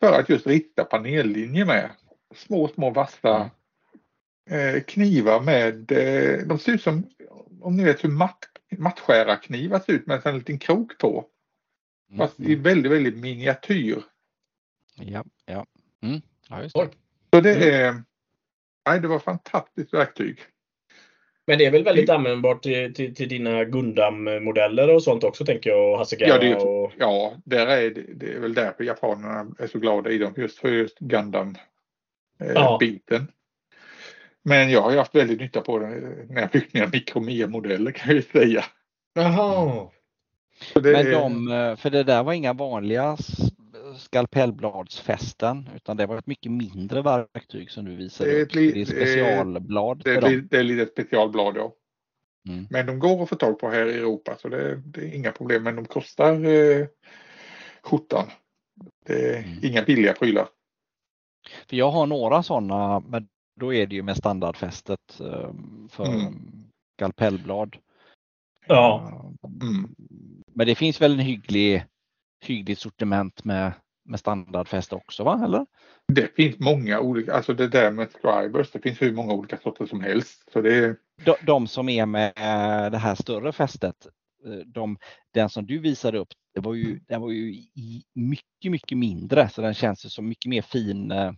För 0.00 0.12
att 0.12 0.28
just 0.28 0.46
rita 0.46 0.84
panellinjer 0.84 1.64
med. 1.64 1.90
Små, 2.34 2.68
små 2.68 2.90
vassa 2.90 3.36
mm 3.36 3.48
knivar 4.86 5.40
med, 5.40 5.92
eh, 5.92 6.46
de 6.46 6.58
ser 6.58 6.72
ut 6.72 6.82
som, 6.82 7.06
om 7.60 7.76
ni 7.76 7.84
vet 7.84 8.04
hur 8.04 8.08
matt, 8.08 8.38
mattskärarknivar 8.78 9.78
ser 9.78 9.92
ut 9.92 10.06
med 10.06 10.26
en 10.26 10.38
liten 10.38 10.58
krok 10.58 10.98
på. 10.98 11.24
Mm. 12.10 12.18
Fast 12.18 12.40
i 12.40 12.54
väldigt, 12.54 12.92
väldigt 12.92 13.16
miniatyr. 13.16 14.02
Ja, 14.94 15.24
ja. 15.46 15.66
Mm. 16.02 16.20
ja 16.48 16.62
just 16.62 16.76
det. 16.76 16.90
Så 17.32 17.40
det 17.40 17.72
är, 17.72 18.02
nej 18.86 19.00
det 19.00 19.08
var 19.08 19.18
fantastiskt 19.18 19.94
verktyg. 19.94 20.38
Men 21.46 21.58
det 21.58 21.66
är 21.66 21.70
väl 21.70 21.84
väldigt 21.84 22.10
användbart 22.10 22.62
till, 22.62 22.94
till, 22.94 23.14
till 23.14 23.28
dina 23.28 23.64
Gundam-modeller 23.64 24.94
och 24.94 25.02
sånt 25.02 25.24
också, 25.24 25.44
tänker 25.44 25.70
jag. 25.70 25.92
Och 25.92 25.98
Hasegawa 25.98 26.34
Ja, 26.34 26.38
det 26.40 26.48
är, 26.48 26.66
och... 26.66 26.92
ja 26.98 27.36
där 27.44 27.66
är 27.66 27.90
det, 27.90 28.02
det 28.14 28.32
är 28.32 28.40
väl 28.40 28.54
därför 28.54 28.84
japanerna 28.84 29.54
är 29.58 29.66
så 29.66 29.78
glada 29.78 30.10
i 30.10 30.18
dem, 30.18 30.34
just 30.36 30.58
för 30.58 30.68
just 30.68 30.98
Gundam 30.98 31.56
eh, 32.40 32.52
Ja. 32.54 32.78
Men 34.48 34.70
jag 34.70 34.82
har 34.82 34.90
ju 34.90 34.98
haft 34.98 35.14
väldigt 35.14 35.40
nytta 35.40 35.60
på 35.60 35.78
det 35.78 35.86
när 36.28 36.40
jag 36.40 36.50
byggt 36.50 36.74
mina 36.74 36.86
Micromia-modeller 36.86 37.92
kan 37.92 38.06
jag 38.08 38.16
ju 38.16 38.22
säga. 38.22 38.64
Jaha. 39.14 39.88
Det 40.74 40.80
Men 40.92 41.10
de, 41.12 41.76
för 41.76 41.90
det 41.90 42.02
där 42.04 42.22
var 42.22 42.32
inga 42.32 42.52
vanliga 42.52 43.16
skalpellbladsfästen 43.96 45.68
utan 45.76 45.96
det 45.96 46.06
var 46.06 46.18
ett 46.18 46.26
mycket 46.26 46.52
mindre 46.52 47.02
verktyg 47.02 47.70
som 47.70 47.84
du 47.84 47.96
visade 47.96 48.30
Det 48.30 48.36
är 48.36 48.42
upp. 48.42 48.48
ett 48.48 48.54
li- 48.54 48.72
Det 48.72 48.80
är 48.80 48.84
specialblad 48.84 50.02
Det 50.04 50.10
är, 50.14 50.30
li- 50.30 50.40
det 50.50 50.56
är 50.58 50.62
lite 50.62 50.86
specialblad 50.92 51.56
ja. 51.56 51.74
Mm. 52.48 52.66
Men 52.70 52.86
de 52.86 52.98
går 52.98 53.22
att 53.22 53.28
få 53.28 53.36
tag 53.36 53.58
på 53.58 53.68
här 53.68 53.86
i 53.86 53.94
Europa 53.94 54.36
så 54.38 54.48
det, 54.48 54.76
det 54.76 55.00
är 55.00 55.14
inga 55.14 55.32
problem. 55.32 55.62
Men 55.62 55.76
de 55.76 55.84
kostar 55.84 56.44
eh, 56.44 56.86
skjortan. 57.82 58.26
Det 59.06 59.34
är 59.36 59.42
Mm. 59.42 59.58
inga 59.62 59.82
billiga 59.82 60.12
prylar. 60.12 60.48
För 61.68 61.76
jag 61.76 61.90
har 61.90 62.06
några 62.06 62.42
sådana 62.42 63.00
men 63.00 63.28
då 63.58 63.74
är 63.74 63.86
det 63.86 63.94
ju 63.94 64.02
med 64.02 64.16
standardfästet 64.16 65.20
eh, 65.20 65.50
för 65.90 66.06
Mm. 66.06 66.34
skalpellblad. 66.96 67.76
Ja. 68.66 69.08
Eh, 69.12 69.48
Mm. 69.62 69.94
Men 70.54 70.66
det 70.66 70.74
finns 70.74 71.00
väl 71.00 71.12
en 71.12 71.18
hygglig, 71.18 71.84
hyggligt 72.44 72.80
sortiment 72.80 73.44
med, 73.44 73.72
med 74.04 74.20
standardfäste 74.20 74.94
också 74.94 75.24
va? 75.24 75.40
Eller? 75.44 75.66
Det 76.12 76.34
finns 76.36 76.58
många 76.58 77.00
olika, 77.00 77.34
alltså 77.34 77.54
det 77.54 77.68
där 77.68 77.90
med 77.90 78.08
scribers, 78.10 78.70
det 78.70 78.80
finns 78.80 79.02
hur 79.02 79.12
många 79.12 79.32
olika 79.32 79.56
sorter 79.58 79.86
som 79.86 80.00
helst. 80.00 80.52
Så 80.52 80.60
det 80.60 80.74
är, 80.74 80.96
De, 81.24 81.34
de 81.46 81.66
som 81.66 81.88
är 81.88 82.06
med 82.06 82.32
det 82.92 82.98
här 82.98 83.14
större 83.14 83.52
fästet, 83.52 84.06
eh, 84.46 84.52
de, 84.66 84.98
den 85.34 85.48
som 85.48 85.66
du 85.66 85.78
visade 85.78 86.18
upp, 86.18 86.28
det 86.54 86.60
var 86.60 86.74
ju, 86.74 86.98
den 87.08 87.20
var 87.20 87.30
ju 87.30 87.62
mycket, 88.14 88.70
mycket 88.70 88.98
mindre 88.98 89.48
så 89.48 89.62
den 89.62 89.74
känns 89.74 90.04
ju 90.04 90.08
som 90.08 90.28
mycket 90.28 90.50
mer 90.50 90.62
fin 90.62 91.10
eh, 91.10 91.32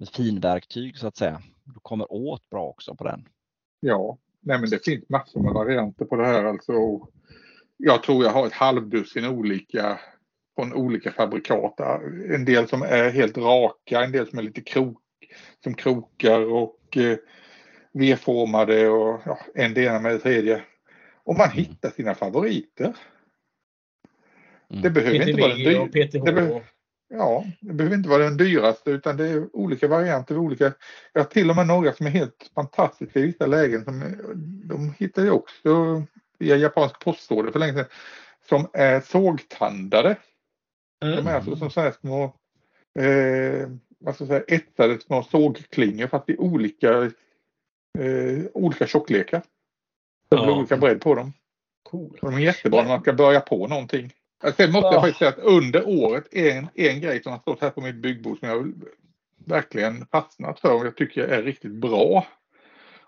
med 0.00 0.08
finverktyg 0.08 0.98
så 0.98 1.06
att 1.06 1.16
säga. 1.16 1.42
Du 1.64 1.80
kommer 1.82 2.12
åt 2.12 2.50
bra 2.50 2.66
också 2.66 2.94
på 2.94 3.04
den. 3.04 3.28
ja, 3.80 4.18
nej 4.40 4.60
men 4.60 4.70
det 4.70 4.84
finns 4.84 5.08
massor 5.08 5.42
med 5.42 5.52
varianter 5.52 6.04
på 6.04 6.16
det 6.16 6.26
här 6.26 6.44
alltså. 6.44 6.72
Jag 7.76 8.02
tror 8.02 8.24
jag 8.24 8.30
har 8.30 8.46
ett 8.46 8.52
halvdussin 8.52 9.26
olika 9.26 10.00
från 10.54 10.74
olika 10.74 11.12
fabrikat. 11.12 11.80
En 12.34 12.44
del 12.44 12.68
som 12.68 12.82
är 12.82 13.10
helt 13.10 13.38
raka, 13.38 14.04
en 14.04 14.12
del 14.12 14.28
som 14.30 14.38
är 14.38 14.42
lite 14.42 14.60
krok, 14.60 15.02
som 15.64 15.74
krokar 15.74 16.52
och 16.52 16.96
eh, 16.96 17.18
V-formade 17.92 18.88
och 18.88 19.20
ja, 19.24 19.38
en 19.54 19.74
det 19.74 19.84
ena 19.84 20.00
med 20.00 20.12
det 20.12 20.18
tredje. 20.18 20.62
Och 21.24 21.36
man 21.36 21.50
hittar 21.50 21.90
sina 21.90 22.14
favoriter. 22.14 22.96
Mm. 24.70 24.82
Det 24.82 24.90
behöver 24.90 25.28
inte 25.28 25.42
vara 25.42 25.54
den 25.54 25.58
PTV 25.58 25.78
och 25.80 25.90
dyr, 25.90 26.06
PTH. 26.06 26.24
det 26.24 26.32
behöver- 26.32 26.62
Ja, 27.12 27.44
det 27.60 27.72
behöver 27.72 27.96
inte 27.96 28.08
vara 28.08 28.24
den 28.24 28.36
dyraste 28.36 28.90
utan 28.90 29.16
det 29.16 29.28
är 29.28 29.56
olika 29.56 29.88
varianter. 29.88 30.38
Olika, 30.38 30.72
jag 31.12 31.20
har 31.20 31.24
till 31.28 31.50
och 31.50 31.56
med 31.56 31.66
några 31.66 31.92
som 31.92 32.06
är 32.06 32.10
helt 32.10 32.50
fantastiska 32.54 33.18
i 33.18 33.22
vissa 33.22 33.46
lägen. 33.46 33.84
Som, 33.84 34.02
de 34.64 34.94
hittar 34.98 35.24
jag 35.24 35.34
också 35.36 36.02
via 36.38 36.56
japansk 36.56 37.00
postorder 37.00 37.52
för 37.52 37.58
länge 37.58 37.72
sedan. 37.72 37.84
Som 38.48 38.66
är 38.72 39.00
sågtandade. 39.00 40.16
De 41.00 41.26
är 41.26 41.34
alltså 41.34 41.56
som 41.56 41.70
sådana 41.70 41.92
små 41.92 42.24
eh, 42.98 43.68
vad 43.98 44.14
ska 44.14 44.24
jag 44.24 44.28
säga, 44.28 44.42
etsade 44.48 45.00
små 45.00 45.22
sågklingor 45.22 46.06
fast 46.06 46.28
i 46.28 46.36
olika, 46.36 47.02
eh, 47.98 48.44
olika 48.54 48.86
tjocklekar. 48.86 49.42
Det 50.28 50.36
blir 50.36 50.46
Ja. 50.46 50.58
olika 50.58 50.76
bredd 50.76 51.00
på 51.00 51.14
dem. 51.14 51.32
Cool. 51.82 52.18
De 52.20 52.34
är 52.34 52.38
jättebra 52.38 52.82
när 52.82 52.88
man 52.88 53.00
ska 53.00 53.12
börja 53.12 53.40
på 53.40 53.66
någonting. 53.66 54.12
Sen 54.56 54.72
måste 54.72 54.86
jag 54.86 54.94
Ja. 54.94 55.00
faktiskt 55.00 55.18
säga 55.18 55.28
att 55.30 55.38
under 55.38 55.88
året 55.88 56.34
en, 56.34 56.66
en 56.74 57.00
grej 57.00 57.22
som 57.22 57.32
har 57.32 57.38
stått 57.38 57.60
här 57.60 57.70
på 57.70 57.80
mitt 57.80 57.94
byggbord 57.94 58.38
som 58.38 58.48
jag 58.48 58.72
verkligen 59.46 60.06
fastnat 60.06 60.60
för 60.60 60.74
och 60.74 60.86
jag 60.86 60.96
tycker 60.96 61.28
är 61.28 61.42
riktigt 61.42 61.72
bra. 61.72 62.26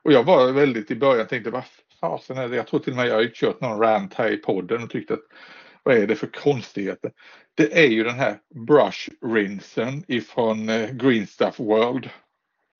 Och 0.02 0.12
jag 0.12 0.24
var 0.24 0.52
väldigt 0.52 0.90
i 0.90 0.94
början 0.96 1.26
tänkte 1.26 1.50
vad 1.50 1.64
fasen 2.00 2.38
är 2.38 2.48
det? 2.48 2.56
Jag 2.56 2.66
tror 2.66 2.80
till 2.80 2.92
och 2.92 2.96
med 2.96 3.06
jag 3.08 3.14
har 3.14 3.26
kört 3.34 3.60
någon 3.60 3.80
rant 3.80 4.14
här 4.14 4.30
i 4.30 4.36
podden 4.36 4.82
och 4.82 4.90
tyckte 4.90 5.14
att 5.14 5.20
vad 5.82 5.96
är 5.96 6.06
det 6.06 6.16
för 6.16 6.26
konstigheter? 6.26 7.12
Det 7.54 7.78
är 7.84 7.88
ju 7.88 8.04
den 8.04 8.14
här 8.14 8.38
brush 8.54 9.08
rinsen 9.34 10.04
ifrån 10.08 10.68
eh, 10.68 10.90
Green 10.90 11.26
Stuff 11.26 11.60
World. 11.60 12.08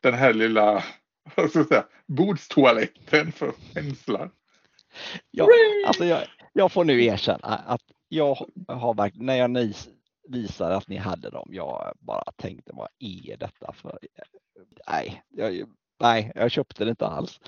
Den 0.02 0.14
här 0.14 0.32
lilla 0.32 0.84
vad 1.36 1.50
ska 1.50 1.58
jag 1.58 1.68
säga, 1.68 1.84
bordstoaletten 2.06 3.32
för 3.32 3.52
penslar. 3.74 4.30
Ja, 5.30 5.48
alltså 5.86 6.04
jag, 6.04 6.22
jag 6.52 6.72
får 6.72 6.84
nu 6.84 7.04
erkänna 7.04 7.46
att 7.66 7.80
jag 8.12 8.38
har 8.68 8.94
verkligen, 8.94 9.26
när 9.26 9.36
jag 9.36 9.50
ni 9.50 9.74
visade 10.28 10.76
att 10.76 10.88
ni 10.88 10.96
hade 10.96 11.30
dem, 11.30 11.48
jag 11.52 11.96
bara 11.98 12.32
tänkte 12.36 12.72
vad 12.74 12.88
är 12.98 13.36
detta 13.36 13.72
för? 13.72 13.98
Nej, 14.88 15.22
jag, 15.28 15.62
nej, 16.00 16.32
jag 16.34 16.50
köpte 16.50 16.84
det 16.84 16.90
inte 16.90 17.06
alls. 17.06 17.40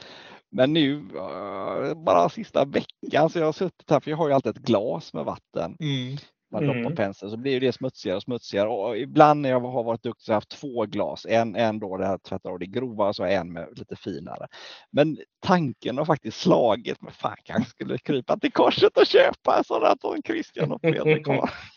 Men 0.51 0.73
nu, 0.73 1.09
eh, 1.17 1.95
bara 1.95 2.29
sista 2.29 2.65
veckan, 2.65 3.31
så 3.31 3.39
jag 3.39 3.47
har 3.47 3.53
suttit 3.53 3.91
här, 3.91 4.01
för 4.01 4.11
jag 4.11 4.19
har 4.19 4.29
ju 4.29 4.35
alltid 4.35 4.57
ett 4.57 4.63
glas 4.63 5.13
med 5.13 5.25
vatten. 5.25 5.77
Mm. 5.81 6.17
Man 6.55 6.65
Mm. 6.65 6.83
doppar 6.83 6.97
penseln 6.97 7.31
så 7.31 7.37
blir 7.37 7.61
det 7.61 7.73
smutsigare 7.73 8.17
och 8.17 8.23
smutsigare. 8.23 8.69
Och 8.69 8.99
ibland 8.99 9.41
när 9.41 9.51
jag 9.51 9.61
har 9.61 9.85
varit 9.85 10.03
duktig 10.03 10.25
så 10.25 10.33
har 10.33 10.35
jag 10.35 10.37
haft 10.37 10.51
två 10.61 10.87
glas. 10.87 11.27
En, 11.29 11.57
en 11.57 11.79
då 11.79 11.97
det 11.97 12.07
här 12.07 12.19
tvättar 12.19 12.51
av 12.51 12.59
det 12.59 12.67
grova 12.67 13.09
och 13.09 13.17
så 13.17 13.25
en 13.25 13.53
med 13.53 13.69
lite 13.79 13.97
finare. 13.97 14.47
Men 14.91 15.19
tanken 15.41 15.99
har 15.99 16.05
faktiskt 16.05 16.41
slagit 16.41 17.03
mig. 17.03 17.13
Fan, 17.13 17.37
kanske 17.45 17.71
skulle 17.71 17.99
krypa 17.99 18.39
till 18.39 18.53
korset 18.53 18.97
och 18.97 19.07
köpa 19.07 19.57
en 19.59 19.81
där 19.81 19.97
som 20.01 20.23
Christian 20.23 20.73
och 20.73 20.81
Fredrik 20.81 21.27
har. 21.27 21.51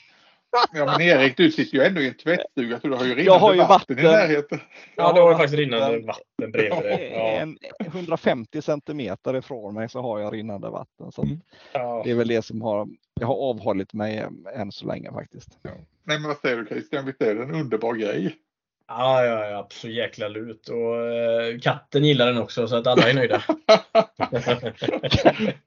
Ja 0.74 0.86
men 0.86 1.02
Erik, 1.02 1.38
du 1.38 1.52
sitter 1.52 1.78
ju 1.78 1.84
ändå 1.84 2.02
i 2.02 2.08
en 2.08 2.14
tvättstuga 2.14 2.80
så 2.80 2.88
du 2.88 2.94
har 2.96 3.04
ju 3.06 3.10
rinnande 3.10 3.24
Jag 3.24 3.40
har 3.40 3.54
ju 3.54 3.60
vatten, 3.60 4.00
i 4.00 4.04
vatten. 4.04 4.20
närheten. 4.20 4.60
Ja, 4.96 5.14
det 5.14 5.22
har 5.22 5.30
ju 5.32 5.36
faktiskt 5.36 5.58
rinnande 5.60 6.00
vatten 6.00 6.52
bredvid 6.52 6.84
dig. 6.84 7.12
Ja. 7.16 7.20
en 7.30 7.58
150 7.86 8.62
centimeter 8.62 9.36
ifrån 9.36 9.74
mig 9.74 9.90
så 9.90 10.02
har 10.02 10.20
jag 10.20 10.34
rinnande 10.34 10.70
vatten. 10.70 11.12
Så 11.12 11.24
Mm. 11.24 11.40
Ja. 11.74 12.02
det 12.06 12.12
är 12.12 12.16
väl 12.16 12.28
det 12.28 12.42
som 12.42 12.62
har, 12.62 12.88
jag 13.20 13.28
har 13.28 13.36
avhållit 13.36 13.94
mig 13.94 14.26
än 14.56 14.72
så 14.72 14.88
länge 14.88 15.12
faktiskt. 15.12 15.50
Nej 15.64 16.20
men 16.20 16.24
vad 16.24 16.38
säger 16.38 16.58
du 16.58 16.66
Christian, 16.66 17.06
visst 17.06 17.22
är 17.22 17.36
det 17.36 17.44
en 17.44 17.56
underbar 17.56 17.94
grej? 17.94 18.36
Ja, 18.88 19.26
ja, 19.26 19.46
ja, 19.50 19.68
så 19.72 19.88
jäkla 19.90 20.28
lut. 20.28 20.70
Och 20.70 21.06
eh, 21.06 21.60
katten 21.60 22.06
gillar 22.06 22.26
den 22.28 22.38
också 22.38 22.68
så 22.68 22.76
att 22.76 22.88
alla 22.88 23.10
är 23.10 23.14
nöjda. 23.14 23.44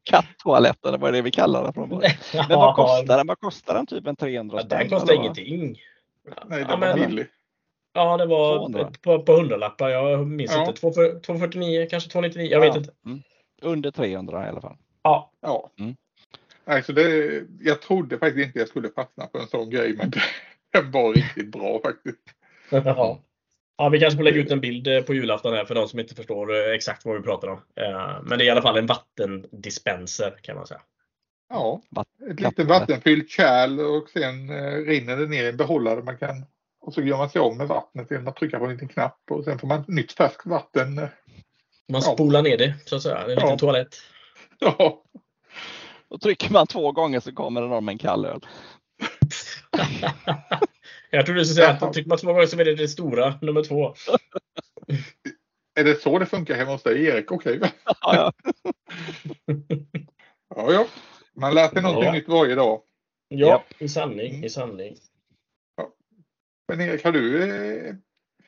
Kattoaletten, 0.05 1.01
vad 1.01 1.09
är 1.09 1.13
det 1.13 1.23
vi 1.23 1.31
kallar 1.31 1.67
det 1.67 1.73
från 1.73 1.89
början. 1.89 2.13
Men 2.49 2.59
vad 2.59 2.77
kostar 2.77 3.17
den? 3.17 3.27
Vad 3.27 3.41
kostar 3.41 3.75
den? 3.75 3.87
Typ 3.87 4.07
en 4.07 4.17
300 4.17 4.59
Ja, 4.61 4.67
den 4.79 4.89
kostar 4.89 5.15
ingenting. 5.15 5.79
Nej, 6.47 6.61
Ja, 6.61 6.67
den 6.67 6.81
men- 6.81 6.99
var 6.99 7.07
billig. 7.07 7.27
Ja, 7.93 8.17
det 8.17 8.27
var 8.27 8.57
200. 8.59 8.81
ett 8.81 9.03
par, 9.03 9.19
par 9.19 9.37
hundralappar. 9.37 9.89
Jag 9.89 10.27
minns 10.27 10.53
Ja. 10.55 10.61
inte. 10.69 10.81
2,49 10.81 11.21
249, 11.21 11.87
kanske 11.91 12.11
299. 12.11 12.51
Jag 12.51 12.67
Ja. 12.67 12.73
vet 12.73 12.77
inte. 12.77 12.93
Under 13.63 13.91
300 13.91 14.47
i 14.47 14.49
alla 14.49 14.61
fall. 14.61 14.77
Ja, 15.03 15.33
Ja. 15.43 15.71
Mm. 15.79 15.97
Nej, 16.65 16.83
så 16.83 16.93
det, 16.93 17.43
jag 17.61 17.83
trodde 17.83 18.19
faktiskt 18.19 18.47
inte 18.47 18.59
jag 18.59 18.69
skulle 18.69 18.89
fastna 18.89 19.27
på 19.27 19.39
en 19.39 19.47
sån 19.47 19.71
grej 19.71 19.95
men 19.99 20.13
den 20.73 20.91
var 20.91 21.15
riktigt 21.15 21.53
bra 21.53 21.81
faktiskt. 21.85 22.19
Ja. 22.71 23.21
ja, 23.79 23.89
vi 23.89 24.01
kanske 24.01 24.17
får 24.17 24.25
lägga 24.25 24.41
ut 24.41 24.51
en 24.51 24.61
bild 24.61 24.87
eh, 24.87 25.03
på 25.03 25.15
julafton 25.15 25.55
här 25.55 25.65
för 25.65 25.75
de 25.75 25.89
som 25.89 25.99
inte 26.01 26.15
förstår 26.15 26.55
eh, 26.55 26.75
exakt 26.75 27.05
vad 27.05 27.17
vi 27.17 27.23
pratar 27.23 27.49
om. 27.49 27.59
Eh, 27.77 28.19
Men 28.23 28.39
det 28.39 28.45
är 28.45 28.47
i 28.47 28.51
alla 28.51 28.63
fall 28.63 28.77
en 28.79 28.87
vattendispenser 28.87 30.39
kan 30.43 30.57
man 30.57 30.67
säga. 30.67 30.81
Ja, 31.49 31.83
ett 32.31 32.41
litet 32.41 32.67
vattenfyllt 32.67 33.31
kärl 33.31 33.81
och 33.81 34.09
sen 34.11 34.49
rinner 34.85 35.17
det 35.17 35.27
ner 35.27 35.45
i 35.45 35.49
en 35.49 35.57
behållare 35.57 36.03
man 36.03 36.19
kan 36.19 36.45
och 36.81 36.95
så 36.95 37.03
gör 37.03 37.17
man 37.17 37.31
sig 37.31 37.41
av 37.41 37.57
med 37.57 37.69
vattnet 37.69 38.11
genom 38.11 38.29
att 38.29 38.37
trycka 38.37 38.59
på 38.59 38.65
en 38.65 38.73
liten 38.73 38.89
knapp 38.89 39.21
och 39.31 39.45
sen 39.45 39.59
får 39.59 39.67
man 39.69 39.85
nytt 39.89 40.13
färskt 40.13 40.47
vatten. 40.47 40.95
Man 40.95 41.09
Ja. 41.89 42.01
spolar 42.01 42.43
ner 42.43 42.59
det 42.59 42.75
så 42.85 42.97
att 42.97 43.03
säga. 43.03 43.15
Det 43.15 43.21
är 43.21 43.25
en 43.25 43.31
liten 43.35 43.49
Ja. 43.51 43.59
toalett. 43.59 43.97
Ja, 44.59 45.03
Och 46.09 46.21
trycker 46.21 46.53
man 46.53 46.67
två 46.67 46.93
gånger 46.93 47.21
så 47.21 47.33
kommer 47.33 47.63
det 47.63 47.69
någon 47.69 47.85
med 47.85 47.93
en 47.93 47.99
kall 47.99 48.25
öl. 48.27 48.47
Jag 51.11 51.27
trodde 51.27 51.41
du 51.41 51.45
skulle 51.45 51.55
säga 51.67 51.71
att 51.87 51.93
trycker 51.93 52.09
man 52.09 52.19
två 52.19 52.33
gånger 52.33 52.47
så 52.47 52.61
är 52.61 52.65
det 52.65 52.75
det 52.75 52.89
stora, 52.89 53.35
nummer 53.43 53.63
två. 53.65 53.95
är 55.81 55.85
det 55.85 56.01
så 56.03 56.19
det 56.19 56.27
funkar 56.27 56.55
hemma 56.55 56.73
hos 56.73 56.83
dig 56.83 57.05
Erik? 57.07 57.33
Okej. 57.33 57.61
Ja, 57.85 57.95
ja. 58.03 58.33
Ja, 60.57 60.73
ja. 60.73 60.87
Man 61.35 61.55
lär 61.55 61.69
sig 61.69 61.83
någonting 61.83 62.05
Ja. 62.05 62.13
nytt 62.13 62.29
varje 62.29 62.55
dag. 62.55 62.83
Ja, 63.29 63.47
Ja. 63.49 63.65
i 63.79 63.89
sanning. 63.89 64.31
Mm. 64.35 64.45
I 64.45 64.51
sanning. 64.51 64.97
Men 66.69 66.81
Erik, 66.81 67.05
har 67.05 67.13
du 67.13 67.43
eh, 67.89 67.95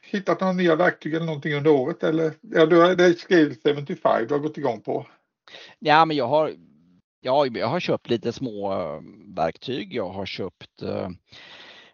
hittat 0.03 0.41
några 0.41 0.53
nya 0.53 0.77
verktyg 0.77 1.15
eller 1.15 1.27
någonting 1.27 1.55
under 1.55 1.71
året? 1.71 2.03
Eller? 2.03 2.33
Ja, 2.41 2.67
du 2.67 2.81
har, 2.81 2.95
det 2.95 3.05
är 3.05 3.13
Scale 3.13 3.55
75 3.77 4.27
du 4.29 4.35
har 4.35 4.39
gått 4.39 4.59
igång 4.59 4.81
på. 4.81 5.07
ja, 5.79 6.05
men 6.05 6.17
jag 6.17 6.27
har, 6.29 6.53
ja, 7.21 7.47
jag 7.47 7.67
har 7.67 7.81
köpt 7.81 8.11
lite 8.11 8.33
små 8.33 8.73
eh, 8.73 9.01
verktyg. 9.37 9.95
Jag 9.95 10.09
har 10.09 10.27
köpt 10.27 10.83
eh, 10.83 11.09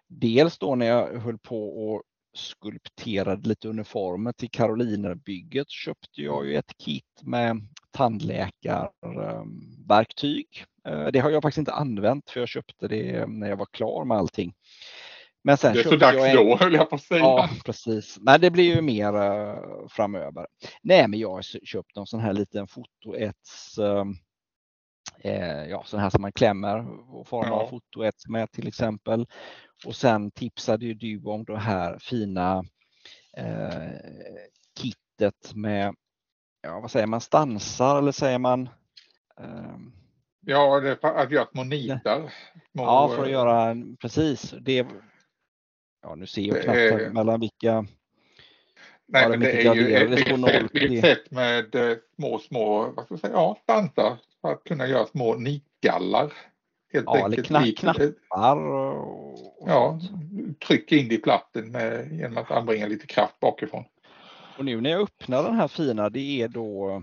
dels 0.08 0.58
då 0.58 0.74
när 0.74 0.86
jag 0.86 1.20
höll 1.20 1.38
på 1.38 1.88
och 1.92 2.02
skulpterade 2.34 3.48
lite 3.48 3.68
uniformer 3.68 4.32
till 4.32 4.50
Karolinerbygget 4.50 5.70
köpte 5.70 6.22
jag 6.22 6.46
ju 6.46 6.56
ett 6.56 6.72
kit 6.84 7.20
med 7.22 7.56
tandläkarverktyg. 7.90 10.46
Eh, 10.88 11.06
Det 11.06 11.18
har 11.18 11.30
jag 11.30 11.42
faktiskt 11.42 11.58
inte 11.58 11.72
använt 11.72 12.30
för 12.30 12.40
jag 12.40 12.48
köpte 12.48 12.88
det 12.88 13.26
när 13.26 13.48
jag 13.48 13.56
var 13.56 13.66
klar 13.66 14.04
med 14.04 14.16
allting. 14.16 14.54
Men 15.44 15.56
sen 15.56 15.72
Det 15.74 15.80
är 15.80 15.84
så 15.84 15.96
dags 15.96 16.16
jag 16.16 16.30
en- 16.30 16.36
då 16.36 16.56
höll 16.60 16.74
jag 16.74 16.90
på 16.90 16.96
att 16.96 17.02
säga. 17.02 17.20
Ja, 17.20 17.48
precis. 17.64 18.18
Men 18.20 18.40
det 18.40 18.50
blir 18.50 18.74
ju 18.76 18.82
mer 18.82 19.16
eh, 19.16 19.56
framöver. 19.88 20.46
Nej, 20.82 21.08
men 21.08 21.18
jag 21.20 21.30
har 21.30 21.42
köpt 21.66 21.96
en 21.96 22.06
sån 22.06 22.20
här 22.20 22.32
liten 22.32 22.66
fotoets, 22.68 23.78
eh, 23.78 24.04
eh, 25.20 25.64
ja, 25.64 25.82
sån 25.86 26.00
här 26.00 26.10
som 26.10 26.22
man 26.22 26.32
klämmer 26.32 26.86
och 27.14 27.28
formar 27.28 27.48
Ja. 27.48 27.66
fotoets 27.70 28.26
med 28.28 28.50
till 28.52 28.68
exempel. 28.68 29.26
Och 29.86 29.96
sen 29.96 30.30
tipsade 30.30 30.86
ju 30.86 30.94
du 30.94 31.22
om 31.24 31.44
det 31.44 31.58
här 31.58 31.98
fina 31.98 32.64
eh, 33.36 33.90
kittet 34.80 35.54
med, 35.54 35.94
ja 36.62 36.80
vad 36.80 36.90
säger 36.90 37.06
man, 37.06 37.20
stansar 37.20 37.98
eller 37.98 38.12
säger 38.12 38.38
man? 38.38 38.68
ehm, 39.40 39.92
Ja, 40.40 40.80
det 40.80 41.04
att 41.04 41.30
göra 41.30 41.46
små 41.46 41.64
nitar. 41.64 42.32
Ja, 42.72 43.08
för 43.08 43.22
att 43.22 43.26
eh, 43.28 43.32
göra 43.32 43.76
precis. 44.00 44.54
Det, 44.60 44.86
ja, 46.02 46.14
nu 46.14 46.26
ser 46.26 46.42
jag 46.42 46.62
knappt 46.62 46.78
är- 46.78 47.10
mellan 47.10 47.40
vilka. 47.40 47.86
Nej, 49.06 49.22
Ja, 49.22 49.28
men 49.28 49.40
de 49.40 49.46
det 49.46 49.66
är 49.66 49.74
ju 49.74 49.94
ett, 49.94 50.28
ett, 50.44 50.74
ett 50.76 51.00
sätt 51.00 51.30
med 51.30 51.74
eh, 51.74 51.96
små, 52.16 52.38
små, 52.38 52.92
vad 52.96 53.04
ska 53.04 53.14
jag 53.14 53.20
säga, 53.20 53.32
ja, 53.32 53.58
stansar 53.62 54.18
för 54.40 54.52
att 54.52 54.64
kunna 54.64 54.86
göra 54.86 55.06
små 55.06 55.34
nitgallar. 55.34 56.32
Helt 56.92 57.04
Ja, 57.06 57.24
enkelt. 57.24 57.46
knapp- 57.46 57.76
knappar 57.76 58.56
och, 58.56 59.62
och 59.62 59.68
Ja, 59.68 60.00
tryck 60.66 60.92
in 60.92 61.08
det 61.08 61.14
i 61.14 61.18
platten 61.18 61.70
med, 61.70 62.12
genom 62.12 62.36
att 62.38 62.50
anbringa 62.50 62.86
lite 62.86 63.06
kraft 63.06 63.40
bakifrån. 63.40 63.84
Och 64.58 64.64
nu 64.64 64.80
när 64.80 64.90
jag 64.90 65.00
öppnar 65.02 65.42
den 65.42 65.54
här 65.54 65.68
fina, 65.68 66.10
det 66.10 66.42
är 66.42 66.48
då, 66.48 67.02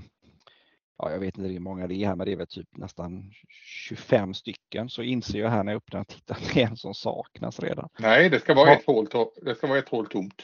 ja 0.97 1.11
jag 1.11 1.19
vet 1.19 1.37
inte 1.37 1.49
hur 1.49 1.59
många 1.59 1.87
det 1.87 1.95
är 1.95 2.07
här, 2.07 2.15
men 2.15 2.25
det 2.25 2.31
är 2.31 2.37
väl 2.37 2.47
typ 2.47 2.77
nästan 2.77 3.31
25 3.65 4.33
stycken. 4.33 4.89
Så 4.89 5.01
inser 5.03 5.39
jag 5.39 5.49
här 5.49 5.63
när 5.63 5.71
jag 5.71 5.77
öppnar 5.77 5.99
och 6.01 6.07
tittar 6.07 6.35
att 6.35 6.49
det 6.53 6.61
är 6.61 6.67
en 6.67 6.77
som 6.77 6.93
saknas 6.93 7.59
redan. 7.59 7.89
Nej, 7.99 8.29
det 8.29 8.39
ska 8.39 8.53
vara, 8.53 8.69
Ja. 8.69 8.75
ett, 8.75 8.85
hål, 8.85 9.07
det 9.41 9.55
ska 9.55 9.67
vara 9.67 9.79
ett 9.79 9.89
hål 9.89 10.07
tomt. 10.07 10.41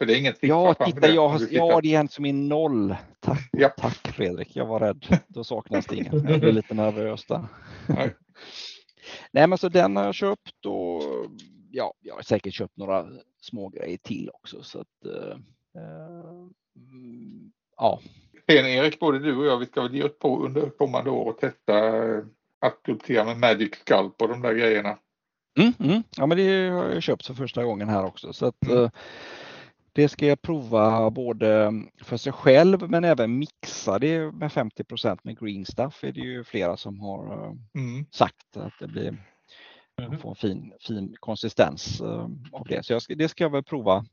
För 0.00 0.06
det 0.06 0.14
är 0.14 0.18
ingen 0.18 0.32
siffra 0.32 0.48
Ja, 0.48 0.74
titta, 0.74 1.08
jag 1.08 1.28
har, 1.28 1.40
ja, 1.50 1.80
det 1.82 1.94
är 1.94 2.00
en 2.00 2.08
som 2.08 2.24
är 2.24 2.32
noll. 2.32 2.96
Tack, 3.20 3.48
Ja. 3.52 3.68
tack 3.68 4.08
Fredrik, 4.08 4.56
jag 4.56 4.66
var 4.66 4.80
rädd. 4.80 5.18
Då 5.28 5.44
saknas 5.44 5.86
det 5.86 5.96
ingen. 5.96 6.24
Jag 6.28 6.40
blev 6.40 6.54
lite 6.54 6.74
nervös 6.74 7.24
där. 7.26 7.44
Nej. 7.88 8.14
Nej, 9.30 9.46
men 9.46 9.58
så 9.58 9.68
den 9.68 9.96
har 9.96 10.04
jag 10.04 10.14
köpt 10.14 10.66
och 10.66 11.02
ja, 11.70 11.94
jag 12.00 12.14
har 12.14 12.22
säkert 12.22 12.54
köpt 12.54 12.76
några 12.76 13.06
små 13.40 13.68
grejer 13.68 13.98
till 13.98 14.30
också. 14.34 14.62
Så 14.62 14.80
att, 14.80 15.04
eh, 15.06 15.30
eh, 15.82 16.46
ja, 17.76 18.00
Sen 18.50 18.66
Erik, 18.66 18.98
både 19.00 19.18
du 19.18 19.36
och 19.36 19.46
jag, 19.46 19.58
vi 19.58 19.66
ska 19.66 19.82
väl 19.82 19.94
ge 19.94 20.02
oss 20.02 20.18
på 20.18 20.44
under 20.44 20.70
kommande 20.70 21.10
år 21.10 21.24
och 21.30 21.38
testa 21.38 21.86
eh, 21.96 22.18
att 22.60 22.78
skulptera 22.82 23.24
med 23.24 23.38
Magic 23.38 23.74
Sculpt 23.74 24.22
och 24.22 24.28
de 24.28 24.42
där 24.42 24.54
grejerna. 24.54 24.98
Mm, 25.58 25.72
mm. 25.80 26.02
Ja, 26.16 26.26
men 26.26 26.38
det 26.38 26.68
har 26.68 26.88
jag 26.88 27.02
köpt 27.02 27.26
för 27.26 27.34
första 27.34 27.64
gången 27.64 27.88
här 27.88 28.04
också. 28.04 28.32
Så 28.32 28.46
att, 28.46 28.66
Mm. 28.66 28.90
Eh, 29.94 30.02
det 30.02 30.08
ska 30.08 30.26
jag 30.26 30.42
prova 30.42 31.10
både 31.10 31.72
för 32.02 32.16
sig 32.16 32.32
själv 32.32 32.90
men 32.90 33.04
även 33.04 33.38
mixa 33.38 33.98
det 33.98 34.32
med 34.32 34.50
50% 34.50 35.18
med 35.22 35.38
green 35.40 35.64
stuff. 35.66 36.04
är 36.04 36.12
det 36.12 36.20
ju 36.20 36.44
flera 36.44 36.76
som 36.76 37.00
har 37.00 37.32
eh, 37.32 37.52
Mm. 37.74 38.04
sagt 38.10 38.56
att 38.56 38.72
det 38.80 38.86
blir 38.88 39.16
Mhm. 40.00 40.18
får 40.18 40.28
en 40.30 40.34
fin, 40.36 40.72
fin 40.80 41.16
konsistens 41.20 42.00
eh, 42.00 42.28
av 42.52 42.66
det. 42.68 42.84
Så 42.86 42.92
jag 42.92 43.02
ska, 43.02 43.14
det 43.14 43.28
ska 43.28 43.44
jag 43.44 43.50
väl 43.50 43.62
prova 43.62 44.04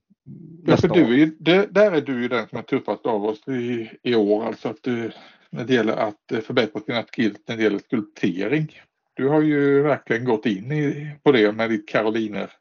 Ja, 0.66 0.78
för 0.78 0.88
du 0.88 1.22
är, 1.24 1.32
det, 1.40 1.66
där 1.74 1.92
är 1.92 2.02
du 2.02 2.22
ju 2.22 2.28
den 2.28 2.48
som 2.48 2.58
är 2.58 2.62
tuffast 2.62 3.06
av 3.06 3.26
oss 3.26 3.48
i, 3.48 3.90
i 4.04 4.16
år, 4.16 4.46
alltså 4.46 4.70
att 4.70 4.84
du, 4.84 5.12
när 5.50 5.64
det 5.66 5.74
gäller 5.74 5.98
att 5.98 6.32
eh, 6.32 6.40
förbättra 6.40 6.82
sina 6.82 7.04
skills 7.04 7.38
när 7.48 7.58
det 7.58 7.64
gäller 7.64 7.80
skulptering. 7.80 8.82
Du 9.14 9.28
har 9.28 9.42
ju 9.42 9.82
verkligen 9.82 10.26
gått 10.26 10.46
in 10.46 10.72
i, 10.72 11.12
på 11.24 11.32
det 11.32 11.52
med 11.52 11.70
ditt 11.70 11.88
karoliner. 11.90 12.52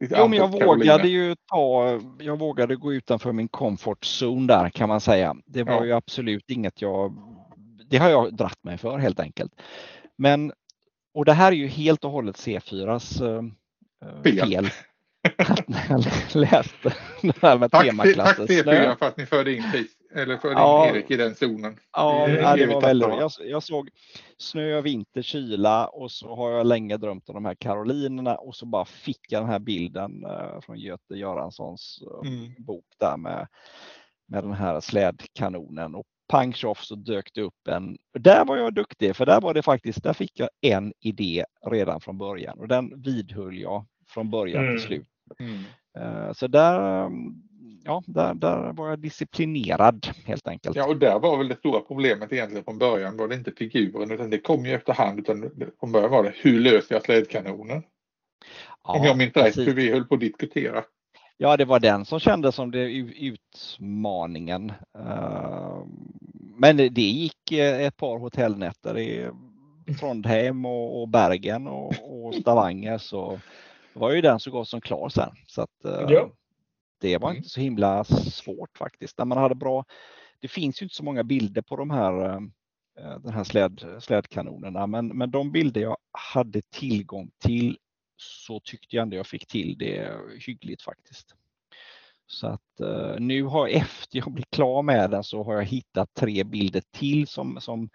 Jo, 0.00 0.28
men 0.28 0.38
jag 0.38 0.48
vågade 0.66 1.08
ju 1.08 1.34
ta, 1.52 2.00
jag 2.18 2.38
vågade 2.38 2.76
gå 2.76 2.92
utanför 2.94 3.32
min 3.32 3.48
comfort 3.48 4.04
zone 4.04 4.46
där 4.46 4.70
kan 4.70 4.88
man 4.88 5.00
säga. 5.00 5.36
Det 5.46 5.62
var 5.62 5.72
Ja. 5.72 5.84
ju 5.84 5.92
absolut 5.92 6.50
inget 6.50 6.82
jag, 6.82 7.14
det 7.90 7.96
har 7.98 8.08
jag 8.10 8.34
dratt 8.36 8.58
mig 8.64 8.78
för 8.78 8.98
helt 8.98 9.20
enkelt. 9.20 9.52
Men, 10.18 10.52
och 11.14 11.24
det 11.24 11.32
här 11.32 11.52
är 11.52 11.56
ju 11.56 11.66
helt 11.66 12.04
och 12.04 12.10
hållet 12.10 12.36
C4s 12.36 13.24
eh, 13.24 13.44
eh, 14.08 14.22
Fel. 14.22 14.48
fel. 14.48 14.68
Att 15.38 15.68
när 15.68 15.86
jag 15.88 16.04
läste 16.34 16.94
det 17.22 17.42
här 17.42 17.58
med 17.58 17.70
Tack, 17.70 17.80
tack 17.82 17.86
temaklassen 17.90 18.46
snö. 18.46 18.62
C4 18.62 18.98
för 18.98 19.06
att 19.06 19.16
ni 19.16 19.26
förde 19.26 19.52
in, 19.52 19.64
Chris, 19.72 19.90
eller 20.16 20.34
in 20.34 20.40
Ja. 20.42 20.86
Erik 20.88 21.10
i 21.10 21.16
den 21.16 21.34
zonen. 21.34 21.78
Ja, 21.92 22.28
ja, 22.28 22.56
det 22.56 22.66
var 22.66 22.80
väldigt, 22.80 23.08
jag, 23.08 23.30
jag 23.44 23.62
såg 23.62 23.90
snö, 24.38 24.80
vinter, 24.80 25.22
kyla 25.22 25.86
och 25.86 26.10
så 26.10 26.36
har 26.36 26.50
jag 26.50 26.66
länge 26.66 26.96
drömt 26.96 27.28
om 27.28 27.34
de 27.34 27.44
här 27.44 27.54
karolinerna 27.54 28.34
och 28.36 28.56
så 28.56 28.66
bara 28.66 28.84
fick 28.84 29.32
jag 29.32 29.42
den 29.42 29.50
här 29.50 29.58
bilden 29.58 30.24
eh, 30.24 30.60
från 30.60 30.78
Göte 30.78 31.14
Göranssons 31.14 31.98
eh, 32.02 32.28
Mm. 32.28 32.52
bok 32.58 32.84
där 33.00 33.16
med, 33.16 33.46
med 34.28 34.44
den 34.44 34.52
här 34.52 34.80
slädkanonen 34.80 35.94
och 35.94 36.04
pang 36.28 36.52
tjoff 36.52 36.84
så 36.84 36.94
dök 36.94 37.30
det 37.34 37.42
upp 37.42 37.68
en. 37.68 37.96
Där 38.18 38.44
var 38.44 38.56
jag 38.56 38.74
duktig 38.74 39.16
för 39.16 39.26
där 39.26 39.40
var 39.40 39.54
det 39.54 39.62
faktiskt, 39.62 40.02
där 40.02 40.12
fick 40.12 40.40
jag 40.40 40.48
en 40.60 40.92
idé 41.00 41.44
redan 41.66 42.00
från 42.00 42.18
början 42.18 42.58
och 42.58 42.68
den 42.68 43.02
vidhöll 43.02 43.58
jag 43.58 43.86
från 44.08 44.30
början 44.30 44.64
Mm. 44.64 44.76
till 44.76 44.86
slut. 44.86 45.08
Mm. 45.38 45.58
Eh, 45.98 46.32
Så 46.32 46.46
där, 46.46 47.02
eh, 47.04 47.10
ja, 47.86 48.02
där, 48.06 48.34
där 48.34 48.72
var 48.72 48.88
jag 48.88 48.98
disciplinerad 48.98 50.06
helt 50.24 50.48
enkelt. 50.48 50.76
Ja, 50.76 50.86
och 50.86 50.96
där 50.96 51.18
var 51.18 51.38
väl 51.38 51.48
det 51.48 51.56
stora 51.56 51.80
problemet 51.80 52.32
egentligen 52.32 52.64
från 52.64 52.78
början 52.78 53.16
var 53.16 53.28
det 53.28 53.34
inte 53.34 53.52
figuren 53.52 54.10
utan 54.10 54.30
det 54.30 54.38
kom 54.38 54.66
ju 54.66 54.72
efterhand 54.72 55.18
utan 55.18 55.50
från 55.80 55.92
början 55.92 56.10
var 56.10 56.22
det 56.22 56.32
hur 56.34 56.60
löser 56.60 56.94
jag 56.94 57.04
slädkanonen? 57.04 57.82
Om 58.82 59.04
jag 59.04 59.18
minns 59.18 59.36
rätt, 59.36 59.56
hur 59.56 59.74
vi 59.74 59.90
höll 59.90 60.04
på 60.04 60.14
att 60.14 60.20
diskutera. 60.20 60.84
Ja, 61.36 61.56
det 61.56 61.64
var 61.64 61.80
den 61.80 62.04
som 62.04 62.20
kändes 62.20 62.54
som 62.54 62.70
det 62.70 62.92
utmaningen. 62.92 64.72
Eh, 64.98 65.84
men 66.56 66.76
det 66.76 67.02
gick 67.02 67.52
ett 67.52 67.96
par 67.96 68.18
hotellnätter 68.18 68.98
i 68.98 69.30
Trondheim 70.00 70.66
och 70.66 71.08
Bergen 71.08 71.66
och 71.66 72.34
Stavanger 72.40 72.98
så 72.98 73.38
var 73.92 74.10
ju 74.10 74.20
den 74.20 74.40
så 74.40 74.50
gott 74.50 74.68
som 74.68 74.80
klar 74.80 75.08
sen. 75.08 75.30
Så 75.46 75.62
att, 75.62 75.84
eh, 75.84 76.06
ja. 76.08 76.30
Det 77.06 77.18
var 77.18 77.32
inte 77.32 77.48
så 77.48 77.60
himla 77.60 78.04
svårt 78.04 78.78
faktiskt. 78.78 79.18
När 79.18 79.24
man 79.24 79.38
hade 79.38 79.54
bra, 79.54 79.84
det 80.40 80.48
finns 80.48 80.82
ju 80.82 80.84
inte 80.84 80.96
så 80.96 81.04
många 81.04 81.24
bilder 81.24 81.62
på 81.62 81.76
de 81.76 81.90
här 81.90 82.34
eh, 82.34 82.40
den 83.18 83.32
här 83.32 83.44
släd, 83.44 83.84
slädkanonerna 84.00 84.86
men, 84.86 85.06
men 85.06 85.30
de 85.30 85.52
bilder 85.52 85.80
jag 85.80 85.96
hade 86.34 86.62
tillgång 86.62 87.30
till 87.38 87.78
så 88.16 88.60
tyckte 88.60 88.96
jag 88.96 89.02
ändå 89.02 89.16
jag 89.16 89.26
fick 89.26 89.46
till 89.46 89.78
det 89.78 90.12
hyggligt 90.46 90.82
faktiskt. 90.82 91.34
Så 92.26 92.46
att 92.46 92.80
uh, 92.80 93.14
nu 93.18 93.42
har 93.42 93.68
efter 93.76 94.18
jag 94.18 94.32
blivit 94.32 94.50
klar 94.50 94.82
med 94.82 95.10
den 95.10 95.24
så 95.24 95.42
har 95.42 95.54
jag 95.54 95.64
hittat 95.64 96.14
tre 96.14 96.44
bilder 96.44 96.82
till 96.92 97.26
som, 97.26 97.60
som 97.60 97.88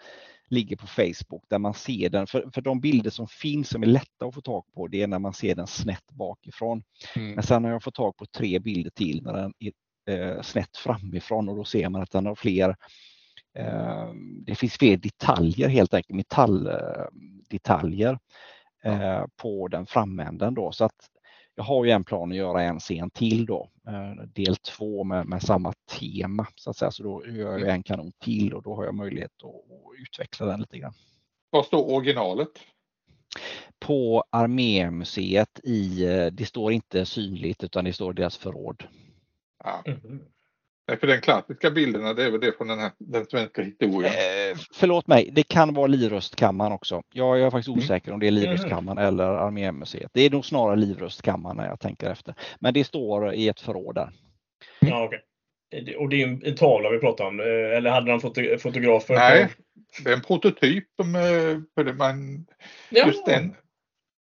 ligger 0.51 0.75
på 0.75 0.87
Facebook 0.87 1.43
där 1.49 1.59
man 1.59 1.73
ser 1.73 2.09
den. 2.09 2.27
För, 2.27 2.49
för 2.53 2.61
de 2.61 2.79
bilder 2.79 3.09
som 3.09 3.27
finns 3.27 3.69
som 3.69 3.83
är 3.83 3.87
lätta 3.87 4.25
att 4.25 4.33
få 4.33 4.41
tag 4.41 4.65
på 4.73 4.87
det 4.87 5.01
är 5.01 5.07
när 5.07 5.19
man 5.19 5.33
ser 5.33 5.55
den 5.55 5.67
snett 5.67 6.11
bakifrån. 6.11 6.83
Mm. 7.15 7.31
Men 7.31 7.43
sen 7.43 7.63
har 7.63 7.71
jag 7.71 7.83
fått 7.83 7.95
tag 7.95 8.17
på 8.17 8.25
tre 8.25 8.59
bilder 8.59 8.91
till 8.91 9.23
när 9.23 9.33
den 9.33 9.53
är 9.59 9.71
eh, 10.13 10.41
snett 10.41 10.77
framifrån 10.77 11.49
och 11.49 11.55
då 11.55 11.63
ser 11.63 11.89
man 11.89 12.01
att 12.01 12.11
den 12.11 12.25
har 12.25 12.35
fler 12.35 12.75
eh, 13.57 14.09
det 14.45 14.55
finns 14.55 14.73
fler 14.73 14.97
detaljer 14.97 15.69
helt 15.69 15.93
enkelt, 15.93 16.15
metalldetaljer 16.15 18.19
eh, 18.83 19.25
på 19.35 19.67
den 19.67 19.85
framänden 19.85 20.53
då. 20.53 20.71
Så 20.71 20.85
att 20.85 21.09
jag 21.55 21.63
har 21.63 21.85
ju 21.85 21.91
en 21.91 22.03
plan 22.03 22.31
att 22.31 22.37
göra 22.37 22.63
en 22.63 22.79
scen 22.79 23.09
till 23.09 23.45
då, 23.45 23.69
eh, 23.87 24.23
del 24.25 24.55
två 24.55 25.03
med, 25.03 25.25
med, 25.25 25.41
samma 25.41 25.73
tema 25.99 26.47
så 26.55 26.69
att 26.69 26.77
säga. 26.77 26.91
Så 26.91 27.03
då 27.03 27.27
gör 27.27 27.57
jag 27.57 27.69
en 27.69 27.83
kanon 27.83 28.11
till 28.23 28.53
och 28.53 28.63
då 28.63 28.75
har 28.75 28.85
jag 28.85 28.95
möjlighet 28.95 29.31
att, 29.43 29.49
att 29.49 30.01
utveckla 30.01 30.45
den 30.45 30.59
lite 30.59 30.77
grann. 30.77 30.93
Var 31.49 31.63
står 31.63 31.91
originalet? 31.91 32.49
På 33.79 34.23
Armémuseet 34.29 35.59
i, 35.63 36.05
eh, 36.05 36.25
det 36.25 36.45
står 36.45 36.71
inte 36.71 37.05
synligt 37.05 37.63
utan 37.63 37.85
det 37.85 37.93
står 37.93 38.13
deras 38.13 38.37
förråd. 38.37 38.83
Ja. 39.63 39.83
Mm. 39.85 40.19
Nej, 40.87 40.99
för 40.99 41.07
den 41.07 41.21
klassiska 41.21 41.71
bilderna 41.71 42.13
det 42.13 42.23
är 42.23 42.31
väl 42.31 42.39
det 42.39 42.57
från 42.57 42.67
den, 42.67 42.79
här, 42.79 42.91
den 42.97 43.25
svenska 43.25 43.61
historien? 43.61 44.13
Eh, 44.13 44.57
förlåt 44.73 45.07
mig, 45.07 45.29
det 45.31 45.43
kan 45.43 45.73
vara 45.73 45.87
Livrustkammaren 45.87 46.71
också. 46.71 47.01
Jag 47.13 47.41
är 47.41 47.49
faktiskt 47.49 47.67
mm. 47.67 47.79
osäker 47.79 48.11
om 48.11 48.19
det 48.19 48.27
är 48.27 48.31
Livrustkammaren 48.31 48.97
mm. 48.97 49.07
eller 49.07 49.23
Armémuseet. 49.23 50.11
Det 50.13 50.21
är 50.21 50.29
nog 50.29 50.45
snarare 50.45 50.75
Livrustkammaren 50.75 51.57
när 51.57 51.67
jag 51.67 51.79
tänker 51.79 52.09
efter. 52.09 52.35
Men 52.59 52.73
det 52.73 52.83
står 52.83 53.33
i 53.33 53.47
ett 53.47 53.61
förråd 53.61 53.95
där. 53.95 54.09
Ja, 54.79 55.05
okay. 55.05 55.19
Och 55.97 56.09
det 56.09 56.21
är 56.23 56.47
en 56.47 56.55
tavla 56.55 56.89
vi 56.89 56.99
pratar 56.99 57.25
om, 57.25 57.39
eh, 57.39 57.77
eller 57.77 57.89
hade 57.89 58.11
de 58.11 58.19
foto 58.19 58.57
fotografer? 58.59 59.13
Nej, 59.13 59.49
det 60.03 60.09
är 60.09 60.13
en 60.13 60.21
prototyp 60.21 60.85
som 60.95 61.15
eh, 61.15 61.93
man, 61.93 62.45
just, 62.89 63.25
den, 63.25 63.55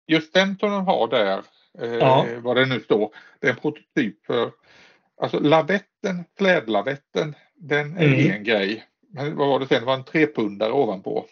just 0.06 0.34
den 0.34 0.58
som 0.58 0.70
de 0.70 0.86
har 0.86 1.08
där, 1.08 1.42
ja. 2.00 2.26
vad 2.38 2.56
det 2.56 2.66
nu 2.66 2.80
står, 2.80 3.14
det 3.40 3.46
är 3.46 3.50
en 3.50 3.56
prototyp 3.56 4.26
för 4.26 4.50
Alltså 5.20 5.40
lavetten, 5.40 6.24
klädlavetten, 6.36 7.34
den 7.54 7.96
är 7.96 8.06
mm. 8.06 8.30
en 8.30 8.44
grej. 8.44 8.84
Men 9.10 9.36
vad 9.36 9.48
var 9.48 9.60
det 9.60 9.66
sen? 9.66 9.80
Det 9.80 9.86
var 9.86 9.94
en 9.94 10.04
trepundare 10.04 10.72
ovanpå. 10.72 11.26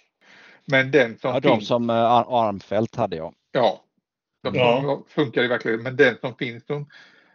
Men 0.64 0.90
den 0.90 1.18
som 1.18 1.30
ja, 1.30 1.40
de 1.40 1.56
finns... 1.56 1.68
som 1.68 1.90
uh, 1.90 1.96
Armfält 1.96 2.96
hade 2.96 3.16
jag. 3.16 3.34
Ja, 3.52 3.84
de 4.42 4.54
ja. 4.54 5.02
funkar 5.08 5.44
i 5.44 5.46
verkligheten. 5.46 5.84
Men 5.84 5.96
den 5.96 6.16
som 6.20 6.34
finns 6.34 6.66
som 6.66 6.86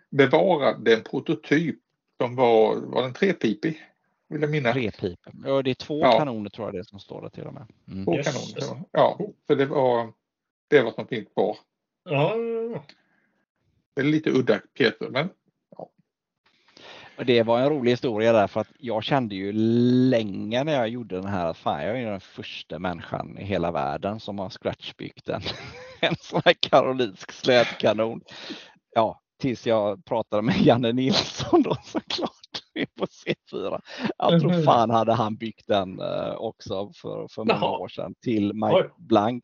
bevarad, 0.10 0.84
den 0.84 1.04
prototyp 1.04 1.80
som 2.22 2.36
var, 2.36 2.76
var 2.76 3.02
den 3.02 3.14
trepipig? 3.14 3.84
Vill 4.30 4.42
jag 4.42 4.52
minnas. 4.52 4.74
Trepip. 4.74 5.20
Ja, 5.46 5.62
det 5.62 5.70
är 5.70 5.74
två 5.74 6.00
ja. 6.00 6.18
kanoner 6.18 6.50
tror 6.50 6.68
jag 6.68 6.76
det 6.76 6.86
som 6.86 7.00
står 7.00 7.22
där 7.22 7.30
till 7.30 7.44
och 7.44 7.54
med. 7.54 7.68
Mm. 7.88 8.06
Två 8.06 8.16
yes. 8.16 8.54
kanoner. 8.54 8.84
Ja, 8.92 9.20
så 9.48 9.56
det 9.56 9.66
var 9.66 10.14
det 10.68 10.78
är 10.78 10.84
vad 10.84 10.96
som 10.96 11.08
finns 11.08 11.28
kvar. 11.34 11.58
Ja. 12.04 12.36
Det 13.94 14.02
är 14.02 14.06
lite 14.06 14.30
udda 14.30 14.60
pjäser 14.78 15.10
men 15.10 15.30
det 17.26 17.44
var 17.44 17.60
en 17.60 17.70
rolig 17.70 17.92
historia 17.92 18.34
där 18.34 18.48
för 18.48 18.62
att 18.62 18.72
jag 18.78 19.04
kände 19.04 19.36
ju 19.36 19.52
länge 20.10 20.64
när 20.64 20.74
jag 20.74 20.90
gjorde 20.90 21.16
den 21.16 21.26
här 21.26 21.46
att 21.46 21.58
fan, 21.58 21.84
jag 21.84 22.02
är 22.02 22.12
den 22.12 22.20
första 22.20 22.80
människan 22.80 23.38
i 23.38 23.44
hela 23.44 23.72
världen 23.72 24.20
som 24.20 24.40
har 24.40 24.50
scratchbyggt 24.50 25.30
en, 25.30 25.42
en 26.02 26.16
sån 26.20 26.42
här 26.46 26.54
karolinsk 26.54 27.32
slädkanon. 27.32 28.22
Ja, 28.96 29.22
tills 29.40 29.68
jag 29.68 30.06
pratade 30.06 30.42
med 30.42 30.62
Janne 30.62 30.92
Nilsson 30.92 31.62
då 31.62 31.76
såklart 31.84 32.32
på 32.98 33.06
C4. 33.06 33.82
Jag 34.18 34.42
tror 34.42 34.52
mhm. 34.52 34.64
fan 34.64 34.90
hade 34.90 35.14
han 35.14 35.36
byggt 35.36 35.68
den 35.68 36.00
eh, 36.00 36.34
också 36.36 36.92
för, 36.94 37.28
för 37.28 37.44
många 37.44 37.66
år 37.66 37.88
sedan 37.88 38.16
till 38.22 38.54
Mike 38.54 38.90
Blank. 38.98 39.44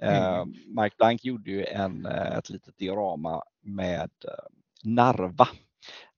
Mm. 0.00 0.48
Mike 0.66 0.96
Blank 0.98 1.24
gjorde 1.24 1.50
ju 1.50 1.64
en, 1.64 2.06
eh, 2.06 2.36
ett 2.36 2.50
litet 2.50 2.78
diorama 2.78 3.42
med 3.60 4.10
Narva 4.84 5.48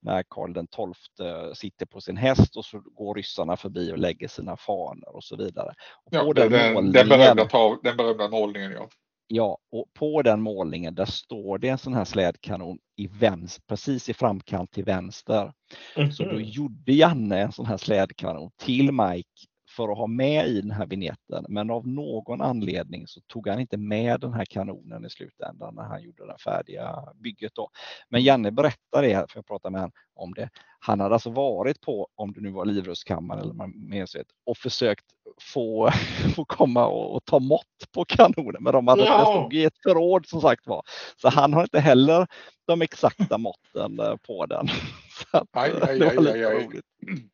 när 0.05 0.25
Karl 0.29 0.53
den 0.53 0.67
XII 0.67 1.55
sitter 1.55 1.87
på 1.87 2.01
sin 2.01 2.17
häst 2.17 2.57
och 2.57 2.65
så 2.65 2.81
går 2.81 3.15
ryssarna 3.15 3.57
förbi 3.57 3.93
och 3.93 3.99
lägger 3.99 4.29
sina 4.29 4.57
fanor 4.57 5.17
och 5.17 5.25
så 5.25 5.37
vidare. 5.37 5.75
Och 6.05 6.15
ja, 6.15 6.33
den, 6.33 6.53
den, 6.53 6.93
den, 6.93 7.09
berömda 7.09 7.45
tav, 7.45 7.79
den 7.83 7.97
berömda 7.97 8.29
målningen 8.29 8.73
ja. 8.73 8.89
Ja, 9.27 9.59
och 9.73 9.87
på 9.95 10.23
den 10.23 10.41
målningen 10.41 10.95
där 10.95 11.05
står 11.05 11.59
det 11.59 11.69
en 11.69 11.79
sån 11.79 11.95
här 11.95 12.05
slädkanon 12.05 12.79
i 12.97 13.07
vänster, 13.07 13.63
precis 13.69 14.09
i 14.09 14.15
framkant 14.15 14.71
till 14.71 14.85
vänster. 14.85 15.53
Mm 15.97 16.09
-hmm. 16.09 16.13
Så 16.13 16.23
då 16.23 16.33
mhm. 16.33 16.45
gjorde 16.45 16.93
Janne 16.93 17.41
en 17.41 17.53
sån 17.53 17.67
här 17.67 17.77
slädkanon 17.77 18.51
till 18.57 18.93
Mike 18.93 19.47
för 19.77 19.93
att 19.93 19.99
ha 19.99 20.07
med 20.07 20.49
i 20.49 20.61
den 20.61 20.71
här 20.71 20.87
vignetten. 20.87 21.45
Men 21.49 21.71
av 21.71 21.89
någon 21.89 22.41
anledning 22.41 23.07
så 23.07 23.21
tog 23.21 23.49
han 23.49 23.61
inte 23.61 23.77
med 23.77 24.21
den 24.21 24.33
här 24.33 24.45
kanonen 24.45 25.05
i 25.05 25.11
slutändan 25.11 25.75
när 25.75 25.83
han 25.83 26.03
gjorde 26.03 26.27
det 26.27 26.39
färdiga 26.45 27.09
bygget. 27.15 27.55
Då. 27.55 27.71
Men 28.09 28.23
Janne 28.23 28.51
berättade 28.51 29.07
det, 29.07 29.27
för 29.31 29.39
jag 29.39 29.47
pratade 29.47 29.73
med 29.73 29.81
honom 29.81 29.93
om 30.15 30.35
det. 30.35 30.51
Han 30.79 31.01
hade 31.01 31.15
alltså 31.15 31.31
varit 31.31 31.81
på, 31.81 32.09
om 32.15 32.33
det 32.33 32.41
nu 32.41 32.51
var 32.51 32.65
Livrustkammaren 32.65 33.41
eller 33.41 33.67
Museet, 33.67 34.27
och 34.47 34.57
försökt 34.57 35.05
få, 35.41 35.91
få 36.37 36.45
komma 36.45 36.87
och, 36.87 37.17
och, 37.17 37.25
ta 37.25 37.39
mått 37.39 37.93
på 37.93 38.05
kanonen. 38.05 38.63
Men 38.63 38.73
de 38.73 38.89
hade 38.89 39.05
ja. 39.05 39.21
stod 39.21 39.55
i 39.55 39.65
ett 39.65 39.79
förråd 39.83 40.27
som 40.27 40.41
sagt 40.41 40.67
var. 40.67 40.83
Så 41.17 41.29
han 41.29 41.53
har 41.53 41.63
inte 41.63 41.81
heller 41.81 42.27
de 42.67 42.83
exakta 42.83 43.39
måtten 43.39 44.01
eh, 44.01 44.17
på 44.17 44.47
den. 44.47 44.69
Så 45.31 45.47
aj, 45.53 45.73
aj, 45.83 45.99
det 45.99 46.07
var 46.07 46.23
lite 46.23 46.33
aj, 46.33 46.45
aj, 46.45 46.65
roligt. 46.65 46.85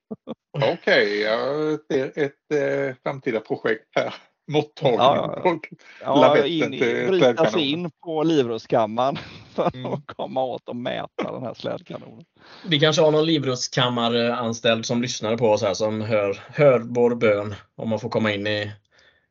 Okej, 0.52 0.72
okay, 0.72 1.20
jag 1.20 1.78
ser 1.92 2.24
ett 2.24 2.52
eh, 2.54 2.96
framtida 3.02 3.40
projekt 3.40 3.84
här. 3.96 4.14
Måttagning 4.50 4.98
ja, 4.98 6.30
och 6.30 6.38
ja, 6.38 6.46
in, 6.46 6.70
bryta 7.08 7.50
sig 7.50 7.70
in 7.70 7.90
på 8.04 8.22
Livrustkammaren 8.22 9.18
för 9.54 9.76
mm. 9.76 9.92
att 9.92 10.06
komma 10.06 10.44
åt 10.44 10.68
och 10.68 10.76
mäta 10.76 11.32
den 11.32 11.42
här 11.42 11.54
slädkanonen. 11.54 12.24
Vi 12.66 12.80
kanske 12.80 13.02
har 13.02 13.10
någon 13.10 13.26
Livrustkammaranställd 13.26 14.86
som 14.86 15.02
lyssnar 15.02 15.36
på 15.36 15.46
oss 15.46 15.62
här 15.62 15.74
som 15.74 16.00
hör, 16.00 16.40
hör 16.48 16.78
vår 16.78 17.14
bön 17.14 17.54
om 17.76 17.88
man 17.88 18.00
får 18.00 18.08
komma 18.08 18.32
in 18.32 18.46
i 18.46 18.72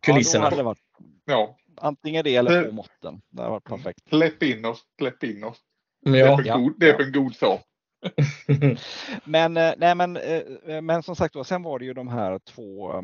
kulisserna. 0.01 0.51
Ja, 0.57 0.63
varit, 0.63 0.79
ja. 1.25 1.57
Antingen 1.81 2.23
det 2.23 2.35
eller 2.35 2.63
på 2.63 2.71
måtten. 2.71 3.21
Det 3.29 3.41
har 3.41 3.49
varit 3.49 3.63
perfekt. 3.63 3.99
Släpp 4.09 4.43
in 4.43 4.65
oss, 4.65 4.83
släpp 4.97 5.23
in 5.23 5.43
oss. 5.43 5.57
Ja. 6.05 6.11
Det 6.11 6.19
är 6.19 6.35
för, 6.35 6.59
god, 6.59 6.73
det 6.77 6.89
är 6.89 6.93
för 6.93 7.03
en 7.03 7.11
god 7.11 7.35
sak. 7.35 7.61
men, 9.23 9.57
eh, 9.57 9.73
nej, 9.77 9.95
men, 9.95 10.17
eh, 10.17 10.81
men 10.81 11.03
som 11.03 11.15
sagt, 11.15 11.35
sen 11.45 11.63
var 11.63 11.79
det 11.79 11.85
ju 11.85 11.93
de 11.93 12.07
här 12.07 12.39
två 12.39 12.93
eh, 12.93 13.01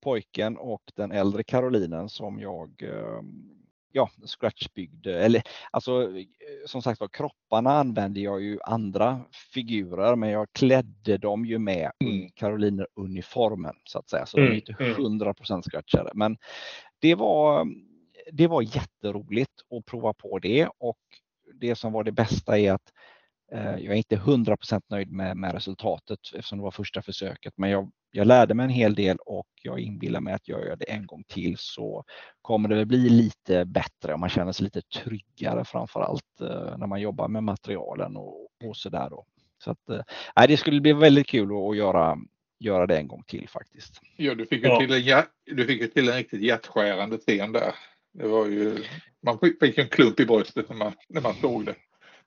pojken 0.00 0.56
och 0.56 0.82
den 0.94 1.12
äldre 1.12 1.42
Karolinen 1.42 2.08
som 2.08 2.40
jag 2.40 2.82
ja, 3.92 4.10
scratchbyggde. 4.24 5.24
Eller 5.24 5.42
alltså 5.70 6.12
som 6.66 6.82
sagt 6.82 7.00
var, 7.00 7.08
kropparna 7.08 7.70
använde 7.70 8.20
jag 8.20 8.42
ju 8.42 8.58
andra 8.64 9.20
figurer, 9.54 10.16
men 10.16 10.30
jag 10.30 10.52
klädde 10.52 11.18
dem 11.18 11.44
ju 11.44 11.58
med 11.58 11.90
mm. 12.04 12.30
Karoliner 12.34 12.86
uniformen 12.94 13.74
så 13.84 13.98
att 13.98 14.10
säga. 14.10 14.26
Så 14.26 14.38
mm. 14.38 14.50
de 14.50 14.54
är 14.54 14.56
inte 14.56 15.02
100 15.02 15.34
mm. 15.50 15.62
scratchade. 15.62 16.10
Men 16.14 16.36
det 16.98 17.14
var, 17.14 17.66
det 18.32 18.46
var 18.46 18.62
jätteroligt 18.62 19.60
att 19.78 19.86
prova 19.86 20.12
på 20.12 20.38
det 20.38 20.68
och 20.78 20.98
det 21.54 21.74
som 21.74 21.92
var 21.92 22.04
det 22.04 22.12
bästa 22.12 22.58
är 22.58 22.72
att 22.72 22.92
Eh, 22.92 22.97
jag 23.50 23.84
är 23.84 23.94
inte 23.94 24.16
100% 24.16 24.82
nöjd 24.88 25.12
med, 25.12 25.36
med 25.36 25.52
resultatet 25.52 26.18
eftersom 26.34 26.58
det 26.58 26.64
var 26.64 26.70
första 26.70 27.02
försöket, 27.02 27.52
men 27.56 27.70
jag, 27.70 27.90
jag 28.10 28.26
lärde 28.26 28.54
mig 28.54 28.64
en 28.64 28.70
hel 28.70 28.94
del 28.94 29.16
och 29.26 29.48
jag 29.62 29.80
inbillar 29.80 30.20
mig 30.20 30.34
att 30.34 30.48
jag 30.48 30.64
gör 30.64 30.76
det 30.76 30.90
en 30.90 31.06
gång 31.06 31.24
till 31.28 31.54
så 31.58 32.04
kommer 32.42 32.68
det 32.68 32.86
bli 32.86 33.08
lite 33.08 33.64
bättre 33.64 34.12
och 34.12 34.20
man 34.20 34.28
känner 34.28 34.52
sig 34.52 34.64
lite 34.64 34.82
tryggare 34.82 35.64
framför 35.64 36.00
allt 36.00 36.40
eh, 36.40 36.78
när 36.78 36.86
man 36.86 37.00
jobbar 37.00 37.28
med 37.28 37.42
materialen 37.42 38.16
och, 38.16 38.48
och 38.64 38.76
så 38.76 38.88
där 38.88 39.10
då. 39.10 39.24
Så 39.64 39.70
att, 39.70 39.88
äh, 40.36 40.46
det 40.48 40.56
skulle 40.56 40.80
bli 40.80 40.92
väldigt 40.92 41.26
kul 41.26 41.48
att, 41.50 41.70
att 41.70 41.76
göra, 41.76 42.18
göra 42.60 42.86
det 42.86 42.98
en 42.98 43.08
gång 43.08 43.22
till 43.26 43.48
faktiskt. 43.48 44.00
Ja, 44.16 44.34
du 44.34 44.46
fick 44.46 44.64
ju 44.64 44.68
ja. 44.68 44.80
till 44.80 45.12
en, 45.12 45.24
du 45.56 45.66
fick 45.66 45.80
ju 45.80 45.88
till 45.88 46.08
en 46.08 46.14
riktigt 46.14 46.42
hjärtskärande 46.42 47.18
scen 47.18 47.52
där. 47.52 47.74
Det 48.12 48.28
var 48.28 48.46
ju, 48.46 48.84
man 49.22 49.38
fick 49.60 49.78
en 49.78 49.88
klump 49.88 50.20
i 50.20 50.26
bröstet 50.26 50.68
när 50.68 50.76
man, 50.76 50.92
när 51.08 51.20
man 51.20 51.34
såg 51.34 51.66
det. 51.66 51.74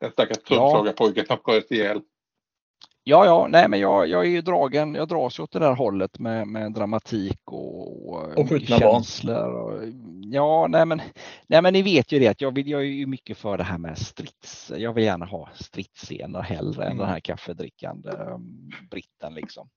Den 0.02 0.12
stackars 0.12 0.38
trumpslagarpojken 0.38 1.26
som 1.26 1.38
sköt 1.38 1.72
ihjäl. 1.72 2.02
Ja, 3.04 3.26
ja, 3.26 3.48
nej, 3.50 3.70
men 3.70 3.80
jag, 3.80 4.08
jag 4.08 4.26
är 4.26 4.30
ju 4.30 4.42
dragen. 4.42 4.96
Jag 4.96 5.08
dras 5.08 5.40
åt 5.40 5.52
det 5.52 5.60
där 5.60 5.76
hållet 5.76 6.20
med, 6.20 6.48
med 6.48 6.74
dramatik 6.74 7.40
och, 7.46 8.38
och 8.38 8.50
skjutna 8.50 8.78
känslor. 8.78 9.54
Och, 9.54 9.84
ja, 10.22 10.68
nej, 10.70 10.86
men 10.86 11.02
nej, 11.48 11.62
men 11.62 11.74
ni 11.74 11.82
vet 11.82 12.12
ju 12.12 12.20
det 12.20 12.28
att 12.28 12.42
jag 12.42 12.56
vill. 12.56 12.70
Jag 12.70 12.82
är 12.82 12.86
ju 12.86 13.06
mycket 13.06 13.38
för 13.38 13.58
det 13.58 13.64
här 13.64 13.78
med 13.78 13.98
strids. 13.98 14.72
Jag 14.78 14.94
vill 14.94 15.04
gärna 15.04 15.26
ha 15.26 15.50
stridsscener 15.54 16.42
hellre 16.42 16.84
mm. 16.84 16.92
än 16.92 16.98
den 16.98 17.10
här 17.10 17.20
kaffedrickande 17.20 18.12
um, 18.12 18.72
britten 18.92 19.34
liksom. 19.34 19.70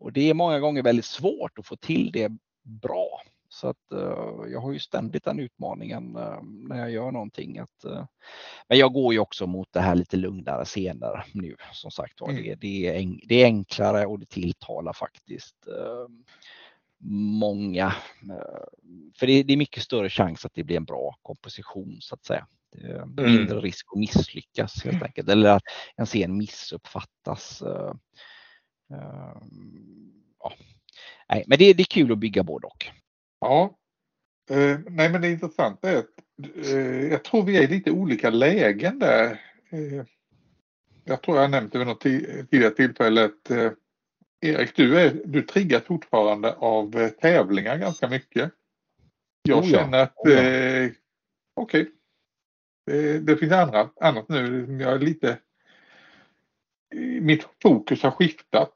Och 0.00 0.12
det 0.12 0.30
är 0.30 0.34
många 0.34 0.60
gånger 0.60 0.82
väldigt 0.82 1.04
svårt 1.04 1.58
att 1.58 1.66
få 1.66 1.76
till 1.76 2.10
det 2.12 2.30
bra. 2.82 3.20
Så 3.52 3.68
att 3.68 3.92
uh, 3.92 4.52
jag 4.52 4.60
har 4.60 4.72
ju 4.72 4.78
ständigt 4.78 5.24
den 5.24 5.38
utmaningen 5.38 6.16
uh, 6.16 6.42
när 6.42 6.78
jag 6.78 6.90
gör 6.90 7.10
någonting. 7.10 7.58
Att, 7.58 7.84
uh, 7.86 8.04
men 8.68 8.78
jag 8.78 8.92
går 8.92 9.12
ju 9.12 9.18
också 9.18 9.46
mot 9.46 9.72
det 9.72 9.80
här 9.80 9.94
lite 9.94 10.16
lugnare 10.16 10.64
scener 10.64 11.24
nu. 11.32 11.56
Som 11.72 11.90
sagt 11.90 12.20
mm. 12.20 12.36
det, 12.36 12.54
det, 12.54 12.86
är 12.86 13.18
det 13.28 13.42
är 13.42 13.44
enklare 13.44 14.06
och 14.06 14.18
det 14.18 14.26
tilltalar 14.26 14.92
faktiskt 14.92 15.56
många. 17.40 17.92
för 19.18 19.26
det, 19.26 19.42
det, 19.42 19.52
är 19.52 19.56
mycket 19.56 19.82
större 19.82 20.10
chans 20.10 20.44
att 20.44 20.54
det 20.54 20.64
blir 20.64 20.76
en 20.76 20.84
bra 20.84 21.18
komposition 21.22 21.96
så 22.00 22.14
att 22.14 22.24
säga. 22.24 22.46
Mm. 22.78 23.08
Mindre 23.08 23.52
mm. 23.52 23.60
risk 23.60 23.86
att 23.92 23.98
misslyckas 23.98 24.84
helt 24.84 25.02
enkelt 25.02 25.28
eller 25.28 25.50
att 25.50 25.62
en 25.96 26.06
scen 26.06 26.36
missuppfattas. 26.36 27.62
Ja. 30.38 30.52
Nej, 31.28 31.44
men 31.46 31.58
det, 31.58 31.72
det 31.72 31.82
är 31.82 31.84
kul 31.84 32.12
att 32.12 32.18
bygga 32.18 32.42
både 32.42 32.66
och. 32.66 32.99
Ja. 33.40 33.78
Eh, 34.50 34.78
nej 34.86 35.10
men 35.10 35.20
det 35.20 35.30
intressanta 35.30 35.90
är 35.90 35.96
att 35.96 36.10
eh, 36.66 37.06
jag 37.10 37.24
tror 37.24 37.42
vi 37.42 37.56
är 37.56 37.62
i 37.62 37.66
lite 37.66 37.90
olika 37.90 38.30
lägen 38.30 38.98
där. 38.98 39.40
Eh, 39.70 40.04
jag 41.04 41.22
tror 41.22 41.36
jag 41.38 41.50
nämnt 41.50 41.72
det 41.72 41.78
vid 41.78 41.86
något 41.86 42.00
tidigare 42.00 42.70
tillfälle 42.70 43.24
att 43.24 43.50
eh, 43.50 43.72
Erik, 44.40 44.76
du, 44.76 45.00
är, 45.00 45.22
du 45.24 45.42
triggas 45.42 45.82
fortfarande 45.82 46.54
av 46.54 46.96
eh, 46.96 47.08
tävlingar 47.08 47.76
ganska 47.76 48.08
mycket. 48.08 48.52
Jag 49.42 49.58
oh 49.58 49.70
ja. 49.70 49.78
känner 49.78 50.02
att 50.02 50.16
oh 50.16 50.32
ja. 50.32 50.42
eh, 50.42 50.90
okej, 51.54 51.82
okay. 51.82 51.92
det, 52.86 53.18
det, 53.18 53.36
finns 53.36 53.52
andra, 53.52 53.90
annat 54.00 54.28
nu. 54.28 54.66
Jag 54.80 54.92
är 54.92 54.98
lite 54.98 55.38
mitt 57.20 57.48
fokus 57.62 58.02
har 58.02 58.10
skiftat. 58.10 58.72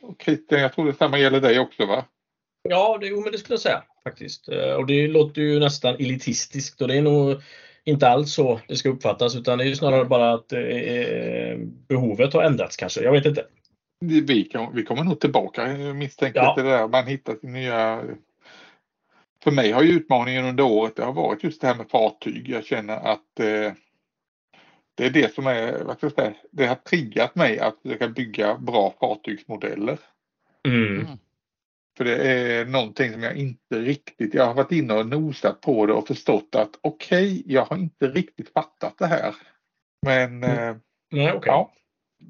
Och 0.00 0.22
Christian, 0.22 0.60
jag 0.60 0.72
tror 0.72 0.86
detsamma 0.86 1.18
gäller 1.18 1.40
dig 1.40 1.58
också 1.58 1.86
va? 1.86 2.04
Ja, 2.68 2.98
det, 3.00 3.10
men 3.10 3.32
det 3.32 3.38
skulle 3.38 3.54
jag 3.54 3.60
säga 3.60 3.82
faktiskt. 4.04 4.48
Eh, 4.48 4.72
och 4.72 4.86
det 4.86 5.08
låter 5.08 5.42
ju 5.42 5.60
nästan 5.60 5.94
elitistiskt 5.94 6.82
och 6.82 6.88
det 6.88 6.96
är 6.96 7.02
nog 7.02 7.42
inte 7.84 8.08
alls 8.08 8.32
så 8.32 8.60
det 8.68 8.76
ska 8.76 8.88
uppfattas 8.88 9.36
utan 9.36 9.58
det 9.58 9.64
är 9.64 9.74
snarare 9.74 10.04
bara 10.04 10.32
att 10.32 10.52
eh, 10.52 11.58
behovet 11.88 12.32
har 12.32 12.42
ändrats 12.42 12.76
kanske. 12.76 13.02
Jag 13.02 13.12
vet 13.12 13.26
inte. 13.26 13.44
Vi, 14.00 14.44
kan, 14.44 14.74
vi 14.74 14.82
kommer 14.82 15.04
nog 15.04 15.20
tillbaka 15.20 15.66
misstänker 15.94 16.40
ja. 16.40 16.54
det 16.56 16.62
där 16.62 16.88
man 16.88 17.06
hittar 17.06 17.36
nya 17.42 18.02
för 19.44 19.50
mig 19.50 19.72
har 19.72 19.82
ju 19.82 19.92
utmaningen 19.92 20.44
under 20.44 20.64
året 20.64 20.96
det 20.96 21.04
har 21.04 21.12
varit 21.12 21.44
just 21.44 21.60
det 21.60 21.66
här 21.66 21.74
med 21.74 21.90
fartyg. 21.90 22.48
Jag 22.48 22.64
känner 22.64 22.96
att 22.96 23.40
eh, 23.40 23.72
det 24.94 25.06
är 25.06 25.10
det 25.10 25.34
som 25.34 25.46
är, 25.46 25.84
vad 25.84 25.96
ska 25.96 26.06
jag 26.06 26.12
säga, 26.12 26.34
det 26.50 26.66
har 26.66 26.74
triggat 26.74 27.34
mig 27.34 27.58
att 27.58 27.82
försöka 27.82 28.08
bygga 28.08 28.58
bra 28.58 28.94
fartygsmodeller. 29.00 29.98
Mm. 30.68 31.06
Mm. 32.00 32.16
För 32.18 32.24
det 32.24 32.32
är 32.32 32.64
någonting 32.64 33.12
som 33.12 33.22
jag 33.22 33.36
inte 33.36 33.78
riktigt, 33.80 34.34
jag 34.34 34.46
har 34.46 34.54
varit 34.54 34.72
inne 34.72 34.94
och 34.94 35.06
nosat 35.06 35.60
på 35.60 35.86
det 35.86 35.92
och 35.92 36.06
förstått 36.06 36.54
att 36.54 36.70
okej, 36.80 37.32
okay, 37.32 37.42
jag 37.46 37.64
har 37.64 37.76
inte 37.76 38.06
riktigt 38.06 38.52
fattat 38.52 38.98
det 38.98 39.06
här. 39.06 39.34
Men 40.06 40.44
mm. 40.44 40.68
eh, 40.68 40.76
Nej, 41.10 41.32
okay. 41.32 41.50
ja, 41.50 41.72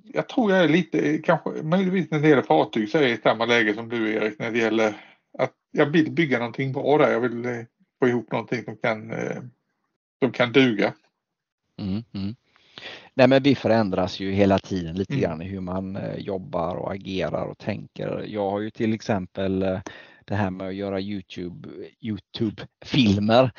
jag 0.04 0.28
tror 0.28 0.52
jag 0.52 0.64
är 0.64 0.68
lite, 0.68 1.18
kanske 1.18 1.50
möjligtvis 1.50 2.10
när 2.10 2.20
det 2.20 2.28
gäller 2.28 2.42
fartyg 2.42 2.88
så 2.88 2.98
är 2.98 3.02
jag 3.02 3.10
i 3.10 3.16
samma 3.16 3.46
läge 3.46 3.74
som 3.74 3.88
du 3.88 4.14
Erik 4.14 4.38
när 4.38 4.50
det 4.50 4.58
gäller 4.58 4.94
att 5.38 5.54
jag 5.70 5.86
vill 5.86 6.10
bygga 6.12 6.38
någonting 6.38 6.72
bra 6.72 6.98
där. 6.98 7.12
Jag 7.12 7.20
vill 7.20 7.44
eh, 7.44 7.64
få 7.98 8.08
ihop 8.08 8.32
någonting 8.32 8.64
som 8.64 8.76
kan, 8.76 9.10
eh, 9.10 9.42
som 10.22 10.32
kan 10.32 10.52
duga. 10.52 10.94
Mm, 11.78 12.02
mm. 12.14 12.36
Nej, 13.14 13.28
men 13.28 13.42
vi 13.42 13.54
förändras 13.54 14.20
ju 14.20 14.32
hela 14.32 14.58
tiden 14.58 14.96
lite 14.96 15.12
mm. 15.12 15.22
grann 15.22 15.42
i 15.42 15.44
hur 15.44 15.60
man 15.60 15.96
eh, 15.96 16.18
jobbar 16.18 16.76
och 16.76 16.92
agerar 16.92 17.46
och 17.46 17.58
tänker. 17.58 18.24
Jag 18.28 18.50
har 18.50 18.60
ju 18.60 18.70
till 18.70 18.92
exempel 18.92 19.62
eh, 19.62 19.80
det 20.24 20.34
här 20.34 20.50
med 20.50 20.68
att 20.68 20.74
göra 20.74 21.00
Youtube, 21.00 21.68
Youtube-filmer 22.00 23.50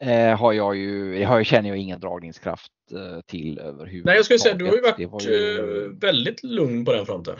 eh, 0.00 0.38
har 0.38 0.52
jag 0.52 0.76
ju, 0.76 1.18
det 1.18 1.24
har 1.24 1.36
jag, 1.36 1.46
känner 1.46 1.68
jag 1.68 1.78
ingen 1.78 2.00
dragningskraft 2.00 2.72
eh, 2.92 3.20
till 3.20 3.58
överhuvudtaget. 3.58 4.04
Nej, 4.04 4.16
jag 4.16 4.24
skulle 4.24 4.38
säga 4.38 4.54
du 4.54 4.66
har 4.66 4.74
ju 4.74 4.80
varit 4.80 5.26
ju... 5.26 5.98
Väldigt 5.98 6.42
lugn 6.42 6.84
på 6.84 6.92
den 6.92 7.06
fronten. 7.06 7.36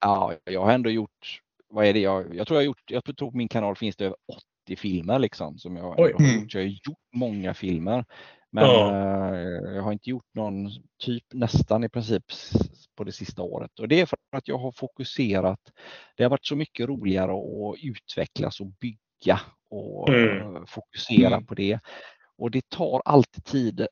Ja, 0.00 0.34
jag 0.44 0.64
har 0.64 0.72
ändå 0.72 0.90
gjort, 0.90 1.40
vad 1.68 1.86
är 1.86 1.92
det 1.92 2.00
jag, 2.00 2.34
jag 2.34 2.46
tror 2.46 2.58
jag 2.58 2.64
gjort, 2.64 2.90
jag 2.90 3.04
tror 3.04 3.30
på 3.30 3.36
min 3.36 3.48
kanal 3.48 3.76
finns 3.76 3.96
det 3.96 4.04
över 4.04 4.16
80 4.64 4.76
filmer 4.76 5.18
liksom 5.18 5.58
som 5.58 5.76
jag 5.76 5.84
har 5.84 6.08
gjort. 6.08 6.20
Mm. 6.20 6.46
Jag 6.48 6.60
har 6.60 6.66
gjort 6.66 6.98
många 7.12 7.54
filmer. 7.54 8.04
Men 8.54 8.64
ja. 8.64 9.34
Eh, 9.34 9.74
jag 9.74 9.82
har 9.82 9.92
inte 9.92 10.10
gjort 10.10 10.34
någon 10.34 10.70
typ 10.98 11.24
nästan 11.32 11.84
i 11.84 11.88
princip 11.88 12.22
på 12.96 13.04
det 13.04 13.12
sista 13.12 13.42
året 13.42 13.78
och 13.78 13.88
det 13.88 14.00
är 14.00 14.06
för 14.06 14.18
att 14.32 14.48
jag 14.48 14.58
har 14.58 14.72
fokuserat. 14.72 15.60
Det 16.16 16.22
har 16.22 16.30
varit 16.30 16.46
så 16.46 16.56
mycket 16.56 16.88
roligare 16.88 17.32
att 17.32 17.76
utvecklas 17.82 18.60
och 18.60 18.66
bygga 18.66 19.40
och 19.70 20.08
mm. 20.08 20.66
fokusera 20.66 21.34
mm. 21.34 21.46
på 21.46 21.54
det. 21.54 21.80
Och 22.38 22.50
det 22.50 22.68
tar 22.68 23.02
alltid 23.04 23.44
tid. 23.44 23.86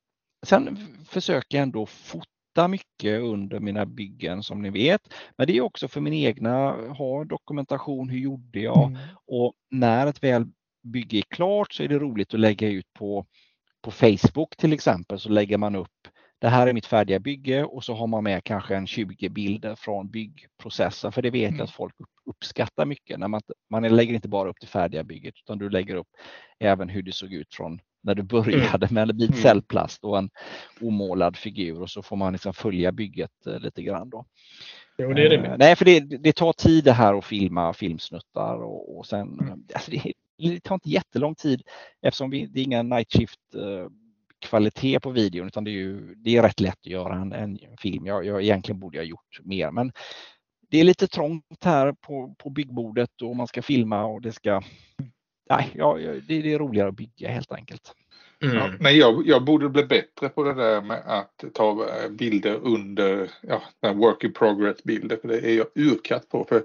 Sen 0.47 0.79
försöker 1.09 1.59
jag 1.59 1.63
ändå 1.63 1.87
fota 1.87 2.69
mycket 2.69 3.21
under 3.21 3.61
mina 3.61 3.87
byggen 3.87 4.43
som 4.43 4.63
ni 4.63 4.71
vet. 4.71 5.15
Men 5.37 5.47
det 5.47 5.57
är 5.57 5.61
också 5.61 5.89
för 5.89 6.01
min 6.01 6.15
egna, 6.15 6.71
ha 6.73 7.25
dokumentation, 7.25 8.09
hur 8.09 8.19
gjorde 8.19 8.61
jag? 8.61 8.87
Mm. 8.87 8.99
Och 9.27 9.53
när 9.71 10.07
ett 10.07 10.23
väl 10.23 10.47
bygge 10.83 11.19
är 11.19 11.23
klart 11.23 11.73
så 11.73 11.83
är 11.83 11.89
det 11.89 11.99
roligt 11.99 12.35
att 12.35 12.41
lägga 12.41 12.69
ut 12.69 12.93
på 12.93 13.27
på 13.83 13.91
Facebook 13.91 14.57
till 14.57 14.73
exempel 14.73 15.19
så 15.19 15.29
lägger 15.29 15.59
man 15.59 15.77
upp 15.77 16.09
det 16.43 16.49
här 16.49 16.67
är 16.67 16.73
mitt 16.73 16.87
färdiga 16.87 17.19
bygge 17.19 17.65
och 17.65 17.85
så 17.85 17.95
har 17.95 18.07
man 18.07 18.25
med 18.25 18.45
kanske 18.45 18.77
en 18.77 18.87
20 18.87 19.29
bilder 19.29 19.75
från 19.75 20.11
byggprocessen 20.11 21.13
för 21.13 21.23
det 21.23 21.31
vet 21.31 21.43
jag 21.43 21.53
mm. 21.53 21.65
att 21.65 21.71
folk 21.71 21.95
uppskattar 22.27 22.87
mycket. 22.87 23.19
När 23.19 23.29
man, 23.29 23.41
man 23.71 23.83
lägger 23.83 24.15
inte 24.15 24.29
bara 24.29 24.49
upp 24.49 24.57
det 24.61 24.67
färdiga 24.67 25.05
bygget 25.05 25.35
utan 25.45 25.59
du 25.59 25.71
lägger 25.71 25.95
upp 25.95 26.07
även 26.59 26.89
hur 26.89 27.03
det 27.03 27.13
såg 27.13 27.33
ut 27.33 27.55
från 27.55 27.81
när 28.03 28.15
du 28.15 28.23
började 28.23 28.89
med 28.91 29.11
en 29.11 29.17
bit 29.17 29.31
mm. 29.31 29.43
cellplast 29.43 30.05
och 30.05 30.19
en 30.19 30.31
omålad 30.81 31.37
figur 31.37 31.83
och 31.83 31.91
så 31.91 32.03
får 32.03 32.17
man 32.17 32.33
liksom 32.33 32.55
följa 32.55 32.93
bygget 32.93 33.47
eh, 33.47 33.59
lite 33.59 33.83
grann. 33.83 34.11
Då. 34.11 34.25
Jo, 34.99 35.13
det 35.13 35.23
är 35.23 35.29
det. 35.29 35.47
Eh, 35.47 35.57
nej, 35.59 35.77
för 35.77 35.85
det, 35.85 36.01
det, 36.01 36.33
tar 36.33 36.53
tid 36.53 36.85
det 36.85 36.93
här 36.93 37.19
att 37.19 37.25
filma 37.25 37.73
filmsnuttar 37.73 38.63
och, 38.63 38.99
och 38.99 39.07
sen, 39.07 39.41
mm. 39.41 39.65
alltså 39.75 39.91
det, 39.91 40.13
det 40.51 40.61
tar 40.61 40.75
inte 40.75 40.91
jättelång 40.91 41.35
tid 41.35 41.63
eftersom 42.03 42.31
vi, 42.31 42.47
det 42.47 42.61
är 42.61 42.65
ingen 42.65 42.89
night 42.89 43.13
shift 43.13 43.41
eh, 43.55 43.89
kvalitet 44.41 45.01
på 45.01 45.11
videon 45.11 45.47
utan 45.47 45.65
det 45.65 45.71
är, 45.71 45.73
ju, 45.73 46.15
det 46.15 46.37
är 46.37 46.43
rätt 46.43 46.61
lätt 46.61 46.79
att 46.81 46.87
göra 46.87 47.15
en, 47.15 47.33
en 47.33 47.59
film. 47.79 48.07
Jag, 48.07 48.27
jag, 48.27 48.43
egentligen 48.43 48.81
borde 48.81 48.97
jag 48.97 49.07
gjort 49.07 49.41
mer 49.43 49.71
men 49.71 49.93
det 50.71 50.81
är 50.81 50.85
lite 50.85 51.09
trångt 51.09 51.65
här 51.65 51.93
på, 51.93 52.35
på 52.39 52.51
byggbordet 52.51 53.23
och 53.23 53.37
man 53.37 53.47
ska 53.47 53.63
filma 53.63 54.05
och 54.05 54.23
det 54.23 54.33
ska... 54.33 54.63
Nej, 55.51 55.71
ja, 55.75 55.99
det, 56.29 56.43
det 56.43 56.53
är 56.53 56.59
roligare 56.59 56.89
att 56.89 56.97
bygga 56.97 57.29
helt 57.29 57.53
enkelt. 57.53 57.95
Mm. 58.43 58.57
Ja, 58.57 58.71
nej, 58.81 58.99
jag, 58.99 59.27
jag, 59.27 59.45
borde 59.45 59.69
bli 59.69 59.85
bättre 59.85 60.29
på 60.29 60.45
det 60.45 60.55
där 60.55 60.81
med 60.81 61.03
att 61.07 61.45
ta 61.55 61.71
eh, 61.71 62.11
bilder 62.11 62.55
under 62.55 63.31
ja, 63.41 63.63
work 63.93 64.25
in 64.25 64.33
progress 64.33 64.85
bilder 64.85 65.17
för 65.17 65.29
det 65.29 65.39
är 65.39 65.57
jag 65.57 65.67
urkatt 65.75 66.29
på. 66.29 66.45
För 66.49 66.63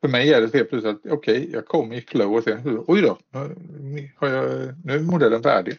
för 0.00 0.08
mig 0.08 0.32
är 0.32 0.40
det 0.40 0.54
helt 0.54 0.70
plötsligt 0.70 0.84
att 0.84 1.12
okej, 1.12 1.38
okay, 1.38 1.50
jag 1.52 1.66
kommer 1.66 1.96
i 1.96 2.00
flow 2.00 2.34
och 2.34 2.44
sen 2.44 2.84
oj 2.86 3.02
då, 3.02 3.18
har 4.16 4.28
jag, 4.28 4.74
nu 4.84 4.94
är 4.94 5.00
modellen 5.00 5.42
färdig. 5.42 5.74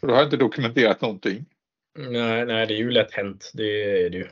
Och 0.00 0.08
då 0.08 0.14
har 0.14 0.20
jag 0.20 0.26
inte 0.26 0.36
dokumenterat 0.36 1.00
någonting. 1.00 1.44
Nej, 1.98 2.46
nej, 2.46 2.66
det 2.66 2.74
är 2.74 2.78
ju 2.78 2.90
lätt 2.90 3.12
hänt. 3.12 3.50
Det 3.54 4.04
är 4.04 4.10
det 4.10 4.16
ju. 4.16 4.28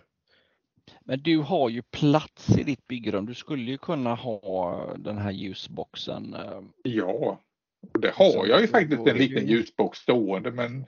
Men 1.04 1.22
du 1.22 1.38
har 1.38 1.68
ju 1.68 1.82
plats 1.82 2.58
i 2.58 2.62
ditt 2.62 2.88
byggrum. 2.88 3.26
Du 3.26 3.34
skulle 3.34 3.70
ju 3.70 3.78
kunna 3.78 4.14
ha 4.14 4.86
den 4.96 5.18
här 5.18 5.30
ljusboxen. 5.30 6.34
Eh, 6.34 6.60
ja, 6.82 7.40
det 7.98 8.10
har 8.14 8.46
jag 8.46 8.60
ju 8.60 8.68
faktiskt 8.68 9.06
en 9.06 9.16
liten 9.16 9.48
ljusbox 9.48 9.98
stående 9.98 10.50
men 10.50 10.86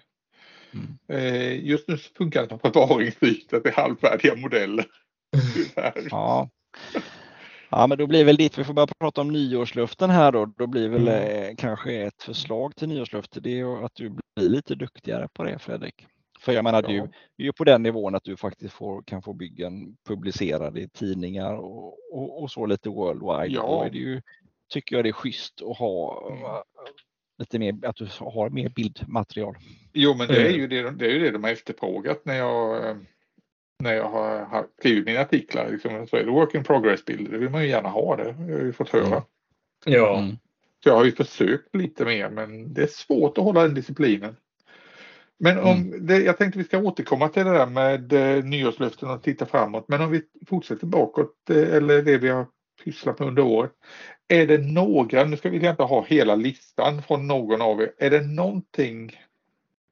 mm. 0.73 0.99
eh, 1.09 1.67
just 1.67 1.89
nu 1.89 1.97
funkar 1.97 2.43
det 2.43 2.49
som 2.49 2.59
förvaringsyta 2.59 3.61
till 3.61 3.73
halvfärdiga 3.73 4.37
modeller. 4.37 4.87
ja. 6.11 6.51
Ja, 7.77 7.87
men 7.87 7.99
då 7.99 8.07
blir 8.07 8.25
väl 8.25 8.37
dit 8.37 8.59
vi 8.59 8.65
får 8.65 8.75
börja 8.75 8.87
prata 8.87 9.21
om 9.21 9.33
nyårsluften 9.33 10.11
här 10.11 10.33
då. 10.33 10.47
Då 10.47 10.67
blir 10.67 10.89
väl 10.89 11.09
mm. 11.09 11.49
eh, 11.51 11.57
kanske 11.57 11.93
ett 11.93 12.23
förslag 12.23 12.77
till 12.77 12.89
nyårslufte 12.89 13.41
det 13.41 13.61
är 13.61 13.85
att 13.85 13.95
du 13.95 14.11
blir 14.11 14.49
lite 14.49 14.75
duktigare 14.75 15.29
på 15.33 15.45
det 15.45 15.59
Fredrik. 15.59 16.07
För 16.41 16.53
jag 16.53 16.65
menar, 16.65 16.83
du 16.83 17.49
är 17.49 17.53
på 17.53 17.65
den 17.65 17.83
nivån 17.83 18.15
att 18.15 18.25
du 18.25 18.37
faktiskt 18.37 18.75
får, 18.75 19.03
kan 19.03 19.23
få 19.23 19.33
byggen 19.33 19.97
publicerade 20.09 20.81
i 20.81 20.89
tidningar 20.89 21.55
och, 21.55 22.13
och, 22.13 22.43
och 22.43 22.51
så 22.51 22.67
lite 22.67 22.89
worldwide. 22.89 23.55
Ja. 23.55 23.63
Då 23.63 23.83
är 23.83 23.91
det 23.91 23.99
ju, 23.99 24.23
tycker 24.69 24.97
jag 24.97 25.05
det 25.05 25.09
är 25.09 25.13
schysst 25.13 25.63
att 25.63 25.79
ha 25.79 26.29
mm. 26.31 26.43
lite 27.39 27.59
mer, 27.59 27.87
att 27.87 27.97
du 27.97 28.09
har 28.19 28.51
mer 28.51 28.69
bildmaterial. 28.69 29.55
Jo, 29.93 30.15
men 30.15 30.29
det 30.29 30.37
är 30.37 30.49
Mm. 30.49 30.61
ju 30.61 30.67
det, 30.67 30.91
det 30.91 31.07
är 31.07 31.11
ju 31.11 31.19
det 31.19 31.31
de 31.31 31.45
har 31.45 31.51
efterfrågat 31.51 32.25
när 32.25 32.35
jag 32.35 32.91
eh, 32.91 32.97
när 33.83 33.95
jag 33.95 34.09
har, 34.09 34.45
har 34.45 34.67
skrivit 34.79 35.07
mina 35.07 35.21
artiklar. 35.21 35.69
Liksom, 35.71 36.07
så 36.07 36.17
är 36.17 36.25
det 36.25 36.31
work 36.31 36.55
in 36.55 36.65
progress 36.65 37.05
bilder. 37.05 37.33
Det 37.33 37.39
vill 37.39 37.51
man 37.51 37.63
ju 37.63 37.69
gärna 37.69 37.89
ha 37.89 38.17
det. 38.17 38.35
Jag 38.39 38.57
har 38.57 38.65
ju 38.65 38.73
fått 38.73 38.89
höra. 38.89 39.07
Mm. 39.07 39.23
Ja. 39.85 40.19
Mm. 40.19 40.37
Så 40.83 40.89
jag 40.89 40.97
har 40.97 41.05
ju 41.05 41.13
försökt 41.13 41.75
lite 41.75 42.05
mer 42.05 42.31
men 42.31 42.75
det 42.75 42.83
är 42.83 42.87
svårt 42.87 43.39
att 43.39 43.45
hålla 43.45 43.63
den 43.63 43.75
disciplinen. 43.75 44.37
Men 45.39 45.59
om 45.59 46.07
det, 46.07 46.19
jag 46.19 46.39
tänkte 46.39 46.59
vi 46.59 46.65
ska 46.65 46.79
återkomma 46.79 47.29
till 47.29 47.45
det 47.45 47.53
där 47.53 47.67
med 47.67 48.13
eh, 48.13 48.45
nyårslöften 48.45 49.11
och 49.11 49.23
titta 49.23 49.47
framåt. 49.47 49.85
Men 49.89 50.01
om 50.01 50.11
vi 50.11 50.23
fortsätter 50.47 50.87
bakåt 50.87 51.51
eh, 51.51 51.75
eller 51.75 52.03
det 52.03 52.19
vi 52.19 52.29
har 52.29 52.47
pysslat 52.85 53.19
med 53.19 53.29
under 53.29 53.43
året. 53.43 53.73
Är 54.29 54.47
det 54.47 54.59
några, 54.59 55.25
nu 55.25 55.37
ska 55.37 55.51
vi 55.51 55.69
inte 55.69 55.83
ha 55.83 56.05
hela 56.05 56.35
listan 56.35 57.03
från 57.03 57.27
någon 57.27 57.63
av 57.63 57.81
er. 57.81 57.93
Är 57.99 58.11
det 58.11 58.21
någonting, 58.21 59.13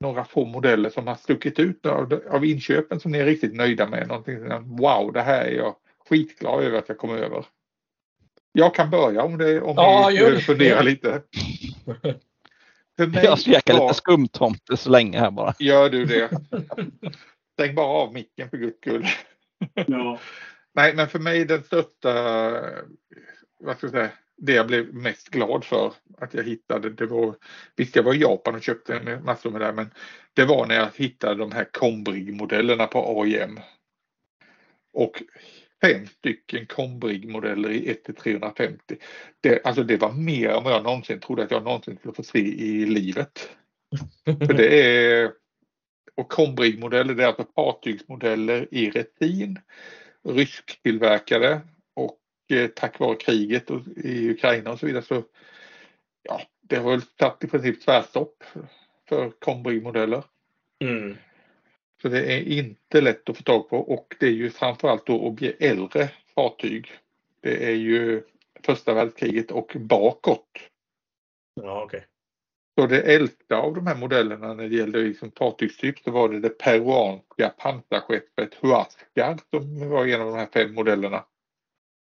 några 0.03 0.24
få 0.24 0.45
modeller 0.45 0.91
som 0.91 1.07
har 1.07 1.15
stuckit 1.15 1.59
ut 1.59 1.87
av, 1.87 2.20
av 2.31 2.45
inköpen 2.45 3.01
som 3.01 3.12
ni 3.12 3.19
är 3.19 3.24
riktigt 3.24 3.55
nöjda 3.55 3.89
med? 3.89 4.09
Någonting 4.09 4.49
som, 4.49 4.77
wow, 4.77 5.12
det 5.12 5.23
här 5.23 5.45
är 5.45 5.51
jag 5.57 5.74
skitglad 6.09 6.65
över 6.65 6.79
att 6.79 6.89
jag 6.89 6.99
kom 6.99 7.11
över. 7.11 7.45
Jag 8.53 8.74
kan 8.74 8.91
börja 8.91 9.23
om, 9.23 9.39
det, 9.39 9.61
om 9.61 9.74
Ja, 9.77 10.07
ni 10.09 10.15
gör 10.15 10.20
behöver 10.20 10.37
det. 10.37 10.43
fundera 10.45 10.77
Ja. 10.77 10.83
lite. 10.83 11.23
För 12.97 13.07
mig 13.07 13.24
Jag 13.24 13.39
käkar 13.41 13.74
lite 13.74 13.95
skumtomte 13.95 14.77
så 14.77 14.91
länge 14.91 15.19
här 15.19 15.31
bara. 15.31 15.55
Gör 15.59 15.91
du 15.91 16.05
det? 16.05 16.31
Stäng 17.53 17.74
bara 17.74 17.87
av 17.87 18.12
micken 18.12 18.51
för 18.51 18.57
guds 18.57 18.79
skull. 18.79 19.07
Ja. 19.87 20.19
Nej, 20.74 20.95
men 20.95 21.09
för 21.09 21.19
mig 21.19 21.45
den 21.45 21.62
största, 21.62 22.12
vad 23.61 23.77
ska 23.77 23.87
jag 23.87 23.91
säga, 23.91 24.11
det 24.36 24.52
jag 24.52 24.66
blev 24.66 24.94
mest 24.94 25.28
glad 25.28 25.64
för 25.64 25.92
att 26.18 26.34
jag 26.34 26.44
hittade, 26.44 26.90
det 26.90 27.06
var, 27.06 27.34
visst 27.76 27.96
jag 27.96 28.02
var 28.02 28.14
i 28.14 28.20
Japan 28.20 28.54
och 28.54 28.62
köpte 28.62 28.96
en 28.96 29.24
massor 29.24 29.50
med 29.50 29.60
det, 29.60 29.72
men 29.72 29.90
det 30.32 30.44
var 30.44 30.66
när 30.66 30.74
jag 30.74 30.90
hittade 30.94 31.34
de 31.34 31.52
här 31.52 31.64
Combrig-modellerna 31.72 32.86
på 32.86 33.22
AIM. 33.22 33.60
Och 34.92 35.22
fem 35.80 36.06
stycken 36.06 36.66
Combrig-modeller 36.66 37.70
i 37.70 37.90
1 37.90 38.16
350. 38.16 38.96
Det, 39.40 39.66
alltså 39.66 39.82
det 39.82 39.96
var 39.96 40.12
mer 40.12 40.48
än 40.48 40.64
vad 40.64 40.72
jag 40.72 40.84
någonsin 40.84 41.20
trodde 41.20 41.42
att 41.42 41.50
jag 41.50 41.64
någonsin 41.64 41.96
skulle 41.96 42.14
få 42.14 42.22
se 42.22 42.38
i 42.38 42.86
livet. 42.86 43.48
För 44.24 44.54
det 44.54 44.80
är 44.80 45.32
och 46.14 46.32
Combrig-modeller, 46.32 47.14
det 47.14 47.22
är 47.22 47.26
alltså 47.26 47.46
fartygsmodeller 47.54 48.68
i 48.70 48.90
retin, 48.90 49.59
rysktillverkade 50.28 51.60
eh, 52.53 52.69
tack 52.69 52.99
vare 52.99 53.16
kriget 53.16 53.70
och, 53.70 53.81
i 53.97 54.31
Ukraina 54.31 54.73
och 54.73 54.79
så 54.79 54.87
vidare 54.87 55.03
så 55.03 55.23
ja, 56.23 56.41
det 56.61 56.77
har 56.77 56.91
väl 56.91 57.03
tagit 57.03 57.45
i 57.45 57.47
princip 57.47 57.85
tvärstopp 57.85 58.45
för 59.09 59.31
Combrig-modeller. 59.31 60.24
Mm. 60.85 61.16
Så 62.03 62.09
det 62.09 62.33
är 62.33 62.41
inte 62.41 63.01
lätt 63.01 63.29
att 63.29 63.37
få 63.37 63.43
tag 63.43 63.69
på 63.69 63.79
och 63.79 64.15
det 64.20 64.27
är 64.27 64.31
ju 64.31 64.51
framförallt 64.51 65.07
då 65.07 65.19
obje- 65.19 65.57
äldre 65.61 66.11
fartyg. 66.35 66.93
Det 67.41 67.65
är 67.65 67.74
ju 67.74 68.23
första 68.62 68.95
världskriget 68.95 69.51
och 69.51 69.73
bakåt. 69.77 70.49
Ja, 71.55 71.83
okej. 71.85 72.07
Så 72.79 72.87
det 72.87 73.01
äldsta 73.01 73.57
av 73.57 73.74
de 73.74 73.87
här 73.87 73.97
modellerna 73.97 74.55
när 74.55 74.69
det 74.69 74.77
gällde 74.77 74.99
liksom 74.99 75.33
fartygstyp 75.39 75.99
så 75.99 76.11
var 76.11 76.29
det 76.29 76.41
det 76.41 76.49
peruanska 76.49 77.49
pansarskeppet 77.59 78.55
Huascar 78.55 79.39
som 79.51 79.89
var 79.91 80.07
en 80.07 80.20
av 80.20 80.27
de 80.27 80.37
här 80.37 80.49
fem 80.53 80.74
modellerna. 80.74 81.24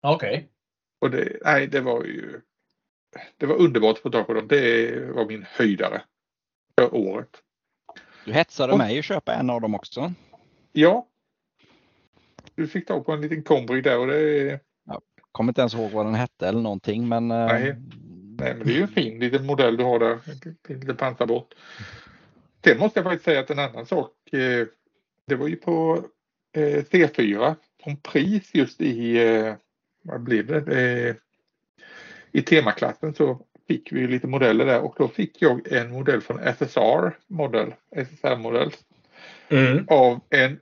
Okej. 0.05 0.49
Och 1.01 1.11
det, 1.11 1.39
nej, 1.45 1.67
det 1.67 1.81
var 1.81 2.05
ju 2.05 2.41
det 3.37 3.47
var 3.47 3.57
underbart 3.57 3.99
få 3.99 4.11
tag 4.11 4.27
på 4.27 4.35
dem. 4.35 4.49
Det 4.49 4.95
var 5.15 5.27
min 5.27 5.47
höjdare 5.49 6.03
för 6.79 6.95
året. 6.95 7.31
Du 8.25 8.33
hetsade 8.33 8.73
Och- 8.73 8.79
mig 8.79 8.99
att 8.99 9.05
köpa 9.05 9.35
en 9.35 9.51
av 9.51 9.61
dem 9.61 9.75
också. 9.75 10.13
Ja. 10.73 11.09
Du 12.55 12.69
fick 12.69 12.87
tag 12.87 13.07
på 13.07 13.13
en 13.13 13.21
liten 13.21 13.43
Combrig 13.43 13.85
där 13.85 13.99
och 13.99 14.07
det 14.07 14.51
är, 14.51 14.61
Kommer 15.33 15.51
inte 15.51 15.61
ens 15.61 15.75
ihåg 15.75 15.91
vad 15.91 16.07
den 16.07 16.15
hette 16.15 16.49
eller 16.49 16.61
någonting 16.61 17.09
men 17.09 17.31
eh, 17.31 17.47
Nej. 17.47 17.77
nej, 18.39 18.55
men 18.55 18.67
det 18.67 18.73
är 18.73 18.77
ju 18.77 18.83
en 18.83 18.89
fin 18.89 19.19
liten 19.19 19.47
modell 19.47 19.77
du 19.77 19.85
har 19.85 19.99
där. 19.99 20.19
En 20.69 20.81
liten 20.81 20.97
pansarbåt. 20.97 21.55
Sen 22.65 22.79
måste 22.79 22.99
jag 22.99 23.05
faktiskt 23.05 23.25
säga 23.25 23.41
att 23.41 23.51
en 23.51 23.59
annan 23.59 23.87
sak. 23.87 24.33
eh, 24.33 24.67
Det 25.27 25.35
var 25.37 25.49
ju 25.49 25.57
på 25.57 26.05
eh, 26.57 26.85
C4 26.85 27.55
som 27.85 27.97
pris 27.97 28.55
just 28.55 28.81
i, 28.81 29.19
vad 30.05 30.23
blev 30.23 30.47
det? 30.47 31.09
Eh, 31.09 31.15
I 32.33 32.43
temaklassen 32.43 33.15
så 33.15 33.41
fick 33.69 33.93
vi 33.93 34.07
lite 34.07 34.27
modeller 34.27 34.67
där 34.67 34.81
och 34.81 34.95
då 34.99 35.09
fick 35.09 35.43
jag 35.43 35.73
en 35.73 35.91
modell 35.91 36.21
från 36.21 36.39
SSR 36.39 37.19
modell, 37.27 37.75
SSR-modell 37.97 38.71
Mm. 39.49 39.87
av 39.89 40.21
en 40.31 40.61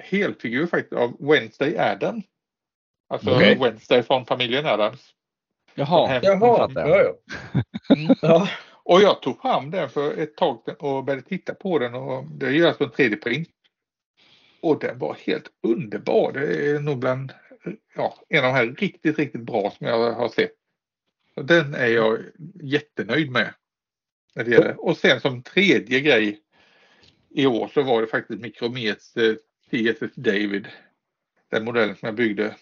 helfigur 0.00 0.66
faktiskt 0.66 0.92
av 0.92 1.16
Wednesday 1.20 1.78
Adams. 1.78 2.24
Alltså 3.08 3.34
Okej. 3.34 3.58
Wednesday 3.60 4.02
från 4.02 4.26
familjen 4.26 4.66
Adams. 4.66 5.10
Jaha, 5.74 6.20
jag. 6.22 6.42
Ja, 6.42 7.02
ja. 7.02 8.14
ja. 8.22 8.48
Och 8.82 9.00
jag 9.00 9.22
tog 9.22 9.40
fram 9.40 9.70
den 9.70 9.88
för 9.90 10.18
ett 10.18 10.36
tag 10.36 10.62
sedan 10.64 10.76
och 10.78 11.04
började 11.04 11.22
titta 11.22 11.54
på 11.54 11.78
den 11.78 11.94
och 11.94 12.24
det 12.24 12.46
är 12.46 12.50
ju 12.50 12.66
alltså 12.66 12.84
en 12.84 12.90
3D-print. 12.90 13.48
Och 14.60 14.78
den 14.80 14.98
var 14.98 15.16
helt 15.26 15.50
underbar. 15.62 16.32
Det 16.32 16.70
är 16.70 16.80
nog 16.80 16.98
bland 16.98 17.32
ja, 17.94 18.14
en 18.28 18.44
av 18.44 18.52
de 18.52 18.56
här 18.56 18.66
riktigt, 18.66 19.18
riktigt 19.18 19.42
bra 19.42 19.70
som 19.78 19.86
jag 19.86 20.12
har 20.12 20.28
sett. 20.28 20.52
Den 21.34 21.74
är 21.74 21.86
jag 21.86 22.18
jättenöjd 22.62 23.30
med. 23.30 23.54
När 24.34 24.44
det 24.44 24.50
gäller. 24.50 24.84
Och 24.84 24.96
sen 24.96 25.20
som 25.20 25.42
tredje 25.42 26.00
grej 26.00 26.40
i 27.30 27.46
år 27.46 27.68
så 27.74 27.82
var 27.82 28.00
det 28.00 28.06
faktiskt 28.06 28.40
Micromets 28.40 29.16
eh, 29.16 29.34
TSS 29.70 30.14
David. 30.14 30.68
Den 31.50 31.64
modellen 31.64 31.96
som 31.96 32.06
jag 32.06 32.14
byggde 32.14 32.56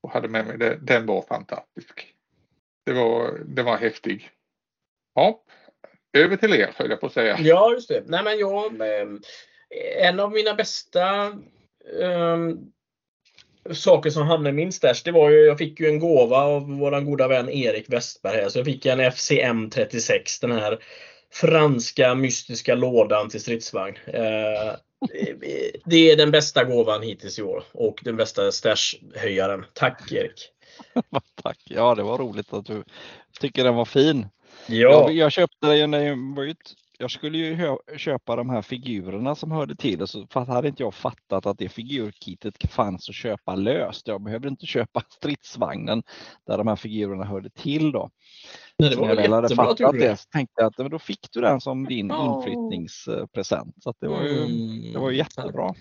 och 0.00 0.10
hade 0.10 0.28
med 0.28 0.46
mig. 0.46 0.78
Den, 0.80 1.06
var 1.06 1.22
fantastisk. 1.22 2.14
Det 2.84 2.92
var, 2.92 3.38
den 3.44 3.64
var 3.64 3.76
häftig. 3.76 4.30
Ja, 5.14 5.44
över 6.12 6.36
till 6.36 6.54
er 6.54 6.74
höll 6.76 6.90
jag 6.90 7.00
på 7.00 7.06
att 7.06 7.12
säga. 7.12 7.38
Ja, 7.40 7.72
just 7.72 7.88
det. 7.88 8.04
Nej, 8.06 8.24
men 8.24 8.38
jag, 8.38 8.80
eh, 8.80 9.08
en 9.98 10.20
av 10.20 10.32
mina 10.32 10.54
bästa 10.54 11.32
um 11.84 12.72
saker 13.72 14.10
som 14.10 14.26
hamnade 14.26 14.50
i 14.50 14.52
min 14.52 14.72
stash, 14.72 15.02
det 15.04 15.12
var 15.12 15.30
ju, 15.30 15.36
jag 15.36 15.58
fick 15.58 15.80
ju 15.80 15.86
en 15.86 15.98
gåva 15.98 16.36
av 16.36 16.68
våran 16.78 17.04
goda 17.04 17.28
vän 17.28 17.48
Erik 17.48 17.92
Westberg 17.92 18.36
här. 18.36 18.48
Så 18.48 18.58
jag 18.58 18.66
fick 18.66 18.86
en 18.86 19.00
FCM 19.00 19.70
36, 19.70 20.40
den 20.40 20.52
här 20.52 20.78
franska 21.32 22.14
mystiska 22.14 22.74
lådan 22.74 23.28
till 23.28 23.40
stridsvagn. 23.40 23.96
Eh, 24.06 24.74
det 25.84 26.10
är 26.10 26.16
den 26.16 26.30
bästa 26.30 26.64
gåvan 26.64 27.02
hittills 27.02 27.38
i 27.38 27.42
år 27.42 27.64
och 27.72 28.00
den 28.04 28.16
bästa 28.16 28.52
stash-höjaren. 28.52 29.64
Tack 29.72 30.12
Erik! 30.12 30.48
Tack. 31.42 31.58
Ja, 31.64 31.94
det 31.94 32.02
var 32.02 32.18
roligt 32.18 32.52
att 32.52 32.66
du 32.66 32.84
tycker 33.40 33.64
den 33.64 33.74
var 33.74 33.84
fin. 33.84 34.26
Ja, 34.66 34.74
Jag, 34.76 35.12
jag 35.12 35.32
köpte 35.32 35.66
den 35.66 35.76
ju 35.76 36.06
jag 36.06 36.36
var 36.36 36.44
ut. 36.44 36.76
Jag 37.00 37.10
skulle 37.10 37.38
ju 37.38 37.76
köpa 37.96 38.36
de 38.36 38.50
här 38.50 38.62
figurerna 38.62 39.34
som 39.34 39.50
hörde 39.50 39.76
till 39.76 40.02
och 40.02 40.08
så 40.08 40.26
hade 40.34 40.68
inte 40.68 40.82
jag 40.82 40.94
fattat 40.94 41.46
att 41.46 41.58
det 41.58 41.68
figurkitet 41.68 42.72
fanns 42.72 43.08
att 43.08 43.14
köpa 43.14 43.54
löst. 43.54 44.08
Jag 44.08 44.22
behövde 44.22 44.48
inte 44.48 44.66
köpa 44.66 45.02
stridsvagnen 45.08 46.02
där 46.46 46.58
de 46.58 46.66
här 46.66 46.76
figurerna 46.76 47.24
hörde 47.24 47.50
till 47.50 47.92
då. 47.92 48.10
Nej, 48.78 48.88
det 48.90 48.94
Så 48.94 49.00
var 49.00 49.08
jag 49.08 49.16
väl 49.16 49.32
hade 49.32 49.44
jättebra 49.46 49.66
fattat 49.66 49.92
det 49.92 50.16
så 50.16 50.28
tänkte 50.32 50.54
jag 50.62 50.66
att 50.66 50.78
men 50.78 50.90
då 50.90 50.98
fick 50.98 51.28
du 51.32 51.40
den 51.40 51.60
som 51.60 51.84
din 51.86 52.08
Ja. 52.08 52.36
inflyttningspresent. 52.36 53.74
Så 53.82 53.90
att 53.90 53.96
det 54.00 54.08
var 54.08 54.22
ju, 54.22 54.44
Mm. 54.44 54.92
det 54.92 54.98
var 54.98 55.10
ju 55.10 55.16
jättebra. 55.16 55.74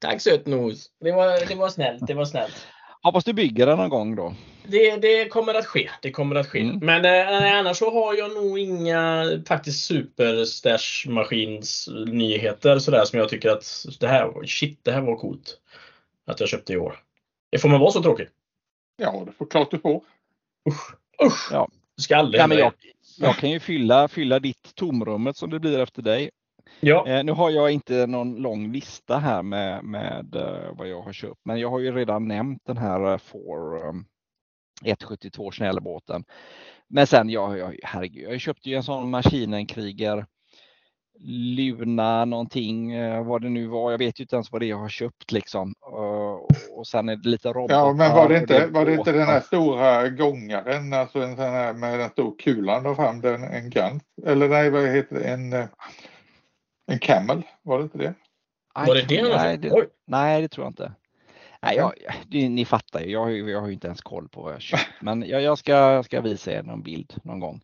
Tack 0.00 0.20
sötnos! 0.20 0.90
Det 1.00 1.12
var, 1.12 1.46
det 1.48 1.54
var 1.54 1.68
snällt, 1.68 2.06
det 2.06 2.14
var 2.14 2.24
snällt. 2.24 2.66
Hoppas 3.02 3.24
du 3.24 3.32
bygger 3.32 3.66
den 3.66 3.78
någon 3.78 3.88
gång 3.88 4.16
då. 4.16 4.34
Det, 4.64 4.96
det 4.96 5.28
kommer 5.28 5.54
att 5.54 5.66
ske. 5.66 5.90
Det 6.02 6.10
kommer 6.10 6.36
att 6.36 6.46
ske. 6.46 6.60
Mm. 6.60 6.78
Men 6.82 7.04
eh, 7.04 7.58
annars 7.58 7.76
så 7.76 7.90
har 7.90 8.14
jag 8.14 8.34
nog 8.34 8.58
inga 8.58 9.24
faktiskt 9.48 9.84
super 9.84 10.44
stash 10.44 11.08
maskins 11.08 11.88
nyheter 12.06 12.78
sådär 12.78 13.04
som 13.04 13.18
jag 13.18 13.28
tycker 13.28 13.50
att 13.50 13.86
det 14.00 14.08
här, 14.08 14.46
shit, 14.46 14.78
det 14.82 14.92
här 14.92 15.00
var 15.00 15.16
coolt. 15.16 15.58
Att 16.26 16.40
jag 16.40 16.48
köpte 16.48 16.72
i 16.72 16.76
år. 16.76 17.02
Det 17.50 17.58
får 17.58 17.68
man 17.68 17.80
vara 17.80 17.90
så 17.90 18.02
tråkig? 18.02 18.28
Ja, 18.96 19.22
det 19.26 19.32
får 19.32 19.46
klart 19.46 19.70
du 19.70 19.78
får. 19.78 20.02
Usch! 20.68 20.94
Usch! 21.26 21.48
Ja. 21.52 21.68
Det 21.96 22.02
ska 22.02 22.16
aldrig 22.16 22.42
Ja, 22.42 22.46
men 22.46 22.58
jag, 22.58 22.72
jag 23.18 23.36
kan 23.36 23.50
ju 23.50 23.60
fylla, 23.60 24.08
fylla 24.08 24.38
ditt 24.38 24.74
tomrummet 24.74 25.36
som 25.36 25.50
det 25.50 25.60
blir 25.60 25.78
efter 25.78 26.02
dig. 26.02 26.30
Ja. 26.80 27.06
Eh, 27.08 27.24
nu 27.24 27.32
har 27.32 27.50
jag 27.50 27.70
inte 27.70 28.06
någon 28.06 28.34
lång 28.34 28.72
lista 28.72 29.18
här 29.18 29.42
med, 29.42 29.84
med 29.84 30.34
eh, 30.34 30.76
vad 30.76 30.88
jag 30.88 31.02
har 31.02 31.12
köpt, 31.12 31.40
men 31.44 31.60
jag 31.60 31.70
har 31.70 31.78
ju 31.78 31.92
redan 31.92 32.28
nämnt 32.28 32.62
den 32.66 32.76
här 32.76 33.12
eh, 33.12 33.18
for 33.18 33.88
um, 33.88 34.04
172 34.84 35.50
snällbåten. 35.50 36.24
Men 36.88 37.06
sen, 37.06 37.30
jag, 37.30 37.58
jag, 37.58 37.76
herregud, 37.82 38.32
jag 38.32 38.40
köpte 38.40 38.70
ju 38.70 38.76
en 38.76 38.82
sån 38.82 39.10
Maskinenkriger 39.10 40.26
Luna 41.22 42.24
någonting, 42.24 42.92
eh, 42.92 43.24
vad 43.24 43.42
det 43.42 43.48
nu 43.48 43.66
var. 43.66 43.90
Jag 43.90 43.98
vet 43.98 44.20
ju 44.20 44.24
inte 44.24 44.36
ens 44.36 44.52
vad 44.52 44.62
det 44.62 44.66
är 44.66 44.68
jag 44.68 44.78
har 44.78 44.88
köpt 44.88 45.32
liksom. 45.32 45.74
Eh, 45.92 46.76
och 46.76 46.86
sen 46.86 47.08
är 47.08 47.16
det 47.16 47.28
lite 47.28 47.48
robotar. 47.48 47.74
Ja, 47.74 47.92
men 47.92 48.14
var 48.14 48.28
det 48.28 48.38
inte, 48.38 48.66
var 48.66 48.86
det 48.86 48.94
inte 48.94 49.12
den 49.12 49.26
här 49.26 49.40
stora 49.40 50.08
gångaren, 50.08 50.92
alltså 50.92 51.18
en 51.18 51.36
sån 51.36 51.44
här 51.44 51.72
med 51.72 51.98
den 51.98 52.10
stora 52.10 52.34
kulan 52.38 52.82
där 52.82 52.94
fram, 52.94 53.20
den, 53.20 53.44
en 53.44 53.70
Gans? 53.70 54.02
Eller 54.26 54.48
nej, 54.48 54.70
vad 54.70 54.88
heter 54.88 55.16
det? 55.16 55.24
En, 55.24 55.52
eh, 55.52 55.66
en 56.92 56.98
Camel, 56.98 57.42
var 57.62 57.78
det 57.78 57.82
inte 57.84 57.98
det? 57.98 58.14
Var 58.74 58.94
det 58.94 59.02
det 59.08 59.22
nej, 59.36 59.58
det, 59.58 59.88
nej, 60.06 60.42
det 60.42 60.48
tror 60.48 60.64
jag 60.64 60.70
inte. 60.70 60.92
Nej, 61.62 61.76
jag, 61.76 61.92
det, 62.28 62.48
ni 62.48 62.64
fattar 62.64 63.00
ju, 63.00 63.10
jag, 63.10 63.20
har 63.20 63.28
ju- 63.28 63.50
jag 63.50 63.60
har 63.60 63.66
ju 63.66 63.72
inte 63.74 63.86
ens 63.86 64.00
koll 64.00 64.28
på 64.28 64.42
vad 64.42 64.52
jag 64.54 64.60
köpt. 64.62 64.88
Men 65.00 65.28
jag, 65.28 65.42
jag, 65.42 65.58
ska, 65.58 65.72
jag 65.72 66.04
ska 66.04 66.20
visa 66.20 66.52
er 66.52 66.62
någon 66.62 66.82
bild 66.82 67.14
någon 67.24 67.40
gång. 67.40 67.60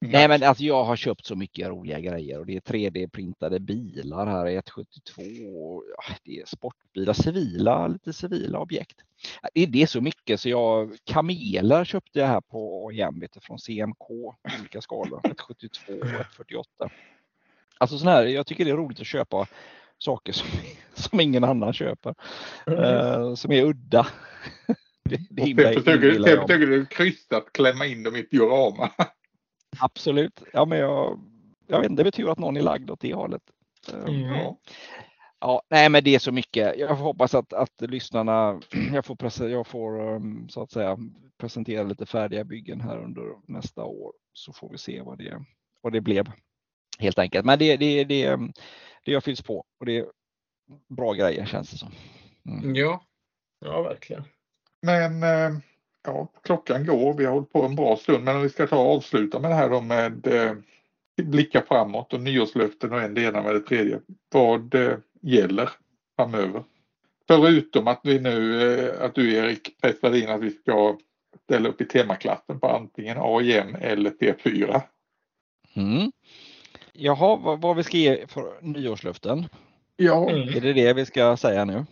Nej 0.00 0.28
men 0.28 0.42
alltså 0.42 0.64
jag 0.64 0.84
har 0.84 0.96
köpt 0.96 1.26
så 1.26 1.36
mycket 1.36 1.68
roliga 1.68 2.00
grejer 2.00 2.38
och 2.38 2.46
det 2.46 2.56
är 2.56 2.60
3D-printade 2.60 3.58
bilar 3.58 4.26
här, 4.26 4.46
172, 4.46 5.82
ja, 5.96 6.14
det 6.24 6.40
är 6.40 6.46
sportbilar, 6.46 7.12
civila, 7.12 7.86
lite 7.86 8.12
civila 8.12 8.58
objekt. 8.58 8.96
Det, 9.54 9.66
det 9.66 9.82
är 9.82 9.86
så 9.86 10.00
mycket 10.00 10.40
så 10.40 10.48
jag, 10.48 10.96
kameler 11.04 11.84
köpte 11.84 12.18
jag 12.18 12.26
här 12.26 12.40
på 12.40 12.88
AIM 12.88 13.24
från 13.40 13.58
CMK, 13.58 14.10
olika 14.60 14.80
skalor, 14.80 15.20
172 15.24 15.92
och 15.92 16.06
148. 16.06 16.90
Alltså 17.78 17.98
sån 17.98 18.08
här, 18.08 18.24
jag 18.24 18.46
tycker 18.46 18.64
det 18.64 18.70
är 18.70 18.76
roligt 18.76 19.00
att 19.00 19.06
köpa 19.06 19.46
saker 19.98 20.32
som, 20.32 20.48
som 20.94 21.20
ingen 21.20 21.44
annan 21.44 21.72
köper, 21.72 22.14
eh, 22.66 23.34
som 23.34 23.52
är 23.52 23.62
udda. 23.62 24.06
Det, 25.08 25.16
det 25.30 25.74
sen 25.74 25.82
försöker, 25.84 26.66
du 26.66 26.86
krystat 26.86 27.52
klämma 27.52 27.86
in 27.86 28.02
dem 28.02 28.16
i 28.16 28.20
ett 28.20 28.30
diorama. 28.30 28.90
Absolut. 29.80 30.42
Ja, 30.52 30.64
men 30.64 30.78
jag, 30.78 31.20
jag 31.66 31.80
vet 31.80 31.90
inte, 31.90 32.00
det 32.00 32.04
betyder 32.04 32.30
att 32.30 32.38
någon 32.38 32.56
är 32.56 32.60
lagd 32.60 32.90
åt 32.90 33.00
det 33.00 33.14
hållet. 33.14 33.42
Eh, 33.92 34.04
Mm. 34.04 34.20
Ja. 34.20 34.58
Ja, 35.40 35.62
nej, 35.70 35.88
men 35.88 36.04
det 36.04 36.14
är 36.14 36.18
så 36.18 36.32
mycket. 36.32 36.78
Jag 36.78 36.94
hoppas 36.94 37.34
att, 37.34 37.52
att 37.52 37.80
lyssnarna, 37.80 38.60
jag 38.92 39.04
får, 39.04 39.16
jag 39.40 39.66
får 39.66 40.00
um, 40.14 40.48
så 40.48 40.62
att 40.62 40.70
säga 40.70 40.98
presentera 41.38 41.82
lite 41.82 42.06
färdiga 42.06 42.44
byggen 42.44 42.80
här 42.80 42.98
under 43.04 43.24
nästa 43.46 43.84
år 43.84 44.12
så 44.32 44.52
får 44.52 44.70
vi 44.70 44.78
se 44.78 45.00
vad 45.00 45.18
det, 45.18 45.44
vad 45.80 45.92
det 45.92 46.00
blev 46.00 46.32
helt 46.98 47.18
enkelt. 47.18 47.44
Men 47.44 47.58
det, 47.58 47.76
det, 47.76 48.04
det, 48.04 48.36
det 49.04 49.12
jag 49.12 49.24
fylls 49.24 49.42
på 49.42 49.64
och 49.80 49.86
det 49.86 49.96
är 49.98 50.06
bra 50.88 51.12
grejer 51.12 51.46
känns 51.46 51.70
det 51.70 51.76
som. 51.76 51.92
Mm. 52.46 52.74
Ja. 52.74 53.02
ja, 53.64 53.82
verkligen. 53.82 54.24
Men 54.82 55.22
eh, 55.22 55.58
ja, 56.04 56.28
klockan 56.42 56.86
går. 56.86 57.14
Vi 57.14 57.24
har 57.24 57.32
hållit 57.32 57.52
på 57.52 57.62
en 57.62 57.76
bra 57.76 57.96
stund. 57.96 58.24
Men 58.24 58.36
om 58.36 58.42
vi 58.42 58.48
ska 58.48 58.66
ta 58.66 58.78
och 58.78 58.96
avsluta 58.96 59.40
med 59.40 59.50
det 59.50 59.54
här 59.54 59.70
då 59.70 59.80
med 59.80 60.26
eh, 60.26 60.52
blicka 61.22 61.62
framåt 61.68 62.12
och 62.12 62.20
nyårslöften 62.20 62.92
och 62.92 63.00
en 63.00 63.14
det 63.14 63.22
ena 63.22 63.42
med 63.42 63.54
det 63.54 63.60
tredje. 63.60 64.00
Vad 64.32 64.74
eh, 64.74 64.98
gäller 65.22 65.70
framöver? 66.16 66.64
Förutom 67.26 67.88
att 67.88 68.00
vi 68.04 68.20
nu, 68.20 68.62
eh, 68.62 69.04
att 69.04 69.14
du 69.14 69.34
Erik 69.34 69.80
pressade 69.80 70.20
in 70.20 70.28
att 70.28 70.40
vi 70.40 70.50
ska 70.50 70.98
ställa 71.44 71.68
upp 71.68 71.80
i 71.80 71.84
temaklassen 71.84 72.60
på 72.60 72.68
antingen 72.68 73.18
AIM 73.20 73.74
eller 73.80 74.10
T4. 74.10 74.82
Mm. 75.74 76.12
Jaha, 76.92 77.36
vad, 77.36 77.60
vad 77.60 77.76
vi 77.76 77.82
ska 77.82 77.96
ge 77.96 78.26
för 78.26 78.62
nyårslöften? 78.62 79.48
Ja, 79.96 80.30
Mm. 80.30 80.48
Är 80.48 80.60
det 80.60 80.72
det 80.72 80.92
vi 80.92 81.06
ska 81.06 81.36
säga 81.36 81.64
nu? 81.64 81.86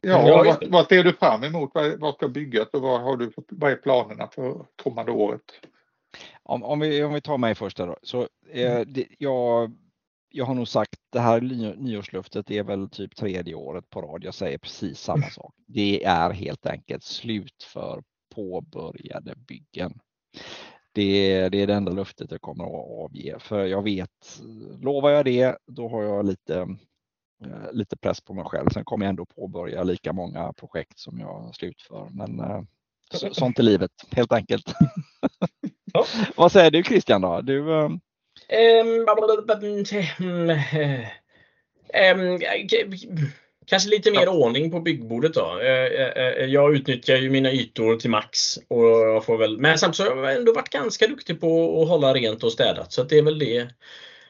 ja, 0.00 0.44
vad, 0.44 0.70
vad 0.70 0.86
ser 0.86 1.04
du 1.04 1.12
fram 1.12 1.44
emot? 1.44 1.70
Vad, 1.74 2.00
vad 2.00 2.14
ska 2.14 2.28
byggas 2.28 2.68
och 2.72 2.82
vad, 2.82 3.00
har 3.00 3.16
du, 3.16 3.32
vad 3.48 3.72
är 3.72 3.76
planerna 3.76 4.28
för 4.28 4.66
kommande 4.82 5.12
året? 5.12 5.42
Om, 6.42 6.62
om, 6.62 6.80
vi, 6.80 7.04
om 7.04 7.12
vi 7.12 7.20
tar 7.20 7.38
mig 7.38 7.54
först 7.54 7.76
då. 7.76 7.96
Så, 8.02 8.28
eh, 8.52 8.80
det, 8.86 9.06
jag, 9.18 9.72
jag 10.28 10.44
har 10.44 10.54
nog 10.54 10.68
sagt 10.68 10.94
det 11.12 11.20
här 11.20 11.40
ny, 11.40 11.74
nyårslöftet 11.76 12.50
är 12.50 12.62
väl 12.62 12.90
typ 12.90 13.16
tredje 13.16 13.54
året 13.54 13.90
på 13.90 14.02
rad. 14.02 14.24
Jag 14.24 14.34
säger 14.34 14.58
precis 14.58 15.00
samma 15.00 15.30
sak. 15.30 15.54
Det 15.66 16.04
är 16.04 16.30
helt 16.30 16.66
enkelt 16.66 17.04
slut 17.04 17.62
för 17.72 18.02
påbörjade 18.34 19.34
byggen. 19.36 19.98
Det, 20.92 21.48
det 21.48 21.62
är 21.62 21.66
det 21.66 21.74
enda 21.74 21.92
löftet 21.92 22.30
jag 22.30 22.40
kommer 22.40 22.64
att 22.64 23.04
avge. 23.04 23.36
För 23.38 23.64
jag 23.64 23.82
vet, 23.82 24.40
lovar 24.80 25.10
jag 25.10 25.24
det, 25.24 25.56
då 25.66 25.88
har 25.88 26.02
jag 26.02 26.26
lite, 26.26 26.58
eh, 27.44 27.72
lite 27.72 27.96
press 27.96 28.20
på 28.20 28.34
mig 28.34 28.44
själv. 28.44 28.68
Sen 28.68 28.84
kommer 28.84 29.06
jag 29.06 29.10
ändå 29.10 29.26
påbörja 29.26 29.82
lika 29.82 30.12
många 30.12 30.52
projekt 30.52 30.98
som 30.98 31.20
jag 31.20 31.54
slutför. 31.54 32.08
Men 32.12 32.40
eh, 32.40 32.62
så, 33.14 33.34
sånt 33.34 33.58
är 33.58 33.62
livet 33.62 33.92
helt 34.10 34.32
enkelt. 34.32 34.74
Ja. 35.92 36.04
Vad 36.36 36.52
säger 36.52 36.70
du 36.70 36.82
Christian 36.82 37.20
då? 37.20 37.40
Du, 37.40 37.72
eh, 37.80 37.90
Ehm, 38.48 39.06
mm, 40.20 40.50
eh, 40.50 41.08
ehm, 41.94 42.38
k- 42.38 42.46
Kanske 43.66 43.90
lite 43.90 44.10
mer 44.10 44.28
ordning 44.28 44.70
på 44.70 44.80
byggbordet 44.80 45.34
då. 45.34 45.58
Eh, 45.60 46.24
eh, 46.24 46.44
Jag 46.44 46.74
utnyttjar 46.76 47.16
ju 47.16 47.30
mina 47.30 47.52
ytor 47.52 47.96
till 47.96 48.10
max. 48.10 48.56
Och 48.68 48.84
jag 48.84 49.24
får 49.24 49.38
väl, 49.38 49.58
men 49.58 49.78
samtidigt 49.78 49.96
så 50.12 50.16
har 50.16 50.24
jag 50.24 50.36
ändå 50.36 50.52
varit 50.54 50.68
ganska 50.68 51.06
duktig 51.06 51.40
på 51.40 51.82
att 51.82 51.88
hålla 51.88 52.14
rent 52.14 52.44
och 52.44 52.52
städat. 52.52 52.92
Så 52.92 53.02
det 53.02 53.18
är 53.18 53.22
väl 53.22 53.38
det. 53.38 53.68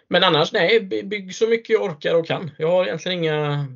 Men 0.08 0.24
annars 0.24 0.52
nej, 0.52 0.80
by- 0.80 1.02
bygg 1.02 1.34
så 1.34 1.46
mycket 1.46 1.70
jag 1.70 1.82
orkar 1.82 2.14
och 2.14 2.26
kan. 2.26 2.50
Jag 2.58 2.68
har 2.68 2.84
egentligen 2.84 3.18
inga 3.18 3.66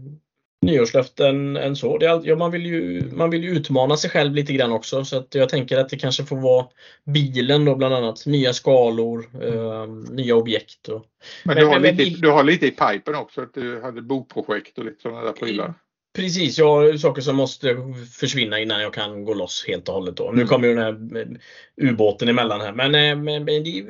nyårslöften 0.63 1.57
än 1.57 1.77
så. 1.77 1.97
Är, 1.97 2.21
ja, 2.29 2.37
man, 2.37 2.51
vill 2.51 2.67
ju, 2.67 3.03
man 3.13 3.31
vill 3.31 3.45
ju 3.45 3.51
utmana 3.51 3.97
sig 3.97 4.11
själv 4.11 4.35
lite 4.35 4.53
grann 4.53 4.73
också. 4.73 5.05
Så 5.05 5.17
att 5.19 5.35
jag 5.35 5.49
tänker 5.49 5.79
att 5.79 5.89
det 5.89 5.97
kanske 5.97 6.25
får 6.25 6.37
vara 6.37 6.67
bilen 7.05 7.65
då 7.65 7.75
bland 7.75 7.95
annat. 7.95 8.27
Nya 8.27 8.53
skalor, 8.53 9.31
eh, 9.43 9.87
nya 10.15 10.35
objekt. 10.35 10.89
Och, 10.89 11.07
Men, 11.45 11.55
Men- 11.55 11.57
du, 11.57 11.65
har 11.67 11.73
men- 11.73 11.83
men 11.83 11.97
lite, 11.97 12.11
vi- 12.11 12.21
du 12.21 12.31
har 12.31 12.45
lite 12.45 12.67
i 12.67 12.71
pipen 12.71 13.15
också, 13.15 13.41
att 13.43 13.55
du 13.55 13.83
hade 13.83 14.03
bokprojekt 14.03 14.79
och 14.79 14.85
lite 14.85 15.03
sådana 15.03 15.23
där 15.25 15.33
prylar. 15.33 15.75
Precis, 16.17 16.59
jag 16.59 16.67
har 16.69 16.97
saker 16.97 17.23
som 17.23 17.37
måste 17.37 17.77
försvinna 18.21 18.61
innan 18.61 18.83
jag 18.83 18.95
kan 18.95 19.25
gå 19.25 19.35
loss 19.35 19.65
helt 19.69 19.89
och 19.89 19.95
hållet. 19.95 20.17
Då. 20.17 20.25
Nu 20.25 20.37
Mm. 20.37 20.47
kommer 20.49 20.69
ju 20.69 20.75
den 20.75 20.83
här 20.85 21.21
eh, 21.21 21.91
ubåten 21.91 22.29
emellan 22.29 22.61
här. 22.61 22.73
Men, 22.73 22.95
eh, 22.95 23.17
men, 23.25 23.45
men 23.45 23.65
det, 23.65 23.85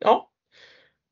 ja. 0.00 0.30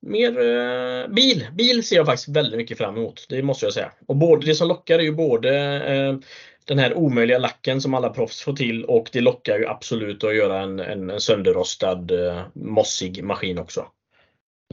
Mer 0.06 0.38
eh, 0.38 1.08
bil. 1.08 1.46
Bil 1.52 1.84
ser 1.86 1.96
jag 1.96 2.06
faktiskt 2.06 2.28
väldigt 2.28 2.56
mycket 2.56 2.78
fram 2.78 2.96
emot. 2.96 3.26
Det 3.28 3.42
måste 3.42 3.66
jag 3.66 3.72
säga. 3.72 3.92
Och 4.06 4.16
både, 4.16 4.46
det 4.46 4.54
som 4.54 4.68
lockar 4.68 4.98
är 4.98 5.02
ju 5.02 5.12
både 5.12 5.82
eh, 5.86 6.16
den 6.64 6.78
här 6.78 6.94
omöjliga 6.94 7.38
lacken 7.38 7.80
som 7.80 7.94
alla 7.94 8.10
proffs 8.10 8.42
får 8.42 8.52
till 8.52 8.84
och 8.84 9.08
det 9.12 9.20
lockar 9.20 9.58
ju 9.58 9.66
absolut 9.66 10.24
att 10.24 10.36
göra 10.36 10.60
en, 10.60 10.80
en, 10.80 11.10
en 11.10 11.20
sönderrostad 11.20 12.10
eh, 12.10 12.42
mossig 12.54 13.24
maskin 13.24 13.58
också. 13.58 13.86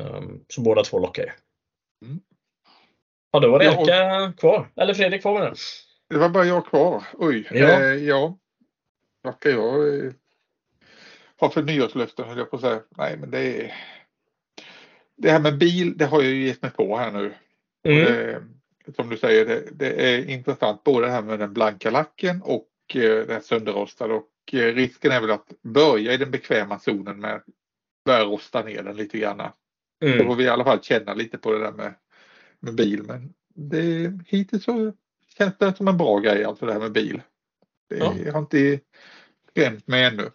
Um, 0.01 0.45
så 0.47 0.61
båda 0.61 0.84
två 0.84 0.99
lockar 0.99 1.23
ju. 1.23 1.30
Mm. 2.06 2.19
Ja, 3.31 3.39
då 3.39 3.51
var 3.51 3.60
det 3.60 3.65
Ja, 3.65 3.77
och- 3.77 3.89
Erika 3.89 4.34
kvar. 4.38 4.69
Eller 4.76 4.93
Fredrik 4.93 5.22
kvar 5.22 5.34
med 5.34 5.41
den. 5.41 5.56
Det 6.10 6.18
var 6.18 6.30
bara 6.30 6.45
jag 6.45 6.65
kvar. 6.65 7.03
Oj. 7.14 7.47
Ja. 7.51 7.81
Eh, 7.81 7.93
ja. 7.93 8.38
Vad 9.22 9.35
ska 9.35 9.49
jag 9.49 10.06
eh, 10.06 10.11
ha 11.39 11.49
för 11.49 11.64
nyårslöften 11.64 12.27
höll 12.27 12.38
jag 12.38 12.49
på 12.49 12.56
att 12.56 12.61
säga. 12.61 12.81
Nej 12.97 13.18
men 13.18 13.31
det 13.31 13.39
är 13.39 13.73
Det 15.22 15.32
här 15.32 15.40
med 15.40 15.58
bil, 15.58 15.98
det 15.98 16.06
har 16.06 16.22
jag 16.22 16.32
ju 16.32 16.48
gett 16.48 16.62
mig 16.62 16.72
på 16.72 16.98
här 16.98 17.12
nu. 17.12 17.34
Mm. 17.84 18.30
Eh, 18.30 18.41
som 18.96 19.10
du 19.10 19.18
säger, 19.18 19.46
det, 19.46 19.64
det 19.72 20.14
är 20.14 20.30
intressant 20.30 20.84
både 20.84 21.06
det 21.06 21.12
här 21.12 21.22
med 21.22 21.40
den 21.40 21.54
blanka 21.54 21.91
lacken 21.91 22.41
och 22.41 22.68
eh, 22.94 23.02
det 23.28 23.34
här 23.34 23.40
sönderrostade. 23.41 24.14
Och 24.14 24.30
eh, 24.54 24.74
risken 24.76 25.12
är 25.12 25.22
väl 25.22 25.32
att 25.32 25.54
börja 25.62 26.14
i 26.14 26.18
den 26.18 26.32
bekväma 26.32 26.80
zonen 26.80 27.20
med 27.20 27.36
att 27.36 27.46
börja 28.06 28.26
rosta 28.26 28.64
ner 28.64 28.84
den 28.84 28.96
lite 28.96 29.18
grann. 29.18 29.38
Då 30.02 30.08
Mm. 30.08 30.26
får 30.28 30.36
vi 30.36 30.44
i 30.44 30.50
alla 30.50 30.64
fall 30.64 30.82
känna 30.82 31.14
lite 31.14 31.38
på 31.38 31.52
det 31.52 31.60
där 31.60 31.72
med, 31.72 31.94
med 32.60 32.76
bil. 32.76 33.04
Men 33.04 33.34
det, 33.56 34.12
hittills 34.28 34.64
så 34.64 34.94
känns 35.38 35.58
det 35.58 35.74
som 35.78 35.88
en 35.88 35.98
bra 35.98 36.20
grej, 36.20 36.44
alltså 36.44 36.66
det 36.66 36.74
här 36.74 36.80
med 36.80 36.91
bil. 36.91 37.22
Det 37.90 37.98
Ja. 37.98 38.32
har 38.32 38.40
inte 38.40 38.80
skrämt 39.50 39.88
mig 39.88 40.04
ännu. 40.04 40.30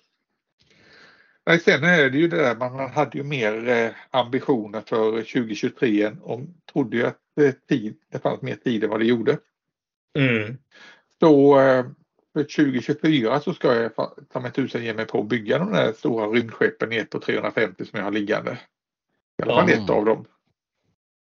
Nej, 1.47 1.61
sen 1.61 1.85
är 1.85 2.11
det 2.11 2.19
ju 2.19 2.29
det 2.29 2.37
där, 2.37 2.57
man, 2.57 2.77
man 2.77 2.91
hade 2.91 3.19
ju 3.19 3.25
mer 3.25 3.69
eh, 3.69 3.91
ambitioner 4.11 4.81
för 4.81 5.11
2023 5.11 6.11
och 6.23 6.41
trodde 6.73 6.97
ju 6.97 7.07
att 7.07 7.19
eh, 7.41 7.53
tid, 7.69 7.97
det 8.09 8.19
fanns 8.19 8.43
mer 8.43 8.57
tid 8.57 8.85
än 8.85 8.91
vad 8.91 9.01
det 9.01 9.07
gjorde. 9.07 9.39
Mm. 10.19 10.59
Så 11.21 11.61
eh, 11.61 11.87
för 12.33 12.43
2024 12.43 13.41
så 13.41 13.55
ska 13.55 13.75
jag 13.75 13.93
ta 14.33 14.41
mig 14.41 14.53
tusan 14.53 14.85
ge 14.85 14.95
mig 14.95 15.07
på 15.07 15.21
att 15.21 15.27
bygga 15.29 15.59
de 15.59 15.73
där 15.73 15.93
stora 15.93 16.27
rymdskeppen 16.27 16.89
ner 16.89 17.05
på 17.05 17.21
350 17.21 17.85
som 17.85 17.99
jag 17.99 18.05
har 18.05 18.13
liggande. 18.13 18.59
I 19.39 19.43
alla 19.43 19.55
fall 19.55 19.71
ett 19.71 19.91
av 19.91 20.05
dem. 20.05 20.25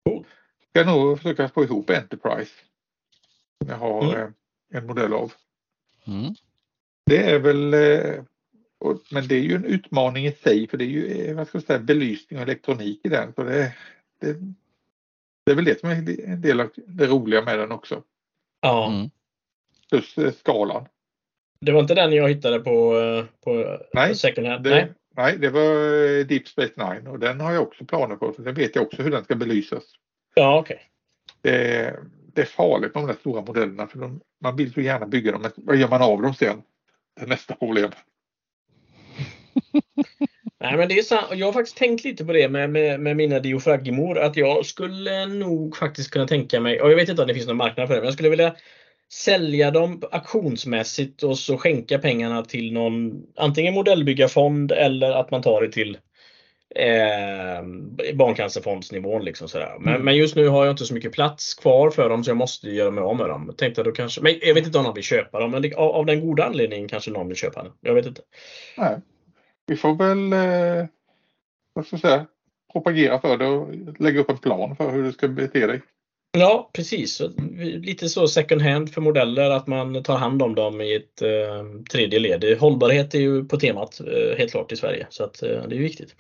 Cool. 0.05 0.25
Ska 0.71 0.85
nog 0.85 1.19
försöka 1.19 1.49
få 1.49 1.65
ihop 1.65 1.91
Enterprise. 1.91 2.53
Som 3.63 3.71
jag 3.71 3.77
har 3.79 4.15
Mm. 4.15 4.33
en 4.75 4.87
modell 4.87 5.13
av. 5.13 5.33
mm. 6.07 6.35
Det 7.07 7.31
är 7.31 7.39
väl 7.39 7.75
och, 8.85 9.01
men 9.11 9.29
det 9.29 9.35
är 9.35 9.41
ju 9.41 9.55
en 9.55 9.65
utmaning 9.65 10.27
i 10.27 10.33
sig 10.33 10.69
för 10.69 10.77
det 10.77 10.85
är 10.85 10.89
ju 10.89 11.29
eh, 11.29 11.37
vad 11.37 11.49
ska 11.49 11.59
jag 11.59 11.65
säga, 11.65 11.79
belysning 11.79 12.39
och 12.39 12.43
elektronik 12.43 13.01
i 13.05 13.09
den. 13.09 13.33
Så 13.35 13.43
det, 13.43 13.73
det, 14.21 14.37
det 15.47 15.53
är 15.53 15.57
väl 15.57 15.65
det 15.65 15.81
som 15.81 15.89
är 15.91 15.95
en 16.29 16.41
del 16.41 16.61
av 16.61 16.71
det 16.77 17.07
roliga 17.07 17.43
med 17.43 17.59
den 17.59 17.73
också. 17.73 18.03
Ja. 18.61 18.89
Mm. 18.89 19.11
Plus 19.91 20.19
eh, 20.19 20.33
skalan. 20.33 20.87
Det 21.61 21.73
var 21.73 21.81
inte 21.81 21.95
den 21.95 22.13
jag 22.13 22.29
hittade 22.29 22.61
på, 22.61 22.99
eh, 22.99 23.25
på 23.45 23.79
Nej, 23.93 24.15
second 24.15 24.47
hand? 24.47 24.65
Det, 24.65 24.71
Nej. 24.71 24.93
nej. 25.17 25.39
det 25.39 25.51
var 25.51 26.25
Deep 26.25 26.49
Space 26.49 26.73
Nine 26.77 27.07
och 27.07 27.19
den 27.19 27.41
har 27.41 27.53
jag 27.53 27.63
också 27.63 27.85
planer 27.85 28.17
på. 28.17 28.33
För 28.33 28.43
den 28.43 28.55
vet 28.55 28.77
jag 28.77 28.85
också 28.85 29.03
hur 29.03 29.11
den 29.11 29.25
ska 29.25 29.35
belysas. 29.35 29.85
Ja, 30.35 30.59
okej. 30.59 30.81
Eh, 31.43 31.95
det 32.35 32.41
är 32.41 32.47
farligt 32.47 32.95
med 32.95 33.03
de 33.03 33.07
där 33.07 33.15
stora 33.21 33.41
modellerna 33.41 33.87
för 33.87 33.99
de, 33.99 34.21
man 34.41 34.57
vill 34.57 34.73
så 34.73 34.81
gärna 34.81 35.07
bygga 35.07 35.33
dem. 35.33 35.43
Men 35.43 35.53
vad 35.57 35.77
gör 35.77 35.89
man 35.89 36.03
av 36.03 36.23
dem 36.23 36.35
sen? 36.35 36.63
Det 37.17 37.23
är 37.23 37.27
nästa 37.27 37.55
problem. 37.55 37.91
Nej, 40.61 40.77
men 40.77 40.89
det 40.89 40.99
är 40.99 41.03
sant. 41.03 41.27
Jag 41.33 41.47
har 41.47 41.53
faktiskt 41.53 41.77
tänkt 41.77 42.05
lite 42.05 42.25
på 42.25 42.33
det 42.33 42.49
med, 42.49 42.71
med, 42.71 43.01
med 43.01 43.17
mina 43.17 43.39
diofragmor. 43.39 44.19
Att 44.19 44.37
jag 44.37 44.67
skulle 44.67 45.27
nog 45.27 45.77
faktiskt 45.77 46.11
kunna 46.11 46.27
tänka 46.27 46.61
mig, 46.61 46.81
och 46.81 46.91
jag 46.91 46.97
vet 46.97 47.09
inte 47.09 47.23
om 47.23 47.29
det 47.29 47.35
finns 47.35 47.47
någon 47.47 47.57
marknad 47.57 47.87
för 47.89 47.95
det, 47.95 48.01
men 48.01 48.07
jag 48.07 48.15
skulle 48.15 48.29
vilja 48.29 48.55
sälja 49.13 49.71
dem 49.71 50.03
auktionsmässigt 50.13 51.23
och 51.23 51.39
så 51.39 51.59
skänka 51.59 51.99
pengarna 51.99 52.43
till 52.43 52.73
någon 52.73 53.23
antingen 53.37 53.75
modellbyggarfond 53.75 54.73
eller 54.73 55.11
att 55.11 55.31
man 55.31 55.43
tar 55.43 55.63
det 55.63 55.73
till 55.73 55.99
eh, 56.77 57.63
barncancerfondsnivån. 58.15 59.25
Liksom 59.25 59.49
sådär. 59.49 59.77
Men, 59.81 59.95
Mm. 59.95 60.05
men 60.05 60.17
just 60.17 60.37
nu 60.37 60.49
har 60.49 60.65
jag 60.65 60.73
inte 60.73 60.85
så 60.85 60.95
mycket 60.95 61.13
plats 61.13 61.55
kvar 61.55 61.91
för 61.91 62.09
dem 62.09 62.25
så 62.25 62.31
jag 62.31 62.37
måste 62.37 62.69
göra 62.71 62.91
mig 62.91 63.05
av 63.05 63.17
med 63.17 63.29
dem. 63.29 63.45
Jag 63.47 63.59
tänkte 63.59 63.83
då 63.83 63.93
kanske, 63.93 64.21
men 64.21 64.35
jag 64.43 64.55
vet 64.55 64.67
inte 64.67 64.79
om 64.79 64.85
någon 64.85 64.95
vill 64.95 65.05
köpa 65.05 65.41
dem, 65.41 65.51
men 65.51 65.63
det, 65.63 65.75
av, 65.75 65.91
av 65.91 66.07
den 66.07 66.21
goda 66.21 66.45
anledningen 66.45 66.89
kanske 66.89 67.11
någon 67.11 67.29
vill 67.29 67.37
köpa 67.37 67.63
den. 67.63 67.73
Jag 67.81 67.95
vet 67.95 68.07
inte. 68.07 68.23
Nej. 68.77 68.97
Vi 69.67 69.77
får 69.77 69.95
väl 69.95 70.33
eh, 70.33 70.87
vad 71.73 71.87
ska 71.87 71.95
jag 71.95 72.01
säga, 72.01 72.27
propagera 72.73 73.21
för 73.21 73.37
det 73.37 73.47
och 73.47 73.75
lägga 74.01 74.21
upp 74.21 74.31
en 74.31 74.39
plan 74.39 74.77
för 74.77 74.93
hur 74.93 75.03
du 75.03 75.13
ska 75.13 75.29
bete 75.29 75.67
dig. 75.67 75.83
Ja, 76.37 76.71
precis. 76.73 77.23
Lite 77.59 78.09
så 78.09 78.29
second 78.29 78.63
hand 78.63 78.91
för 78.91 79.01
modeller, 79.01 79.51
att 79.51 79.67
man 79.67 80.03
tar 80.03 80.17
hand 80.17 80.43
om 80.43 80.55
dem 80.55 80.81
i 80.81 80.95
ett 80.95 81.23
eh, 81.23 81.83
tredje 81.93 82.19
led. 82.19 82.59
Hållbarhet 82.59 83.15
är 83.15 83.19
ju 83.19 83.45
på 83.45 83.57
temat 83.57 84.01
eh, 84.01 84.39
helt 84.39 84.51
klart 84.51 84.73
i 84.73 84.77
Sverige, 84.77 85.07
så 85.11 85.25
att, 85.25 85.43
eh, 85.43 85.49
det 85.49 85.77
är 85.77 85.81
viktigt. 85.81 86.15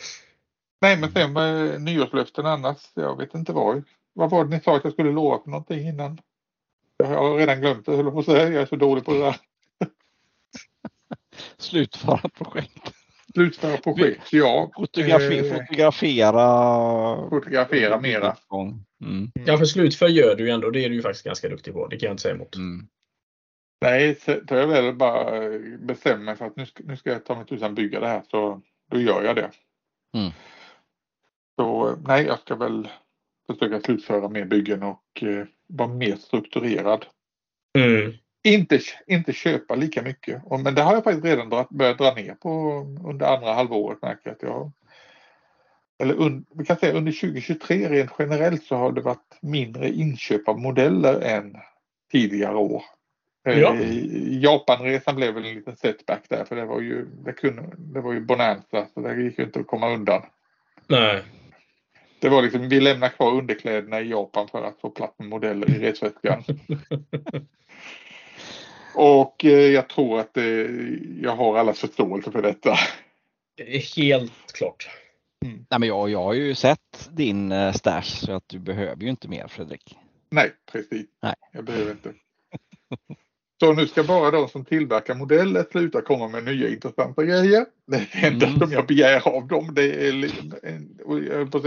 Nej, 0.80 0.96
men 0.96 1.12
sen 1.12 1.32
med 1.32 1.82
nyårslöften 1.82 2.46
annars. 2.46 2.76
Jag 2.94 3.18
vet 3.18 3.34
inte 3.34 3.52
vad. 3.52 3.84
Vad 4.12 4.30
var 4.30 4.44
det 4.44 4.50
ni 4.50 4.60
sa 4.60 4.76
att 4.76 4.84
jag 4.84 4.92
skulle 4.92 5.12
lova 5.12 5.42
för 5.42 5.50
någonting 5.50 5.88
innan? 5.88 6.20
Jag 6.96 7.06
har 7.06 7.38
redan 7.38 7.60
glömt 7.60 7.86
det, 7.86 7.96
höll 7.96 8.04
jag 8.04 8.14
på 8.14 8.20
att 8.20 8.26
säga. 8.26 8.48
Jag 8.48 8.62
är 8.62 8.66
så 8.66 8.76
dålig 8.76 9.04
på 9.04 9.12
det 9.12 9.18
där. 9.18 9.36
Slutföra 11.58 12.28
Slutföra 13.34 13.76
projekt, 13.76 14.32
ja. 14.32 14.70
Fotografi, 14.76 15.38
Eh, 15.38 15.58
fotografera. 15.58 17.28
Fotografera 17.30 18.00
mera. 18.00 18.36
Mm. 19.04 19.30
Ja, 19.46 19.58
för 19.58 19.64
slutför 19.64 20.08
gör 20.08 20.34
du 20.34 20.44
ju 20.44 20.50
ändå. 20.50 20.70
Det 20.70 20.84
är 20.84 20.88
du 20.88 20.94
ju 20.94 21.02
faktiskt 21.02 21.24
ganska 21.24 21.48
duktig 21.48 21.74
på. 21.74 21.86
Det 21.86 21.96
kan 21.96 22.06
jag 22.06 22.12
inte 22.12 22.22
säga 22.22 22.34
emot. 22.34 22.56
Mm. 22.56 22.86
Nej, 23.80 24.14
tar 24.14 24.56
jag 24.56 24.66
väl 24.66 24.94
bara 24.94 25.44
eh, 25.44 25.60
bestämmer 25.78 26.24
mig 26.24 26.36
för 26.36 26.46
att 26.46 26.56
nu 26.56 26.66
ska, 26.66 26.82
nu 26.86 26.96
ska 26.96 27.10
jag 27.10 27.24
ta 27.24 27.34
mig 27.34 27.46
tusan 27.46 27.74
bygga 27.74 28.00
det 28.00 28.06
här 28.06 28.22
så 28.30 28.60
då 28.90 29.00
gör 29.00 29.22
jag 29.22 29.36
det. 29.36 29.50
Mm. 30.16 30.30
Så 31.56 31.88
eh, 31.88 31.96
nej, 32.06 32.24
jag 32.24 32.38
ska 32.38 32.54
väl 32.54 32.88
försöka 33.46 33.80
slutföra 33.80 34.28
mer 34.28 34.44
byggen 34.44 34.82
och 34.82 35.22
eh, 35.22 35.46
vara 35.66 35.88
mer 35.88 36.16
strukturerad. 36.16 37.06
Mm. 37.78 38.12
Inte, 38.46 38.80
inte 39.06 39.32
köpa 39.32 39.74
lika 39.74 40.02
mycket. 40.02 40.42
Men 40.64 40.74
det 40.74 40.82
har 40.82 40.94
jag 40.94 41.04
faktiskt 41.04 41.24
redan 41.24 41.50
dra, 41.50 41.66
börjat 41.70 41.98
dra 41.98 42.14
ner 42.14 42.34
på 42.34 42.50
under 43.04 43.26
andra 43.26 43.52
halvåret. 43.52 44.02
Märker 44.02 44.20
jag 44.24 44.32
att 44.32 44.42
jag, 44.42 44.72
eller 45.98 46.14
un, 46.14 46.44
vi 46.54 46.64
kan 46.64 46.76
säga 46.76 46.92
under 46.92 47.12
2023 47.12 47.88
rent 47.88 48.10
generellt 48.18 48.64
så 48.64 48.76
har 48.76 48.92
det 48.92 49.00
varit 49.00 49.38
mindre 49.40 49.88
inköp 49.88 50.48
av 50.48 50.58
modeller 50.58 51.20
än 51.20 51.56
tidigare 52.12 52.56
år. 52.56 52.82
Eh, 53.48 53.58
Ja. 53.58 53.74
Japanresan 54.40 55.16
blev 55.16 55.34
väl 55.34 55.44
en 55.44 55.54
liten 55.54 55.76
setback 55.76 56.24
där 56.28 56.44
för 56.44 56.56
det 56.56 56.64
var 56.64 56.80
ju, 56.80 57.06
det 57.24 57.32
kunde, 57.32 57.62
det 57.78 58.00
var 58.00 58.12
ju 58.12 58.20
bonanza 58.20 58.86
så 58.94 59.00
det 59.00 59.22
gick 59.22 59.38
ju 59.38 59.44
inte 59.44 59.60
att 59.60 59.66
komma 59.66 59.90
undan. 59.94 60.22
Nej. 60.86 61.22
Det 62.18 62.28
var 62.28 62.42
liksom, 62.42 62.68
vi 62.68 62.80
lämnar 62.80 63.08
kvar 63.08 63.32
underkläderna 63.32 64.00
i 64.00 64.10
Japan 64.10 64.48
för 64.48 64.62
att 64.62 64.80
få 64.80 64.90
plats 64.90 65.18
med 65.18 65.28
modeller 65.28 65.70
i 65.70 65.78
resväskan. 65.90 66.42
Och 68.94 69.44
eh, 69.44 69.50
jag 69.50 69.88
tror 69.88 70.20
att 70.20 70.36
jag 71.22 71.36
har 71.36 71.58
allas 71.58 71.78
förståelse 71.78 72.30
för 72.30 72.42
detta. 72.42 72.76
Det 73.56 73.76
är 73.76 73.96
helt 73.96 74.52
klart. 74.52 74.88
Nej, 75.40 75.80
men 75.80 75.88
jag, 75.88 76.10
jag 76.10 76.22
har 76.22 76.34
ju 76.34 76.54
sett 76.54 77.08
din 77.12 77.52
eh, 77.52 77.72
stash 77.72 78.02
så 78.02 78.32
att 78.32 78.48
du 78.48 78.58
behöver 78.58 79.02
ju 79.02 79.10
inte 79.10 79.28
mer 79.28 79.48
Fredrik. 79.48 79.96
Nej, 80.30 80.52
precis. 80.72 81.06
Nej. 81.22 81.34
Jag 81.52 81.64
behöver 81.64 81.90
inte. 81.90 82.12
Så 83.60 83.72
nu 83.72 83.86
ska 83.86 84.04
bara 84.04 84.30
de 84.30 84.48
som 84.48 84.64
tillverkar 84.64 85.14
modeller 85.14 85.64
sluta 85.70 86.00
komma 86.02 86.28
med 86.28 86.44
nya 86.44 86.68
intressanta 86.68 87.24
grejer. 87.24 87.66
Det 87.86 87.96
är 87.96 88.08
det 88.12 88.26
enda 88.26 88.46
Mm. 88.46 88.58
som 88.58 88.72
jag 88.72 88.86
begär 88.86 89.28
av 89.28 89.46
dem. 89.46 89.74
Det 89.74 89.82
är, 89.82 90.12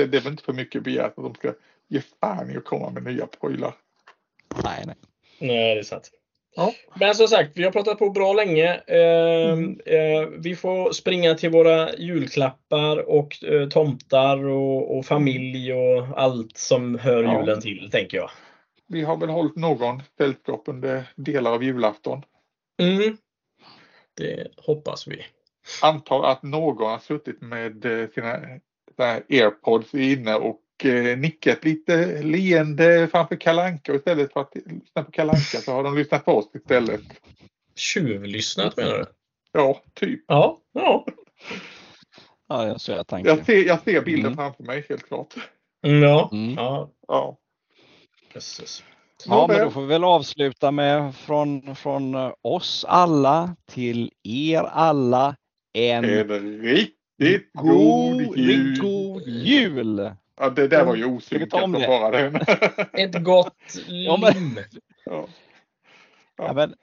det 0.08 0.18
är 0.18 0.22
väl 0.22 0.32
inte 0.32 0.44
för 0.44 0.54
mycket 0.54 0.84
begärt 0.84 1.14
att 1.18 1.24
de 1.24 1.34
ska 1.36 1.54
ge 1.88 2.02
fan 2.20 2.52
i 2.52 2.58
att 2.58 2.66
komma 2.66 2.90
med 2.90 3.04
nya 3.04 3.28
prylar. 3.28 3.76
Nej, 4.64 4.84
nej. 4.86 4.96
Nej, 5.40 5.76
det 5.76 5.82
är 5.82 5.84
sant. 5.84 6.12
Ja. 6.58 6.74
Men 7.00 7.16
som 7.16 7.28
sagt, 7.28 7.52
vi 7.56 7.64
har 7.64 7.72
pratat 7.72 8.00
på 8.00 8.10
bra 8.10 8.34
länge. 8.34 8.82
Eh, 8.88 9.52
Mm. 9.52 9.80
eh, 9.86 10.28
vi 10.40 10.56
får 10.56 10.92
springa 10.92 11.36
till 11.36 11.50
våra 11.50 11.96
julklappar 11.96 13.10
och 13.10 13.44
eh, 13.44 13.70
tomtar 13.70 14.46
och, 14.48 14.98
och 14.98 15.06
familj 15.06 15.74
och 15.74 16.22
allt 16.22 16.58
som 16.58 16.98
hör 17.00 17.24
Ja. 17.24 17.40
julen 17.40 17.62
till, 17.62 17.90
tänker 17.92 18.18
jag. 18.18 18.30
Vi 18.88 19.02
har 19.04 19.18
väl 19.18 19.30
hållit 19.30 19.56
någon 19.56 20.04
sällskap 20.18 20.64
under 20.68 21.04
delar 21.16 21.52
av 21.52 21.64
julafton. 21.64 22.22
Mm. 22.82 23.18
Det 24.18 24.48
hoppas 24.58 25.08
vi. 25.08 25.26
Antar 25.82 26.24
att 26.24 26.44
någon 26.44 26.90
har 26.92 27.00
suttit 27.00 27.42
med 27.42 27.86
eh, 27.86 28.08
sina 28.10 28.40
airpods 29.30 29.94
inne 29.96 30.36
och 30.36 30.60
eh, 30.86 31.18
nickat 31.18 31.66
lite 31.66 32.22
leende 32.22 33.08
framför 33.12 33.36
kalanka 33.36 33.92
och 33.92 33.98
istället 33.98 34.34
för 34.34 34.42
att 34.42 34.56
lyssna 34.56 35.04
på 35.04 35.12
kalanka 35.12 35.58
så 35.58 35.72
har 35.72 35.84
de 35.84 35.98
lyssnat 35.98 36.26
på 36.26 36.32
oss 36.38 36.50
istället. 36.56 37.02
Tjuvlyssnat 37.76 38.78
menar 38.78 38.98
du? 38.98 39.06
Ja, 39.52 39.82
typ. 39.94 40.24
Ja. 40.28 40.62
ja. 40.74 41.06
Ja, 42.50 42.58
det 42.62 42.68
är 42.68 42.74
en 42.74 42.80
söt 42.80 43.08
tanke. 43.08 43.30
Jag 43.30 43.46
ser, 43.46 43.68
jag 43.68 43.82
ser 43.82 44.02
bilden 44.02 44.26
Mm. 44.26 44.36
framför 44.38 44.64
mig 44.64 44.86
helt 44.90 45.08
klart. 45.08 45.34
Mm, 45.86 46.04
ja. 46.04 46.30
Mm. 46.34 46.54
ja. 46.56 46.92
Ja. 47.08 47.38
Precis. 48.34 48.84
Ja, 49.26 49.46
men 49.50 49.60
då 49.66 49.72
får 49.72 49.82
vi 49.82 49.88
väl 49.88 50.04
avsluta 50.04 50.72
med 50.72 51.16
från, 51.16 51.76
från 51.76 52.16
eh, 52.16 52.32
oss 52.42 52.86
alla 52.88 53.56
till 53.72 54.12
er 54.24 54.62
alla 54.62 55.36
en 55.74 56.06
En 56.06 56.62
riktigt 56.62 57.50
god 57.54 58.26
god, 58.26 58.38
jul. 58.38 58.80
god 58.82 59.28
jul! 59.28 60.12
Ja, 60.40 60.50
det 60.50 60.68
där 60.68 60.86
var 60.86 60.96
ju 60.96 61.06
osynkat 61.06 61.72
det? 61.74 61.88
bara 61.88 62.12
den. 62.12 62.36
Ett 62.94 63.24
gott 63.24 63.56
Ja, 63.88 64.18
men- 64.18 64.60
ja. 65.06 65.28
Ja, 66.38 66.54
men 66.54 66.74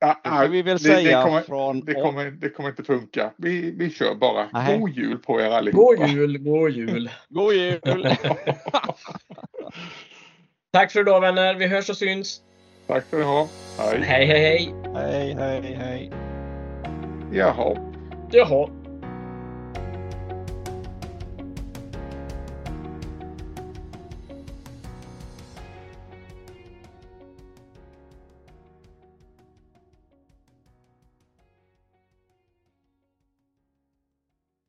Ja, 0.00 0.20
får 0.24 0.48
vi 0.48 0.62
väl 0.62 0.76
det- 0.78 0.82
säga 0.84 1.18
det 1.18 1.24
kommer, 1.24 1.40
från 1.40 1.80
det, 1.84 1.94
kommer, 1.94 2.30
det 2.30 2.48
kommer 2.48 2.68
inte 2.68 2.84
funka. 2.84 3.32
Vi, 3.36 3.70
vi 3.70 3.90
kör 3.90 4.14
bara. 4.14 4.48
Nej. 4.52 4.78
God 4.78 4.90
jul 4.90 5.18
på 5.18 5.40
er 5.40 5.50
allihopa. 5.50 5.94
God 6.02 6.08
jul, 6.08 6.38
god 6.38 6.70
jul. 6.70 7.10
God 7.28 7.54
jul! 7.54 7.80
Tack 10.72 10.92
för 10.92 11.00
idag 11.00 11.20
vänner. 11.20 11.54
Vi 11.54 11.66
hörs 11.66 11.90
och 11.90 11.96
syns. 11.96 12.42
Tack 12.86 13.04
ni 13.12 13.22
ha. 13.22 13.48
Hej. 13.78 14.00
Hej, 14.02 14.26
hej, 14.26 14.38
hej. 14.40 14.74
hej, 14.94 15.34
hej, 15.38 15.74
hej. 15.74 16.10
Jaha. 17.32 17.76
Jaha. 18.30 18.68